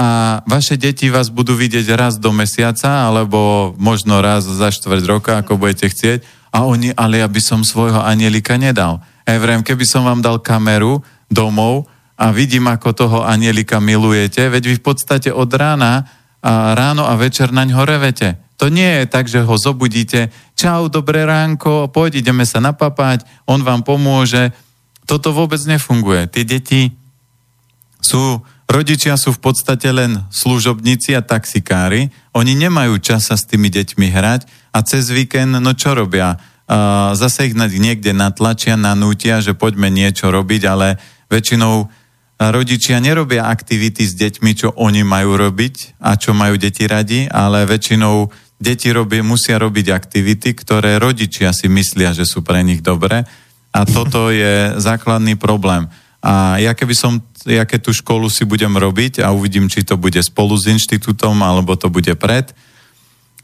a 0.00 0.40
vaše 0.48 0.80
deti 0.80 1.12
vás 1.12 1.28
budú 1.28 1.52
vidieť 1.52 1.92
raz 1.92 2.16
do 2.16 2.32
mesiaca, 2.32 3.04
alebo 3.04 3.70
možno 3.76 4.24
raz 4.24 4.48
za 4.48 4.72
štvrť 4.72 5.04
roka, 5.04 5.36
ako 5.36 5.60
budete 5.60 5.92
chcieť. 5.92 6.24
A 6.56 6.64
oni, 6.64 6.96
ale 6.96 7.20
ja 7.20 7.28
by 7.28 7.36
som 7.36 7.60
svojho 7.60 8.00
anielika 8.00 8.56
nedal. 8.56 9.04
Evrem, 9.28 9.60
keby 9.60 9.84
som 9.84 10.08
vám 10.08 10.24
dal 10.24 10.40
kameru 10.40 11.04
domov 11.28 11.84
a 12.16 12.32
vidím, 12.32 12.72
ako 12.72 12.96
toho 12.96 13.18
anielika 13.28 13.76
milujete, 13.76 14.48
veď 14.48 14.72
vy 14.72 14.74
v 14.80 14.86
podstate 14.88 15.28
od 15.36 15.52
rána 15.52 16.08
a 16.40 16.72
ráno 16.72 17.04
a 17.04 17.12
večer 17.20 17.52
naň 17.52 17.76
ho 17.76 17.84
revete. 17.84 18.40
To 18.56 18.72
nie 18.72 19.04
je 19.04 19.04
tak, 19.04 19.28
že 19.28 19.44
ho 19.44 19.56
zobudíte, 19.60 20.32
čau, 20.56 20.88
dobré 20.88 21.28
ránko, 21.28 21.92
poď, 21.92 22.24
ideme 22.24 22.48
sa 22.48 22.56
napapať, 22.56 23.28
on 23.44 23.60
vám 23.60 23.84
pomôže. 23.84 24.56
Toto 25.04 25.36
vôbec 25.36 25.60
nefunguje. 25.68 26.24
Tie 26.32 26.48
deti 26.48 26.88
sú 28.00 28.40
Rodičia 28.70 29.18
sú 29.18 29.34
v 29.34 29.50
podstate 29.50 29.90
len 29.90 30.30
služobníci 30.30 31.18
a 31.18 31.26
taxikári. 31.26 32.14
Oni 32.38 32.54
nemajú 32.54 33.02
čas 33.02 33.26
s 33.26 33.42
tými 33.42 33.66
deťmi 33.66 34.06
hrať 34.14 34.46
a 34.70 34.78
cez 34.86 35.10
víkend, 35.10 35.58
no 35.58 35.74
čo 35.74 35.98
robia? 35.98 36.38
Uh, 36.70 37.10
zase 37.18 37.50
ich 37.50 37.58
niekde 37.58 38.14
natlačia, 38.14 38.78
nanútia, 38.78 39.42
že 39.42 39.58
poďme 39.58 39.90
niečo 39.90 40.30
robiť, 40.30 40.62
ale 40.70 41.02
väčšinou 41.26 41.90
rodičia 42.38 43.02
nerobia 43.02 43.50
aktivity 43.50 44.06
s 44.06 44.14
deťmi, 44.14 44.50
čo 44.54 44.70
oni 44.78 45.02
majú 45.02 45.34
robiť 45.34 45.98
a 45.98 46.14
čo 46.14 46.30
majú 46.30 46.54
deti 46.54 46.86
radi, 46.86 47.26
ale 47.26 47.66
väčšinou 47.66 48.30
deti 48.54 48.94
robia, 48.94 49.26
musia 49.26 49.58
robiť 49.58 49.90
aktivity, 49.90 50.54
ktoré 50.54 51.02
rodičia 51.02 51.50
si 51.50 51.66
myslia, 51.66 52.14
že 52.14 52.22
sú 52.22 52.46
pre 52.46 52.62
nich 52.62 52.86
dobré 52.86 53.26
a 53.74 53.82
toto 53.82 54.30
je 54.30 54.78
základný 54.78 55.34
problém. 55.34 55.90
A 56.20 56.60
ja 56.60 56.76
keby 56.76 56.94
som, 56.94 57.18
keď 57.44 57.80
tú 57.80 57.96
školu 57.96 58.28
si 58.28 58.44
budem 58.44 58.72
robiť 58.72 59.24
a 59.24 59.32
uvidím, 59.32 59.72
či 59.72 59.84
to 59.86 59.96
bude 59.96 60.20
spolu 60.20 60.56
s 60.56 60.68
inštitútom, 60.68 61.36
alebo 61.40 61.76
to 61.76 61.88
bude 61.88 62.12
pred, 62.20 62.52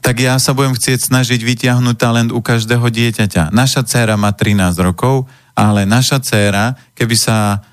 tak 0.04 0.22
ja 0.22 0.38
sa 0.38 0.54
budem 0.54 0.76
chcieť 0.76 1.08
snažiť 1.10 1.40
vytiahnuť 1.42 1.96
talent 1.98 2.30
u 2.30 2.38
každého 2.38 2.86
dieťaťa. 2.86 3.50
Naša 3.50 3.82
dcéra 3.82 4.14
má 4.14 4.30
13 4.30 4.76
rokov, 4.78 5.26
ale 5.56 5.88
naša 5.88 6.22
dcéra, 6.22 6.76
keby 6.94 7.16
sa, 7.16 7.64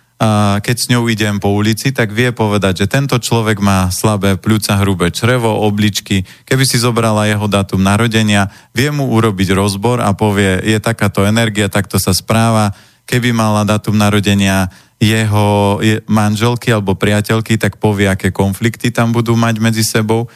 keď 0.63 0.75
s 0.79 0.89
ňou 0.89 1.11
idem 1.11 1.37
po 1.37 1.51
ulici, 1.53 1.91
tak 1.91 2.15
vie 2.15 2.31
povedať, 2.31 2.87
že 2.87 2.87
tento 2.89 3.19
človek 3.19 3.59
má 3.59 3.91
slabé 3.91 4.39
pľúca, 4.39 4.79
hrubé 4.81 5.11
črevo, 5.11 5.51
obličky. 5.67 6.23
Keby 6.47 6.63
si 6.63 6.79
zobrala 6.79 7.27
jeho 7.27 7.45
dátum 7.45 7.83
narodenia, 7.83 8.49
vie 8.71 8.89
mu 8.89 9.11
urobiť 9.13 9.51
rozbor 9.53 9.99
a 9.99 10.15
povie, 10.15 10.63
je 10.63 10.79
takáto 10.79 11.27
energia, 11.27 11.69
takto 11.69 11.99
sa 11.99 12.15
správa. 12.15 12.71
Keby 13.03 13.35
mala 13.35 13.67
dátum 13.67 13.99
narodenia 13.99 14.71
jeho 15.03 15.79
manželky 16.07 16.71
alebo 16.71 16.95
priateľky, 16.95 17.59
tak 17.59 17.81
povie, 17.81 18.07
aké 18.07 18.31
konflikty 18.31 18.93
tam 18.93 19.11
budú 19.11 19.35
mať 19.35 19.59
medzi 19.59 19.83
sebou. 19.83 20.31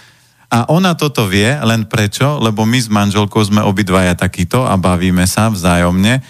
A 0.48 0.68
ona 0.72 0.96
toto 0.96 1.28
vie, 1.28 1.48
len 1.48 1.88
prečo? 1.88 2.40
Lebo 2.40 2.64
my 2.64 2.80
s 2.80 2.88
manželkou 2.88 3.40
sme 3.44 3.64
obidvaja 3.64 4.16
takýto 4.16 4.64
a 4.64 4.80
bavíme 4.80 5.28
sa 5.28 5.52
vzájomne, 5.52 6.24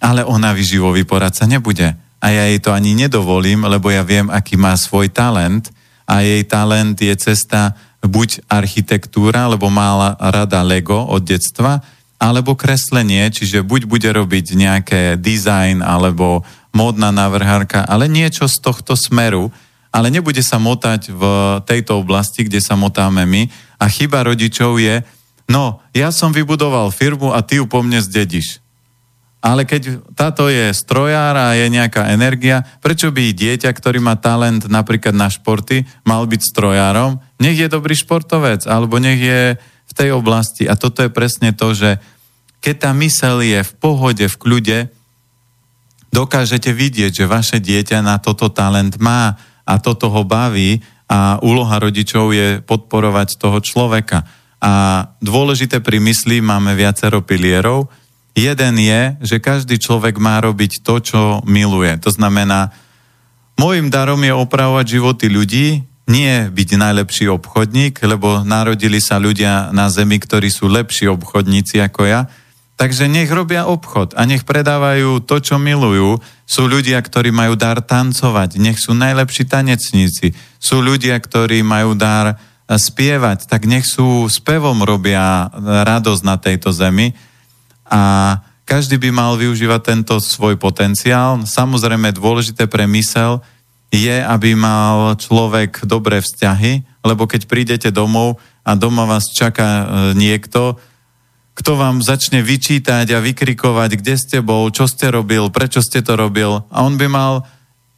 ale 0.00 0.20
ona 0.24 0.56
vyživový 0.56 1.04
poradca 1.04 1.44
nebude. 1.44 1.92
A 2.18 2.26
ja 2.32 2.48
jej 2.50 2.58
to 2.58 2.74
ani 2.74 2.98
nedovolím, 2.98 3.68
lebo 3.68 3.92
ja 3.92 4.02
viem, 4.02 4.26
aký 4.32 4.58
má 4.58 4.74
svoj 4.74 5.12
talent 5.12 5.70
a 6.08 6.24
jej 6.24 6.42
talent 6.48 6.96
je 6.98 7.12
cesta 7.14 7.76
buď 8.02 8.46
architektúra, 8.48 9.46
lebo 9.50 9.68
má 9.68 10.16
rada 10.18 10.64
Lego 10.64 11.04
od 11.04 11.22
detstva, 11.22 11.82
alebo 12.18 12.58
kreslenie, 12.58 13.30
čiže 13.30 13.62
buď 13.62 13.86
bude 13.86 14.10
robiť 14.10 14.46
nejaké 14.58 15.02
design 15.22 15.86
alebo 15.86 16.42
módna 16.78 17.10
návrhárka, 17.10 17.82
ale 17.82 18.06
niečo 18.06 18.46
z 18.46 18.62
tohto 18.62 18.94
smeru, 18.94 19.50
ale 19.90 20.14
nebude 20.14 20.38
sa 20.46 20.62
motať 20.62 21.10
v 21.10 21.22
tejto 21.66 21.98
oblasti, 21.98 22.46
kde 22.46 22.62
sa 22.62 22.78
motáme 22.78 23.26
my. 23.26 23.50
A 23.82 23.90
chyba 23.90 24.22
rodičov 24.22 24.78
je, 24.78 25.02
no, 25.50 25.82
ja 25.90 26.14
som 26.14 26.30
vybudoval 26.30 26.94
firmu 26.94 27.34
a 27.34 27.42
ty 27.42 27.58
ju 27.58 27.66
po 27.66 27.82
mne 27.82 27.98
zdediš. 27.98 28.62
Ale 29.38 29.66
keď 29.66 30.02
táto 30.18 30.50
je 30.50 30.70
strojár 30.74 31.34
a 31.38 31.54
je 31.54 31.70
nejaká 31.70 32.10
energia, 32.10 32.66
prečo 32.82 33.14
by 33.14 33.30
dieťa, 33.34 33.70
ktorý 33.70 34.02
má 34.02 34.18
talent 34.18 34.66
napríklad 34.66 35.14
na 35.14 35.30
športy, 35.30 35.86
mal 36.02 36.26
byť 36.26 36.42
strojárom? 36.42 37.22
Nech 37.38 37.54
je 37.54 37.70
dobrý 37.70 37.94
športovec, 37.94 38.66
alebo 38.66 38.98
nech 38.98 39.18
je 39.18 39.54
v 39.58 39.92
tej 39.94 40.10
oblasti. 40.10 40.66
A 40.66 40.74
toto 40.74 41.06
je 41.06 41.10
presne 41.10 41.54
to, 41.54 41.70
že 41.70 42.02
keď 42.58 42.74
tá 42.82 42.90
mysel 42.98 43.46
je 43.46 43.62
v 43.62 43.72
pohode, 43.78 44.26
v 44.26 44.36
kľude, 44.36 44.78
dokážete 46.12 46.72
vidieť, 46.72 47.12
že 47.12 47.30
vaše 47.30 47.58
dieťa 47.60 48.02
na 48.02 48.16
toto 48.18 48.48
talent 48.48 48.96
má 48.98 49.36
a 49.68 49.76
toto 49.80 50.08
ho 50.08 50.22
baví 50.24 50.80
a 51.08 51.40
úloha 51.40 51.76
rodičov 51.80 52.32
je 52.36 52.48
podporovať 52.64 53.40
toho 53.40 53.58
človeka. 53.64 54.28
A 54.58 55.06
dôležité 55.22 55.80
pri 55.80 56.02
mysli 56.02 56.42
máme 56.42 56.74
viacero 56.74 57.22
pilierov. 57.22 57.88
Jeden 58.36 58.74
je, 58.78 59.16
že 59.24 59.36
každý 59.42 59.80
človek 59.80 60.18
má 60.20 60.38
robiť 60.42 60.84
to, 60.84 60.94
čo 61.00 61.20
miluje. 61.46 61.96
To 62.02 62.10
znamená, 62.12 62.70
môjim 63.56 63.88
darom 63.88 64.20
je 64.22 64.34
opravovať 64.34 64.86
životy 64.86 65.26
ľudí, 65.30 65.68
nie 66.08 66.48
byť 66.48 66.68
najlepší 66.80 67.28
obchodník, 67.28 68.00
lebo 68.00 68.40
narodili 68.40 68.96
sa 68.96 69.20
ľudia 69.20 69.68
na 69.76 69.92
zemi, 69.92 70.16
ktorí 70.16 70.48
sú 70.48 70.64
lepší 70.66 71.04
obchodníci 71.12 71.84
ako 71.84 72.08
ja, 72.08 72.20
Takže 72.78 73.10
nech 73.10 73.26
robia 73.26 73.66
obchod 73.66 74.14
a 74.14 74.22
nech 74.22 74.46
predávajú 74.46 75.26
to, 75.26 75.42
čo 75.42 75.58
milujú. 75.58 76.22
Sú 76.46 76.70
ľudia, 76.70 77.02
ktorí 77.02 77.34
majú 77.34 77.58
dar 77.58 77.82
tancovať, 77.82 78.62
nech 78.62 78.78
sú 78.78 78.94
najlepší 78.94 79.50
tanecníci. 79.50 80.30
Sú 80.62 80.78
ľudia, 80.78 81.18
ktorí 81.18 81.66
majú 81.66 81.98
dar 81.98 82.38
spievať, 82.70 83.50
tak 83.50 83.66
nech 83.66 83.82
sú 83.82 84.30
spevom 84.30 84.86
robia 84.86 85.50
radosť 85.58 86.22
na 86.22 86.38
tejto 86.38 86.70
zemi 86.70 87.18
a 87.88 88.36
každý 88.68 89.00
by 89.00 89.10
mal 89.10 89.32
využívať 89.40 89.80
tento 89.80 90.14
svoj 90.20 90.60
potenciál. 90.60 91.40
Samozrejme, 91.48 92.12
dôležité 92.12 92.68
pre 92.68 92.84
mysel 92.84 93.40
je, 93.88 94.20
aby 94.20 94.52
mal 94.52 95.16
človek 95.16 95.88
dobré 95.88 96.20
vzťahy, 96.20 96.84
lebo 97.00 97.24
keď 97.24 97.48
prídete 97.48 97.88
domov 97.88 98.36
a 98.60 98.76
doma 98.76 99.08
vás 99.08 99.32
čaká 99.32 99.64
e, 99.64 99.84
niekto, 100.12 100.76
kto 101.58 101.74
vám 101.74 101.98
začne 101.98 102.38
vyčítať 102.38 103.10
a 103.10 103.18
vykrikovať, 103.18 103.90
kde 103.98 104.14
ste 104.14 104.38
bol, 104.38 104.70
čo 104.70 104.86
ste 104.86 105.10
robil, 105.10 105.50
prečo 105.50 105.82
ste 105.82 106.06
to 106.06 106.14
robil. 106.14 106.62
A 106.70 106.86
on 106.86 106.94
by 106.94 107.10
mal 107.10 107.42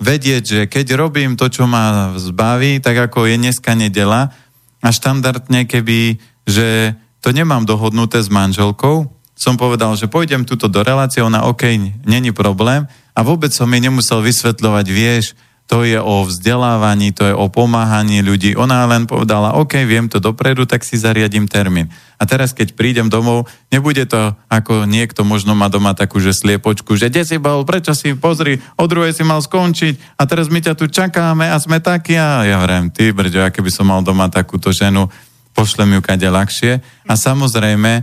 vedieť, 0.00 0.42
že 0.48 0.62
keď 0.64 0.96
robím 0.96 1.36
to, 1.36 1.52
čo 1.52 1.68
ma 1.68 2.16
zbaví, 2.16 2.80
tak 2.80 3.12
ako 3.12 3.28
je 3.28 3.36
dneska 3.36 3.76
nedela, 3.76 4.32
a 4.80 4.88
štandardne, 4.88 5.68
keby, 5.68 6.16
že 6.48 6.96
to 7.20 7.36
nemám 7.36 7.68
dohodnuté 7.68 8.24
s 8.24 8.32
manželkou, 8.32 9.12
som 9.36 9.56
povedal, 9.56 9.96
že 9.96 10.08
pôjdem 10.08 10.44
túto 10.44 10.68
do 10.68 10.80
relácie, 10.80 11.20
ona 11.20 11.44
OK, 11.48 11.64
není 12.04 12.32
problém 12.32 12.88
a 13.12 13.20
vôbec 13.20 13.52
som 13.52 13.68
jej 13.68 13.80
nemusel 13.80 14.24
vysvetľovať, 14.24 14.86
vieš, 14.88 15.36
to 15.70 15.86
je 15.86 16.02
o 16.02 16.26
vzdelávaní, 16.26 17.14
to 17.14 17.30
je 17.30 17.34
o 17.34 17.46
pomáhaní 17.46 18.26
ľudí. 18.26 18.58
Ona 18.58 18.90
len 18.90 19.06
povedala, 19.06 19.54
OK, 19.54 19.78
viem 19.86 20.10
to 20.10 20.18
dopredu, 20.18 20.66
tak 20.66 20.82
si 20.82 20.98
zariadím 20.98 21.46
termín. 21.46 21.86
A 22.18 22.26
teraz, 22.26 22.50
keď 22.50 22.74
prídem 22.74 23.06
domov, 23.06 23.46
nebude 23.70 24.02
to 24.02 24.34
ako 24.50 24.82
niekto 24.82 25.22
možno 25.22 25.54
má 25.54 25.70
doma 25.70 25.94
takú, 25.94 26.18
že 26.18 26.34
sliepočku, 26.34 26.98
že 26.98 27.06
kde 27.06 27.22
si 27.22 27.38
bol, 27.38 27.62
prečo 27.62 27.94
si, 27.94 28.18
pozri, 28.18 28.58
o 28.74 28.90
druhej 28.90 29.14
si 29.14 29.22
mal 29.22 29.38
skončiť 29.38 30.18
a 30.18 30.26
teraz 30.26 30.50
my 30.50 30.58
ťa 30.58 30.74
tu 30.74 30.90
čakáme 30.90 31.46
a 31.46 31.54
sme 31.62 31.78
takí 31.78 32.18
a 32.18 32.42
ja 32.42 32.58
vrem, 32.58 32.90
ty 32.90 33.14
brďo, 33.14 33.46
aké 33.46 33.62
by 33.62 33.70
som 33.70 33.94
mal 33.94 34.02
doma 34.02 34.26
takúto 34.26 34.74
ženu, 34.74 35.06
pošlem 35.54 35.94
ju 35.94 36.00
kade 36.02 36.26
ľahšie. 36.26 36.82
A 37.06 37.14
samozrejme, 37.14 38.02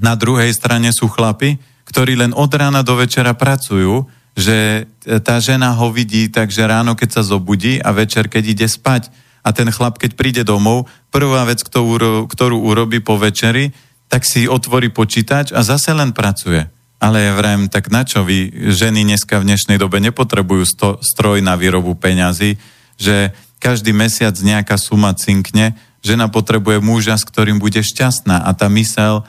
na 0.00 0.14
druhej 0.16 0.48
strane 0.56 0.96
sú 0.96 1.12
chlapi, 1.12 1.60
ktorí 1.84 2.16
len 2.16 2.32
od 2.32 2.48
rána 2.48 2.80
do 2.80 2.96
večera 2.96 3.36
pracujú, 3.36 4.08
že 4.34 4.90
tá 5.22 5.38
žena 5.38 5.74
ho 5.78 5.94
vidí 5.94 6.26
takže 6.26 6.66
ráno, 6.66 6.98
keď 6.98 7.20
sa 7.20 7.22
zobudí 7.22 7.78
a 7.78 7.94
večer, 7.94 8.26
keď 8.26 8.44
ide 8.50 8.66
spať. 8.66 9.10
A 9.46 9.54
ten 9.54 9.70
chlap, 9.70 10.00
keď 10.00 10.18
príde 10.18 10.42
domov, 10.42 10.90
prvá 11.14 11.46
vec, 11.46 11.62
ktorú, 11.62 12.56
urobí 12.58 12.98
po 12.98 13.14
večeri, 13.14 13.70
tak 14.10 14.26
si 14.26 14.50
otvorí 14.50 14.90
počítač 14.90 15.54
a 15.54 15.62
zase 15.62 15.94
len 15.94 16.10
pracuje. 16.10 16.66
Ale 16.98 17.20
ja 17.20 17.32
vrajím, 17.36 17.68
tak 17.68 17.92
na 17.92 18.02
čo 18.02 18.24
vy 18.24 18.70
ženy 18.72 19.04
dneska 19.04 19.38
v 19.38 19.52
dnešnej 19.52 19.76
dobe 19.76 20.00
nepotrebujú 20.00 20.64
sto, 20.64 20.88
stroj 21.04 21.44
na 21.44 21.54
výrobu 21.54 21.94
peňazí, 21.94 22.56
že 22.96 23.36
každý 23.60 23.92
mesiac 23.92 24.32
nejaká 24.38 24.80
suma 24.80 25.12
cinkne, 25.12 25.76
žena 26.00 26.28
potrebuje 26.28 26.80
muža, 26.80 27.16
s 27.20 27.28
ktorým 27.28 27.60
bude 27.60 27.80
šťastná 27.80 28.44
a 28.44 28.50
tá 28.56 28.68
mysel 28.72 29.24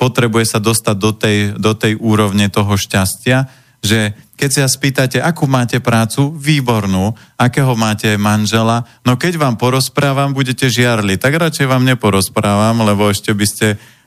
potrebuje 0.00 0.56
sa 0.56 0.58
dostať 0.58 0.96
do 0.96 1.10
tej, 1.12 1.38
do 1.60 1.76
tej 1.76 2.00
úrovne 2.00 2.48
toho 2.48 2.72
šťastia, 2.72 3.52
že 3.80 4.12
keď 4.36 4.50
sa 4.52 4.72
spýtate, 4.72 5.20
akú 5.20 5.44
máte 5.44 5.80
prácu, 5.84 6.32
výbornú, 6.32 7.12
akého 7.36 7.76
máte 7.76 8.16
manžela, 8.16 8.88
no 9.04 9.20
keď 9.20 9.36
vám 9.36 9.60
porozprávam, 9.60 10.32
budete 10.32 10.68
žiarli. 10.68 11.20
Tak 11.20 11.36
radšej 11.36 11.68
vám 11.68 11.84
neporozprávam, 11.84 12.80
lebo 12.84 13.12
ešte 13.12 13.36
by 13.36 13.46
ste 13.48 13.66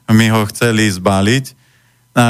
mi 0.09 0.33
ho 0.33 0.41
chceli 0.49 0.89
zbaliť. 0.89 1.45
A 2.17 2.25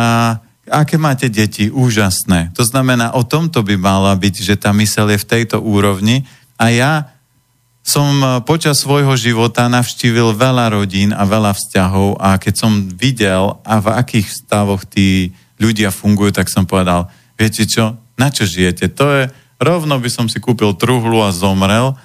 aké 0.68 1.00
máte 1.00 1.32
deti? 1.32 1.72
Úžasné. 1.72 2.52
To 2.56 2.64
znamená, 2.68 3.16
o 3.16 3.24
tomto 3.24 3.64
by 3.64 3.76
mala 3.80 4.12
byť, 4.16 4.36
že 4.44 4.56
tá 4.60 4.76
mysel 4.76 5.12
je 5.16 5.24
v 5.24 5.30
tejto 5.40 5.64
úrovni 5.64 6.28
a 6.60 6.72
ja 6.72 6.92
som 7.84 8.40
počas 8.48 8.80
svojho 8.80 9.12
života 9.20 9.68
navštívil 9.68 10.32
veľa 10.40 10.72
rodín 10.72 11.12
a 11.12 11.28
veľa 11.28 11.52
vzťahov 11.52 12.16
a 12.16 12.40
keď 12.40 12.54
som 12.56 12.88
videl, 12.88 13.60
a 13.68 13.84
v 13.84 13.92
akých 13.92 14.28
stavoch 14.32 14.88
tí 14.88 15.36
ľudia 15.60 15.92
fungujú, 15.92 16.32
tak 16.32 16.48
som 16.48 16.64
povedal, 16.64 17.12
viete 17.38 17.64
čo, 17.66 17.98
na 18.18 18.30
čo 18.30 18.46
žijete? 18.46 18.92
To 18.98 19.06
je, 19.10 19.24
rovno 19.60 19.98
by 19.98 20.10
som 20.10 20.26
si 20.28 20.38
kúpil 20.38 20.76
truhlu 20.76 21.24
a 21.24 21.34
zomrel, 21.34 21.96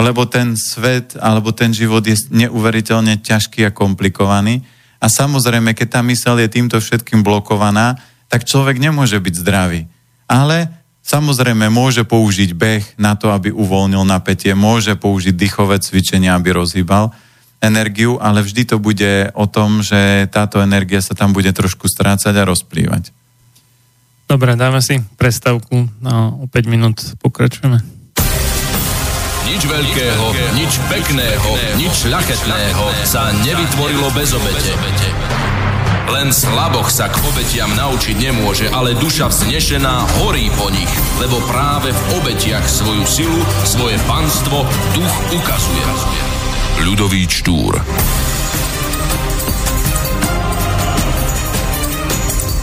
lebo 0.00 0.24
ten 0.24 0.56
svet 0.56 1.18
alebo 1.20 1.52
ten 1.52 1.74
život 1.76 2.00
je 2.02 2.16
neuveriteľne 2.32 3.20
ťažký 3.20 3.68
a 3.68 3.74
komplikovaný. 3.74 4.64
A 5.02 5.10
samozrejme, 5.10 5.74
keď 5.74 5.98
tá 5.98 6.00
mysel 6.06 6.38
je 6.40 6.48
týmto 6.48 6.78
všetkým 6.78 7.20
blokovaná, 7.26 7.98
tak 8.30 8.48
človek 8.48 8.80
nemôže 8.80 9.18
byť 9.20 9.34
zdravý. 9.44 9.84
Ale 10.24 10.70
samozrejme 11.04 11.68
môže 11.68 12.06
použiť 12.08 12.50
beh 12.56 12.84
na 12.96 13.18
to, 13.18 13.28
aby 13.34 13.52
uvoľnil 13.52 14.06
napätie, 14.08 14.56
môže 14.56 14.96
použiť 14.96 15.34
dýchové 15.36 15.82
cvičenia, 15.82 16.38
aby 16.38 16.56
rozhýbal 16.56 17.12
energiu, 17.62 18.18
ale 18.18 18.42
vždy 18.42 18.74
to 18.74 18.76
bude 18.82 19.30
o 19.38 19.46
tom, 19.46 19.86
že 19.86 20.26
táto 20.34 20.58
energia 20.58 20.98
sa 20.98 21.14
tam 21.14 21.30
bude 21.30 21.52
trošku 21.54 21.86
strácať 21.86 22.34
a 22.34 22.48
rozplývať. 22.48 23.14
Dobre, 24.32 24.56
dáme 24.56 24.80
si 24.80 24.96
prestavku 25.20 25.92
a 26.08 26.32
o 26.32 26.48
5 26.48 26.64
minút 26.64 27.04
pokračujeme. 27.20 27.84
Nič 29.44 29.60
veľkého, 29.68 30.26
nič 30.56 30.72
pekného, 30.88 31.50
nič 31.76 32.08
ľachetného 32.08 32.84
sa 33.04 33.28
nevytvorilo 33.44 34.08
bez 34.16 34.32
obete. 34.32 34.72
Len 36.08 36.32
slaboch 36.32 36.88
sa 36.88 37.12
k 37.12 37.20
obetiam 37.28 37.76
naučiť 37.76 38.16
nemôže, 38.16 38.72
ale 38.72 38.96
duša 38.96 39.28
vznešená 39.28 40.24
horí 40.24 40.48
po 40.56 40.72
nich, 40.72 40.88
lebo 41.20 41.36
práve 41.44 41.92
v 41.92 42.00
obetiach 42.24 42.64
svoju 42.64 43.04
silu, 43.04 43.40
svoje 43.68 44.00
panstvo 44.08 44.64
duch 44.96 45.14
ukazuje. 45.36 45.84
Ľudový 46.88 47.28
Štúr 47.28 47.76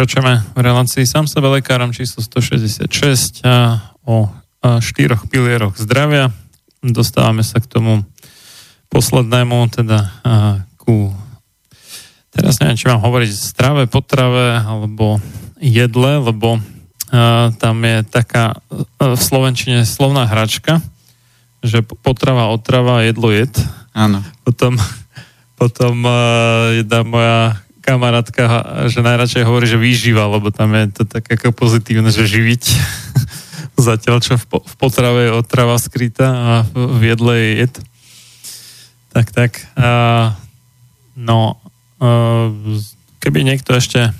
Pokračujeme 0.00 0.56
v 0.56 0.60
relácii 0.64 1.04
sám 1.04 1.28
sebe 1.28 1.60
lekárom 1.60 1.92
číslo 1.92 2.24
166 2.24 3.44
a 3.44 3.92
o 4.08 4.32
štyroch 4.64 5.28
pilieroch 5.28 5.76
zdravia. 5.76 6.32
Dostávame 6.80 7.44
sa 7.44 7.60
k 7.60 7.68
tomu 7.68 8.00
poslednému, 8.88 9.60
teda 9.68 10.08
ku 10.80 11.12
teraz 12.32 12.56
neviem, 12.64 12.80
či 12.80 12.88
mám 12.88 13.04
hovoriť 13.04 13.28
zdravé 13.28 13.92
potrave 13.92 14.64
alebo 14.64 15.20
jedle, 15.60 16.32
lebo 16.32 16.56
tam 17.60 17.76
je 17.84 18.00
taká 18.08 18.56
v 18.96 19.20
Slovenčine 19.20 19.84
slovná 19.84 20.24
hračka, 20.24 20.80
že 21.60 21.84
potrava, 21.84 22.48
otrava, 22.48 23.04
jedlo, 23.04 23.28
jed. 23.28 23.52
Áno. 23.92 24.24
Potom, 24.48 24.80
potom 25.60 25.92
jedna 26.72 27.04
moja 27.04 27.60
kamarátka, 27.90 28.42
že 28.86 29.02
najradšej 29.02 29.42
hovorí, 29.42 29.66
že 29.66 29.74
výživa, 29.74 30.30
lebo 30.30 30.54
tam 30.54 30.78
je 30.78 30.94
to 30.94 31.02
tak 31.02 31.26
ako 31.26 31.50
pozitívne, 31.50 32.14
že 32.14 32.22
živiť. 32.22 32.62
Zatiaľ, 33.90 34.22
čo 34.22 34.38
v, 34.38 34.46
po, 34.46 34.62
v 34.62 34.74
potrave 34.78 35.26
je 35.26 35.34
otrava 35.34 35.74
skrytá 35.74 36.30
a 36.30 36.62
v 36.70 37.10
jedle 37.10 37.34
je 37.34 37.66
jed. 37.66 37.74
Tak, 39.10 39.34
tak. 39.34 39.58
A, 39.74 40.38
no, 41.18 41.58
a, 41.98 42.54
keby 43.18 43.42
niekto 43.42 43.74
ešte 43.74 44.14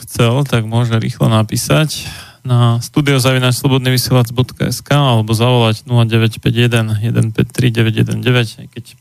chcel, 0.00 0.48
tak 0.48 0.64
môže 0.64 0.96
rýchlo 0.96 1.28
napísať 1.28 2.08
na 2.40 2.80
studiozavinačslobodnyvysielac.sk 2.80 4.88
alebo 4.88 5.36
zavolať 5.36 5.84
0951 5.84 7.36
153 7.36 7.68
919, 8.16 8.72
keď 8.72 8.96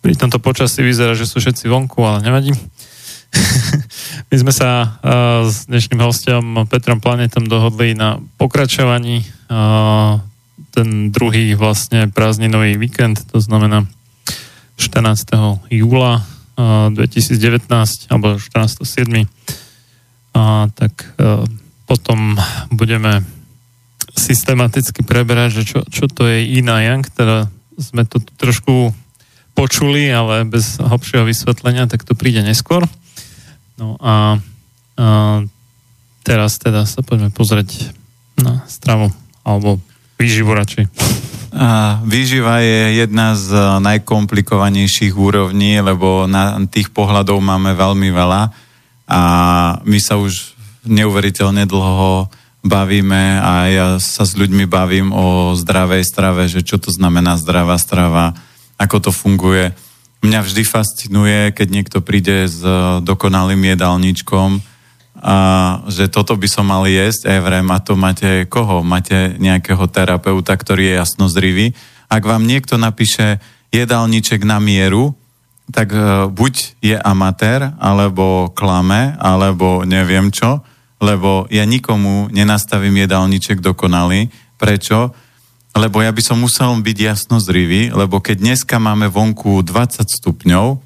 pri 0.00 0.16
tomto 0.16 0.40
počasí 0.40 0.80
vyzerá, 0.80 1.12
že 1.12 1.28
sú 1.28 1.36
všetci 1.42 1.68
vonku, 1.68 2.00
ale 2.00 2.24
nevadí. 2.24 2.56
My 4.30 4.36
sme 4.36 4.52
sa 4.52 4.70
uh, 4.84 5.44
s 5.44 5.68
dnešným 5.68 6.00
hostom 6.00 6.64
Petrom 6.68 7.00
Planetom 7.00 7.44
dohodli 7.44 7.92
na 7.92 8.20
pokračovaní 8.40 9.24
uh, 9.48 10.20
ten 10.72 11.10
druhý 11.12 11.52
vlastne 11.58 12.08
prázdninový 12.08 12.78
víkend, 12.78 13.24
to 13.28 13.40
znamená 13.40 13.84
14. 14.78 15.68
júla 15.72 16.22
uh, 16.22 16.88
2019 16.94 17.68
alebo 18.12 18.38
14.7. 18.38 19.26
A 20.38 20.70
tak 20.70 21.18
potom 21.88 22.38
budeme 22.70 23.26
systematicky 24.14 25.02
preberať, 25.02 25.50
že 25.50 25.62
čo, 25.66 25.78
čo 25.88 26.04
to 26.06 26.30
je 26.30 26.62
iná 26.62 26.78
yang, 26.78 27.02
teda 27.02 27.50
sme 27.74 28.06
to 28.06 28.22
trošku 28.38 28.94
počuli, 29.58 30.06
ale 30.10 30.46
bez 30.46 30.78
hlbšieho 30.78 31.26
vysvetlenia, 31.26 31.90
tak 31.90 32.06
to 32.06 32.14
príde 32.14 32.46
neskôr. 32.46 32.86
No 33.78 33.94
a, 34.02 34.36
a 34.98 35.06
teraz 36.26 36.58
teda 36.58 36.82
sa 36.82 37.00
poďme 37.06 37.30
pozrieť 37.30 37.94
na 38.34 38.66
stravu 38.66 39.14
alebo 39.46 39.78
výživu 40.18 40.50
radšej. 40.50 40.90
A 41.54 42.02
výživa 42.04 42.60
je 42.60 43.00
jedna 43.06 43.32
z 43.38 43.80
najkomplikovanejších 43.80 45.16
úrovní, 45.16 45.80
lebo 45.80 46.28
na 46.28 46.60
tých 46.68 46.92
pohľadov 46.92 47.40
máme 47.40 47.72
veľmi 47.72 48.10
veľa 48.12 48.42
a 49.08 49.20
my 49.86 49.98
sa 50.02 50.20
už 50.20 50.58
neuveriteľne 50.84 51.64
dlho 51.64 52.28
bavíme 52.66 53.40
a 53.40 53.52
ja 53.70 53.88
sa 53.96 54.28
s 54.28 54.36
ľuďmi 54.36 54.68
bavím 54.68 55.14
o 55.14 55.56
zdravej 55.56 56.04
strave, 56.04 56.50
že 56.50 56.60
čo 56.60 56.76
to 56.76 56.92
znamená 56.92 57.40
zdravá 57.40 57.80
strava, 57.80 58.36
ako 58.76 59.08
to 59.08 59.10
funguje 59.14 59.72
Mňa 60.18 60.40
vždy 60.42 60.62
fascinuje, 60.66 61.54
keď 61.54 61.68
niekto 61.70 61.98
príde 62.02 62.50
s 62.50 62.58
dokonalým 63.06 63.62
jedálničkom 63.74 64.58
a 65.18 65.36
že 65.90 66.06
toto 66.06 66.38
by 66.38 66.46
som 66.46 66.70
mal 66.70 66.86
jesť, 66.86 67.26
Evrem, 67.26 67.66
a 67.74 67.82
to 67.82 67.98
máte 67.98 68.46
koho? 68.46 68.86
Máte 68.86 69.34
nejakého 69.38 69.90
terapeuta, 69.90 70.54
ktorý 70.54 70.94
je 70.94 70.98
jasnozrivý. 71.02 71.66
Ak 72.06 72.22
vám 72.22 72.46
niekto 72.46 72.78
napíše 72.78 73.42
jedálniček 73.74 74.46
na 74.46 74.62
mieru, 74.62 75.18
tak 75.68 75.92
uh, 75.92 76.30
buď 76.30 76.80
je 76.80 76.96
amatér, 76.96 77.76
alebo 77.76 78.54
klame, 78.56 79.18
alebo 79.20 79.84
neviem 79.84 80.32
čo, 80.32 80.64
lebo 81.02 81.50
ja 81.52 81.66
nikomu 81.68 82.30
nenastavím 82.32 83.04
jedálniček 83.04 83.60
dokonalý. 83.60 84.32
Prečo? 84.58 85.14
Lebo 85.78 86.02
ja 86.02 86.10
by 86.10 86.18
som 86.18 86.42
musel 86.42 86.74
byť 86.74 86.98
jasnozrivý, 86.98 87.94
lebo 87.94 88.18
keď 88.18 88.42
dneska 88.42 88.82
máme 88.82 89.06
vonku 89.06 89.62
20 89.62 90.02
stupňov, 90.02 90.82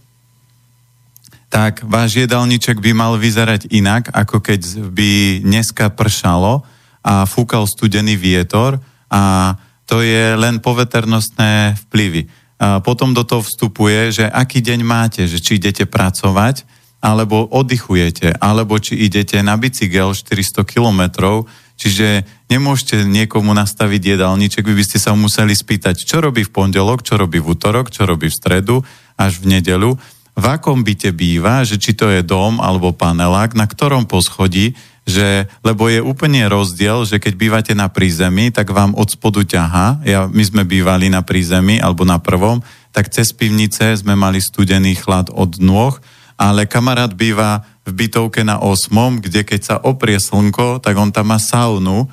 tak 1.49 1.85
váš 1.85 2.21
jedálniček 2.21 2.77
by 2.81 2.93
mal 2.93 3.17
vyzerať 3.17 3.73
inak, 3.73 4.13
ako 4.13 4.45
keď 4.45 4.61
by 4.93 5.41
dneska 5.45 5.89
pršalo 5.93 6.65
a 7.01 7.25
fúkal 7.25 7.65
studený 7.65 8.21
vietor 8.21 8.81
a 9.09 9.57
to 9.89 10.05
je 10.05 10.37
len 10.37 10.61
poveternostné 10.61 11.77
vplyvy. 11.89 12.29
A 12.61 12.81
potom 12.81 13.17
do 13.17 13.25
toho 13.25 13.45
vstupuje, 13.45 14.13
že 14.13 14.25
aký 14.29 14.61
deň 14.65 14.81
máte, 14.85 15.23
že 15.25 15.41
či 15.41 15.57
idete 15.61 15.89
pracovať, 15.89 16.65
alebo 17.03 17.51
oddychujete, 17.51 18.39
alebo 18.39 18.79
či 18.79 18.95
idete 18.95 19.43
na 19.43 19.59
bicykel 19.59 20.15
400 20.15 20.63
kilometrov, 20.63 21.51
Čiže 21.81 22.23
nemôžete 22.53 23.03
niekomu 23.09 23.51
nastaviť 23.57 24.17
jedálniček, 24.17 24.63
vy 24.63 24.75
by 24.77 24.85
ste 24.87 24.99
sa 25.03 25.17
museli 25.17 25.57
spýtať, 25.57 26.05
čo 26.05 26.23
robí 26.23 26.47
v 26.47 26.55
pondelok, 26.55 27.03
čo 27.03 27.19
robí 27.19 27.43
v 27.43 27.57
útorok, 27.57 27.91
čo 27.91 28.07
robí 28.07 28.31
v 28.31 28.39
stredu, 28.39 28.77
až 29.19 29.43
v 29.43 29.59
nedelu, 29.59 29.99
v 30.33 30.45
akom 30.49 30.81
byte 30.81 31.13
býva, 31.13 31.61
že 31.61 31.77
či 31.77 31.93
to 31.93 32.09
je 32.09 32.25
dom 32.25 32.57
alebo 32.57 32.97
panelák, 32.97 33.53
na 33.53 33.69
ktorom 33.69 34.09
poschodí, 34.09 34.73
že, 35.03 35.51
lebo 35.67 35.91
je 35.91 36.01
úplne 36.01 36.47
rozdiel, 36.47 37.05
že 37.05 37.19
keď 37.19 37.35
bývate 37.35 37.73
na 37.75 37.91
prízemí, 37.91 38.55
tak 38.55 38.71
vám 38.71 38.95
od 38.95 39.13
spodu 39.13 39.43
ťaha, 39.43 40.07
ja, 40.07 40.31
my 40.31 40.43
sme 40.47 40.63
bývali 40.63 41.11
na 41.11 41.21
prízemí 41.21 41.83
alebo 41.83 42.07
na 42.07 42.23
prvom, 42.23 42.63
tak 42.95 43.11
cez 43.11 43.35
pivnice 43.35 43.99
sme 43.99 44.15
mali 44.15 44.39
studený 44.39 44.97
chlad 44.97 45.29
od 45.35 45.59
nôh, 45.59 45.99
ale 46.39 46.71
kamarát 46.71 47.13
býva 47.13 47.67
v 47.83 47.91
bytovke 47.91 48.47
na 48.47 48.63
8, 48.63 49.23
kde 49.23 49.43
keď 49.43 49.61
sa 49.61 49.77
oprie 49.83 50.19
slnko, 50.23 50.79
tak 50.79 50.95
on 50.95 51.11
tam 51.11 51.35
má 51.35 51.39
saunu 51.43 52.07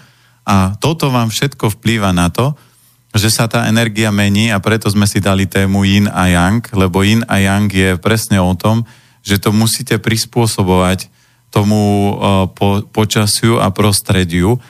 a 0.50 0.74
toto 0.82 1.14
vám 1.14 1.30
všetko 1.30 1.78
vplýva 1.78 2.10
na 2.10 2.34
to, 2.34 2.58
že 3.14 3.30
sa 3.30 3.46
tá 3.50 3.66
energia 3.70 4.10
mení 4.10 4.50
a 4.50 4.58
preto 4.62 4.90
sme 4.90 5.06
si 5.06 5.22
dali 5.22 5.46
tému 5.46 5.86
yin 5.86 6.06
a 6.10 6.30
yang, 6.30 6.62
lebo 6.74 7.02
yin 7.06 7.26
a 7.26 7.42
yang 7.42 7.70
je 7.70 7.98
presne 7.98 8.38
o 8.42 8.54
tom, 8.58 8.86
že 9.22 9.42
to 9.42 9.54
musíte 9.54 9.98
prispôsobovať 10.02 11.10
tomu 11.50 12.14
uh, 12.14 12.46
po, 12.54 12.86
počasiu 12.94 13.58
a 13.58 13.74
prostrediu. 13.74 14.62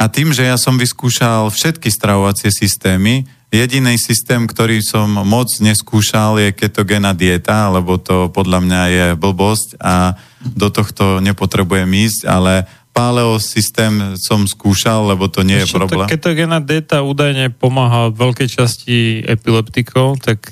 A 0.00 0.08
tým, 0.08 0.32
že 0.32 0.48
ja 0.48 0.56
som 0.56 0.80
vyskúšal 0.80 1.52
všetky 1.52 1.92
stravovacie 1.92 2.48
systémy, 2.48 3.28
Jediný 3.54 3.94
systém, 3.94 4.50
ktorý 4.50 4.82
som 4.82 5.06
moc 5.22 5.46
neskúšal, 5.62 6.42
je 6.42 6.50
ketogéna 6.50 7.14
dieta, 7.14 7.70
lebo 7.70 8.02
to 8.02 8.26
podľa 8.34 8.58
mňa 8.58 8.82
je 8.90 9.06
blbosť 9.14 9.78
a 9.78 10.18
do 10.42 10.74
tohto 10.74 11.22
nepotrebujem 11.22 11.86
ísť, 11.86 12.26
ale 12.26 12.66
paleo 12.94 13.38
systém 13.42 14.14
som 14.18 14.46
skúšal, 14.46 15.10
lebo 15.14 15.26
to 15.30 15.46
nie 15.46 15.58
Ešte 15.58 15.70
je 15.70 15.78
problém. 15.78 16.06
Ketogéna 16.10 16.58
dieta 16.58 17.02
údajne 17.06 17.54
pomáha 17.54 18.10
veľkej 18.10 18.48
časti 18.50 19.22
epileptikov, 19.22 20.18
tak 20.18 20.50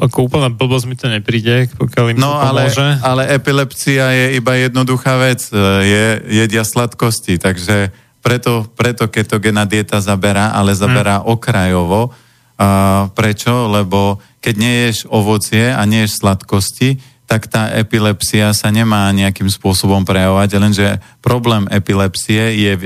ako 0.00 0.28
úplná 0.28 0.48
blbosť 0.52 0.86
mi 0.88 0.96
to 0.96 1.08
nepríde, 1.08 1.72
pokiaľ 1.76 2.04
im 2.12 2.16
no, 2.20 2.32
to 2.32 2.36
pomôže. 2.36 2.88
Ale, 3.00 3.00
ale 3.00 3.22
epilepsia 3.32 4.12
je 4.12 4.26
iba 4.40 4.52
jednoduchá 4.56 5.20
vec. 5.20 5.40
Je, 5.84 6.04
jedia 6.32 6.64
sladkosti, 6.64 7.36
takže 7.36 7.92
preto, 8.24 8.64
preto 8.72 9.04
ketogénna 9.12 9.68
dieta 9.68 10.00
zaberá, 10.00 10.56
ale 10.56 10.72
zaberá 10.72 11.20
hmm. 11.20 11.28
okrajovo. 11.28 12.08
A 12.56 12.68
prečo? 13.12 13.68
Lebo 13.68 14.24
keď 14.40 14.54
neješ 14.56 14.96
ovocie 15.12 15.68
a 15.68 15.84
neješ 15.84 16.24
sladkosti, 16.24 16.96
tak 17.24 17.48
tá 17.48 17.72
epilepsia 17.72 18.52
sa 18.52 18.68
nemá 18.68 19.08
nejakým 19.12 19.48
spôsobom 19.48 20.04
prejavovať, 20.04 20.50
lenže 20.60 20.88
problém 21.24 21.64
epilepsie 21.72 22.52
je 22.52 22.72
e, 22.76 22.82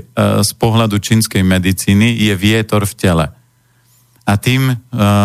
z 0.47 0.51
pohľadu 0.57 1.03
čínskej 1.03 1.43
medicíny 1.43 2.15
je 2.15 2.33
vietor 2.39 2.87
v 2.87 2.95
tele. 2.95 3.27
A 4.23 4.33
tým 4.39 4.73
e, 4.73 4.75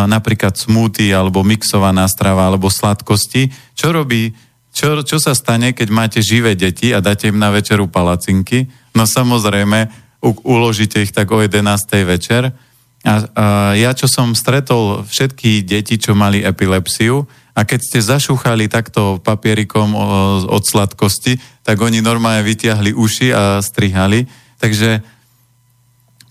napríklad 0.10 0.58
smúty 0.58 1.14
alebo 1.14 1.46
mixovaná 1.46 2.10
strava 2.10 2.50
alebo 2.50 2.74
sladkosti, 2.74 3.54
čo 3.78 3.94
robí, 3.94 4.34
čo, 4.74 5.06
čo 5.06 5.22
sa 5.22 5.38
stane, 5.38 5.78
keď 5.78 5.88
máte 5.94 6.20
živé 6.20 6.58
deti 6.58 6.90
a 6.90 6.98
dáte 6.98 7.30
im 7.30 7.38
na 7.38 7.54
večeru 7.54 7.86
palacinky? 7.86 8.66
No 8.94 9.10
samozrejme, 9.10 9.90
uložíte 10.24 11.04
ich 11.04 11.12
tak 11.12 11.30
o 11.34 11.42
11. 11.42 11.60
večer. 12.08 12.54
A, 13.04 13.14
a 13.36 13.46
ja, 13.76 13.92
čo 13.92 14.08
som 14.08 14.32
stretol 14.32 15.04
všetky 15.04 15.66
deti, 15.68 16.00
čo 16.00 16.16
mali 16.16 16.40
epilepsiu, 16.40 17.28
a 17.54 17.70
keď 17.70 17.80
ste 17.86 18.00
zašúchali 18.02 18.66
takto 18.66 19.22
papierikom 19.22 19.94
od 20.50 20.64
sladkosti, 20.66 21.38
tak 21.62 21.78
oni 21.78 22.02
normálne 22.02 22.42
vytiahli 22.42 22.98
uši 22.98 23.30
a 23.30 23.62
strihali. 23.62 24.26
Takže 24.58 25.06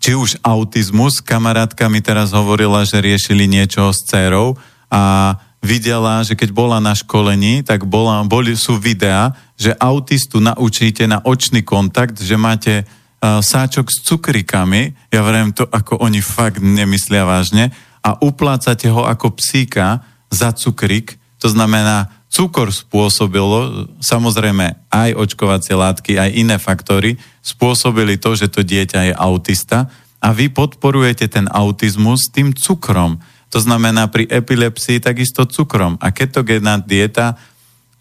či 0.03 0.19
už 0.19 0.43
autizmus, 0.43 1.23
kamarátka 1.23 1.87
mi 1.87 2.03
teraz 2.03 2.35
hovorila, 2.35 2.83
že 2.83 2.99
riešili 2.99 3.47
niečo 3.47 3.95
s 3.95 4.03
dcerou 4.03 4.59
a 4.91 5.39
videla, 5.63 6.27
že 6.27 6.35
keď 6.35 6.51
bola 6.51 6.83
na 6.83 6.93
školení, 6.93 7.63
tak 7.63 7.87
bola, 7.87 8.27
boli, 8.27 8.59
sú 8.59 8.77
videá, 8.77 9.33
že 9.55 9.73
autistu 9.79 10.43
naučíte 10.43 11.07
na 11.07 11.23
očný 11.23 11.63
kontakt, 11.63 12.19
že 12.19 12.35
máte 12.35 12.83
uh, 12.83 13.39
sáčok 13.39 13.87
s 13.87 14.03
cukrikami, 14.03 14.93
ja 15.15 15.23
viem 15.23 15.55
to, 15.55 15.65
ako 15.71 16.03
oni 16.03 16.19
fakt 16.19 16.59
nemyslia 16.59 17.23
vážne, 17.23 17.71
a 18.03 18.19
uplácate 18.19 18.91
ho 18.91 19.07
ako 19.07 19.39
psíka 19.39 20.03
za 20.27 20.51
cukrik, 20.51 21.23
to 21.39 21.47
znamená, 21.47 22.11
cukor 22.33 22.75
spôsobilo, 22.75 23.87
samozrejme 24.03 24.91
aj 24.91 25.11
očkovacie 25.15 25.77
látky, 25.77 26.19
aj 26.19 26.31
iné 26.35 26.57
faktory, 26.59 27.21
spôsobili 27.45 28.19
to, 28.19 28.35
že 28.35 28.51
to 28.51 28.65
dieťa 28.65 29.13
je 29.13 29.15
autista. 29.15 29.93
A 30.23 30.33
vy 30.33 30.49
podporujete 30.49 31.29
ten 31.29 31.45
autizmus 31.51 32.31
tým 32.33 32.57
cukrom. 32.57 33.21
To 33.53 33.59
znamená 33.61 34.09
pri 34.09 34.25
epilepsii 34.33 35.05
takisto 35.05 35.45
cukrom. 35.45 36.01
A 36.01 36.09
ketogénna 36.09 36.81
dieta 36.81 37.37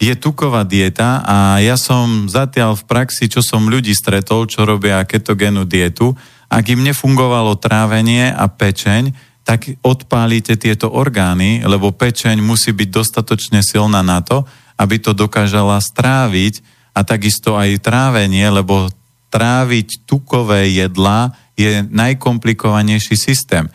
je 0.02 0.16
tuková 0.18 0.66
dieta 0.66 1.22
a 1.22 1.62
ja 1.62 1.78
som 1.78 2.26
zatiaľ 2.26 2.74
v 2.74 2.88
praxi, 2.90 3.30
čo 3.30 3.46
som 3.46 3.70
ľudí 3.70 3.94
stretol, 3.94 4.50
čo 4.50 4.66
robia 4.66 5.04
ketogénnu 5.06 5.68
dietu, 5.68 6.18
ak 6.50 6.66
im 6.74 6.82
nefungovalo 6.82 7.60
trávenie 7.62 8.34
a 8.34 8.50
pečeň, 8.50 9.14
tak 9.46 9.78
odpálite 9.86 10.58
tieto 10.58 10.90
orgány, 10.90 11.62
lebo 11.62 11.94
pečeň 11.94 12.42
musí 12.42 12.74
byť 12.74 12.90
dostatočne 12.90 13.62
silná 13.62 14.02
na 14.02 14.26
to, 14.26 14.42
aby 14.80 14.98
to 14.98 15.14
dokážala 15.14 15.78
stráviť 15.78 16.66
a 16.98 17.06
takisto 17.06 17.54
aj 17.54 17.84
trávenie, 17.86 18.50
lebo 18.50 18.90
tráviť 19.32 20.04
tukové 20.10 20.74
jedlá 20.74 21.32
je 21.56 21.86
najkomplikovanejší 21.88 23.16
systém. 23.16 23.70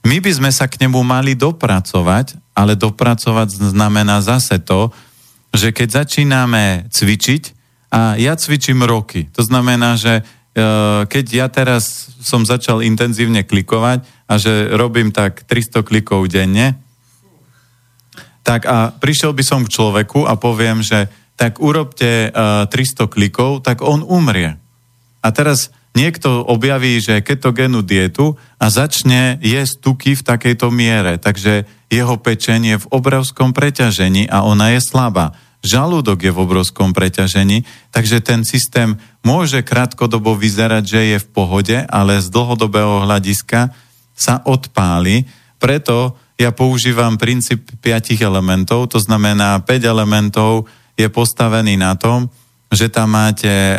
My 0.00 0.16
by 0.18 0.30
sme 0.32 0.50
sa 0.50 0.64
k 0.64 0.80
nemu 0.80 1.00
mali 1.04 1.36
dopracovať, 1.36 2.40
ale 2.56 2.76
dopracovať 2.76 3.72
znamená 3.74 4.24
zase 4.24 4.56
to, 4.60 4.88
že 5.52 5.74
keď 5.74 6.04
začíname 6.04 6.88
cvičiť, 6.88 7.58
a 7.90 8.14
ja 8.14 8.38
cvičím 8.38 8.86
roky, 8.86 9.26
to 9.34 9.42
znamená, 9.42 9.98
že 9.98 10.22
e, 10.22 10.62
keď 11.10 11.24
ja 11.34 11.46
teraz 11.50 12.14
som 12.22 12.46
začal 12.46 12.86
intenzívne 12.86 13.42
klikovať, 13.42 14.06
a 14.30 14.38
že 14.38 14.70
robím 14.78 15.10
tak 15.10 15.42
300 15.42 15.82
klikov 15.82 16.30
denne, 16.30 16.78
tak 18.46 18.62
a 18.62 18.94
prišiel 18.94 19.34
by 19.34 19.42
som 19.42 19.66
k 19.66 19.74
človeku 19.74 20.22
a 20.22 20.38
poviem, 20.38 20.86
že 20.86 21.10
tak 21.34 21.58
urobte 21.58 22.30
uh, 22.30 22.68
eh, 22.70 22.72
300 22.72 23.10
klikov, 23.10 23.66
tak 23.66 23.82
on 23.82 24.06
umrie. 24.06 24.54
A 25.20 25.28
teraz 25.34 25.74
niekto 25.94 26.46
objaví, 26.46 27.02
že 27.02 27.24
ketogénu 27.24 27.82
dietu 27.82 28.38
a 28.62 28.70
začne 28.70 29.38
jesť 29.42 29.74
tuky 29.82 30.12
v 30.14 30.26
takejto 30.26 30.70
miere, 30.70 31.18
takže 31.18 31.66
jeho 31.90 32.14
pečenie 32.22 32.78
je 32.78 32.82
v 32.86 32.90
obrovskom 32.94 33.50
preťažení 33.50 34.30
a 34.30 34.46
ona 34.46 34.74
je 34.78 34.80
slabá. 34.82 35.34
Žalúdok 35.60 36.24
je 36.24 36.32
v 36.32 36.40
obrovskom 36.40 36.96
preťažení, 36.96 37.68
takže 37.92 38.24
ten 38.24 38.48
systém 38.48 38.96
môže 39.20 39.60
krátkodobo 39.60 40.32
vyzerať, 40.32 40.84
že 40.88 41.00
je 41.14 41.18
v 41.20 41.30
pohode, 41.36 41.76
ale 41.84 42.22
z 42.22 42.32
dlhodobého 42.32 43.04
hľadiska 43.04 43.74
sa 44.16 44.40
odpáli. 44.48 45.28
Preto 45.60 46.16
ja 46.40 46.56
používam 46.56 47.20
princíp 47.20 47.68
piatich 47.84 48.24
elementov, 48.24 48.88
to 48.88 48.96
znamená 48.96 49.60
5 49.60 49.84
elementov 49.84 50.64
je 50.96 51.12
postavený 51.12 51.76
na 51.76 51.92
tom, 52.00 52.32
že 52.70 52.86
tam 52.86 53.18
máte, 53.18 53.76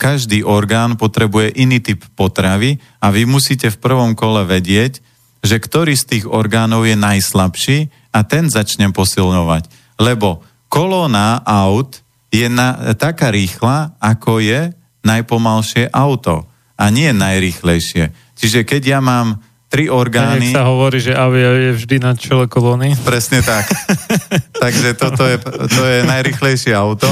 každý 0.00 0.40
orgán 0.40 0.96
potrebuje 0.96 1.60
iný 1.60 1.84
typ 1.84 2.00
potravy 2.16 2.80
a 2.96 3.12
vy 3.12 3.28
musíte 3.28 3.68
v 3.68 3.80
prvom 3.80 4.16
kole 4.16 4.48
vedieť, 4.48 5.04
že 5.44 5.60
ktorý 5.60 5.92
z 5.92 6.04
tých 6.08 6.24
orgánov 6.24 6.88
je 6.88 6.96
najslabší 6.96 7.78
a 8.16 8.24
ten 8.24 8.48
začnem 8.48 8.96
posilňovať. 8.96 9.68
Lebo 10.00 10.40
kolóna 10.72 11.44
aut 11.44 12.00
je 12.32 12.48
na, 12.48 12.96
taká 12.96 13.28
rýchla, 13.28 13.96
ako 14.00 14.40
je 14.40 14.72
najpomalšie 15.04 15.92
auto 15.92 16.48
a 16.80 16.84
nie 16.88 17.12
najrýchlejšie. 17.12 18.12
Čiže 18.40 18.64
keď 18.64 18.82
ja 18.96 19.00
mám 19.04 19.40
tri 19.70 19.86
orgány. 19.86 20.50
Tak, 20.50 20.58
sa 20.58 20.62
hovorí, 20.66 20.98
že 20.98 21.14
avia 21.14 21.70
je 21.70 21.70
vždy 21.78 21.96
na 22.02 22.18
čele 22.18 22.50
kolóny. 22.50 22.98
Presne 23.06 23.38
tak. 23.38 23.70
Takže 24.66 24.98
toto 24.98 25.22
je, 25.22 25.38
to 25.70 25.82
je 25.86 25.98
najrychlejšie 26.10 26.74
auto 26.74 27.06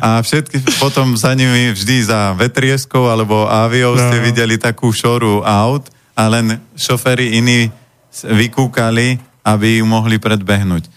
a 0.00 0.24
všetky 0.24 0.80
potom 0.80 1.12
za 1.14 1.36
nimi 1.36 1.76
vždy 1.76 2.08
za 2.08 2.32
vetrieskou 2.34 3.04
alebo 3.06 3.44
aviou 3.46 3.94
no. 3.94 4.00
ste 4.00 4.16
videli 4.24 4.56
takú 4.56 4.90
šoru 4.90 5.44
aut 5.44 5.92
a 6.16 6.26
len 6.32 6.56
šoféry 6.72 7.36
iní 7.36 7.68
vykúkali, 8.24 9.20
aby 9.44 9.78
ju 9.78 9.84
mohli 9.84 10.16
predbehnúť. 10.16 10.88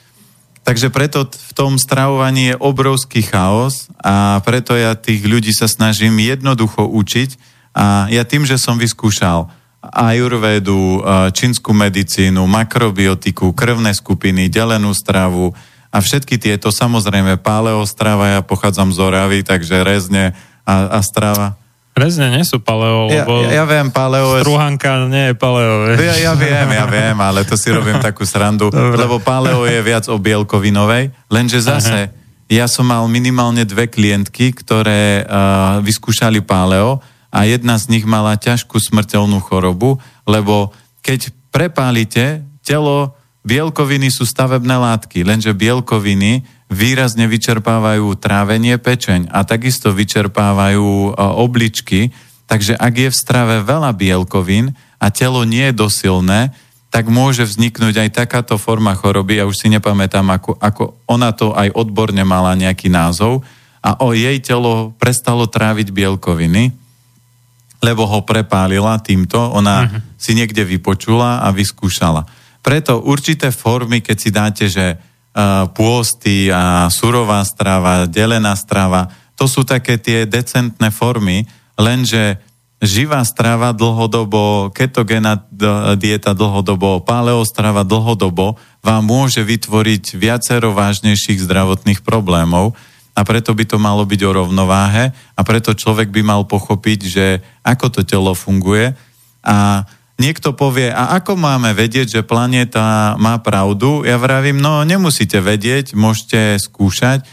Takže 0.63 0.87
preto 0.91 1.27
v 1.27 1.51
tom 1.55 1.79
stravovaní 1.79 2.51
je 2.51 2.59
obrovský 2.59 3.23
chaos 3.27 3.91
a 3.99 4.39
preto 4.43 4.75
ja 4.75 4.95
tých 4.95 5.23
ľudí 5.23 5.51
sa 5.51 5.67
snažím 5.67 6.15
jednoducho 6.19 6.87
učiť 6.87 7.29
a 7.75 8.07
ja 8.11 8.23
tým, 8.23 8.47
že 8.47 8.59
som 8.59 8.79
vyskúšal 8.79 9.51
ajurvedu, 9.91 11.03
čínsku 11.31 11.71
medicínu, 11.73 12.43
makrobiotiku, 12.45 13.51
krvné 13.51 13.95
skupiny, 13.95 14.51
delenú 14.51 14.91
stravu 14.91 15.51
a 15.87 15.97
všetky 16.03 16.37
tieto, 16.37 16.69
samozrejme 16.69 17.39
paleostrava, 17.39 18.37
ja 18.37 18.41
pochádzam 18.43 18.91
z 18.91 18.99
Oravy, 18.99 19.39
takže 19.41 19.81
rezne 19.81 20.35
a, 20.67 20.97
a 20.97 20.99
strava. 20.99 21.55
Rezne 21.97 22.29
nie 22.29 22.45
sú 22.45 22.61
paleo, 22.61 23.09
lebo 23.09 23.41
ja, 23.49 23.57
ja, 23.57 23.65
viem, 23.65 23.89
paleo. 23.89 24.37
Struhanka 24.45 25.09
nie 25.09 25.33
je 25.33 25.33
paleo, 25.33 25.89
vieš. 25.89 25.97
Ja, 26.05 26.13
ja 26.29 26.33
viem, 26.37 26.69
ja 26.69 26.85
viem, 26.85 27.17
ale 27.17 27.41
to 27.41 27.57
si 27.57 27.73
robím 27.73 27.97
takú 27.97 28.21
srandu, 28.21 28.69
Dobre. 28.69 28.93
lebo 28.93 29.17
paleo 29.17 29.65
je 29.65 29.81
viac 29.81 30.05
o 30.05 30.21
bielkovinovej, 30.21 31.09
lenže 31.25 31.57
zase 31.65 32.13
Aha. 32.13 32.13
ja 32.53 32.69
som 32.69 32.85
mal 32.85 33.01
minimálne 33.09 33.65
dve 33.65 33.89
klientky, 33.89 34.53
ktoré 34.53 35.25
uh, 35.25 35.81
vyskúšali 35.81 36.45
paleo 36.45 37.01
a 37.27 37.43
jedna 37.45 37.75
z 37.75 37.91
nich 37.91 38.05
mala 38.07 38.39
ťažkú 38.39 38.79
smrteľnú 38.79 39.43
chorobu, 39.43 39.99
lebo 40.23 40.71
keď 41.03 41.31
prepálite 41.51 42.43
telo, 42.63 43.15
bielkoviny 43.47 44.11
sú 44.11 44.27
stavebné 44.27 44.75
látky, 44.75 45.23
lenže 45.23 45.55
bielkoviny 45.55 46.43
výrazne 46.67 47.31
vyčerpávajú 47.31 48.11
trávenie 48.19 48.75
pečeň 48.75 49.31
a 49.31 49.47
takisto 49.47 49.95
vyčerpávajú 49.95 51.15
obličky, 51.15 52.11
takže 52.43 52.75
ak 52.75 52.93
je 52.95 53.09
v 53.11 53.15
strave 53.15 53.63
veľa 53.63 53.95
bielkovín 53.95 54.75
a 54.99 55.07
telo 55.07 55.47
nie 55.47 55.71
je 55.71 55.79
dosilné, 55.79 56.51
tak 56.91 57.07
môže 57.11 57.43
vzniknúť 57.43 58.07
aj 58.07 58.09
takáto 58.23 58.55
forma 58.59 58.95
choroby, 58.95 59.39
ja 59.39 59.47
už 59.47 59.55
si 59.55 59.67
nepamätám, 59.71 60.27
ako, 60.27 60.55
ako 60.59 60.83
ona 61.07 61.31
to 61.35 61.51
aj 61.55 61.71
odborne 61.75 62.23
mala 62.23 62.55
nejaký 62.55 62.91
názov, 62.91 63.43
a 63.83 63.95
o 64.03 64.11
jej 64.11 64.35
telo 64.43 64.91
prestalo 64.99 65.47
tráviť 65.47 65.95
bielkoviny, 65.95 66.75
lebo 67.81 68.09
ho 68.09 68.25
prepálila 68.25 68.97
týmto, 68.97 69.37
ona 69.37 69.85
uh-huh. 69.85 69.99
si 70.17 70.33
niekde 70.33 70.65
vypočula 70.65 71.45
a 71.45 71.53
vyskúšala. 71.53 72.25
Preto 72.65 72.99
určité 73.05 73.53
formy, 73.53 74.01
keď 74.01 74.17
si 74.17 74.29
dáte, 74.33 74.65
že 74.67 74.97
uh, 74.97 75.69
pôsty 75.71 76.49
a 76.49 76.89
surová 76.89 77.45
strava, 77.45 78.09
delená 78.09 78.57
strava, 78.57 79.07
to 79.37 79.45
sú 79.45 79.61
také 79.61 80.01
tie 80.01 80.25
decentné 80.25 80.89
formy, 80.89 81.45
lenže 81.77 82.41
živá 82.81 83.21
strava 83.25 83.73
dlhodobo, 83.73 84.69
ketogénna 84.73 85.45
dieta 85.97 86.33
dlhodobo, 86.33 87.01
paleostrava 87.01 87.81
dlhodobo 87.81 88.57
vám 88.81 89.01
môže 89.05 89.41
vytvoriť 89.41 90.17
viacero 90.17 90.73
vážnejších 90.73 91.41
zdravotných 91.41 92.05
problémov, 92.05 92.77
a 93.17 93.25
preto 93.25 93.57
by 93.57 93.65
to 93.65 93.81
malo 93.81 94.05
byť 94.05 94.21
o 94.29 94.31
rovnováhe 94.45 95.09
a 95.09 95.41
preto 95.41 95.73
človek 95.73 96.13
by 96.13 96.21
mal 96.21 96.45
pochopiť, 96.45 96.99
že 97.01 97.41
ako 97.65 97.89
to 97.89 98.01
telo 98.05 98.37
funguje 98.37 98.93
a 99.41 99.81
niekto 100.21 100.53
povie, 100.53 100.93
a 100.93 101.17
ako 101.17 101.33
máme 101.33 101.73
vedieť, 101.73 102.21
že 102.21 102.27
planéta 102.29 103.17
má 103.17 103.41
pravdu? 103.41 104.05
Ja 104.05 104.21
vravím, 104.21 104.61
no 104.61 104.85
nemusíte 104.85 105.41
vedieť, 105.41 105.97
môžete 105.97 106.61
skúšať, 106.61 107.25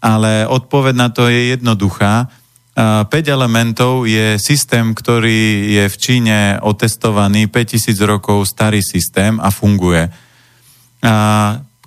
ale 0.00 0.44
odpoveď 0.44 0.94
na 0.96 1.08
to 1.08 1.28
je 1.32 1.56
jednoduchá. 1.56 2.28
5 2.76 3.08
elementov 3.28 4.08
je 4.08 4.40
systém, 4.40 4.96
ktorý 4.96 5.68
je 5.68 5.84
v 5.88 5.96
Číne 6.00 6.38
otestovaný 6.64 7.48
5000 7.52 7.92
rokov 8.08 8.48
starý 8.48 8.80
systém 8.80 9.36
a 9.36 9.52
funguje. 9.52 10.08
A 11.04 11.14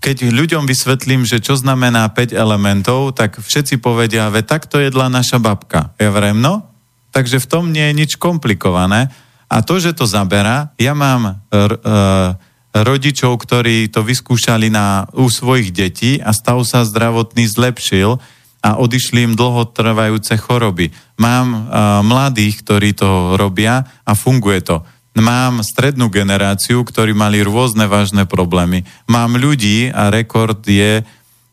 keď 0.03 0.27
ľuďom 0.35 0.67
vysvetlím, 0.67 1.23
že 1.23 1.39
čo 1.39 1.55
znamená 1.55 2.11
5 2.11 2.35
elementov, 2.35 3.15
tak 3.15 3.39
všetci 3.39 3.79
povedia, 3.79 4.27
ve 4.27 4.43
takto 4.43 4.83
jedla 4.83 5.07
naša 5.07 5.39
babka. 5.39 5.95
Ja 5.95 6.11
vrem, 6.11 6.43
no, 6.43 6.73
Takže 7.13 7.37
v 7.37 7.47
tom 7.49 7.69
nie 7.69 7.93
je 7.93 7.93
nič 7.93 8.11
komplikované. 8.17 9.13
A 9.45 9.61
to, 9.61 9.77
že 9.77 9.93
to 9.93 10.09
zabera, 10.09 10.73
ja 10.81 10.97
mám 10.97 11.45
r, 11.53 11.77
r, 11.77 12.33
rodičov, 12.73 13.37
ktorí 13.37 13.93
to 13.93 14.01
vyskúšali 14.01 14.73
na, 14.73 15.05
u 15.13 15.29
svojich 15.29 15.69
detí 15.69 16.17
a 16.17 16.33
stav 16.33 16.57
sa 16.65 16.81
zdravotný 16.81 17.45
zlepšil 17.45 18.17
a 18.65 18.81
odišli 18.81 19.29
im 19.29 19.37
dlhotrvajúce 19.37 20.41
choroby. 20.41 20.89
Mám 21.21 21.47
uh, 21.53 21.61
mladých, 22.01 22.65
ktorí 22.65 22.97
to 22.97 23.37
robia 23.37 23.85
a 24.01 24.17
funguje 24.17 24.65
to. 24.65 24.81
Mám 25.13 25.61
strednú 25.61 26.09
generáciu, 26.09 26.81
ktorí 26.81 27.13
mali 27.13 27.45
rôzne 27.45 27.85
vážne 27.85 28.25
problémy. 28.25 28.81
Mám 29.05 29.37
ľudí 29.37 29.93
a 29.93 30.09
rekord 30.09 30.57
je, 30.65 31.05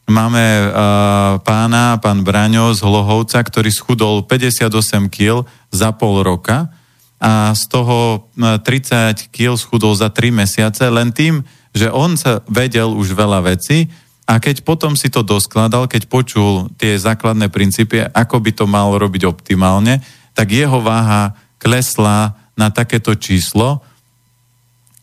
máme 0.09 0.41
uh, 0.41 1.37
pána, 1.45 2.01
pán 2.01 2.24
Braňo 2.24 2.73
z 2.73 2.81
Hlohovca, 2.81 3.45
ktorý 3.45 3.69
schudol 3.69 4.24
58 4.24 5.12
kg 5.12 5.45
za 5.69 5.93
pol 5.93 6.24
roka 6.24 6.73
a 7.20 7.53
z 7.53 7.62
toho 7.69 8.32
30 8.41 9.28
kg 9.28 9.53
schudol 9.61 9.93
za 9.93 10.09
3 10.09 10.32
mesiace 10.32 10.89
len 10.89 11.12
tým, 11.12 11.45
že 11.77 11.93
on 11.93 12.16
sa 12.16 12.41
vedel 12.49 12.97
už 12.97 13.12
veľa 13.12 13.45
vecí 13.45 13.93
a 14.24 14.41
keď 14.41 14.65
potom 14.65 14.97
si 14.97 15.12
to 15.12 15.20
doskladal, 15.20 15.85
keď 15.85 16.09
počul 16.09 16.73
tie 16.81 16.97
základné 16.97 17.53
princípy, 17.53 18.09
ako 18.09 18.41
by 18.41 18.51
to 18.57 18.65
mal 18.65 18.97
robiť 18.97 19.28
optimálne, 19.28 20.01
tak 20.32 20.55
jeho 20.55 20.81
váha 20.81 21.37
klesla 21.61 22.40
na 22.61 22.69
takéto 22.69 23.16
číslo 23.16 23.81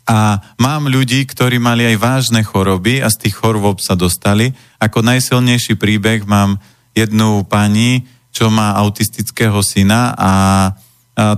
a 0.07 0.39
mám 0.61 0.87
ľudí, 0.87 1.27
ktorí 1.27 1.57
mali 1.59 1.83
aj 1.83 1.97
vážne 1.99 2.41
choroby 2.45 3.03
a 3.03 3.11
z 3.11 3.27
tých 3.27 3.35
chorôb 3.41 3.83
sa 3.83 3.97
dostali. 3.97 4.55
Ako 4.79 5.03
najsilnejší 5.03 5.75
príbeh 5.75 6.23
mám 6.23 6.61
jednu 6.95 7.43
pani, 7.43 8.07
čo 8.31 8.47
má 8.47 8.77
autistického 8.79 9.59
syna 9.65 10.15
a 10.15 10.31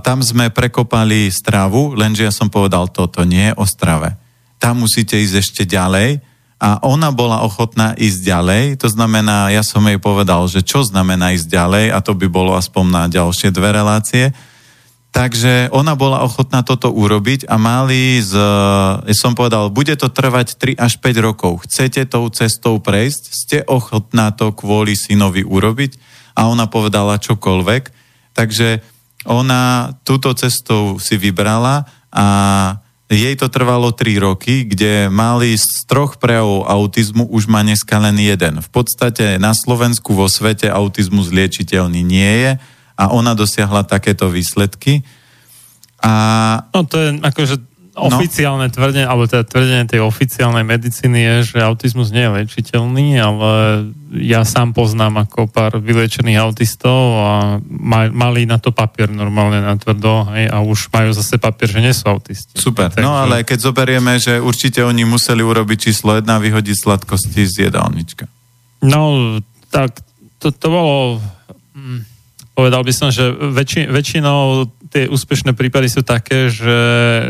tam 0.04 0.20
sme 0.20 0.52
prekopali 0.52 1.32
stravu, 1.32 1.96
lenže 1.96 2.28
ja 2.28 2.32
som 2.32 2.52
povedal, 2.52 2.92
toto 2.92 3.24
nie 3.24 3.48
je 3.48 3.56
o 3.56 3.64
strave. 3.64 4.12
Tam 4.60 4.84
musíte 4.84 5.16
ísť 5.16 5.34
ešte 5.40 5.62
ďalej 5.64 6.20
a 6.60 6.84
ona 6.84 7.08
bola 7.08 7.40
ochotná 7.40 7.96
ísť 7.96 8.20
ďalej, 8.20 8.64
to 8.84 8.92
znamená, 8.92 9.48
ja 9.48 9.64
som 9.64 9.80
jej 9.88 9.96
povedal, 9.96 10.44
že 10.52 10.60
čo 10.60 10.84
znamená 10.84 11.32
ísť 11.32 11.48
ďalej 11.48 11.84
a 11.96 11.98
to 12.04 12.12
by 12.12 12.28
bolo 12.28 12.52
aspoň 12.52 12.84
na 12.92 13.04
ďalšie 13.08 13.48
dve 13.50 13.72
relácie. 13.72 14.36
Takže 15.10 15.74
ona 15.74 15.98
bola 15.98 16.22
ochotná 16.22 16.62
toto 16.62 16.94
urobiť 16.94 17.50
a 17.50 17.58
mali 17.58 18.22
z, 18.22 18.30
ja 19.02 19.16
som 19.18 19.34
povedal, 19.34 19.66
bude 19.66 19.90
to 19.98 20.06
trvať 20.06 20.54
3 20.54 20.78
až 20.78 21.02
5 21.02 21.26
rokov. 21.26 21.66
Chcete 21.66 22.06
tou 22.06 22.30
cestou 22.30 22.78
prejsť? 22.78 23.22
Ste 23.34 23.58
ochotná 23.66 24.30
to 24.30 24.54
kvôli 24.54 24.94
synovi 24.94 25.42
urobiť? 25.42 25.98
A 26.38 26.46
ona 26.46 26.70
povedala 26.70 27.18
čokoľvek. 27.18 27.82
Takže 28.38 28.86
ona 29.26 29.92
túto 30.06 30.30
cestou 30.38 31.02
si 31.02 31.18
vybrala 31.18 31.90
a 32.14 32.26
jej 33.10 33.34
to 33.34 33.50
trvalo 33.50 33.90
3 33.90 34.14
roky, 34.22 34.62
kde 34.62 35.10
mali 35.10 35.58
z 35.58 35.66
troch 35.90 36.22
prejavov 36.22 36.70
autizmu 36.70 37.26
už 37.26 37.50
má 37.50 37.66
dneska 37.66 37.98
len 37.98 38.14
jeden. 38.14 38.62
V 38.62 38.70
podstate 38.70 39.42
na 39.42 39.50
Slovensku 39.50 40.14
vo 40.14 40.30
svete 40.30 40.70
autizmus 40.70 41.34
liečiteľný 41.34 42.06
nie 42.06 42.32
je 42.46 42.52
a 43.00 43.08
ona 43.08 43.32
dosiahla 43.32 43.88
takéto 43.88 44.28
výsledky. 44.28 45.00
A... 46.04 46.12
No 46.76 46.84
to 46.84 47.00
je 47.00 47.08
akože 47.24 47.70
oficiálne 48.00 48.70
no. 48.70 48.72
tvrdenie, 48.72 49.04
alebo 49.04 49.26
teda 49.26 49.44
tvrdenie 49.44 49.84
tej 49.84 50.00
oficiálnej 50.00 50.62
medicíny 50.62 51.18
je, 51.20 51.34
že 51.54 51.58
autizmus 51.60 52.14
nie 52.14 52.22
je 52.22 52.34
liečiteľný, 52.40 53.18
ale 53.18 53.50
ja 54.16 54.46
sám 54.46 54.72
poznám 54.72 55.26
ako 55.26 55.50
pár 55.50 55.82
vyliečených 55.82 56.38
autistov 56.38 57.18
a 57.20 57.58
mali 58.14 58.46
na 58.46 58.62
to 58.62 58.70
papier 58.70 59.10
normálne 59.10 59.58
na 59.60 59.74
tvrdo 59.74 60.30
hej, 60.32 60.46
a 60.48 60.62
už 60.62 60.88
majú 60.94 61.10
zase 61.12 61.36
papier, 61.36 61.68
že 61.68 61.82
nie 61.82 61.94
sú 61.94 62.08
autisti. 62.08 62.54
Super, 62.56 62.94
Takže... 62.94 63.04
no 63.04 63.18
ale 63.18 63.42
keď 63.42 63.58
zoberieme, 63.58 64.16
že 64.22 64.38
určite 64.38 64.80
oni 64.86 65.02
museli 65.04 65.42
urobiť 65.42 65.90
číslo 65.90 66.14
jedna, 66.16 66.38
vyhodiť 66.38 66.76
sladkosti 66.78 67.42
z 67.44 67.68
jedálnička. 67.68 68.30
No, 68.86 69.36
tak 69.68 69.98
to, 70.38 70.54
to 70.54 70.66
bolo... 70.70 71.20
Hm, 71.74 72.09
povedal 72.60 72.84
by 72.84 72.92
som, 72.92 73.08
že 73.08 73.32
väčši, 73.32 73.88
väčšinou 73.88 74.68
tie 74.92 75.08
úspešné 75.08 75.56
prípady 75.56 75.88
sú 75.88 76.04
také, 76.04 76.52
že, 76.52 76.76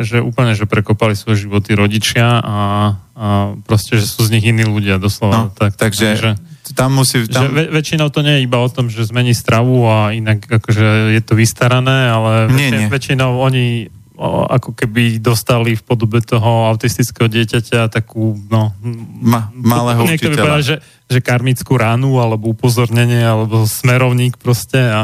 že 0.02 0.19
úplne, 0.19 0.59
že 0.59 0.66
prekopali 0.66 1.15
svoje 1.15 1.47
životy 1.47 1.78
rodičia 1.78 2.43
a, 2.43 2.59
a 3.15 3.27
proste, 3.62 3.94
že 3.94 4.11
sú 4.11 4.27
z 4.27 4.35
nich 4.35 4.44
iní 4.51 4.66
ľudia, 4.66 4.98
doslova. 4.98 5.36
No, 5.36 5.44
tak, 5.55 5.78
takže, 5.78 6.19
takže 6.19 6.31
tam 6.74 6.98
musí... 6.98 7.31
Tam... 7.31 7.47
Že 7.47 7.55
väč, 7.55 7.69
väčšinou 7.70 8.09
to 8.11 8.27
nie 8.27 8.43
je 8.43 8.44
iba 8.51 8.59
o 8.59 8.69
tom, 8.69 8.90
že 8.90 9.07
zmení 9.07 9.36
stravu 9.36 9.86
a 9.86 10.11
inak 10.11 10.51
akože 10.51 11.15
je 11.15 11.23
to 11.23 11.39
vystarané, 11.39 12.11
ale 12.11 12.51
nie, 12.51 12.74
väčšinou, 12.74 12.81
nie. 12.82 12.89
väčšinou 12.90 13.31
oni 13.39 13.66
ako 14.52 14.76
keby 14.76 15.16
dostali 15.16 15.72
v 15.74 15.82
podobe 15.82 16.20
toho 16.20 16.68
autistického 16.68 17.26
dieťaťa 17.26 17.88
takú, 17.88 18.36
no... 18.52 18.76
Ma, 19.24 19.48
malého 19.56 20.05
učiteľa. 20.05 20.36
Povedal, 20.36 20.62
že, 20.62 20.76
že 21.09 21.24
karmickú 21.24 21.72
ránu, 21.80 22.20
alebo 22.20 22.52
upozornenie, 22.52 23.24
alebo 23.24 23.64
smerovník 23.64 24.36
proste 24.36 24.80
a 24.80 25.02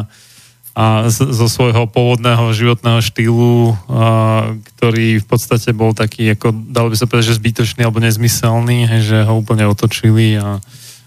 a 0.76 1.09
z, 1.09 1.32
zo 1.32 1.48
svojho 1.48 1.88
pôvodného 1.88 2.52
životného 2.52 3.01
štýlu, 3.01 3.72
a, 3.72 4.52
ktorý 4.76 5.24
v 5.24 5.26
podstate 5.26 5.72
bol 5.72 5.97
taký, 5.97 6.36
ako 6.36 6.52
dalo 6.52 6.93
by 6.93 6.97
sa 7.01 7.09
povedať, 7.09 7.32
že 7.32 7.40
zbytočný 7.40 7.80
alebo 7.80 8.05
nezmyselný, 8.05 8.84
hej, 8.84 9.01
že 9.09 9.18
ho 9.24 9.40
úplne 9.40 9.64
otočili 9.64 10.36
a, 10.36 10.60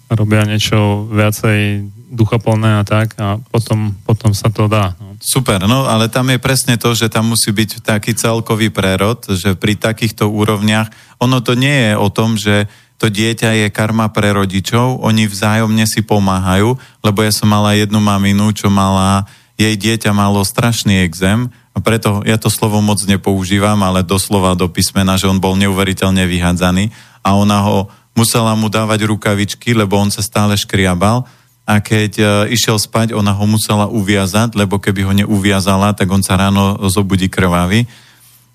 a 0.10 0.11
robia 0.18 0.41
niečo 0.49 1.06
viacej 1.14 1.86
duchaplné 2.10 2.81
a 2.81 2.84
tak 2.84 3.14
a 3.22 3.38
potom, 3.53 3.94
potom 4.03 4.34
sa 4.34 4.49
to 4.49 4.65
dá. 4.65 4.98
No. 4.98 5.15
Super, 5.22 5.64
no 5.69 5.86
ale 5.86 6.10
tam 6.10 6.34
je 6.34 6.41
presne 6.41 6.76
to, 6.76 6.98
že 6.98 7.07
tam 7.07 7.31
musí 7.31 7.53
byť 7.53 7.86
taký 7.86 8.18
celkový 8.18 8.73
prerod, 8.73 9.22
že 9.30 9.53
pri 9.53 9.77
takýchto 9.77 10.26
úrovniach, 10.27 10.90
ono 11.22 11.40
to 11.40 11.53
nie 11.53 11.90
je 11.90 11.94
o 11.95 12.10
tom, 12.10 12.36
že 12.36 12.65
to 12.99 13.07
dieťa 13.07 13.64
je 13.64 13.68
karma 13.72 14.11
pre 14.11 14.36
rodičov, 14.36 14.99
oni 14.99 15.30
vzájomne 15.30 15.88
si 15.88 16.03
pomáhajú, 16.03 16.76
lebo 16.99 17.19
ja 17.23 17.31
som 17.31 17.48
mala 17.48 17.72
jednu 17.77 18.03
maminu, 18.03 18.52
čo 18.52 18.68
mala 18.68 19.23
jej 19.56 19.72
dieťa 19.80 20.11
malo 20.11 20.44
strašný 20.44 21.07
exém 21.07 21.48
a 21.72 21.80
preto 21.80 22.19
ja 22.27 22.36
to 22.36 22.52
slovo 22.52 22.84
moc 22.84 22.99
nepoužívam, 23.07 23.80
ale 23.88 24.03
doslova 24.03 24.52
do 24.57 24.68
písmena, 24.68 25.15
že 25.15 25.31
on 25.31 25.40
bol 25.40 25.56
neuveriteľne 25.56 26.27
vyhádzaný 26.27 26.91
a 27.23 27.40
ona 27.40 27.64
ho 27.64 27.77
musela 28.19 28.52
mu 28.60 28.68
dávať 28.68 29.07
rukavičky, 29.07 29.72
lebo 29.72 29.95
on 29.95 30.11
sa 30.11 30.19
stále 30.19 30.60
škriabal 30.60 31.23
a 31.70 31.86
keď 31.86 32.12
e, 32.18 32.26
išiel 32.58 32.82
spať, 32.82 33.14
ona 33.14 33.30
ho 33.30 33.46
musela 33.46 33.86
uviazať, 33.86 34.58
lebo 34.58 34.82
keby 34.82 35.06
ho 35.06 35.14
neuviazala, 35.14 35.94
tak 35.94 36.10
on 36.10 36.26
sa 36.26 36.34
ráno 36.34 36.82
zobudí 36.90 37.30
krvavý. 37.30 37.86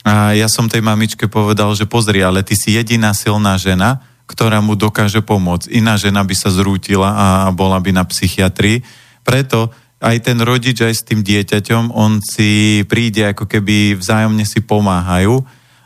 A 0.03 0.35
ja 0.35 0.51
som 0.51 0.67
tej 0.67 0.83
mamičke 0.83 1.31
povedal, 1.31 1.71
že 1.79 1.87
pozri, 1.87 2.27
ale 2.27 2.43
ty 2.43 2.59
si 2.59 2.75
jediná 2.75 3.15
silná 3.15 3.55
žena, 3.55 4.03
ktorá 4.27 4.59
mu 4.59 4.75
dokáže 4.75 5.23
pomôcť. 5.23 5.71
Iná 5.71 5.95
žena 5.95 6.27
by 6.27 6.35
sa 6.35 6.51
zrútila 6.51 7.15
a 7.15 7.27
bola 7.55 7.79
by 7.79 7.95
na 7.95 8.03
psychiatrii. 8.03 8.83
Preto 9.23 9.71
aj 10.03 10.17
ten 10.21 10.37
rodič 10.43 10.83
aj 10.83 10.95
s 10.99 11.07
tým 11.07 11.23
dieťaťom, 11.23 11.95
on 11.95 12.19
si 12.19 12.83
príde 12.85 13.31
ako 13.31 13.47
keby 13.47 13.97
vzájomne 13.97 14.45
si 14.45 14.61
pomáhajú 14.61 15.41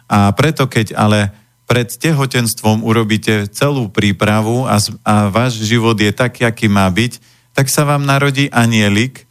a 0.08 0.32
preto 0.34 0.66
keď 0.66 0.96
ale 0.96 1.30
pred 1.68 1.84
tehotenstvom 1.84 2.80
urobíte 2.80 3.44
celú 3.52 3.92
prípravu 3.92 4.64
a, 4.64 4.80
a 5.04 5.28
váš 5.28 5.60
život 5.60 5.94
je 6.00 6.08
taký, 6.08 6.48
aký 6.48 6.66
má 6.66 6.88
byť, 6.88 7.20
tak 7.52 7.68
sa 7.68 7.84
vám 7.84 8.08
narodí 8.08 8.48
anielik 8.48 9.28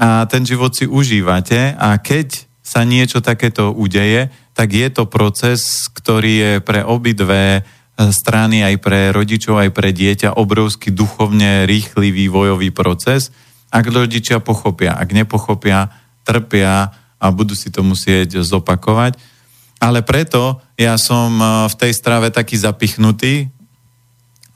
a 0.00 0.24
ten 0.24 0.48
život 0.48 0.72
si 0.72 0.88
užívate 0.88 1.76
a 1.76 1.94
keď 2.00 2.48
sa 2.64 2.82
niečo 2.88 3.20
takéto 3.20 3.70
udeje, 3.70 4.32
tak 4.56 4.72
je 4.72 4.88
to 4.88 5.04
proces, 5.04 5.86
ktorý 5.92 6.32
je 6.32 6.52
pre 6.64 6.80
obidve 6.80 7.62
strany, 7.94 8.64
aj 8.64 8.80
pre 8.80 9.12
rodičov, 9.12 9.60
aj 9.60 9.70
pre 9.76 9.92
dieťa 9.92 10.40
obrovský 10.40 10.90
duchovne 10.90 11.68
rýchly 11.68 12.10
vývojový 12.10 12.72
proces 12.72 13.30
ak 13.74 13.90
rodičia 13.90 14.38
pochopia. 14.38 14.94
Ak 14.94 15.10
nepochopia, 15.10 15.90
trpia 16.22 16.94
a 17.18 17.26
budú 17.34 17.58
si 17.58 17.74
to 17.74 17.82
musieť 17.82 18.46
zopakovať. 18.46 19.18
Ale 19.84 20.00
preto 20.00 20.64
ja 20.80 20.96
som 20.96 21.36
e, 21.36 21.44
v 21.68 21.74
tej 21.76 21.92
strave 21.92 22.32
taký 22.32 22.56
zapichnutý, 22.56 23.52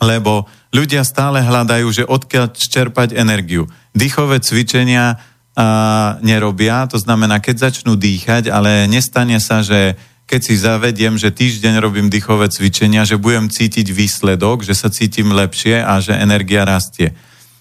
lebo 0.00 0.48
ľudia 0.72 1.05
stále 1.05 1.44
hľadajú, 1.44 1.86
že 1.92 2.09
odkiaľ 2.09 2.56
čerpať 2.56 3.12
energiu. 3.12 3.68
Dýchové 3.92 4.40
cvičenia 4.40 5.20
a, 5.59 6.16
nerobia, 6.24 6.88
to 6.88 6.96
znamená, 6.96 7.44
keď 7.44 7.68
začnú 7.68 8.00
dýchať, 8.00 8.48
ale 8.48 8.88
nestane 8.88 9.36
sa, 9.36 9.60
že 9.60 10.00
keď 10.24 10.40
si 10.40 10.55
zavediem, 10.56 11.20
že 11.20 11.34
týždeň 11.34 11.76
robím 11.82 12.09
dýchové 12.09 12.48
cvičenia, 12.48 13.05
že 13.05 13.20
budem 13.20 13.52
cítiť 13.52 13.90
výsledok, 13.92 14.64
že 14.64 14.72
sa 14.72 14.88
cítim 14.88 15.28
lepšie 15.34 15.84
a 15.84 16.00
že 16.00 16.16
energia 16.16 16.64
rastie 16.64 17.12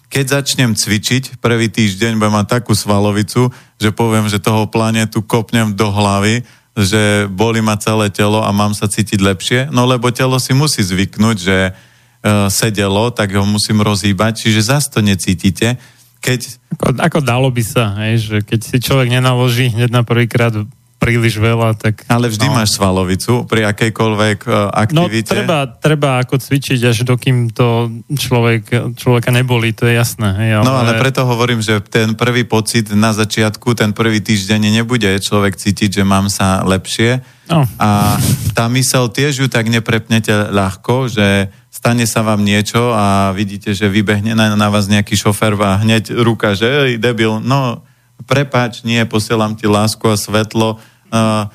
keď 0.08 0.40
začnem 0.40 0.72
cvičiť, 0.72 1.44
prvý 1.44 1.68
týždeň 1.68 2.16
budem 2.16 2.36
mať 2.40 2.48
takú 2.60 2.72
svalovicu, 2.72 3.52
že 3.76 3.92
poviem, 3.92 4.32
že 4.32 4.40
toho 4.40 4.64
planetu 4.72 5.20
kopnem 5.20 5.76
do 5.76 5.92
hlavy, 5.92 6.48
že 6.78 7.26
boli 7.34 7.58
ma 7.58 7.74
celé 7.82 8.14
telo 8.14 8.46
a 8.46 8.54
mám 8.54 8.78
sa 8.78 8.86
cítiť 8.86 9.18
lepšie, 9.18 9.60
no 9.74 9.90
lebo 9.90 10.14
telo 10.14 10.38
si 10.38 10.54
musí 10.54 10.86
zvyknúť, 10.86 11.38
že 11.42 11.58
e, 11.66 11.72
sedelo, 12.54 13.10
tak 13.10 13.34
ho 13.34 13.42
musím 13.50 13.82
rozhýbať, 13.82 14.46
čiže 14.46 14.70
zase 14.70 14.94
to 14.94 15.02
necítite. 15.02 15.82
keď... 16.22 16.62
Ako, 16.78 16.88
ako 17.02 17.20
dalo 17.26 17.50
by 17.50 17.64
sa, 17.66 17.98
hej, 18.06 18.22
že 18.22 18.38
keď 18.46 18.60
si 18.62 18.78
človek 18.78 19.10
nenaloží 19.10 19.74
hneď 19.74 19.90
na 19.90 20.06
prvýkrát 20.06 20.54
príliš 20.98 21.38
veľa, 21.38 21.78
tak... 21.78 22.04
Ale 22.10 22.28
vždy 22.28 22.48
no. 22.50 22.58
máš 22.58 22.74
svalovicu 22.74 23.46
pri 23.46 23.70
akejkoľvek 23.70 24.40
uh, 24.50 24.74
aktivite. 24.74 25.32
No 25.32 25.36
treba, 25.38 25.60
treba 25.70 26.10
ako 26.26 26.42
cvičiť, 26.42 26.80
až 26.84 27.06
dokým 27.06 27.54
to 27.54 27.90
človek, 28.18 28.98
človeka 28.98 29.30
neboli, 29.30 29.78
to 29.78 29.86
je 29.86 29.94
jasné. 29.94 30.34
Hej, 30.34 30.52
ale... 30.62 30.66
No 30.66 30.74
ale 30.76 30.92
preto 30.98 31.24
hovorím, 31.24 31.62
že 31.62 31.80
ten 31.86 32.18
prvý 32.18 32.44
pocit 32.44 32.90
na 32.92 33.14
začiatku, 33.14 33.78
ten 33.78 33.94
prvý 33.94 34.20
týždeň 34.20 34.74
nebude 34.74 35.08
človek 35.22 35.56
cítiť, 35.56 36.02
že 36.02 36.04
mám 36.04 36.34
sa 36.34 36.66
lepšie. 36.66 37.22
No. 37.48 37.64
A 37.80 38.20
tá 38.52 38.68
mysel 38.68 39.08
tiež 39.08 39.46
ju 39.46 39.48
tak 39.48 39.72
neprepnete 39.72 40.52
ľahko, 40.52 41.08
že 41.08 41.48
stane 41.72 42.04
sa 42.04 42.26
vám 42.26 42.44
niečo 42.44 42.92
a 42.92 43.32
vidíte, 43.32 43.72
že 43.72 43.88
vybehne 43.88 44.36
na, 44.36 44.58
na 44.60 44.68
vás 44.68 44.92
nejaký 44.92 45.16
šofer 45.16 45.56
a 45.62 45.80
hneď 45.80 46.12
ruka, 46.12 46.58
že 46.58 47.00
debil, 47.00 47.40
no 47.40 47.87
prepáč, 48.26 48.82
nie, 48.82 49.04
posielam 49.06 49.54
ti 49.54 49.70
lásku 49.70 50.02
a 50.10 50.18
svetlo, 50.18 50.80
uh, 50.80 51.46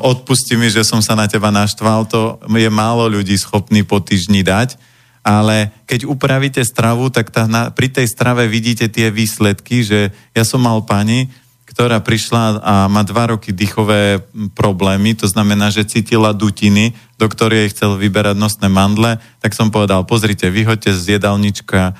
odpusti 0.00 0.56
mi, 0.56 0.72
že 0.72 0.86
som 0.86 1.04
sa 1.04 1.12
na 1.12 1.28
teba 1.28 1.52
naštval, 1.52 2.08
to 2.08 2.40
je 2.48 2.70
málo 2.72 3.08
ľudí 3.10 3.36
schopný 3.36 3.84
po 3.84 4.00
týždni 4.00 4.40
dať, 4.40 4.80
ale 5.24 5.72
keď 5.88 6.04
upravíte 6.04 6.60
stravu, 6.64 7.08
tak 7.08 7.32
tá, 7.32 7.48
na, 7.48 7.72
pri 7.72 7.88
tej 7.88 8.08
strave 8.08 8.44
vidíte 8.48 8.88
tie 8.92 9.08
výsledky, 9.08 9.84
že 9.84 10.12
ja 10.36 10.44
som 10.44 10.60
mal 10.60 10.84
pani, 10.84 11.32
ktorá 11.64 12.04
prišla 12.04 12.60
a 12.60 12.74
má 12.92 13.02
dva 13.02 13.34
roky 13.34 13.50
dýchové 13.50 14.20
problémy, 14.52 15.16
to 15.16 15.24
znamená, 15.24 15.72
že 15.72 15.88
cítila 15.88 16.36
dutiny, 16.36 16.92
do 17.16 17.26
ktorej 17.26 17.72
chcel 17.72 17.96
vyberať 17.96 18.36
nosné 18.36 18.68
mandle, 18.68 19.16
tak 19.40 19.56
som 19.56 19.72
povedal, 19.72 20.04
pozrite, 20.04 20.52
vyhoďte 20.52 20.92
z 20.92 21.18
jedálnička 21.18 21.96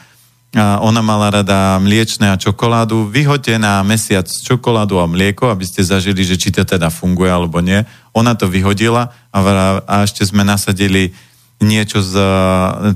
ona 0.59 1.02
mala 1.02 1.43
rada 1.43 1.74
mliečne 1.82 2.31
a 2.31 2.39
čokoládu. 2.39 3.10
Vyhoďte 3.10 3.59
na 3.59 3.82
mesiac 3.82 4.31
čokoládu 4.31 5.02
a 5.02 5.10
mlieko, 5.10 5.51
aby 5.51 5.66
ste 5.66 5.82
zažili, 5.82 6.22
že 6.22 6.39
či 6.39 6.55
to 6.55 6.62
teda 6.62 6.94
funguje 6.94 7.26
alebo 7.26 7.59
nie. 7.59 7.82
Ona 8.14 8.39
to 8.39 8.47
vyhodila 8.47 9.10
a, 9.35 9.39
a 9.82 9.94
ešte 10.06 10.22
sme 10.22 10.47
nasadili 10.47 11.10
niečo 11.59 11.98
z 12.02 12.14
e, 12.14 12.26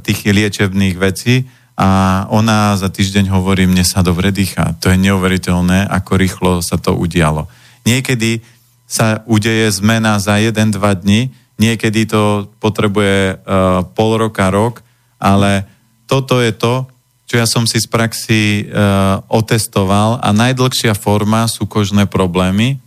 tých 0.03 0.23
liečebných 0.23 0.97
vecí 0.99 1.51
a 1.79 2.27
ona 2.31 2.75
za 2.75 2.91
týždeň 2.91 3.31
hovorí, 3.31 3.67
mne 3.67 3.87
sa 3.87 4.03
dobre 4.03 4.35
dýcha. 4.35 4.75
To 4.83 4.91
je 4.91 4.99
neuveriteľné, 4.99 5.87
ako 5.87 6.13
rýchlo 6.19 6.53
sa 6.59 6.75
to 6.75 6.95
udialo. 6.95 7.47
Niekedy 7.87 8.43
sa 8.87 9.23
udeje 9.31 9.71
zmena 9.71 10.19
za 10.19 10.43
1-2 10.43 10.75
dní, 10.75 11.31
niekedy 11.59 12.11
to 12.11 12.51
potrebuje 12.59 13.39
uh, 13.39 13.87
pol 13.95 14.19
roka, 14.19 14.51
rok, 14.51 14.83
ale 15.23 15.71
toto 16.11 16.43
je 16.43 16.51
to, 16.51 16.91
čo 17.29 17.37
ja 17.37 17.45
som 17.45 17.69
si 17.69 17.77
z 17.77 17.85
praxi 17.85 18.65
e, 18.65 18.83
otestoval 19.29 20.17
a 20.25 20.33
najdlhšia 20.33 20.97
forma 20.97 21.45
sú 21.45 21.69
kožné 21.69 22.09
problémy 22.09 22.81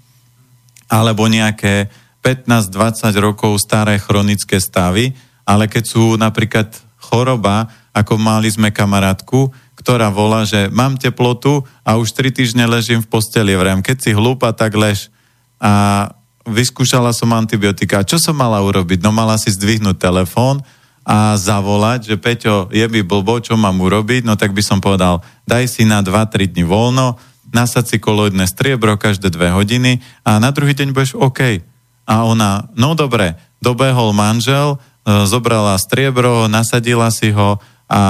alebo 0.90 1.30
nejaké 1.30 1.94
15-20 2.26 3.14
rokov 3.22 3.62
staré 3.62 4.02
chronické 4.02 4.58
stavy, 4.58 5.14
ale 5.46 5.70
keď 5.70 5.84
sú 5.86 6.18
napríklad 6.18 6.74
choroba, 6.98 7.70
ako 7.94 8.18
mali 8.18 8.50
sme 8.50 8.74
kamarátku, 8.74 9.54
ktorá 9.78 10.10
volá, 10.14 10.46
že 10.46 10.70
mám 10.74 10.98
teplotu 10.98 11.66
a 11.86 11.98
už 11.98 12.14
3 12.14 12.34
týždne 12.34 12.66
ležím 12.70 13.02
v 13.02 13.10
posteli. 13.10 13.54
Vrem, 13.58 13.82
keď 13.82 13.98
si 13.98 14.12
hlúpa, 14.14 14.54
tak 14.54 14.78
lež. 14.78 15.10
A 15.58 16.06
vyskúšala 16.46 17.14
som 17.14 17.34
antibiotika. 17.34 18.06
Čo 18.06 18.22
som 18.22 18.38
mala 18.38 18.62
urobiť? 18.62 19.02
No 19.02 19.10
mala 19.10 19.38
si 19.42 19.50
zdvihnúť 19.50 19.98
telefón, 19.98 20.62
a 21.02 21.34
zavolať, 21.34 22.14
že 22.14 22.16
Peťo, 22.22 22.70
je 22.70 22.86
by 22.86 23.02
blbo, 23.02 23.42
čo 23.42 23.58
mám 23.58 23.82
urobiť, 23.82 24.22
no 24.22 24.38
tak 24.38 24.54
by 24.54 24.62
som 24.62 24.78
povedal, 24.78 25.26
daj 25.50 25.66
si 25.66 25.82
na 25.82 26.06
2-3 26.06 26.54
dní 26.54 26.62
voľno, 26.62 27.18
nasad 27.50 27.90
si 27.90 27.98
koloidné 27.98 28.46
striebro 28.46 28.96
každé 28.96 29.34
dve 29.34 29.52
hodiny 29.52 30.00
a 30.24 30.38
na 30.38 30.54
druhý 30.54 30.78
deň 30.78 30.94
budeš 30.94 31.18
OK. 31.18 31.62
A 32.06 32.16
ona, 32.26 32.70
no 32.78 32.94
dobre, 32.94 33.36
dobehol 33.60 34.14
manžel, 34.14 34.78
e, 34.78 35.26
zobrala 35.26 35.76
striebro, 35.82 36.46
nasadila 36.46 37.10
si 37.10 37.34
ho 37.34 37.58
a 37.92 38.02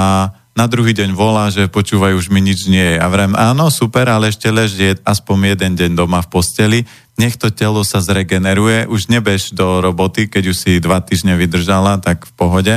na 0.52 0.68
druhý 0.68 0.92
deň 0.92 1.16
volá, 1.16 1.48
že 1.48 1.72
počúvaj, 1.72 2.12
už 2.12 2.28
mi 2.28 2.44
nič 2.44 2.68
nie 2.68 2.96
je. 2.96 2.98
A 3.00 3.08
vrem, 3.08 3.32
áno, 3.40 3.72
super, 3.72 4.12
ale 4.12 4.30
ešte 4.30 4.52
ležie 4.52 5.00
aspoň 5.08 5.56
jeden 5.56 5.74
deň 5.80 5.92
doma 5.96 6.20
v 6.20 6.28
posteli, 6.28 6.80
nech 7.22 7.38
to 7.38 7.54
telo 7.54 7.86
sa 7.86 8.02
zregeneruje, 8.02 8.90
už 8.90 9.06
nebež 9.06 9.54
do 9.54 9.78
roboty, 9.78 10.26
keď 10.26 10.44
už 10.50 10.58
si 10.58 10.82
dva 10.82 10.98
týždne 11.06 11.38
vydržala, 11.38 12.02
tak 12.02 12.26
v 12.26 12.34
pohode. 12.34 12.76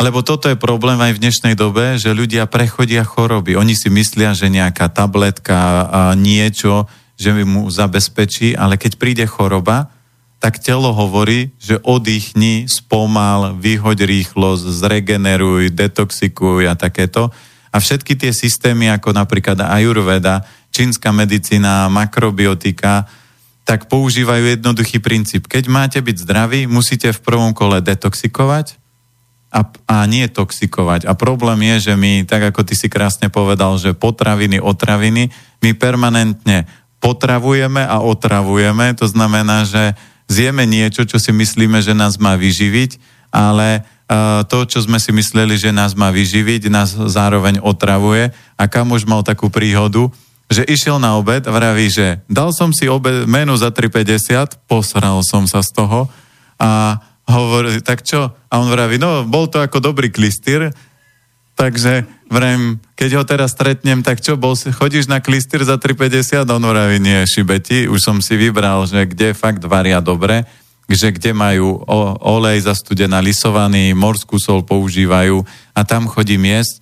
Lebo 0.00 0.24
toto 0.24 0.48
je 0.48 0.56
problém 0.56 0.96
aj 0.96 1.12
v 1.12 1.22
dnešnej 1.28 1.54
dobe, 1.58 2.00
že 2.00 2.16
ľudia 2.16 2.48
prechodia 2.48 3.04
choroby. 3.04 3.60
Oni 3.60 3.76
si 3.76 3.92
myslia, 3.92 4.32
že 4.32 4.48
nejaká 4.48 4.88
tabletka 4.88 5.84
a 5.84 6.00
niečo, 6.16 6.88
že 7.18 7.34
mu 7.44 7.68
zabezpečí, 7.68 8.56
ale 8.56 8.80
keď 8.80 8.96
príde 8.96 9.26
choroba, 9.28 9.90
tak 10.38 10.62
telo 10.62 10.94
hovorí, 10.94 11.50
že 11.58 11.82
oddychni, 11.82 12.70
spomal, 12.70 13.58
vyhoď 13.58 14.06
rýchlosť, 14.06 14.64
zregeneruj, 14.70 15.74
detoxikuj 15.74 16.70
a 16.70 16.78
takéto. 16.78 17.34
A 17.74 17.82
všetky 17.82 18.14
tie 18.14 18.30
systémy, 18.30 18.86
ako 18.94 19.12
napríklad 19.18 19.58
Ayurveda, 19.66 20.46
čínska 20.78 21.10
medicína, 21.10 21.90
makrobiotika, 21.90 23.10
tak 23.66 23.90
používajú 23.90 24.54
jednoduchý 24.54 25.02
princíp. 25.02 25.50
Keď 25.50 25.66
máte 25.66 25.98
byť 25.98 26.16
zdraví, 26.22 26.70
musíte 26.70 27.10
v 27.10 27.20
prvom 27.20 27.50
kole 27.50 27.82
detoxikovať 27.82 28.78
a, 29.50 29.66
a 29.90 29.96
nie 30.06 30.24
toxikovať. 30.30 31.04
A 31.04 31.18
problém 31.18 31.66
je, 31.74 31.90
že 31.90 31.94
my, 31.98 32.22
tak 32.24 32.54
ako 32.54 32.64
ty 32.64 32.78
si 32.78 32.86
krásne 32.86 33.26
povedal, 33.28 33.76
že 33.76 33.92
potraviny, 33.92 34.62
otraviny, 34.62 35.34
my 35.60 35.70
permanentne 35.74 36.64
potravujeme 37.02 37.82
a 37.84 38.00
otravujeme. 38.00 38.94
To 39.02 39.06
znamená, 39.10 39.68
že 39.68 39.98
zjeme 40.30 40.64
niečo, 40.64 41.04
čo 41.04 41.20
si 41.20 41.34
myslíme, 41.34 41.82
že 41.84 41.92
nás 41.92 42.16
má 42.16 42.40
vyživiť, 42.40 42.96
ale 43.28 43.84
uh, 43.84 44.44
to, 44.48 44.64
čo 44.64 44.80
sme 44.80 44.96
si 44.96 45.12
mysleli, 45.12 45.60
že 45.60 45.76
nás 45.76 45.92
má 45.92 46.08
vyživiť, 46.08 46.72
nás 46.72 46.96
zároveň 46.96 47.60
otravuje. 47.60 48.32
A 48.56 48.64
už 48.64 49.04
mal 49.04 49.20
takú 49.24 49.52
príhodu, 49.52 50.08
že 50.48 50.64
išiel 50.64 50.96
na 50.96 51.20
obed 51.20 51.44
a 51.44 51.52
vraví, 51.52 51.92
že 51.92 52.24
dal 52.24 52.56
som 52.56 52.72
si 52.72 52.88
obed, 52.88 53.28
menu 53.28 53.52
za 53.56 53.68
3,50, 53.68 54.64
posral 54.64 55.20
som 55.24 55.44
sa 55.44 55.60
z 55.60 55.70
toho 55.76 56.08
a 56.56 56.98
hovorí, 57.28 57.84
tak 57.84 58.00
čo? 58.00 58.32
A 58.48 58.54
on 58.56 58.72
vraví, 58.72 58.96
no, 58.96 59.28
bol 59.28 59.52
to 59.52 59.60
ako 59.60 59.84
dobrý 59.84 60.08
klistýr, 60.08 60.72
Takže 61.58 62.06
vrem, 62.30 62.78
keď 62.94 63.10
ho 63.18 63.22
teraz 63.26 63.50
stretnem, 63.50 63.98
tak 64.06 64.22
čo, 64.22 64.38
bol, 64.38 64.54
chodíš 64.54 65.10
na 65.10 65.18
klistýr 65.18 65.66
za 65.66 65.74
3,50? 65.74 66.46
A 66.46 66.54
on 66.54 66.62
vraví, 66.62 67.02
nie, 67.02 67.26
šibeti, 67.26 67.90
už 67.90 67.98
som 67.98 68.22
si 68.22 68.38
vybral, 68.38 68.86
že 68.86 69.10
kde 69.10 69.34
fakt 69.34 69.66
varia 69.66 69.98
dobre, 69.98 70.46
že 70.86 71.10
kde 71.10 71.34
majú 71.34 71.82
olej 72.22 72.62
zastudená 72.62 73.18
lisovaný, 73.18 73.90
morskú 73.90 74.38
sol 74.38 74.62
používajú 74.62 75.42
a 75.74 75.80
tam 75.82 76.06
chodím 76.06 76.46
jesť, 76.46 76.78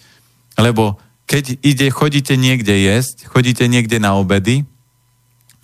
lebo 0.60 1.00
keď 1.26 1.58
ide, 1.60 1.90
chodíte 1.90 2.38
niekde 2.38 2.72
jesť, 2.72 3.26
chodíte 3.26 3.66
niekde 3.66 3.98
na 3.98 4.14
obedy, 4.14 4.62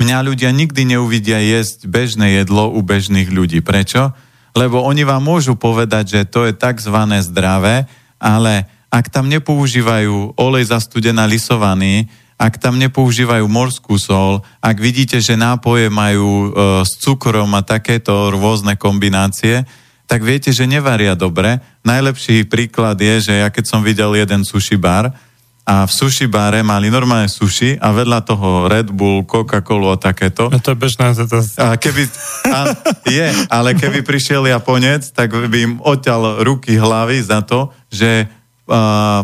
mňa 0.02 0.18
ľudia 0.26 0.51
nikdy 0.51 0.82
neuvidia 0.82 1.39
jesť 1.39 1.86
bežné 1.86 2.43
jedlo 2.43 2.66
u 2.74 2.82
bežných 2.82 3.30
ľudí. 3.30 3.62
Prečo? 3.62 4.10
Lebo 4.59 4.82
oni 4.82 5.06
vám 5.06 5.22
môžu 5.22 5.55
povedať, 5.55 6.18
že 6.18 6.20
to 6.26 6.51
je 6.51 6.52
tzv. 6.52 6.98
zdravé, 7.22 7.86
ale 8.18 8.66
ak 8.93 9.09
tam 9.09 9.30
nepoužívajú 9.30 10.36
olej 10.36 10.68
zastudená 10.68 11.24
lisovaný, 11.24 12.10
ak 12.36 12.59
tam 12.59 12.76
nepoužívajú 12.82 13.47
morskú 13.47 13.94
sol, 13.97 14.43
ak 14.59 14.76
vidíte, 14.82 15.22
že 15.22 15.39
nápoje 15.39 15.86
majú 15.86 16.28
e, 16.28 16.48
s 16.82 16.98
cukrom 16.98 17.55
a 17.55 17.62
takéto 17.62 18.34
rôzne 18.34 18.74
kombinácie, 18.74 19.62
tak 20.10 20.26
viete, 20.26 20.51
že 20.51 20.66
nevaria 20.66 21.14
dobre. 21.14 21.62
Najlepší 21.86 22.51
príklad 22.51 22.98
je, 22.98 23.30
že 23.30 23.34
ja 23.47 23.48
keď 23.48 23.64
som 23.64 23.80
videl 23.80 24.12
jeden 24.18 24.43
sushi 24.43 24.74
bar 24.74 25.14
a 25.62 25.86
v 25.86 25.93
sushi 25.94 26.26
bare 26.26 26.66
mali 26.66 26.90
normálne 26.90 27.30
sushi 27.30 27.78
a 27.78 27.94
vedľa 27.94 28.20
toho 28.26 28.66
Red 28.66 28.90
Bull, 28.90 29.22
Coca-Colu 29.22 29.94
a 29.94 29.97
takéto. 29.97 30.51
A 30.51 30.59
to 30.59 30.74
je 30.74 30.78
bežné. 30.78 31.14
To... 31.14 31.39
A 31.62 31.78
keby, 31.78 32.02
a, 32.51 32.59
je, 33.06 33.26
ale 33.47 33.78
keby 33.78 34.02
prišiel 34.02 34.43
Japonec, 34.51 35.06
tak 35.14 35.30
by 35.30 35.59
im 35.62 35.74
odťal 35.78 36.43
ruky, 36.43 36.74
hlavy 36.74 37.22
za 37.22 37.47
to, 37.47 37.70
že 37.94 38.26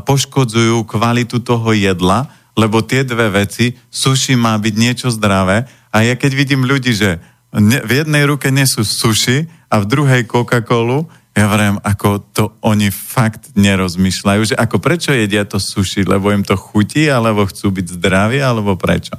poškodzujú 0.06 0.86
kvalitu 0.86 1.43
toho 1.43 1.74
jedla, 1.74 2.31
lebo 2.59 2.82
tie 2.82 3.06
dve 3.06 3.31
veci, 3.31 3.74
suši 3.90 4.35
má 4.35 4.59
byť 4.59 4.74
niečo 4.74 5.09
zdravé 5.15 5.66
a 5.94 6.02
ja 6.02 6.15
keď 6.19 6.32
vidím 6.35 6.66
ľudí, 6.66 6.90
že 6.90 7.23
ne, 7.55 7.78
v 7.82 8.02
jednej 8.02 8.27
ruke 8.27 8.51
nesú 8.51 8.82
suši 8.82 9.47
a 9.70 9.78
v 9.78 9.89
druhej 9.89 10.23
Coca-Colu, 10.27 11.06
ja 11.39 11.47
vrem, 11.47 11.78
ako 11.78 12.09
to 12.35 12.44
oni 12.66 12.90
fakt 12.90 13.55
nerozmýšľajú, 13.55 14.43
že 14.51 14.59
ako 14.59 14.82
prečo 14.82 15.15
jedia 15.15 15.47
to 15.47 15.62
suši, 15.62 16.02
lebo 16.02 16.35
im 16.35 16.43
to 16.43 16.59
chutí, 16.59 17.06
alebo 17.06 17.47
chcú 17.47 17.70
byť 17.70 17.86
zdraví, 17.94 18.43
alebo 18.43 18.74
prečo. 18.74 19.15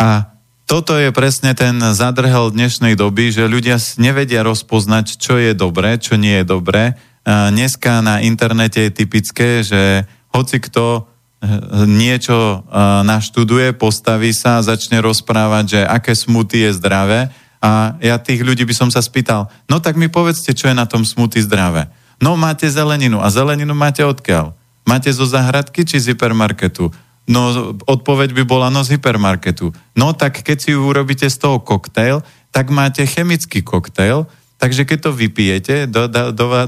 A 0.00 0.32
toto 0.64 0.96
je 0.96 1.12
presne 1.12 1.52
ten 1.52 1.76
zadrhel 1.92 2.48
dnešnej 2.48 2.96
doby, 2.96 3.28
že 3.28 3.44
ľudia 3.44 3.76
nevedia 4.00 4.40
rozpoznať, 4.40 5.20
čo 5.20 5.36
je 5.36 5.52
dobré, 5.52 6.00
čo 6.00 6.16
nie 6.16 6.40
je 6.40 6.46
dobré 6.48 6.96
dneska 7.28 8.00
na 8.00 8.24
internete 8.24 8.88
je 8.88 8.96
typické, 9.04 9.60
že 9.60 10.08
hoci 10.32 10.64
kto 10.64 11.04
niečo 11.86 12.66
naštuduje, 13.04 13.76
postaví 13.76 14.34
sa 14.34 14.58
a 14.58 14.66
začne 14.66 14.98
rozprávať, 15.04 15.64
že 15.78 15.80
aké 15.84 16.16
smuty 16.16 16.66
je 16.66 16.74
zdravé. 16.74 17.30
A 17.58 17.98
ja 17.98 18.18
tých 18.22 18.42
ľudí 18.46 18.62
by 18.62 18.74
som 18.74 18.88
sa 18.90 19.02
spýtal, 19.02 19.50
no 19.66 19.82
tak 19.82 19.98
mi 19.98 20.06
povedzte, 20.06 20.54
čo 20.54 20.70
je 20.70 20.78
na 20.78 20.86
tom 20.86 21.02
smuty 21.02 21.42
zdravé. 21.42 21.90
No 22.18 22.34
máte 22.34 22.66
zeleninu. 22.70 23.18
A 23.22 23.30
zeleninu 23.30 23.74
máte 23.74 24.02
odkiaľ? 24.02 24.54
Máte 24.86 25.10
zo 25.10 25.26
zahradky 25.26 25.86
či 25.86 25.98
z 26.02 26.14
hypermarketu? 26.14 26.90
No 27.28 27.74
odpoveď 27.84 28.32
by 28.32 28.42
bola 28.48 28.72
no 28.72 28.80
z 28.82 28.96
hypermarketu. 28.96 29.70
No 29.92 30.16
tak 30.16 30.40
keď 30.40 30.58
si 30.58 30.70
urobíte 30.72 31.28
z 31.28 31.36
toho 31.38 31.60
koktejl, 31.60 32.24
tak 32.48 32.72
máte 32.72 33.04
chemický 33.04 33.60
koktejl, 33.60 34.24
takže 34.56 34.88
keď 34.88 34.98
to 35.04 35.10
vypijete, 35.12 35.74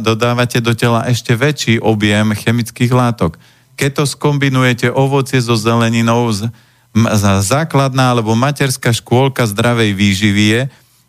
dodávate 0.05 0.61
do 0.61 0.77
tela 0.77 1.09
ešte 1.09 1.33
väčší 1.33 1.81
objem 1.81 2.37
chemických 2.37 2.93
látok. 2.93 3.41
Keď 3.81 3.91
to 3.97 4.05
skombinujete 4.05 4.93
ovocie 4.93 5.41
so 5.41 5.57
zeleninou, 5.57 6.29
základná 7.41 8.13
alebo 8.13 8.37
materská 8.37 8.93
škôlka 8.93 9.49
zdravej 9.49 9.97
výživy 9.97 10.45
je, 10.53 10.63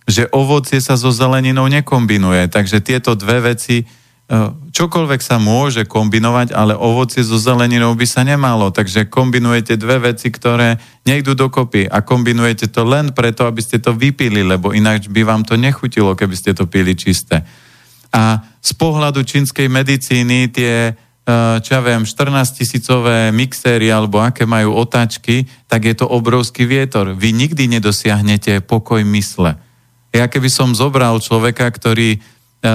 že 0.10 0.30
ovocie 0.34 0.82
sa 0.82 0.98
so 0.98 1.14
zeleninou 1.14 1.70
nekombinuje. 1.70 2.50
Takže 2.50 2.82
tieto 2.82 3.14
dve 3.14 3.54
veci 3.54 3.86
E, 4.32 4.36
čokoľvek 4.72 5.20
sa 5.20 5.44
môže 5.44 5.84
kombinovať, 5.84 6.56
ale 6.56 6.72
ovocie 6.72 7.20
so 7.20 7.36
zeleninou 7.36 7.92
by 8.00 8.08
sa 8.08 8.24
nemalo. 8.24 8.72
Takže 8.72 9.12
kombinujete 9.12 9.76
dve 9.76 10.16
veci, 10.16 10.32
ktoré 10.32 10.80
nejdú 11.04 11.36
dokopy 11.36 11.92
a 11.92 12.00
kombinujete 12.00 12.72
to 12.72 12.88
len 12.88 13.12
preto, 13.12 13.44
aby 13.44 13.60
ste 13.60 13.84
to 13.84 13.92
vypili, 13.92 14.48
lebo 14.48 14.72
ináč 14.72 15.12
by 15.12 15.28
vám 15.28 15.44
to 15.44 15.60
nechutilo, 15.60 16.16
keby 16.16 16.32
ste 16.40 16.56
to 16.56 16.64
pili 16.64 16.96
čisté. 16.96 17.44
A 18.16 18.40
z 18.64 18.72
pohľadu 18.80 19.20
čínskej 19.28 19.68
medicíny 19.68 20.48
tie 20.48 20.76
e, 20.88 20.94
čo 21.60 21.70
ja 21.76 21.84
viem, 21.84 22.08
14 22.08 22.56
tisícové 22.56 23.36
mixéry 23.36 23.92
alebo 23.92 24.24
aké 24.24 24.48
majú 24.48 24.80
otáčky, 24.80 25.44
tak 25.68 25.84
je 25.84 25.96
to 26.00 26.08
obrovský 26.08 26.64
vietor. 26.64 27.20
Vy 27.20 27.36
nikdy 27.36 27.68
nedosiahnete 27.68 28.64
pokoj 28.64 29.04
mysle. 29.12 29.60
Ja 30.12 30.28
keby 30.28 30.52
som 30.52 30.76
zobral 30.76 31.18
človeka, 31.24 31.72
ktorý 31.72 32.20
E, 32.62 32.70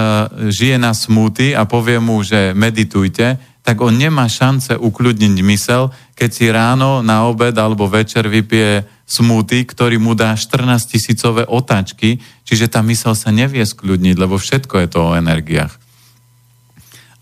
žije 0.51 0.75
na 0.75 0.91
smúty 0.91 1.55
a 1.55 1.63
povie 1.63 1.95
mu, 2.03 2.19
že 2.19 2.51
meditujte, 2.51 3.39
tak 3.63 3.79
on 3.79 3.95
nemá 3.95 4.27
šance 4.27 4.75
ukľudniť 4.75 5.39
mysel, 5.47 5.95
keď 6.11 6.29
si 6.35 6.51
ráno, 6.51 6.99
na 6.99 7.23
obed 7.23 7.55
alebo 7.55 7.87
večer 7.87 8.27
vypije 8.27 8.83
smúty, 9.07 9.63
ktorý 9.63 9.95
mu 9.95 10.11
dá 10.11 10.35
14 10.35 10.91
tisícové 10.91 11.47
otáčky, 11.47 12.19
čiže 12.43 12.67
tá 12.67 12.83
mysel 12.83 13.15
sa 13.15 13.31
nevie 13.31 13.63
skľudniť, 13.63 14.15
lebo 14.19 14.35
všetko 14.35 14.75
je 14.75 14.87
to 14.91 14.99
o 14.99 15.15
energiách. 15.15 15.71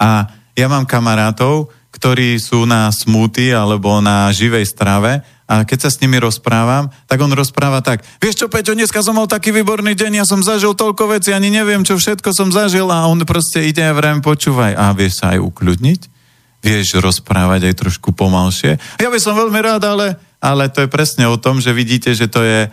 A 0.01 0.33
ja 0.57 0.65
mám 0.65 0.89
kamarátov, 0.89 1.69
ktorí 1.93 2.41
sú 2.41 2.65
na 2.65 2.89
smúty 2.89 3.53
alebo 3.53 4.01
na 4.01 4.33
živej 4.33 4.65
strave 4.65 5.21
a 5.45 5.61
keď 5.61 5.85
sa 5.85 5.89
s 5.93 6.01
nimi 6.01 6.17
rozprávam, 6.17 6.89
tak 7.05 7.21
on 7.21 7.29
rozpráva 7.29 7.85
tak, 7.85 8.01
vieš 8.17 8.41
čo, 8.41 8.47
Peťo, 8.49 8.73
dneska 8.73 9.05
som 9.05 9.13
mal 9.13 9.29
taký 9.29 9.53
výborný 9.53 9.93
deň, 9.93 10.21
ja 10.21 10.25
som 10.25 10.41
zažil 10.41 10.73
toľko 10.73 11.13
vecí, 11.13 11.29
ani 11.29 11.53
neviem, 11.53 11.85
čo 11.85 12.01
všetko 12.01 12.33
som 12.33 12.49
zažil 12.49 12.89
a 12.89 13.05
on 13.05 13.21
proste 13.29 13.61
ide 13.61 13.85
a 13.85 13.93
vrajím, 13.93 14.25
počúvaj, 14.25 14.73
a 14.73 14.89
vieš 14.97 15.21
sa 15.21 15.37
aj 15.37 15.45
ukľudniť? 15.45 16.01
Vieš 16.65 16.97
rozprávať 16.97 17.69
aj 17.69 17.75
trošku 17.77 18.17
pomalšie? 18.17 18.81
Ja 18.97 19.13
by 19.13 19.19
som 19.21 19.37
veľmi 19.37 19.59
rád, 19.61 19.85
ale, 19.85 20.17
ale 20.41 20.65
to 20.73 20.81
je 20.81 20.89
presne 20.89 21.29
o 21.29 21.37
tom, 21.37 21.61
že 21.61 21.77
vidíte, 21.77 22.17
že 22.17 22.25
to 22.25 22.41
je 22.41 22.65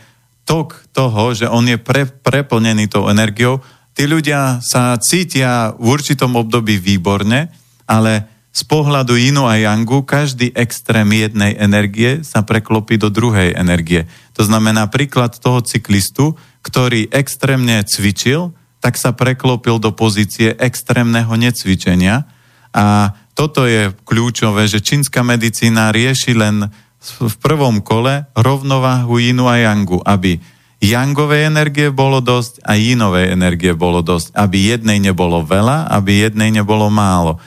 tok 0.49 0.81
toho, 0.97 1.37
že 1.37 1.45
on 1.45 1.69
je 1.69 1.77
pre, 1.77 2.09
preplnený 2.09 2.89
tou 2.89 3.13
energiou. 3.13 3.61
Tí 3.93 4.09
ľudia 4.09 4.65
sa 4.65 4.97
cítia 4.97 5.77
v 5.77 5.93
určitom 5.93 6.33
období 6.41 6.81
výborne, 6.81 7.53
ale 7.85 8.25
z 8.53 8.63
pohľadu 8.69 9.17
Inu 9.17 9.49
a 9.49 9.57
Yangu 9.57 10.05
každý 10.05 10.53
extrém 10.53 11.09
jednej 11.09 11.57
energie 11.57 12.21
sa 12.21 12.45
preklopí 12.45 13.01
do 13.01 13.09
druhej 13.09 13.57
energie. 13.57 14.05
To 14.37 14.45
znamená 14.45 14.93
príklad 14.93 15.41
toho 15.41 15.65
cyklistu, 15.65 16.37
ktorý 16.61 17.09
extrémne 17.09 17.81
cvičil, 17.89 18.53
tak 18.85 19.01
sa 19.01 19.17
preklopil 19.17 19.81
do 19.81 19.97
pozície 19.97 20.53
extrémneho 20.61 21.33
necvičenia. 21.33 22.29
A 22.77 23.17
toto 23.33 23.65
je 23.65 23.89
kľúčové, 24.05 24.69
že 24.69 24.85
čínska 24.85 25.25
medicína 25.25 25.89
rieši 25.89 26.37
len 26.37 26.69
v 27.03 27.35
prvom 27.41 27.81
kole 27.81 28.29
rovnováhu 28.37 29.17
Inu 29.17 29.49
a 29.49 29.57
Yangu, 29.59 30.05
aby 30.05 30.37
Yangovej 30.83 31.47
energie 31.47 31.95
bolo 31.95 32.19
dosť 32.19 32.67
a 32.67 32.75
Yinovej 32.75 33.31
energie 33.31 33.71
bolo 33.71 34.03
dosť, 34.03 34.35
aby 34.35 34.75
jednej 34.75 34.99
nebolo 34.99 35.47
veľa, 35.47 35.87
aby 35.95 36.27
jednej 36.27 36.51
nebolo 36.51 36.91
málo. 36.91 37.39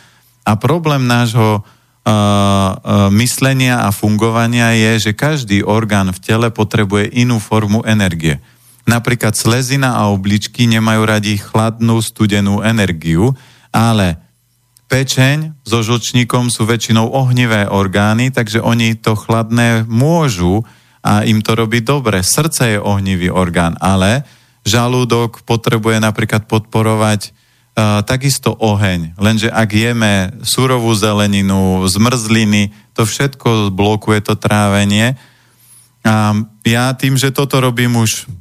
A 0.45 0.53
problém 0.55 1.09
nášho 1.09 1.59
uh, 1.59 1.65
uh, 2.05 3.09
myslenia 3.11 3.83
a 3.83 3.89
fungovania 3.89 4.77
je, 4.77 5.09
že 5.09 5.17
každý 5.17 5.65
orgán 5.65 6.13
v 6.13 6.21
tele 6.21 6.47
potrebuje 6.53 7.09
inú 7.17 7.41
formu 7.41 7.81
energie. 7.83 8.37
Napríklad 8.85 9.33
slezina 9.33 9.97
a 9.97 10.13
obličky 10.13 10.69
nemajú 10.69 11.01
radi 11.09 11.41
chladnú, 11.41 11.97
studenú 12.05 12.61
energiu, 12.61 13.33
ale 13.73 14.21
pečeň 14.85 15.57
so 15.65 15.81
žlčníkom 15.81 16.53
sú 16.53 16.69
väčšinou 16.69 17.09
ohnivé 17.09 17.65
orgány, 17.65 18.29
takže 18.29 18.61
oni 18.61 18.93
to 18.93 19.17
chladné 19.17 19.83
môžu 19.89 20.61
a 21.01 21.25
im 21.25 21.41
to 21.41 21.57
robí 21.57 21.81
dobre. 21.81 22.21
Srdce 22.21 22.77
je 22.77 22.79
ohnivý 22.81 23.33
orgán, 23.33 23.73
ale 23.81 24.25
žalúdok 24.65 25.45
potrebuje 25.45 26.01
napríklad 26.01 26.49
podporovať 26.49 27.34
takisto 28.07 28.55
oheň. 28.55 29.19
Lenže 29.19 29.51
ak 29.51 29.69
jeme 29.75 30.31
surovú 30.47 30.95
zeleninu, 30.95 31.83
zmrzliny, 31.91 32.71
to 32.95 33.03
všetko 33.03 33.75
blokuje 33.75 34.23
to 34.23 34.39
trávenie. 34.39 35.19
A 36.07 36.31
ja 36.63 36.95
tým, 36.95 37.19
že 37.19 37.35
toto 37.35 37.59
robím 37.59 37.99
už 37.99 38.31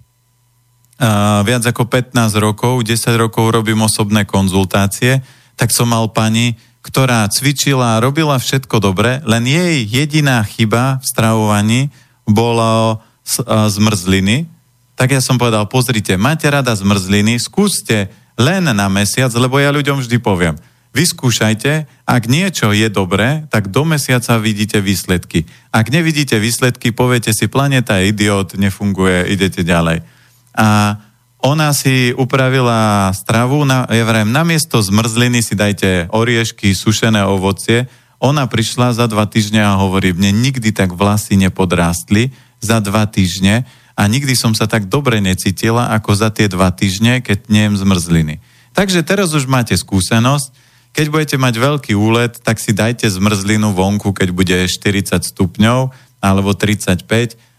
viac 1.43 1.67
ako 1.67 1.91
15 1.91 2.15
rokov, 2.39 2.87
10 2.87 2.95
rokov 3.19 3.51
robím 3.51 3.83
osobné 3.83 4.23
konzultácie, 4.23 5.19
tak 5.59 5.75
som 5.75 5.91
mal 5.91 6.07
pani, 6.15 6.55
ktorá 6.87 7.27
cvičila 7.27 7.99
a 7.99 8.03
robila 8.05 8.39
všetko 8.39 8.79
dobre, 8.79 9.19
len 9.27 9.43
jej 9.49 9.83
jediná 9.83 10.45
chyba 10.47 11.03
v 11.03 11.05
stravovaní 11.11 11.81
bolo 12.23 13.03
zmrzliny. 13.49 14.47
Tak 14.95 15.11
ja 15.11 15.21
som 15.25 15.35
povedal, 15.35 15.67
pozrite, 15.67 16.15
máte 16.15 16.47
rada 16.47 16.71
zmrzliny, 16.71 17.43
skúste 17.43 18.13
len 18.35 18.67
na 18.67 18.87
mesiac, 18.91 19.31
lebo 19.35 19.63
ja 19.63 19.71
ľuďom 19.71 20.03
vždy 20.03 20.19
poviem, 20.19 20.59
vyskúšajte, 20.95 21.91
ak 22.07 22.23
niečo 22.31 22.71
je 22.71 22.87
dobré, 22.87 23.47
tak 23.51 23.69
do 23.71 23.83
mesiaca 23.83 24.39
vidíte 24.39 24.79
výsledky. 24.79 25.43
Ak 25.75 25.91
nevidíte 25.91 26.39
výsledky, 26.39 26.95
poviete 26.95 27.35
si, 27.35 27.51
planeta 27.51 27.99
je 27.99 28.15
idiot, 28.15 28.55
nefunguje, 28.55 29.27
idete 29.35 29.67
ďalej. 29.67 30.07
A 30.55 30.99
ona 31.45 31.77
si 31.77 32.15
upravila 32.15 33.11
stravu, 33.13 33.67
na, 33.69 33.85
ja 33.91 34.07
vrem, 34.07 34.31
namiesto 34.31 34.81
zmrzliny 34.81 35.45
si 35.45 35.53
dajte 35.59 36.09
oriešky, 36.09 36.73
sušené 36.73 37.27
ovocie. 37.27 37.91
Ona 38.23 38.49
prišla 38.49 38.97
za 38.97 39.05
dva 39.11 39.29
týždne 39.29 39.61
a 39.61 39.77
hovorí, 39.77 40.17
mne 40.17 40.33
nikdy 40.33 40.73
tak 40.73 40.97
vlasy 40.97 41.37
nepodrástli 41.37 42.33
za 42.65 42.81
dva 42.81 43.05
týždne 43.05 43.69
a 43.95 44.11
nikdy 44.11 44.35
som 44.35 44.53
sa 44.55 44.67
tak 44.67 44.91
dobre 44.91 45.23
necítila, 45.23 45.95
ako 45.95 46.11
za 46.19 46.29
tie 46.35 46.51
dva 46.51 46.75
týždne, 46.75 47.23
keď 47.23 47.47
nejem 47.47 47.75
zmrzliny. 47.79 48.43
Takže 48.75 49.07
teraz 49.07 49.31
už 49.31 49.47
máte 49.47 49.79
skúsenosť, 49.79 50.51
keď 50.95 51.07
budete 51.11 51.37
mať 51.39 51.55
veľký 51.59 51.93
úlet, 51.99 52.39
tak 52.43 52.63
si 52.63 52.71
dajte 52.71 53.07
zmrzlinu 53.11 53.75
vonku, 53.75 54.15
keď 54.15 54.29
bude 54.31 54.59
40 54.67 55.11
stupňov 55.23 55.91
alebo 56.23 56.55
35, 56.55 57.07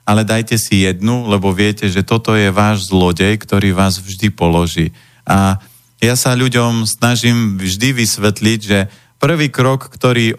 ale 0.07 0.22
dajte 0.24 0.56
si 0.56 0.88
jednu, 0.88 1.28
lebo 1.28 1.52
viete, 1.52 1.88
že 1.91 2.03
toto 2.03 2.36
je 2.36 2.52
váš 2.52 2.88
zlodej, 2.91 3.36
ktorý 3.40 3.76
vás 3.76 3.99
vždy 3.99 4.32
položí. 4.32 4.95
A 5.28 5.60
ja 5.99 6.16
sa 6.16 6.36
ľuďom 6.38 6.88
snažím 6.88 7.57
vždy 7.57 8.06
vysvetliť, 8.06 8.60
že 8.60 8.80
prvý 9.18 9.49
krok, 9.49 9.90
ktorý 9.90 10.36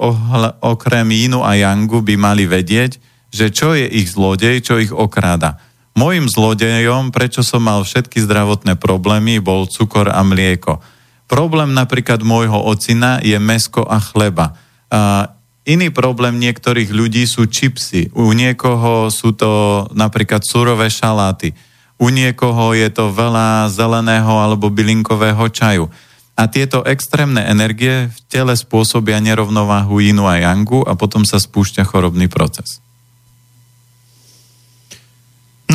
okrem 0.63 1.09
Inu 1.11 1.43
a 1.43 1.57
Yangu 1.59 2.05
by 2.05 2.15
mali 2.15 2.45
vedieť, 2.47 3.01
že 3.33 3.51
čo 3.51 3.75
je 3.75 3.85
ich 3.85 4.13
zlodej, 4.13 4.63
čo 4.63 4.79
ich 4.79 4.95
okráda. 4.95 5.59
Mojim 5.97 6.29
zlodejom, 6.29 7.09
prečo 7.09 7.41
som 7.41 7.65
mal 7.65 7.81
všetky 7.81 8.21
zdravotné 8.21 8.77
problémy, 8.77 9.41
bol 9.41 9.65
cukor 9.65 10.13
a 10.13 10.21
mlieko. 10.21 10.85
Problém 11.25 11.73
napríklad 11.73 12.21
môjho 12.21 12.61
ocina 12.69 13.17
je 13.25 13.41
mesko 13.41 13.81
a 13.81 13.97
chleba. 13.97 14.61
A 14.93 15.33
iný 15.65 15.89
problém 15.89 16.37
niektorých 16.37 16.93
ľudí 16.93 17.25
sú 17.25 17.49
čipsy. 17.49 18.13
U 18.13 18.29
niekoho 18.37 19.09
sú 19.09 19.33
to 19.33 19.89
napríklad 19.97 20.45
surové 20.45 20.93
šaláty. 20.93 21.57
U 21.97 22.13
niekoho 22.13 22.77
je 22.77 22.93
to 22.93 23.09
veľa 23.09 23.73
zeleného 23.73 24.37
alebo 24.37 24.69
bylinkového 24.69 25.49
čaju. 25.49 25.89
A 26.37 26.53
tieto 26.53 26.85
extrémne 26.85 27.41
energie 27.41 28.13
v 28.13 28.19
tele 28.29 28.53
spôsobia 28.53 29.17
nerovnováhu 29.25 30.05
inu 30.05 30.29
a 30.29 30.37
yangu 30.45 30.85
a 30.85 30.93
potom 30.93 31.25
sa 31.25 31.41
spúšťa 31.41 31.89
chorobný 31.89 32.29
proces. 32.29 32.85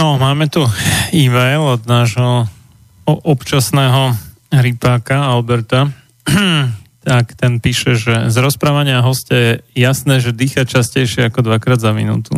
No, 0.02 0.18
máme 0.18 0.49
tu 0.49 0.65
e-mail 1.14 1.61
od 1.61 1.86
nášho 1.86 2.49
občasného 3.06 4.18
rypáka 4.49 5.30
Alberta, 5.30 5.94
tak 7.06 7.38
ten 7.38 7.61
píše, 7.61 7.94
že 7.94 8.34
z 8.34 8.36
rozprávania 8.41 9.06
hostia 9.06 9.38
je 9.38 9.53
jasné, 9.78 10.18
že 10.18 10.34
dýcha 10.34 10.65
častejšie 10.65 11.30
ako 11.30 11.45
dvakrát 11.45 11.78
za 11.78 11.94
minútu. 11.94 12.34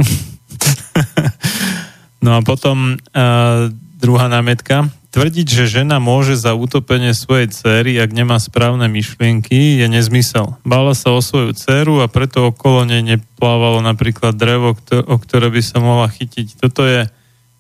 no 2.27 2.35
a 2.35 2.43
potom 2.43 2.99
uh, 2.99 3.71
druhá 3.95 4.27
námietka. 4.27 4.91
Tvrdiť, 5.15 5.47
že 5.47 5.79
žena 5.79 6.03
môže 6.03 6.35
za 6.35 6.59
utopenie 6.59 7.15
svojej 7.15 7.47
céry, 7.47 7.95
ak 7.95 8.11
nemá 8.11 8.43
správne 8.43 8.91
myšlienky, 8.91 9.79
je 9.79 9.87
nezmysel. 9.87 10.59
Bála 10.67 10.99
sa 10.99 11.15
o 11.15 11.23
svoju 11.23 11.55
dceru 11.55 12.03
a 12.03 12.11
preto 12.11 12.51
okolo 12.51 12.83
nej 12.83 12.99
neplávalo 12.99 13.79
napríklad 13.79 14.35
drevo, 14.35 14.75
o 15.07 15.15
ktoré 15.15 15.47
by 15.47 15.61
sa 15.63 15.79
mohla 15.79 16.11
chytiť. 16.11 16.59
Toto 16.59 16.83
je 16.83 17.07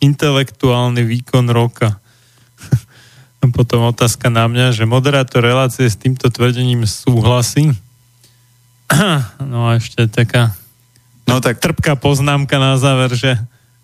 intelektuálny 0.03 1.07
výkon 1.07 1.47
roka. 1.47 1.99
Potom 3.57 3.87
otázka 3.87 4.27
na 4.27 4.47
mňa, 4.51 4.75
že 4.75 4.83
moderátor 4.83 5.43
relácie 5.43 5.87
s 5.87 5.95
týmto 5.95 6.27
tvrdením 6.27 6.83
súhlasí. 6.83 7.71
No 9.43 9.71
a 9.71 9.79
ešte 9.79 10.05
taká 10.05 10.53
no 11.25 11.39
tak 11.39 11.57
trpká 11.57 11.97
poznámka 11.97 12.59
na 12.61 12.77
záver, 12.77 13.15
že 13.15 13.39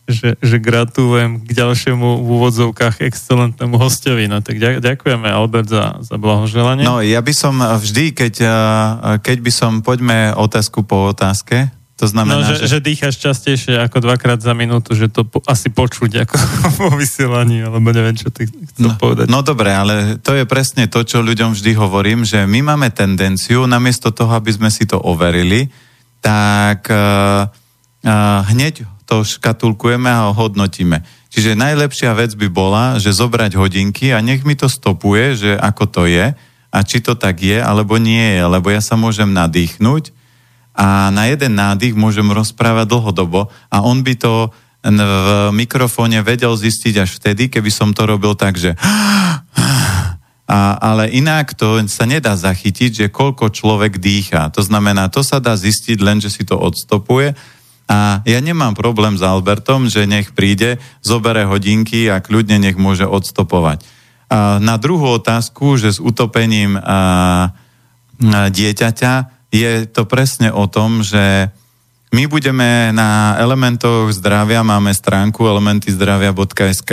že, 0.09 0.33
že 0.41 0.57
gratulujem 0.57 1.45
k 1.45 1.53
ďalšiemu 1.53 2.25
v 2.25 2.27
úvodzovkách 2.33 3.05
excelentnému 3.05 3.77
hostovi. 3.77 4.25
No 4.25 4.41
tak 4.41 4.57
ďakujeme 4.57 5.29
Albert 5.29 5.69
za, 5.69 6.01
za 6.01 6.17
blahoželanie. 6.17 6.81
No 6.81 7.05
ja 7.05 7.21
by 7.21 7.33
som 7.37 7.61
vždy, 7.61 8.17
keď, 8.17 8.35
keď 9.21 9.37
by 9.37 9.51
som, 9.53 9.71
poďme 9.85 10.33
otázku 10.33 10.81
po 10.81 11.13
otázke, 11.13 11.69
to 11.99 12.07
znamená, 12.07 12.39
no, 12.39 12.47
že, 12.47 12.63
že... 12.63 12.79
že 12.79 12.79
dýcháš 12.79 13.19
častejšie 13.19 13.75
ako 13.83 13.99
dvakrát 13.99 14.39
za 14.39 14.55
minútu, 14.55 14.95
že 14.95 15.11
to 15.11 15.27
po, 15.27 15.43
asi 15.43 15.67
počuť 15.67 16.23
ako 16.23 16.35
vo 16.79 16.95
vysielaní, 16.95 17.59
alebo 17.67 17.91
neviem, 17.91 18.15
čo 18.15 18.31
ty 18.31 18.47
chcel 18.47 18.95
no, 18.95 18.95
povedať. 18.95 19.27
No 19.27 19.43
dobre, 19.43 19.75
ale 19.75 20.15
to 20.23 20.31
je 20.31 20.47
presne 20.47 20.87
to, 20.87 21.03
čo 21.03 21.19
ľuďom 21.19 21.51
vždy 21.51 21.75
hovorím, 21.75 22.23
že 22.23 22.47
my 22.47 22.63
máme 22.63 22.87
tendenciu, 22.95 23.67
namiesto 23.67 24.15
toho, 24.15 24.31
aby 24.31 24.47
sme 24.55 24.71
si 24.71 24.87
to 24.87 24.95
overili, 24.95 25.67
tak 26.23 26.87
uh, 26.87 27.51
uh, 28.07 28.41
hneď 28.47 28.87
to 29.03 29.27
škatulkujeme 29.27 30.07
a 30.07 30.31
hodnotíme. 30.31 31.03
Čiže 31.35 31.59
najlepšia 31.59 32.15
vec 32.15 32.31
by 32.39 32.47
bola, 32.47 32.95
že 32.95 33.11
zobrať 33.11 33.59
hodinky 33.59 34.15
a 34.15 34.23
nech 34.23 34.47
mi 34.47 34.55
to 34.55 34.71
stopuje, 34.71 35.35
že 35.35 35.51
ako 35.59 35.83
to 35.83 36.03
je 36.07 36.31
a 36.69 36.77
či 36.87 37.03
to 37.03 37.19
tak 37.19 37.43
je, 37.43 37.59
alebo 37.59 37.99
nie 37.99 38.39
je, 38.39 38.43
lebo 38.47 38.71
ja 38.71 38.79
sa 38.79 38.95
môžem 38.95 39.27
nadýchnuť 39.35 40.18
a 40.79 41.11
na 41.11 41.27
jeden 41.27 41.59
nádych 41.59 41.91
môžem 41.91 42.31
rozprávať 42.31 42.87
dlhodobo 42.87 43.51
a 43.67 43.83
on 43.83 43.99
by 43.99 44.15
to 44.15 44.55
v 44.79 45.51
mikrofóne 45.51 46.23
vedel 46.23 46.55
zistiť 46.55 47.03
až 47.03 47.19
vtedy, 47.19 47.51
keby 47.51 47.67
som 47.67 47.91
to 47.91 48.07
robil 48.07 48.31
tak, 48.31 48.55
že 48.55 48.79
a, 50.47 50.59
ale 50.79 51.11
inak 51.11 51.51
to 51.51 51.83
sa 51.91 52.07
nedá 52.07 52.39
zachytiť, 52.39 52.91
že 52.95 53.05
koľko 53.11 53.51
človek 53.51 53.99
dýcha. 53.99 54.47
To 54.55 54.63
znamená, 54.63 55.11
to 55.11 55.19
sa 55.19 55.43
dá 55.43 55.59
zistiť 55.59 55.99
len, 55.99 56.23
že 56.23 56.31
si 56.31 56.47
to 56.47 56.55
odstopuje 56.55 57.35
a 57.89 58.21
ja 58.23 58.39
nemám 58.39 58.77
problém 58.77 59.17
s 59.17 59.23
Albertom, 59.25 59.91
že 59.91 60.05
nech 60.07 60.31
príde, 60.31 60.79
zobere 61.03 61.43
hodinky 61.43 62.07
a 62.07 62.23
kľudne 62.23 62.61
nech 62.61 62.79
môže 62.79 63.03
odstopovať. 63.03 63.83
A 64.29 64.61
na 64.61 64.77
druhú 64.77 65.17
otázku, 65.17 65.75
že 65.75 65.97
s 65.97 65.99
utopením 65.99 66.77
a, 66.77 66.79
a 66.85 66.99
dieťaťa, 68.53 69.38
je 69.49 69.85
to 69.89 70.05
presne 70.05 70.53
o 70.53 70.69
tom, 70.69 71.01
že 71.01 71.49
my 72.09 72.25
budeme 72.25 72.89
na 72.93 73.37
elementoch 73.37 74.09
zdravia, 74.13 74.65
máme 74.65 74.93
stránku 74.93 75.45
elementyzdravia.sk, 75.45 76.91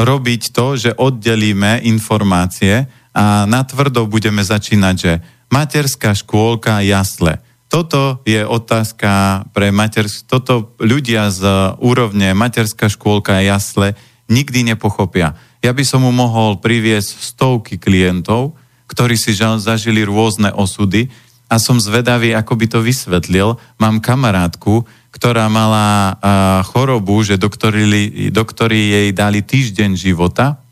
robiť 0.00 0.42
to, 0.52 0.66
že 0.76 0.90
oddelíme 0.96 1.84
informácie 1.84 2.88
a 3.12 3.44
natvrdo 3.44 4.08
budeme 4.08 4.40
začínať, 4.44 4.94
že 4.96 5.12
materská 5.52 6.16
škôlka, 6.16 6.84
jasle 6.84 7.40
toto 7.70 8.18
je 8.26 8.42
otázka 8.42 9.46
pre 9.54 9.70
matersk... 9.70 10.26
Toto 10.26 10.74
ľudia 10.82 11.30
z 11.30 11.46
úrovne 11.78 12.34
materská 12.34 12.90
škôlka 12.90 13.38
jasle 13.46 13.94
nikdy 14.26 14.74
nepochopia. 14.74 15.38
Ja 15.62 15.70
by 15.70 15.86
som 15.86 16.02
mu 16.02 16.10
mohol 16.10 16.58
priviesť 16.58 17.22
stovky 17.22 17.78
klientov, 17.78 18.58
ktorí 18.90 19.14
si 19.14 19.38
zažili 19.38 20.02
rôzne 20.02 20.50
osudy 20.50 21.14
a 21.50 21.58
som 21.58 21.82
zvedavý, 21.82 22.30
ako 22.30 22.54
by 22.54 22.66
to 22.70 22.78
vysvetlil. 22.78 23.58
Mám 23.82 23.98
kamarátku, 23.98 24.86
ktorá 25.10 25.50
mala 25.50 26.14
uh, 26.14 26.62
chorobu, 26.62 27.26
že 27.26 27.34
doktori, 27.34 28.30
doktori 28.30 28.94
jej 28.94 29.08
dali 29.10 29.42
týždeň 29.42 29.98
života, 29.98 30.62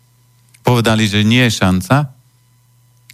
povedali, 0.62 1.10
že 1.10 1.26
nie 1.26 1.42
je 1.50 1.58
šanca. 1.58 2.14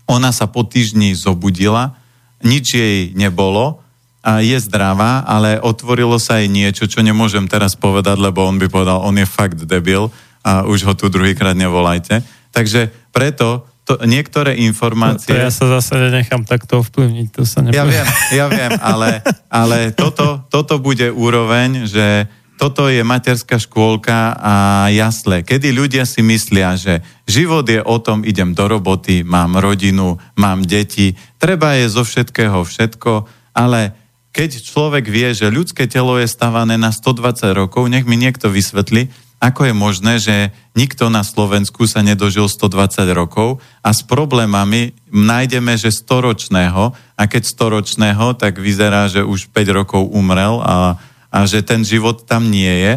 Ona 0.04 0.28
sa 0.36 0.44
po 0.44 0.68
týždni 0.68 1.16
zobudila, 1.16 1.96
nič 2.44 2.76
jej 2.76 2.98
nebolo 3.16 3.80
a 4.20 4.44
je 4.44 4.60
zdravá, 4.60 5.24
ale 5.24 5.56
otvorilo 5.56 6.20
sa 6.20 6.44
jej 6.44 6.52
niečo, 6.52 6.84
čo 6.84 7.00
nemôžem 7.00 7.48
teraz 7.48 7.72
povedať, 7.72 8.20
lebo 8.20 8.44
on 8.44 8.60
by 8.60 8.68
povedal, 8.68 9.00
on 9.00 9.16
je 9.16 9.24
fakt 9.24 9.64
debil 9.64 10.12
a 10.44 10.68
už 10.68 10.84
ho 10.84 10.92
tu 10.92 11.08
druhýkrát 11.08 11.56
nevolajte. 11.56 12.20
Takže 12.52 12.92
preto 13.08 13.64
to, 13.84 14.00
niektoré 14.08 14.56
informácie... 14.64 15.32
To, 15.32 15.36
to 15.36 15.44
ja 15.44 15.52
sa 15.52 15.66
zase 15.78 16.08
nechám 16.08 16.48
takto 16.48 16.80
ovplyvniť, 16.80 17.28
to 17.32 17.44
sa 17.44 17.60
nepoviem. 17.60 17.76
Ja 17.76 17.84
viem, 17.84 18.06
ja 18.32 18.46
viem, 18.48 18.72
ale, 18.80 19.20
ale 19.52 19.78
toto, 19.92 20.40
toto 20.48 20.80
bude 20.80 21.12
úroveň, 21.12 21.84
že 21.84 22.24
toto 22.56 22.88
je 22.88 23.04
materská 23.04 23.60
škôlka 23.60 24.40
a 24.40 24.54
jasle. 24.88 25.44
Kedy 25.44 25.74
ľudia 25.74 26.08
si 26.08 26.24
myslia, 26.24 26.78
že 26.80 27.04
život 27.28 27.66
je 27.68 27.82
o 27.82 27.96
tom, 28.00 28.24
idem 28.24 28.56
do 28.56 28.64
roboty, 28.64 29.20
mám 29.20 29.60
rodinu, 29.60 30.16
mám 30.38 30.64
deti, 30.64 31.12
treba 31.36 31.76
je 31.76 31.92
zo 31.92 32.06
všetkého 32.06 32.64
všetko, 32.64 33.28
ale 33.52 33.92
keď 34.34 34.64
človek 34.66 35.06
vie, 35.06 35.30
že 35.30 35.46
ľudské 35.52 35.86
telo 35.86 36.18
je 36.18 36.26
stavané 36.26 36.74
na 36.74 36.90
120 36.90 37.54
rokov, 37.54 37.86
nech 37.86 38.02
mi 38.02 38.18
niekto 38.18 38.50
vysvetli, 38.50 39.12
ako 39.44 39.68
je 39.68 39.74
možné, 39.76 40.14
že 40.16 40.36
nikto 40.72 41.12
na 41.12 41.20
Slovensku 41.20 41.84
sa 41.84 42.00
nedožil 42.00 42.48
120 42.48 43.04
rokov 43.12 43.60
a 43.84 43.92
s 43.92 44.00
problémami 44.00 44.96
nájdeme, 45.12 45.76
že 45.76 45.92
storočného 45.92 46.96
a 46.96 47.22
keď 47.28 47.42
storočného, 47.44 48.40
tak 48.40 48.56
vyzerá, 48.56 49.04
že 49.12 49.20
už 49.20 49.52
5 49.52 49.76
rokov 49.84 50.08
umrel 50.08 50.64
a 50.64 50.96
a 51.34 51.50
že 51.50 51.66
ten 51.66 51.82
život 51.82 52.22
tam 52.22 52.46
nie 52.46 52.70
je. 52.70 52.94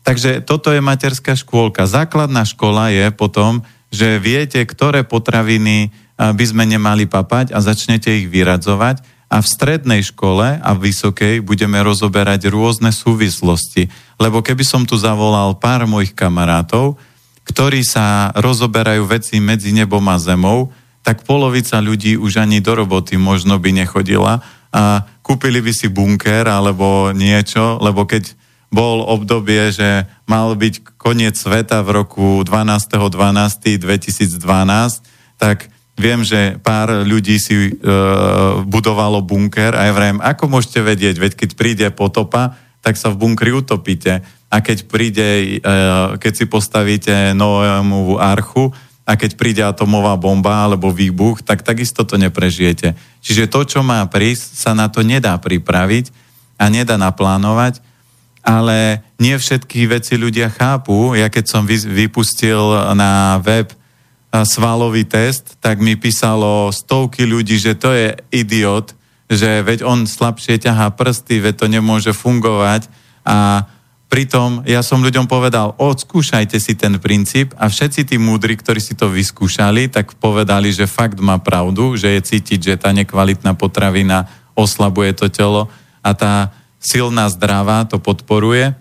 Takže 0.00 0.40
toto 0.40 0.72
je 0.72 0.80
materská 0.80 1.36
škôlka. 1.36 1.84
Základná 1.84 2.48
škola 2.48 2.88
je 2.88 3.12
potom, 3.12 3.60
že 3.92 4.16
viete, 4.16 4.56
ktoré 4.64 5.04
potraviny 5.04 5.92
by 6.16 6.44
sme 6.48 6.64
nemali 6.64 7.04
papať 7.04 7.52
a 7.52 7.60
začnete 7.60 8.08
ich 8.08 8.26
vyradzovať 8.32 9.04
a 9.28 9.44
v 9.44 9.46
strednej 9.46 10.00
škole 10.00 10.56
a 10.56 10.70
v 10.72 10.88
vysokej 10.88 11.44
budeme 11.44 11.76
rozoberať 11.84 12.48
rôzne 12.48 12.90
súvislosti. 12.90 13.92
Lebo 14.16 14.40
keby 14.40 14.64
som 14.64 14.88
tu 14.88 14.96
zavolal 14.96 15.60
pár 15.60 15.84
mojich 15.84 16.16
kamarátov, 16.16 16.96
ktorí 17.44 17.84
sa 17.84 18.32
rozoberajú 18.36 19.04
veci 19.08 19.40
medzi 19.40 19.72
nebom 19.72 20.04
a 20.08 20.16
zemou, 20.16 20.72
tak 21.04 21.24
polovica 21.24 21.80
ľudí 21.80 22.20
už 22.20 22.44
ani 22.44 22.60
do 22.60 22.76
roboty 22.76 23.16
možno 23.16 23.56
by 23.56 23.72
nechodila 23.72 24.44
a 24.68 25.08
kúpili 25.24 25.64
by 25.64 25.72
si 25.72 25.88
bunker 25.88 26.44
alebo 26.44 27.16
niečo, 27.16 27.80
lebo 27.80 28.04
keď 28.04 28.36
bol 28.68 29.00
obdobie, 29.00 29.72
že 29.72 30.04
mal 30.28 30.52
byť 30.52 31.00
koniec 31.00 31.40
sveta 31.40 31.80
v 31.80 32.04
roku 32.04 32.44
12.12.2012, 32.44 34.44
tak 35.40 35.72
viem, 35.98 36.22
že 36.22 36.56
pár 36.62 37.04
ľudí 37.04 37.36
si 37.42 37.54
e, 37.68 37.72
budovalo 38.64 39.20
bunker 39.20 39.74
a 39.74 39.90
ja 39.90 39.92
vrem, 39.92 40.22
ako 40.22 40.46
môžete 40.48 40.80
vedieť, 40.80 41.16
veď 41.18 41.32
keď 41.34 41.50
príde 41.58 41.86
potopa, 41.90 42.54
tak 42.80 42.94
sa 42.94 43.10
v 43.10 43.18
bunkri 43.18 43.50
utopíte. 43.50 44.22
A 44.48 44.64
keď 44.64 44.86
príde, 44.86 45.58
e, 45.58 45.76
keď 46.16 46.32
si 46.32 46.44
postavíte 46.46 47.34
Noémovú 47.34 48.16
archu, 48.16 48.70
a 49.08 49.16
keď 49.16 49.40
príde 49.40 49.62
atomová 49.64 50.20
bomba 50.20 50.68
alebo 50.68 50.92
výbuch, 50.92 51.40
tak 51.40 51.64
takisto 51.64 52.04
to 52.04 52.20
neprežijete. 52.20 52.92
Čiže 53.24 53.48
to, 53.48 53.64
čo 53.64 53.80
má 53.80 54.04
prísť, 54.04 54.60
sa 54.60 54.76
na 54.76 54.92
to 54.92 55.00
nedá 55.00 55.32
pripraviť 55.40 56.12
a 56.60 56.68
nedá 56.68 57.00
naplánovať, 57.00 57.80
ale 58.44 59.00
nie 59.16 59.32
všetky 59.32 59.88
veci 59.88 60.20
ľudia 60.20 60.52
chápu. 60.52 61.16
Ja 61.16 61.32
keď 61.32 61.44
som 61.48 61.64
vypustil 61.64 62.60
na 62.92 63.40
web 63.40 63.72
svalový 64.32 65.08
test, 65.08 65.56
tak 65.58 65.80
mi 65.80 65.96
písalo 65.96 66.68
stovky 66.68 67.24
ľudí, 67.24 67.56
že 67.56 67.74
to 67.78 67.92
je 67.96 68.12
idiot, 68.28 68.92
že 69.28 69.64
veď 69.64 69.84
on 69.84 70.04
slabšie 70.04 70.60
ťahá 70.60 70.92
prsty, 70.92 71.40
veď 71.40 71.54
to 71.64 71.66
nemôže 71.68 72.12
fungovať 72.12 72.88
a 73.24 73.68
Pritom 74.08 74.64
ja 74.64 74.80
som 74.80 75.04
ľuďom 75.04 75.28
povedal, 75.28 75.76
odskúšajte 75.76 76.56
si 76.56 76.72
ten 76.80 76.96
princíp 76.96 77.52
a 77.60 77.68
všetci 77.68 78.08
tí 78.08 78.16
múdri, 78.16 78.56
ktorí 78.56 78.80
si 78.80 78.96
to 78.96 79.12
vyskúšali, 79.12 79.92
tak 79.92 80.16
povedali, 80.16 80.72
že 80.72 80.88
fakt 80.88 81.20
má 81.20 81.36
pravdu, 81.36 81.92
že 81.92 82.16
je 82.16 82.20
cítiť, 82.24 82.60
že 82.72 82.80
tá 82.80 82.88
nekvalitná 82.96 83.52
potravina 83.52 84.24
oslabuje 84.56 85.12
to 85.12 85.28
telo 85.28 85.68
a 86.00 86.16
tá 86.16 86.56
silná 86.80 87.28
zdravá 87.28 87.84
to 87.84 88.00
podporuje. 88.00 88.72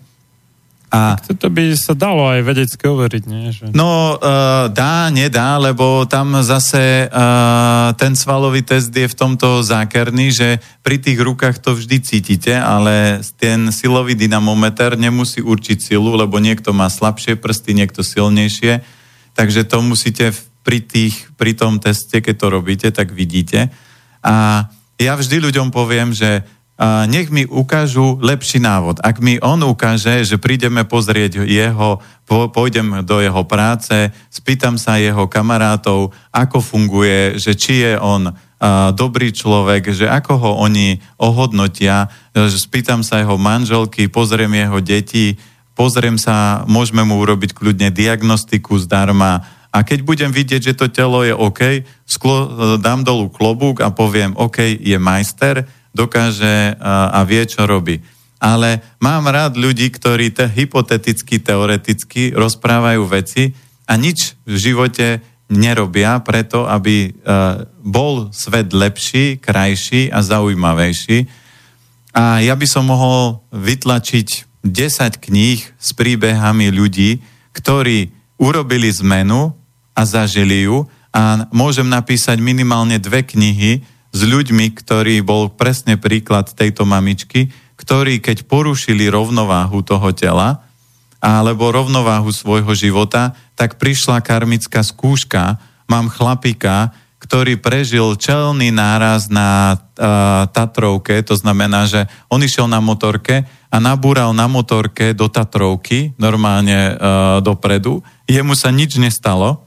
A 0.98 1.14
tak 1.22 1.38
to 1.38 1.53
by 1.53 1.77
sa 1.77 1.93
dalo 1.93 2.26
aj 2.26 2.42
vedecky 2.42 2.90
overiť, 2.90 3.24
nie? 3.30 3.53
Že... 3.53 3.66
No, 3.77 4.17
uh, 4.17 4.66
dá, 4.74 5.14
nedá, 5.14 5.61
lebo 5.61 6.09
tam 6.09 6.42
zase 6.42 7.06
uh, 7.06 7.93
ten 7.93 8.17
svalový 8.17 8.66
test 8.66 8.90
je 8.90 9.06
v 9.06 9.14
tomto 9.14 9.61
zákerný, 9.61 10.34
že 10.34 10.58
pri 10.82 10.98
tých 10.98 11.22
rukách 11.22 11.61
to 11.61 11.77
vždy 11.77 12.01
cítite, 12.01 12.58
ale 12.58 13.22
ten 13.38 13.69
silový 13.69 14.17
dynamometer 14.17 14.98
nemusí 14.98 15.45
určiť 15.45 15.93
silu, 15.93 16.17
lebo 16.17 16.42
niekto 16.42 16.74
má 16.74 16.90
slabšie 16.90 17.38
prsty, 17.38 17.77
niekto 17.77 18.01
silnejšie, 18.01 18.82
takže 19.38 19.69
to 19.69 19.85
musíte 19.85 20.34
pri, 20.66 20.82
tých, 20.82 21.30
pri 21.38 21.53
tom 21.53 21.77
teste, 21.77 22.19
keď 22.19 22.35
to 22.42 22.48
robíte, 22.50 22.88
tak 22.90 23.14
vidíte. 23.14 23.69
A 24.26 24.66
ja 24.98 25.14
vždy 25.14 25.45
ľuďom 25.45 25.69
poviem, 25.69 26.09
že 26.09 26.42
nech 27.10 27.34
mi 27.34 27.50
ukážu 27.50 28.22
lepší 28.22 28.62
návod. 28.62 29.02
Ak 29.02 29.18
mi 29.18 29.42
on 29.42 29.66
ukáže, 29.66 30.22
že 30.22 30.38
prídeme 30.38 30.86
pozrieť 30.86 31.42
jeho, 31.44 31.98
pôjdem 32.30 33.02
do 33.02 33.18
jeho 33.18 33.42
práce, 33.50 34.14
spýtam 34.30 34.78
sa 34.78 35.02
jeho 35.02 35.26
kamarátov, 35.26 36.14
ako 36.30 36.58
funguje, 36.62 37.42
že 37.42 37.58
či 37.58 37.82
je 37.82 37.94
on 37.98 38.30
dobrý 38.94 39.34
človek, 39.34 39.94
že 39.94 40.10
ako 40.10 40.34
ho 40.38 40.52
oni 40.66 40.98
ohodnotia, 41.22 42.10
že 42.34 42.58
spýtam 42.58 43.02
sa 43.06 43.22
jeho 43.22 43.38
manželky, 43.38 44.10
pozriem 44.10 44.54
jeho 44.54 44.82
deti, 44.82 45.38
pozriem 45.78 46.18
sa, 46.18 46.66
môžeme 46.66 47.06
mu 47.06 47.22
urobiť 47.22 47.54
kľudne 47.54 47.94
diagnostiku 47.94 48.82
zdarma 48.82 49.46
a 49.70 49.86
keď 49.86 50.02
budem 50.02 50.32
vidieť, 50.34 50.74
že 50.74 50.78
to 50.78 50.90
telo 50.90 51.22
je 51.22 51.38
OK, 51.38 51.86
sklo, 52.10 52.50
dám 52.82 53.06
dolu 53.06 53.30
klobúk 53.30 53.86
a 53.86 53.94
poviem, 53.94 54.34
OK, 54.34 54.74
je 54.74 54.98
majster, 54.98 55.70
dokáže 55.98 56.77
a, 56.77 57.17
vie, 57.26 57.42
čo 57.50 57.66
robí. 57.66 58.06
Ale 58.38 58.85
mám 59.01 59.26
rád 59.26 59.58
ľudí, 59.58 59.90
ktorí 59.90 60.30
te, 60.30 60.45
hypoteticky, 60.45 61.42
teoreticky 61.42 62.38
rozprávajú 62.38 63.01
veci 63.09 63.58
a 63.90 63.98
nič 63.98 64.38
v 64.45 64.56
živote 64.61 65.26
nerobia 65.50 66.22
preto, 66.22 66.67
aby 66.69 67.09
uh, 67.09 67.66
bol 67.82 68.30
svet 68.35 68.76
lepší, 68.76 69.40
krajší 69.40 70.11
a 70.11 70.19
zaujímavejší. 70.22 71.26
A 72.14 72.43
ja 72.43 72.53
by 72.53 72.67
som 72.67 72.85
mohol 72.85 73.42
vytlačiť 73.56 74.59
10 74.67 75.24
kníh 75.24 75.59
s 75.64 75.90
príbehami 75.95 76.67
ľudí, 76.69 77.24
ktorí 77.56 78.11
urobili 78.38 78.92
zmenu 78.92 79.56
a 79.98 80.01
zažili 80.06 80.67
ju 80.67 80.85
a 81.16 81.50
môžem 81.50 81.88
napísať 81.90 82.38
minimálne 82.38 83.01
dve 83.01 83.26
knihy, 83.26 83.82
s 84.11 84.19
ľuďmi, 84.24 84.74
ktorý 84.74 85.22
bol 85.22 85.52
presne 85.53 86.00
príklad 86.00 86.52
tejto 86.53 86.88
mamičky, 86.88 87.52
ktorí 87.77 88.24
keď 88.24 88.50
porušili 88.50 89.11
rovnováhu 89.11 89.84
toho 89.86 90.10
tela, 90.16 90.66
alebo 91.18 91.74
rovnováhu 91.74 92.30
svojho 92.30 92.72
života, 92.77 93.34
tak 93.58 93.82
prišla 93.82 94.22
karmická 94.22 94.86
skúška. 94.86 95.58
Mám 95.90 96.14
chlapika, 96.14 96.94
ktorý 97.18 97.58
prežil 97.58 98.16
čelný 98.16 98.69
náraz 98.69 99.27
na 99.27 99.76
uh, 99.76 100.45
Tatrovke, 100.48 101.19
to 101.26 101.34
znamená, 101.34 101.90
že 101.90 102.06
on 102.30 102.40
išiel 102.40 102.69
na 102.69 102.77
motorke 102.77 103.44
a 103.68 103.77
nabúral 103.82 104.32
na 104.32 104.45
motorke 104.45 105.18
do 105.18 105.26
Tatrovky, 105.27 106.14
normálne 106.22 106.94
uh, 106.94 107.42
dopredu. 107.42 108.06
Jemu 108.30 108.53
sa 108.53 108.69
nič 108.69 108.95
nestalo, 109.02 109.67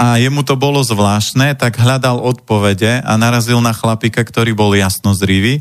a 0.00 0.16
jemu 0.16 0.40
to 0.48 0.56
bolo 0.56 0.80
zvláštne, 0.80 1.52
tak 1.60 1.76
hľadal 1.76 2.24
odpovede 2.24 3.04
a 3.04 3.12
narazil 3.20 3.60
na 3.60 3.76
chlapika, 3.76 4.24
ktorý 4.24 4.56
bol 4.56 4.72
jasnozrivý. 4.72 5.60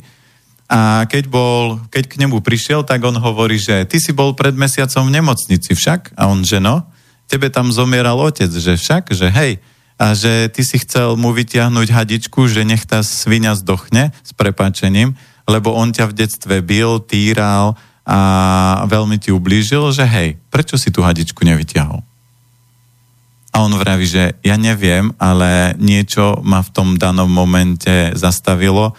A 0.72 1.04
keď, 1.12 1.28
bol, 1.28 1.84
keď 1.92 2.08
k 2.08 2.20
nemu 2.24 2.40
prišiel, 2.40 2.88
tak 2.88 3.04
on 3.04 3.20
hovorí, 3.20 3.60
že 3.60 3.84
ty 3.84 4.00
si 4.00 4.16
bol 4.16 4.32
pred 4.40 4.56
mesiacom 4.56 5.12
v 5.12 5.20
nemocnici 5.20 5.76
však? 5.76 6.16
A 6.16 6.32
on, 6.32 6.48
že 6.48 6.64
no, 6.64 6.88
tebe 7.28 7.52
tam 7.52 7.68
zomieral 7.68 8.16
otec, 8.16 8.48
že 8.48 8.80
však, 8.80 9.12
že 9.12 9.28
hej, 9.28 9.60
a 10.00 10.16
že 10.16 10.48
ty 10.48 10.64
si 10.64 10.80
chcel 10.80 11.20
mu 11.20 11.36
vytiahnuť 11.36 11.92
hadičku, 11.92 12.48
že 12.48 12.64
nech 12.64 12.88
tá 12.88 13.04
svinia 13.04 13.52
zdochne 13.60 14.16
s 14.24 14.32
prepáčením, 14.32 15.20
lebo 15.52 15.76
on 15.76 15.92
ťa 15.92 16.08
v 16.08 16.16
detstve 16.16 16.56
bil, 16.64 17.04
týral 17.04 17.76
a 18.08 18.20
veľmi 18.88 19.20
ti 19.20 19.36
ublížil, 19.36 19.92
že 19.92 20.08
hej, 20.08 20.40
prečo 20.48 20.80
si 20.80 20.96
tú 20.96 21.04
hadičku 21.04 21.44
nevytiahol? 21.44 22.09
A 23.50 23.66
on 23.66 23.74
vraví, 23.74 24.06
že 24.06 24.38
ja 24.46 24.56
neviem, 24.62 25.10
ale 25.18 25.74
niečo 25.82 26.38
ma 26.46 26.62
v 26.62 26.70
tom 26.70 26.90
danom 27.02 27.30
momente 27.30 28.14
zastavilo 28.14 28.94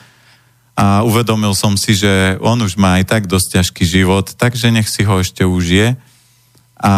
a 0.81 1.05
uvedomil 1.05 1.53
som 1.53 1.77
si, 1.77 1.93
že 1.93 2.41
on 2.41 2.57
už 2.65 2.81
má 2.81 2.97
aj 2.99 3.05
tak 3.05 3.23
dosť 3.29 3.61
ťažký 3.61 3.85
život, 3.85 4.33
takže 4.33 4.73
nech 4.73 4.89
si 4.89 5.05
ho 5.05 5.21
ešte 5.21 5.45
užije. 5.45 5.93
A 6.81 6.95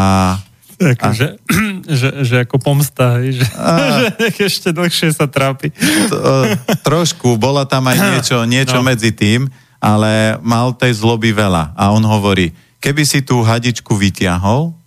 tak, 0.79 0.99
a... 1.03 1.11
Že, 1.11 1.29
že, 2.01 2.09
že 2.23 2.35
ako 2.47 2.57
pomsta, 2.63 3.19
že, 3.27 3.43
a... 3.59 3.71
že 3.99 4.07
nech 4.23 4.39
ešte 4.39 4.71
dlhšie 4.71 5.11
sa 5.11 5.27
trápi. 5.27 5.75
To, 6.09 6.19
trošku, 6.87 7.35
bola 7.35 7.67
tam 7.67 7.91
aj 7.91 7.99
niečo, 7.99 8.37
niečo 8.55 8.79
no. 8.81 8.87
medzi 8.87 9.11
tým, 9.11 9.51
ale 9.83 10.39
mal 10.47 10.79
tej 10.79 11.03
zloby 11.03 11.35
veľa. 11.35 11.75
A 11.75 11.91
on 11.91 12.07
hovorí, 12.07 12.55
keby 12.79 13.03
si 13.03 13.27
tú 13.27 13.43
hadičku 13.43 13.99
vytiahol, 13.99 14.79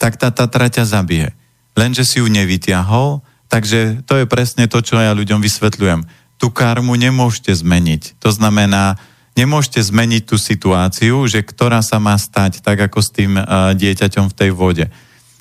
tak 0.00 0.16
tá 0.16 0.32
Tatra 0.32 0.72
ťa 0.72 0.88
zabije 0.88 1.41
lenže 1.76 2.04
si 2.04 2.20
ju 2.20 2.28
nevytiahol, 2.28 3.24
takže 3.48 4.04
to 4.08 4.22
je 4.22 4.26
presne 4.28 4.68
to, 4.68 4.80
čo 4.80 5.00
ja 5.00 5.12
ľuďom 5.12 5.40
vysvetľujem. 5.40 6.04
Tú 6.40 6.50
karmu 6.50 6.98
nemôžete 6.98 7.54
zmeniť. 7.54 8.18
To 8.18 8.34
znamená, 8.34 8.98
nemôžete 9.38 9.80
zmeniť 9.80 10.22
tú 10.26 10.36
situáciu, 10.36 11.24
že 11.28 11.44
ktorá 11.44 11.80
sa 11.80 12.02
má 12.02 12.18
stať, 12.18 12.60
tak 12.60 12.80
ako 12.90 12.98
s 12.98 13.08
tým 13.14 13.38
uh, 13.38 13.72
dieťaťom 13.76 14.26
v 14.32 14.36
tej 14.36 14.50
vode. 14.50 14.86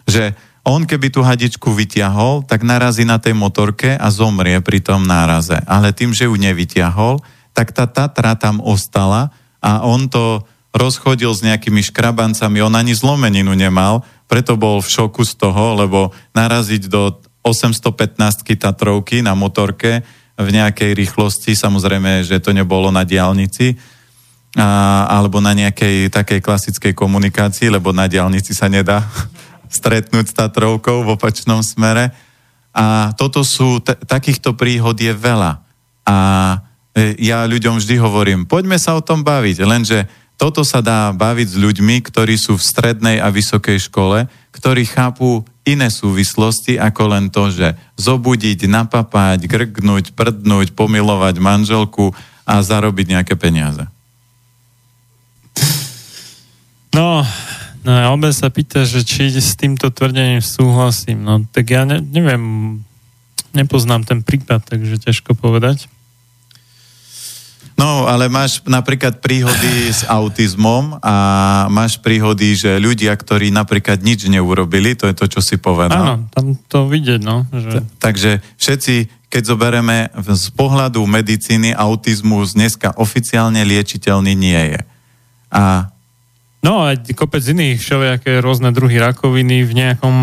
Že 0.05 0.35
on 0.61 0.85
keby 0.85 1.09
tú 1.09 1.25
hadičku 1.25 1.73
vytiahol, 1.73 2.45
tak 2.45 2.61
narazí 2.61 3.01
na 3.01 3.17
tej 3.17 3.33
motorke 3.33 3.97
a 3.97 4.07
zomrie 4.13 4.61
pri 4.61 4.77
tom 4.77 5.01
náraze. 5.01 5.57
Ale 5.65 5.89
tým, 5.89 6.13
že 6.13 6.29
ju 6.29 6.37
nevytiahol, 6.37 7.17
tak 7.51 7.73
tá 7.73 7.89
Tatra 7.89 8.37
tam 8.37 8.61
ostala 8.61 9.33
a 9.57 9.81
on 9.81 10.05
to 10.05 10.45
rozchodil 10.71 11.33
s 11.35 11.43
nejakými 11.43 11.83
škrabancami, 11.83 12.63
on 12.63 12.77
ani 12.77 12.95
zlomeninu 12.95 13.51
nemal, 13.57 14.07
preto 14.31 14.55
bol 14.55 14.79
v 14.79 14.87
šoku 14.87 15.27
z 15.27 15.35
toho, 15.35 15.75
lebo 15.75 16.15
naraziť 16.31 16.87
do 16.87 17.19
815 17.43 18.15
Tatrovky 18.55 19.19
na 19.19 19.35
motorke 19.35 19.99
v 20.39 20.49
nejakej 20.55 20.95
rýchlosti, 20.95 21.51
samozrejme, 21.51 22.23
že 22.23 22.39
to 22.39 22.55
nebolo 22.55 22.87
na 22.95 23.03
diálnici, 23.03 23.75
a, 24.55 25.03
alebo 25.11 25.43
na 25.43 25.51
nejakej 25.51 26.07
takej 26.07 26.39
klasickej 26.39 26.93
komunikácii, 26.95 27.67
lebo 27.67 27.91
na 27.91 28.07
diálnici 28.07 28.55
sa 28.55 28.71
nedá 28.71 29.03
stretnúť 29.77 30.31
s 30.31 30.37
Tatrovkou 30.37 31.03
v 31.03 31.19
opačnom 31.19 31.59
smere. 31.59 32.15
A 32.71 33.11
toto 33.19 33.43
sú, 33.43 33.83
t- 33.83 33.99
takýchto 34.07 34.55
príhod 34.55 34.95
je 34.95 35.11
veľa. 35.11 35.59
A 36.07 36.15
e, 36.95 37.19
ja 37.19 37.43
ľuďom 37.43 37.83
vždy 37.83 37.99
hovorím, 37.99 38.47
poďme 38.47 38.79
sa 38.79 38.95
o 38.95 39.03
tom 39.03 39.27
baviť, 39.27 39.57
lenže 39.67 40.07
toto 40.41 40.65
sa 40.65 40.81
dá 40.81 41.13
baviť 41.13 41.53
s 41.53 41.57
ľuďmi, 41.61 42.01
ktorí 42.01 42.33
sú 42.33 42.57
v 42.57 42.65
strednej 42.65 43.21
a 43.21 43.29
vysokej 43.29 43.77
škole, 43.77 44.25
ktorí 44.49 44.89
chápu 44.89 45.45
iné 45.69 45.93
súvislosti 45.93 46.81
ako 46.81 47.03
len 47.13 47.29
to, 47.29 47.53
že 47.53 47.77
zobudiť, 48.01 48.65
napapať, 48.65 49.45
grgnúť, 49.45 50.17
prdnúť, 50.17 50.73
pomilovať 50.73 51.37
manželku 51.37 52.17
a 52.41 52.57
zarobiť 52.57 53.05
nejaké 53.13 53.37
peniaze. 53.37 53.85
No, 56.89 57.21
no 57.85 57.91
Albe 57.93 58.33
sa 58.33 58.49
pýta, 58.49 58.81
že 58.81 59.05
či 59.05 59.29
s 59.29 59.53
týmto 59.53 59.93
tvrdením 59.93 60.41
súhlasím. 60.41 61.21
No 61.21 61.45
tak 61.53 61.69
ja 61.69 61.85
ne, 61.85 62.01
neviem, 62.01 62.81
nepoznám 63.53 64.09
ten 64.09 64.25
prípad, 64.25 64.65
takže 64.65 65.05
ťažko 65.05 65.37
povedať. 65.37 65.85
No, 67.75 68.05
ale 68.05 68.29
máš 68.29 68.63
napríklad 68.63 69.19
príhody 69.19 69.89
s 69.89 70.05
autizmom 70.05 70.97
a 71.01 71.15
máš 71.67 71.99
príhody, 71.99 72.55
že 72.55 72.79
ľudia, 72.79 73.13
ktorí 73.13 73.49
napríklad 73.49 73.99
nič 74.01 74.29
neurobili, 74.29 74.95
to 74.95 75.11
je 75.11 75.15
to, 75.17 75.25
čo 75.27 75.41
si 75.43 75.59
povedal. 75.59 76.15
Áno, 76.15 76.15
tam 76.31 76.55
to 76.71 76.87
vidieť, 76.87 77.21
no. 77.21 77.43
Že... 77.51 77.85
Takže 77.99 78.31
všetci, 78.55 78.95
keď 79.27 79.43
zoberieme 79.43 80.11
z 80.15 80.47
pohľadu 80.55 81.03
medicíny, 81.03 81.75
autizmus 81.75 82.55
dneska 82.55 82.95
oficiálne 82.95 83.61
liečiteľný 83.67 84.33
nie 84.35 84.61
je. 84.77 84.81
A 85.51 85.90
No 86.61 86.85
a 86.85 86.93
kopec 86.93 87.41
iných 87.41 87.81
všelijaké 87.81 88.37
rôzne 88.37 88.69
druhy 88.69 89.01
rakoviny 89.01 89.65
v 89.65 89.71
nejakom 89.81 90.15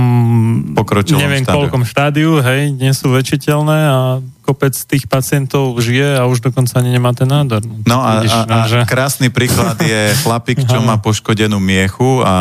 pokročilom 0.71 1.19
neviem 1.19 1.43
štádiu. 1.43 1.59
koľkom 1.59 1.83
štádiu, 1.83 2.31
hej, 2.39 2.71
nie 2.79 2.95
sú 2.95 3.11
lečiteľné 3.11 3.79
a 3.91 3.99
kopec 4.47 4.71
tých 4.71 5.11
pacientov 5.11 5.75
žije 5.83 6.15
a 6.15 6.31
už 6.31 6.39
dokonca 6.47 6.79
ani 6.79 6.95
nemá 6.95 7.11
ten 7.11 7.27
nádor. 7.27 7.67
No 7.83 7.99
a, 8.07 8.23
Vidíš, 8.23 8.39
a, 8.39 8.41
a 8.47 8.57
že... 8.71 8.87
krásny 8.87 9.35
príklad 9.35 9.83
je 9.83 10.15
chlapík, 10.23 10.63
čo 10.63 10.79
má 10.79 11.03
poškodenú 11.03 11.59
miechu 11.59 12.23
a 12.23 12.35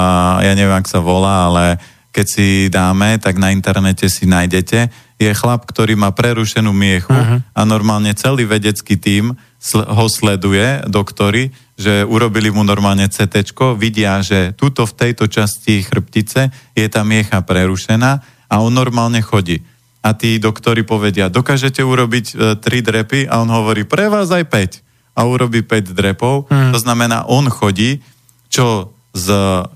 ja 0.46 0.54
neviem, 0.54 0.78
ak 0.78 0.86
sa 0.86 1.02
volá, 1.02 1.50
ale 1.50 1.82
keď 2.14 2.26
si 2.30 2.48
dáme, 2.70 3.18
tak 3.18 3.42
na 3.42 3.50
internete 3.50 4.06
si 4.14 4.30
nájdete. 4.30 4.90
je 5.18 5.32
chlap, 5.34 5.66
ktorý 5.66 5.98
má 5.98 6.14
prerušenú 6.14 6.70
miechu 6.70 7.14
uh-huh. 7.14 7.42
a 7.42 7.62
normálne 7.66 8.14
celý 8.14 8.46
vedecký 8.46 8.98
tím 8.98 9.34
ho 9.74 10.06
sleduje, 10.06 10.86
doktory, 10.86 11.50
že 11.78 12.02
urobili 12.02 12.50
mu 12.50 12.66
normálne 12.66 13.06
CT, 13.06 13.54
vidia, 13.78 14.18
že 14.26 14.58
tuto 14.58 14.90
v 14.90 14.98
tejto 14.98 15.30
časti 15.30 15.86
chrbtice 15.86 16.74
je 16.74 16.86
tá 16.90 17.06
miecha 17.06 17.46
prerušená 17.46 18.12
a 18.50 18.56
on 18.66 18.74
normálne 18.74 19.22
chodí. 19.22 19.62
A 20.02 20.18
tí 20.18 20.42
doktori 20.42 20.82
povedia, 20.82 21.30
dokážete 21.30 21.86
urobiť 21.86 22.26
e, 22.32 22.36
tri 22.58 22.82
drepy? 22.82 23.30
A 23.30 23.44
on 23.46 23.50
hovorí, 23.54 23.86
pre 23.86 24.10
vás 24.10 24.34
aj 24.34 24.50
5. 24.50 25.20
A 25.20 25.22
urobí 25.30 25.62
5 25.62 25.94
drepov. 25.94 26.48
Uh-huh. 26.48 26.72
To 26.74 26.80
znamená, 26.82 27.30
on 27.30 27.46
chodí, 27.52 28.02
čo 28.48 28.98
z 29.18 29.28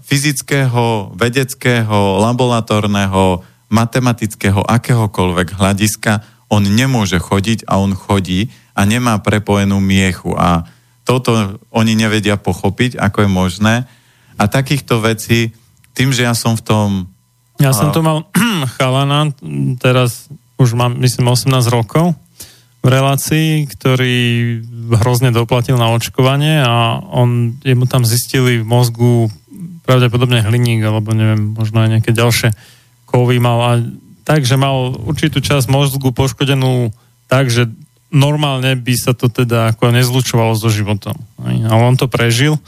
fyzického, 0.06 1.18
vedeckého, 1.18 2.22
laboratórneho, 2.22 3.42
matematického, 3.74 4.62
akéhokoľvek 4.62 5.58
hľadiska, 5.58 6.22
on 6.52 6.62
nemôže 6.68 7.18
chodiť 7.18 7.66
a 7.66 7.80
on 7.80 7.96
chodí 7.96 8.52
a 8.76 8.84
nemá 8.84 9.18
prepojenú 9.24 9.80
miechu. 9.80 10.36
A 10.36 10.68
toto 11.12 11.60
oni 11.76 12.00
nevedia 12.00 12.40
pochopiť, 12.40 12.96
ako 12.96 13.28
je 13.28 13.30
možné. 13.30 13.76
A 14.40 14.48
takýchto 14.48 15.04
vecí, 15.04 15.52
tým, 15.92 16.16
že 16.16 16.24
ja 16.24 16.32
som 16.32 16.56
v 16.56 16.64
tom... 16.64 16.88
Ja 17.60 17.76
som 17.76 17.92
to 17.92 18.00
mal 18.00 18.32
chalana, 18.80 19.36
teraz 19.84 20.32
už 20.56 20.72
mám, 20.72 20.96
myslím, 21.04 21.28
18 21.36 21.52
rokov 21.68 22.16
v 22.82 22.88
relácii, 22.88 23.68
ktorý 23.70 24.18
hrozne 25.04 25.30
doplatil 25.36 25.78
na 25.78 25.92
očkovanie 25.94 26.64
a 26.64 26.98
on, 26.98 27.60
jemu 27.62 27.86
tam 27.86 28.08
zistili 28.08 28.64
v 28.64 28.66
mozgu 28.66 29.30
pravdepodobne 29.86 30.42
hliník, 30.42 30.82
alebo 30.82 31.12
neviem, 31.14 31.54
možno 31.54 31.84
aj 31.84 32.00
nejaké 32.00 32.16
ďalšie 32.16 32.56
kovy 33.06 33.38
mal 33.38 33.60
a 33.60 33.72
tak, 34.24 34.48
že 34.48 34.56
mal 34.56 34.96
určitú 34.96 35.44
časť 35.44 35.68
mozgu 35.68 36.16
poškodenú 36.16 36.96
tak, 37.28 37.52
že 37.52 37.68
normálne 38.12 38.76
by 38.76 38.94
sa 38.94 39.16
to 39.16 39.32
teda 39.32 39.74
ako 39.74 39.96
nezlučovalo 39.96 40.54
so 40.54 40.68
životom. 40.68 41.16
Ale 41.42 41.82
on 41.82 41.96
to 41.96 42.12
prežil, 42.12 42.60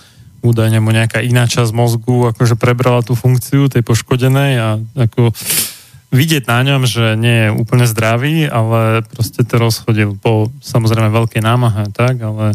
údajne 0.44 0.84
mu 0.84 0.92
nejaká 0.92 1.24
iná 1.24 1.48
časť 1.48 1.72
mozgu 1.72 2.36
akože 2.36 2.60
prebrala 2.60 3.04
tú 3.04 3.16
funkciu 3.16 3.72
tej 3.72 3.84
poškodenej 3.84 4.52
a 4.60 4.68
ako 5.08 5.32
vidieť 6.14 6.46
na 6.46 6.60
ňom, 6.62 6.82
že 6.86 7.18
nie 7.18 7.50
je 7.50 7.56
úplne 7.56 7.90
zdravý, 7.90 8.46
ale 8.46 9.02
proste 9.08 9.42
to 9.42 9.58
rozchodil 9.58 10.14
po 10.20 10.54
samozrejme 10.62 11.10
veľkej 11.10 11.42
námahe, 11.42 11.90
tak, 11.90 12.22
ale 12.22 12.54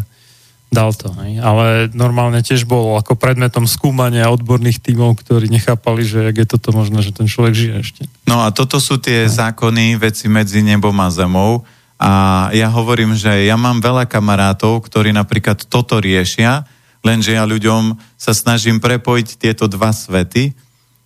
dal 0.71 0.93
to. 0.93 1.11
Hej. 1.25 1.41
Ale 1.41 1.89
normálne 1.91 2.39
tiež 2.45 2.69
bol 2.69 2.95
ako 2.95 3.17
predmetom 3.17 3.65
skúmania 3.65 4.31
odborných 4.31 4.79
tímov, 4.79 5.17
ktorí 5.19 5.49
nechápali, 5.49 6.05
že 6.05 6.29
je 6.29 6.45
toto 6.45 6.71
možné, 6.71 7.01
že 7.01 7.11
ten 7.11 7.25
človek 7.25 7.53
žije 7.57 7.75
ešte. 7.81 8.01
No 8.29 8.45
a 8.45 8.53
toto 8.53 8.77
sú 8.77 9.01
tie 9.01 9.25
no. 9.27 9.33
zákony, 9.33 9.97
veci 9.97 10.29
medzi 10.29 10.61
nebom 10.61 10.95
a 11.01 11.09
zemou. 11.11 11.65
A 11.99 12.47
ja 12.55 12.71
hovorím, 12.71 13.11
že 13.19 13.43
ja 13.43 13.59
mám 13.59 13.83
veľa 13.83 14.07
kamarátov, 14.07 14.87
ktorí 14.87 15.11
napríklad 15.11 15.67
toto 15.67 15.99
riešia, 15.99 16.63
lenže 17.03 17.35
ja 17.35 17.43
ľuďom 17.43 17.99
sa 18.15 18.31
snažím 18.31 18.79
prepojiť 18.79 19.35
tieto 19.35 19.67
dva 19.67 19.91
svety, 19.91 20.55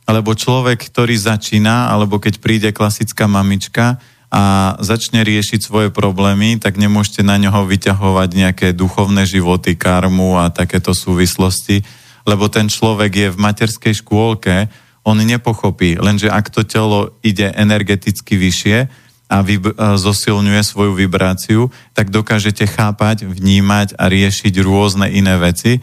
alebo 0.05 0.38
človek, 0.38 0.93
ktorý 0.93 1.17
začína, 1.17 1.89
alebo 1.89 2.22
keď 2.22 2.38
príde 2.38 2.69
klasická 2.69 3.25
mamička 3.25 3.97
a 4.33 4.73
začne 4.81 5.25
riešiť 5.25 5.61
svoje 5.65 5.89
problémy, 5.89 6.61
tak 6.61 6.77
nemôžete 6.77 7.25
na 7.25 7.41
neho 7.41 7.65
vyťahovať 7.65 8.30
nejaké 8.33 8.67
duchovné 8.73 9.25
životy, 9.25 9.73
karmu 9.73 10.38
a 10.41 10.53
takéto 10.53 10.93
súvislosti, 10.93 11.81
lebo 12.25 12.49
ten 12.53 12.69
človek 12.69 13.11
je 13.13 13.27
v 13.33 13.41
materskej 13.41 13.93
škôlke, 14.05 14.69
on 15.03 15.19
nepochopí, 15.19 15.99
lenže 15.99 16.31
ak 16.31 16.47
to 16.47 16.63
telo 16.63 17.17
ide 17.25 17.51
energeticky 17.53 18.39
vyššie 18.39 19.02
a 19.34 19.42
vy, 19.42 19.58
zosilňuje 19.98 20.62
svoju 20.62 20.94
vibráciu, 20.94 21.74
tak 21.98 22.14
dokážete 22.14 22.70
chápať, 22.70 23.26
vnímať 23.26 23.98
a 23.98 24.06
riešiť 24.06 24.53
rôzne 24.62 25.10
iné 25.10 25.34
veci, 25.42 25.82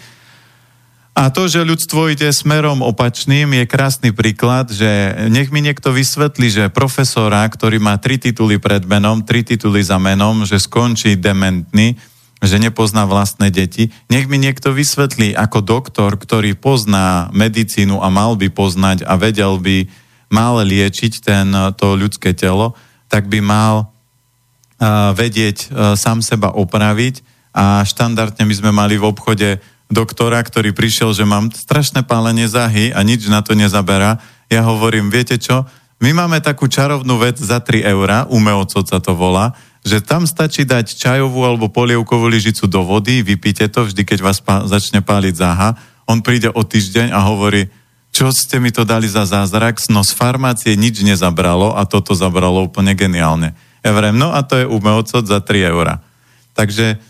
a 1.11 1.29
to, 1.29 1.51
že 1.51 1.67
ľudstvo 1.67 2.09
ide 2.15 2.31
smerom 2.31 2.87
opačným, 2.87 3.51
je 3.53 3.65
krásny 3.67 4.09
príklad, 4.15 4.71
že 4.71 4.89
nech 5.27 5.51
mi 5.51 5.59
niekto 5.59 5.91
vysvetlí, 5.91 6.49
že 6.49 6.73
profesora, 6.73 7.43
ktorý 7.45 7.83
má 7.83 7.99
tri 7.99 8.17
tituly 8.17 8.63
pred 8.63 8.87
menom, 8.87 9.27
tri 9.27 9.43
tituly 9.43 9.83
za 9.83 9.99
menom, 9.99 10.47
že 10.47 10.63
skončí 10.63 11.19
dementný, 11.19 11.99
že 12.41 12.57
nepozná 12.57 13.05
vlastné 13.05 13.51
deti. 13.53 13.93
Nech 14.09 14.31
mi 14.31 14.39
niekto 14.39 14.73
vysvetlí, 14.73 15.35
ako 15.35 15.61
doktor, 15.61 16.15
ktorý 16.15 16.57
pozná 16.57 17.29
medicínu 17.35 18.01
a 18.01 18.09
mal 18.09 18.39
by 18.39 18.49
poznať 18.49 19.05
a 19.05 19.19
vedel 19.19 19.61
by, 19.61 19.91
mal 20.31 20.63
liečiť 20.63 21.13
ten, 21.21 21.53
to 21.75 22.01
ľudské 22.01 22.33
telo, 22.33 22.79
tak 23.11 23.27
by 23.27 23.43
mal 23.43 23.75
uh, 23.85 25.11
vedieť 25.13 25.69
uh, 25.69 25.99
sám 25.99 26.23
seba 26.23 26.55
opraviť 26.55 27.27
a 27.51 27.83
štandardne 27.83 28.47
my 28.47 28.55
sme 28.55 28.71
mali 28.71 28.95
v 28.95 29.11
obchode 29.11 29.59
doktora, 29.91 30.39
ktorý 30.39 30.71
prišiel, 30.71 31.11
že 31.11 31.27
mám 31.27 31.51
strašné 31.51 32.07
pálenie 32.07 32.47
záhy 32.47 32.95
a 32.95 33.03
nič 33.03 33.27
na 33.27 33.43
to 33.43 33.59
nezaberá. 33.59 34.23
Ja 34.47 34.63
hovorím, 34.63 35.11
viete 35.11 35.35
čo, 35.35 35.67
my 36.01 36.15
máme 36.15 36.39
takú 36.41 36.71
čarovnú 36.71 37.21
vec 37.21 37.37
za 37.37 37.61
3 37.61 37.85
eurá, 37.91 38.25
umeocot 38.31 38.87
sa 38.87 39.03
to 39.03 39.13
volá, 39.13 39.53
že 39.85 40.01
tam 40.01 40.25
stačí 40.25 40.65
dať 40.65 40.97
čajovú 40.97 41.45
alebo 41.45 41.69
polievkovú 41.69 42.31
lyžicu 42.31 42.71
do 42.71 42.87
vody, 42.87 43.21
vypíte 43.21 43.69
to 43.69 43.85
vždy, 43.85 44.07
keď 44.07 44.19
vás 44.23 44.39
pá- 44.41 44.65
začne 44.65 45.05
páliť 45.05 45.35
záha. 45.37 45.77
On 46.09 46.23
príde 46.23 46.49
o 46.53 46.63
týždeň 46.63 47.13
a 47.13 47.21
hovorí, 47.27 47.69
čo 48.11 48.35
ste 48.35 48.59
mi 48.59 48.75
to 48.75 48.83
dali 48.83 49.07
za 49.07 49.23
zázrak, 49.23 49.79
no 49.89 50.03
z 50.03 50.13
farmácie 50.19 50.75
nič 50.75 51.01
nezabralo 51.07 51.79
a 51.79 51.87
toto 51.87 52.13
zabralo 52.13 52.67
úplne 52.67 52.93
geniálne. 52.99 53.55
Ja 53.81 53.97
vrem, 53.97 54.19
no 54.19 54.35
a 54.35 54.45
to 54.45 54.61
je 54.61 54.67
umeocot 54.69 55.25
za 55.25 55.41
3 55.41 55.71
eurá. 55.71 56.05
Takže 56.53 57.01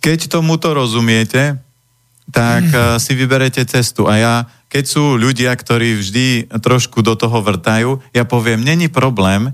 keď 0.00 0.30
tomuto 0.30 0.72
rozumiete, 0.72 1.60
tak 2.32 2.64
mm. 2.64 2.96
si 3.04 3.12
vyberete 3.12 3.60
cestu. 3.68 4.08
A 4.08 4.14
ja, 4.16 4.34
keď 4.72 4.84
sú 4.88 5.04
ľudia, 5.20 5.52
ktorí 5.52 6.00
vždy 6.00 6.26
trošku 6.62 7.04
do 7.04 7.18
toho 7.18 7.44
vrtajú, 7.44 8.00
ja 8.16 8.24
poviem, 8.24 8.64
není 8.64 8.88
problém, 8.88 9.52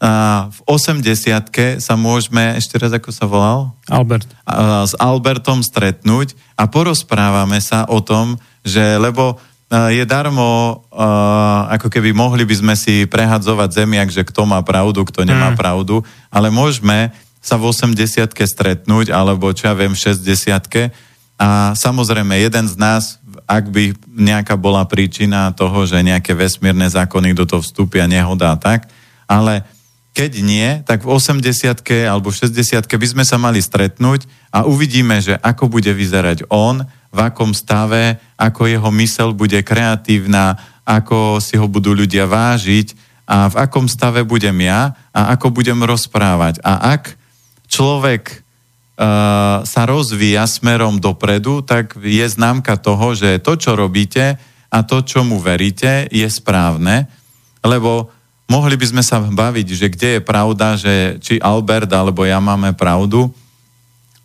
a 0.00 0.48
v 0.48 0.80
80 0.80 1.04
sa 1.76 1.94
môžeme, 2.00 2.56
ešte 2.56 2.80
raz 2.80 2.88
ako 2.88 3.12
sa 3.12 3.28
volal? 3.28 3.76
Albert. 3.84 4.24
A, 4.48 4.88
s 4.88 4.96
Albertom 4.96 5.60
stretnúť 5.60 6.32
a 6.56 6.64
porozprávame 6.72 7.60
sa 7.60 7.84
o 7.84 8.00
tom, 8.00 8.40
že 8.64 8.80
lebo 8.96 9.36
je 9.70 10.02
darmo, 10.02 10.82
ako 11.70 11.86
keby 11.86 12.10
mohli 12.10 12.42
by 12.42 12.54
sme 12.58 12.74
si 12.74 13.06
prehadzovať 13.06 13.82
zemiak, 13.82 14.10
že 14.10 14.26
kto 14.26 14.42
má 14.42 14.58
pravdu, 14.66 15.06
kto 15.06 15.22
nemá 15.22 15.54
mm. 15.54 15.58
pravdu, 15.58 16.02
ale 16.26 16.50
môžeme 16.50 17.14
sa 17.38 17.54
v 17.54 17.70
80 17.70 18.34
stretnúť, 18.34 19.14
alebo 19.14 19.54
čo 19.54 19.70
ja 19.70 19.74
viem, 19.78 19.94
v 19.94 20.02
60 20.02 20.92
a 21.40 21.72
samozrejme, 21.72 22.36
jeden 22.36 22.68
z 22.68 22.76
nás, 22.76 23.16
ak 23.48 23.72
by 23.72 23.96
nejaká 24.12 24.60
bola 24.60 24.84
príčina 24.84 25.48
toho, 25.56 25.88
že 25.88 26.04
nejaké 26.04 26.36
vesmírne 26.36 26.84
zákony 26.84 27.32
do 27.32 27.48
toho 27.48 27.64
vstúpia, 27.64 28.04
nehoda 28.04 28.52
tak, 28.60 28.92
ale 29.24 29.64
keď 30.20 30.44
nie, 30.44 30.68
tak 30.84 31.00
v 31.00 31.16
80 31.16 31.80
alebo 32.04 32.28
v 32.28 32.44
60 32.44 32.84
by 32.84 33.06
sme 33.08 33.24
sa 33.24 33.40
mali 33.40 33.56
stretnúť 33.56 34.28
a 34.52 34.68
uvidíme, 34.68 35.16
že 35.16 35.40
ako 35.40 35.72
bude 35.72 35.88
vyzerať 35.88 36.44
on, 36.52 36.84
v 37.08 37.18
akom 37.24 37.56
stave, 37.56 38.20
ako 38.36 38.68
jeho 38.68 38.92
mysel 39.00 39.32
bude 39.32 39.56
kreatívna, 39.64 40.60
ako 40.84 41.40
si 41.40 41.56
ho 41.56 41.64
budú 41.64 41.96
ľudia 41.96 42.28
vážiť 42.28 42.92
a 43.24 43.48
v 43.48 43.64
akom 43.64 43.88
stave 43.88 44.20
budem 44.28 44.60
ja 44.60 44.92
a 45.08 45.32
ako 45.32 45.56
budem 45.56 45.80
rozprávať. 45.88 46.60
A 46.60 47.00
ak 47.00 47.16
človek 47.72 48.44
uh, 49.00 49.64
sa 49.64 49.82
rozvíja 49.88 50.44
smerom 50.44 51.00
dopredu, 51.00 51.64
tak 51.64 51.96
je 51.96 52.28
známka 52.28 52.76
toho, 52.76 53.16
že 53.16 53.40
to, 53.40 53.56
čo 53.56 53.72
robíte 53.72 54.36
a 54.68 54.78
to, 54.84 55.00
čomu 55.00 55.40
veríte, 55.40 56.12
je 56.12 56.28
správne, 56.28 57.08
lebo 57.64 58.19
mohli 58.50 58.74
by 58.74 58.86
sme 58.90 59.02
sa 59.06 59.22
baviť, 59.22 59.66
že 59.70 59.86
kde 59.86 60.08
je 60.18 60.20
pravda, 60.20 60.74
že 60.74 61.22
či 61.22 61.38
Albert 61.38 61.88
alebo 61.94 62.26
ja 62.26 62.42
máme 62.42 62.74
pravdu, 62.74 63.30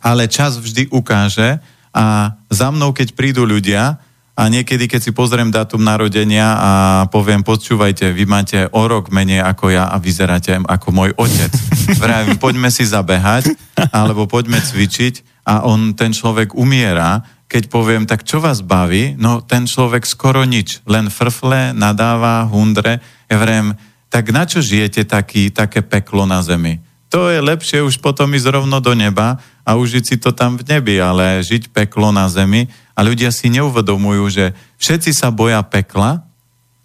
ale 0.02 0.26
čas 0.26 0.58
vždy 0.58 0.90
ukáže 0.90 1.62
a 1.94 2.34
za 2.50 2.68
mnou, 2.74 2.90
keď 2.90 3.14
prídu 3.14 3.46
ľudia, 3.46 4.02
a 4.36 4.52
niekedy, 4.52 4.84
keď 4.84 5.00
si 5.00 5.16
pozriem 5.16 5.48
dátum 5.48 5.80
narodenia 5.80 6.44
a 6.60 6.70
poviem, 7.08 7.40
počúvajte, 7.40 8.12
vy 8.12 8.28
máte 8.28 8.68
o 8.68 8.84
rok 8.84 9.08
menej 9.08 9.40
ako 9.40 9.72
ja 9.72 9.88
a 9.88 9.96
vyzeráte 9.96 10.60
ako 10.60 10.88
môj 10.92 11.10
otec. 11.16 11.48
Vravím, 12.04 12.36
poďme 12.36 12.68
si 12.68 12.84
zabehať, 12.84 13.56
alebo 13.96 14.28
poďme 14.28 14.60
cvičiť 14.60 15.40
a 15.48 15.64
on, 15.64 15.96
ten 15.96 16.12
človek 16.12 16.52
umiera, 16.52 17.24
keď 17.48 17.72
poviem, 17.72 18.04
tak 18.04 18.28
čo 18.28 18.44
vás 18.44 18.60
baví? 18.60 19.16
No 19.16 19.40
ten 19.40 19.64
človek 19.64 20.04
skoro 20.04 20.44
nič, 20.44 20.84
len 20.84 21.08
frfle, 21.08 21.72
nadáva, 21.72 22.44
hundre. 22.44 23.00
Ja 23.32 23.40
vravím, 23.40 23.72
tak 24.10 24.30
na 24.30 24.46
čo 24.46 24.62
žijete 24.62 25.04
taký, 25.04 25.50
také 25.50 25.82
peklo 25.82 26.24
na 26.24 26.40
zemi? 26.40 26.82
To 27.10 27.30
je 27.30 27.38
lepšie 27.38 27.86
už 27.86 28.02
potom 28.02 28.34
ísť 28.34 28.50
rovno 28.50 28.82
do 28.82 28.92
neba 28.92 29.38
a 29.62 29.78
užiť 29.78 30.04
si 30.04 30.16
to 30.18 30.34
tam 30.34 30.58
v 30.58 30.66
nebi, 30.66 30.98
ale 30.98 31.42
žiť 31.42 31.70
peklo 31.70 32.10
na 32.10 32.26
zemi, 32.26 32.66
a 32.96 33.04
ľudia 33.04 33.28
si 33.28 33.52
neuvedomujú, 33.52 34.24
že 34.32 34.44
všetci 34.80 35.12
sa 35.12 35.28
boja 35.28 35.60
pekla, 35.60 36.24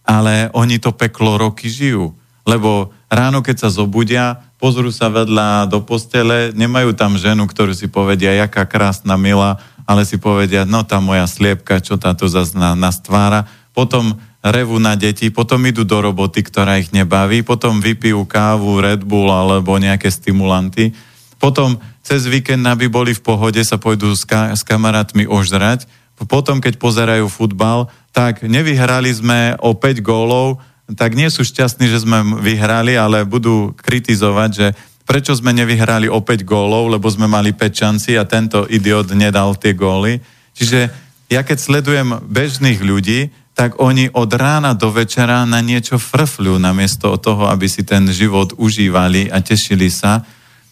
ale 0.03 0.51
oni 0.51 0.75
to 0.75 0.91
peklo 0.91 1.39
roky 1.39 1.71
žijú. 1.71 2.11
Lebo 2.43 2.91
ráno, 3.07 3.39
keď 3.39 3.63
sa 3.63 3.69
zobudia, 3.71 4.43
pozrú 4.59 4.91
sa 4.91 5.07
vedľa 5.07 5.71
do 5.71 5.79
postele, 5.79 6.51
nemajú 6.51 6.91
tam 6.99 7.15
ženu, 7.15 7.47
ktorú 7.47 7.71
si 7.71 7.87
povedia, 7.87 8.35
jaká 8.35 8.67
krásna, 8.67 9.15
milá, 9.15 9.55
ale 9.87 10.03
si 10.03 10.19
povedia, 10.19 10.67
no 10.67 10.83
tá 10.83 10.99
moja 10.99 11.23
sliepka, 11.23 11.79
čo 11.79 11.95
táto 11.95 12.27
zase 12.27 12.59
nás 12.59 12.99
tvára. 12.99 13.47
Potom 13.71 14.19
revu 14.41 14.81
na 14.81 14.97
deti, 14.97 15.29
potom 15.29 15.61
idú 15.69 15.85
do 15.85 16.01
roboty, 16.01 16.41
ktorá 16.41 16.81
ich 16.81 16.89
nebaví, 16.89 17.45
potom 17.45 17.77
vypijú 17.77 18.25
kávu, 18.25 18.81
Red 18.81 19.05
Bull 19.05 19.29
alebo 19.29 19.77
nejaké 19.77 20.09
stimulanty. 20.09 20.91
Potom 21.37 21.77
cez 22.01 22.25
víkend, 22.25 22.65
aby 22.65 22.89
boli 22.89 23.13
v 23.13 23.21
pohode, 23.21 23.61
sa 23.61 23.77
pôjdu 23.77 24.13
s, 24.17 24.25
ka- 24.25 24.53
s 24.53 24.65
kamarátmi 24.65 25.29
ožrať. 25.29 25.85
Potom, 26.29 26.61
keď 26.61 26.77
pozerajú 26.77 27.25
futbal, 27.29 27.89
tak 28.13 28.45
nevyhrali 28.45 29.09
sme 29.09 29.57
o 29.57 29.73
5 29.73 30.05
gólov, 30.05 30.61
tak 30.93 31.17
nie 31.17 31.29
sú 31.31 31.41
šťastní, 31.41 31.87
že 31.87 32.03
sme 32.03 32.41
vyhrali, 32.41 32.93
ale 32.93 33.25
budú 33.25 33.73
kritizovať, 33.79 34.49
že 34.51 34.67
prečo 35.07 35.33
sme 35.33 35.55
nevyhrali 35.55 36.11
o 36.11 36.21
5 36.21 36.45
gólov, 36.45 36.93
lebo 36.93 37.07
sme 37.09 37.25
mali 37.25 37.55
5 37.55 37.73
šanci 37.73 38.11
a 38.17 38.27
tento 38.27 38.69
idiot 38.69 39.09
nedal 39.17 39.57
tie 39.57 39.73
góly. 39.73 40.21
Čiže 40.53 40.93
ja 41.31 41.41
keď 41.41 41.57
sledujem 41.57 42.09
bežných 42.27 42.83
ľudí, 42.83 43.31
tak 43.53 43.77
oni 43.83 44.09
od 44.09 44.31
rána 44.33 44.73
do 44.73 44.89
večera 44.89 45.43
na 45.43 45.59
niečo 45.59 45.99
frfľú 45.99 46.57
namiesto 46.57 47.11
toho, 47.19 47.51
aby 47.51 47.67
si 47.67 47.83
ten 47.83 48.07
život 48.09 48.55
užívali 48.55 49.27
a 49.27 49.43
tešili 49.43 49.91
sa. 49.91 50.23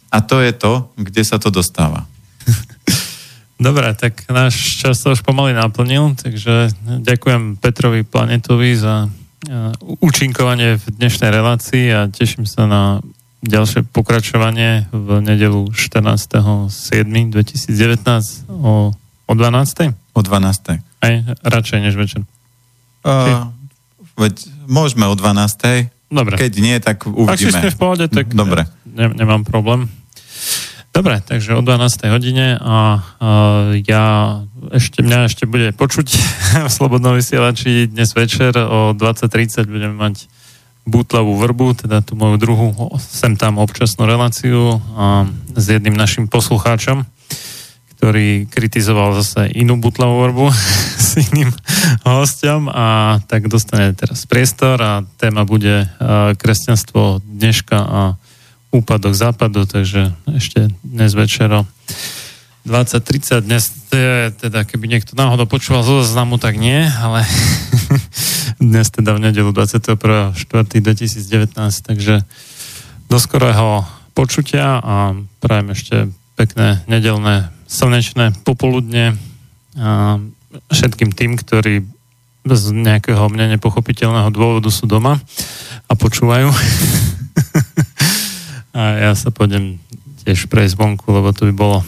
A 0.09 0.25
to 0.25 0.41
je 0.41 0.55
to, 0.55 0.89
kde 0.97 1.21
sa 1.21 1.37
to 1.37 1.53
dostáva. 1.53 2.07
Dobre, 3.59 3.91
tak 3.93 4.23
náš 4.31 4.79
čas 4.79 5.03
sa 5.03 5.11
už 5.11 5.21
pomaly 5.21 5.51
naplnil, 5.51 6.15
takže 6.15 6.71
ďakujem 7.03 7.59
Petrovi 7.59 8.07
Planetovi 8.07 8.79
za 8.79 9.11
účinkovanie 9.99 10.79
v 10.79 10.85
dnešnej 10.99 11.31
relácii 11.31 11.85
a 11.91 12.07
teším 12.07 12.47
sa 12.47 12.67
na 12.67 13.03
ďalšie 13.43 13.83
pokračovanie 13.87 14.87
v 14.91 15.21
nedelu 15.23 15.71
14.7.2019 15.71 18.51
o, 18.51 18.91
o 19.27 19.33
12. 19.35 19.93
O 20.15 20.21
12. 20.23 20.79
Aj 20.99 21.23
radšej 21.43 21.79
než 21.79 21.95
večer. 21.95 22.23
Uh, 23.03 23.49
veď 24.19 24.35
môžeme 24.67 25.07
o 25.07 25.15
12. 25.15 25.89
Dobre. 26.09 26.35
Keď 26.41 26.53
nie, 26.59 26.75
tak 26.81 27.05
uvidíme. 27.05 27.61
Ak 27.61 27.69
si 27.69 27.69
v 27.69 27.79
pohode, 27.79 28.05
tak 28.09 28.33
Dobre. 28.33 28.65
Ne, 28.89 29.13
nemám 29.13 29.45
problém. 29.45 29.87
Dobre, 30.89 31.21
takže 31.21 31.53
o 31.53 31.61
12. 31.61 32.09
hodine 32.09 32.57
a, 32.57 32.65
a 32.65 32.77
ja 33.85 34.05
ešte, 34.73 35.05
mňa 35.05 35.29
ešte 35.29 35.45
bude 35.45 35.69
počuť 35.77 36.07
v 36.67 36.71
Slobodnom 36.71 37.13
vysielači 37.13 37.85
dnes 37.85 38.09
večer 38.17 38.57
o 38.57 38.97
20.30 38.97 39.69
budeme 39.69 39.95
mať 39.95 40.25
bútlavú 40.89 41.37
vrbu, 41.37 41.85
teda 41.85 42.01
tú 42.01 42.17
moju 42.17 42.41
druhú 42.41 42.73
sem 42.97 43.37
tam 43.37 43.61
občasnú 43.61 44.09
reláciu 44.09 44.81
a 44.97 45.29
s 45.53 45.65
jedným 45.69 45.93
našim 45.93 46.25
poslucháčom, 46.25 47.05
ktorý 47.99 48.47
kritizoval 48.47 49.11
zase 49.19 49.51
inú 49.59 49.75
butlavú 49.75 50.23
vrbu 50.23 50.47
s 51.11 51.19
iným 51.19 51.51
hostom 52.07 52.71
a 52.71 53.19
tak 53.27 53.51
dostane 53.51 53.91
teraz 53.91 54.23
priestor 54.23 54.79
a 54.79 55.03
téma 55.19 55.43
bude 55.43 55.91
kresťanstvo 56.39 57.19
dneška 57.19 57.75
a 57.75 58.15
úpadok 58.71 59.11
západu, 59.11 59.67
takže 59.67 60.15
ešte 60.31 60.71
dnes 60.79 61.11
večero 61.11 61.67
20.30 62.63 63.43
dnes, 63.43 63.67
teda 64.39 64.63
keby 64.63 64.87
niekto 64.87 65.19
náhodou 65.19 65.49
počúval 65.49 65.83
zo 65.83 65.99
záznamu, 65.99 66.39
tak 66.39 66.55
nie, 66.55 66.87
ale 66.87 67.27
dnes 68.63 68.87
teda 68.95 69.19
v 69.19 69.27
nedelu 69.27 69.51
21.4.2019, 69.51 71.51
takže 71.83 72.23
do 73.11 73.17
skorého 73.19 73.83
počutia 74.15 74.79
a 74.79 75.19
prajem 75.43 75.75
ešte 75.75 76.07
pekné 76.39 76.79
nedelné 76.87 77.58
slnečné 77.69 78.33
popoludne 78.41 79.13
a 79.77 80.17
všetkým 80.73 81.13
tým, 81.13 81.37
ktorí 81.37 81.85
z 82.49 82.65
nejakého 82.73 83.21
mne 83.29 83.53
nepochopiteľného 83.55 84.33
dôvodu 84.33 84.73
sú 84.73 84.89
doma 84.89 85.21
a 85.85 85.93
počúvajú. 85.93 86.49
A 88.69 89.09
ja 89.09 89.11
sa 89.17 89.33
pôjdem 89.33 89.81
tiež 90.23 90.45
prejsť 90.45 90.77
vonku, 90.77 91.09
lebo 91.09 91.33
to 91.33 91.49
by 91.49 91.53
bolo 91.57 91.79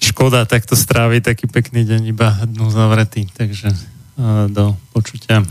škoda 0.00 0.48
takto 0.48 0.72
stráviť 0.72 1.28
taký 1.28 1.44
pekný 1.44 1.84
deň 1.84 2.02
iba 2.08 2.32
dnu 2.48 2.72
zavretý. 2.72 3.28
Takže 3.28 3.76
do 4.50 4.74
počutia. 4.90 5.46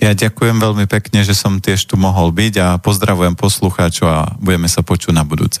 Ja 0.00 0.16
ďakujem 0.16 0.58
veľmi 0.58 0.88
pekne, 0.88 1.22
že 1.22 1.36
som 1.36 1.60
tiež 1.60 1.86
tu 1.86 1.94
mohol 2.00 2.32
byť 2.32 2.54
a 2.58 2.68
pozdravujem 2.80 3.36
poslucháčov 3.36 4.08
a 4.08 4.20
budeme 4.40 4.66
sa 4.66 4.80
počuť 4.80 5.12
na 5.12 5.22
budúce. 5.22 5.60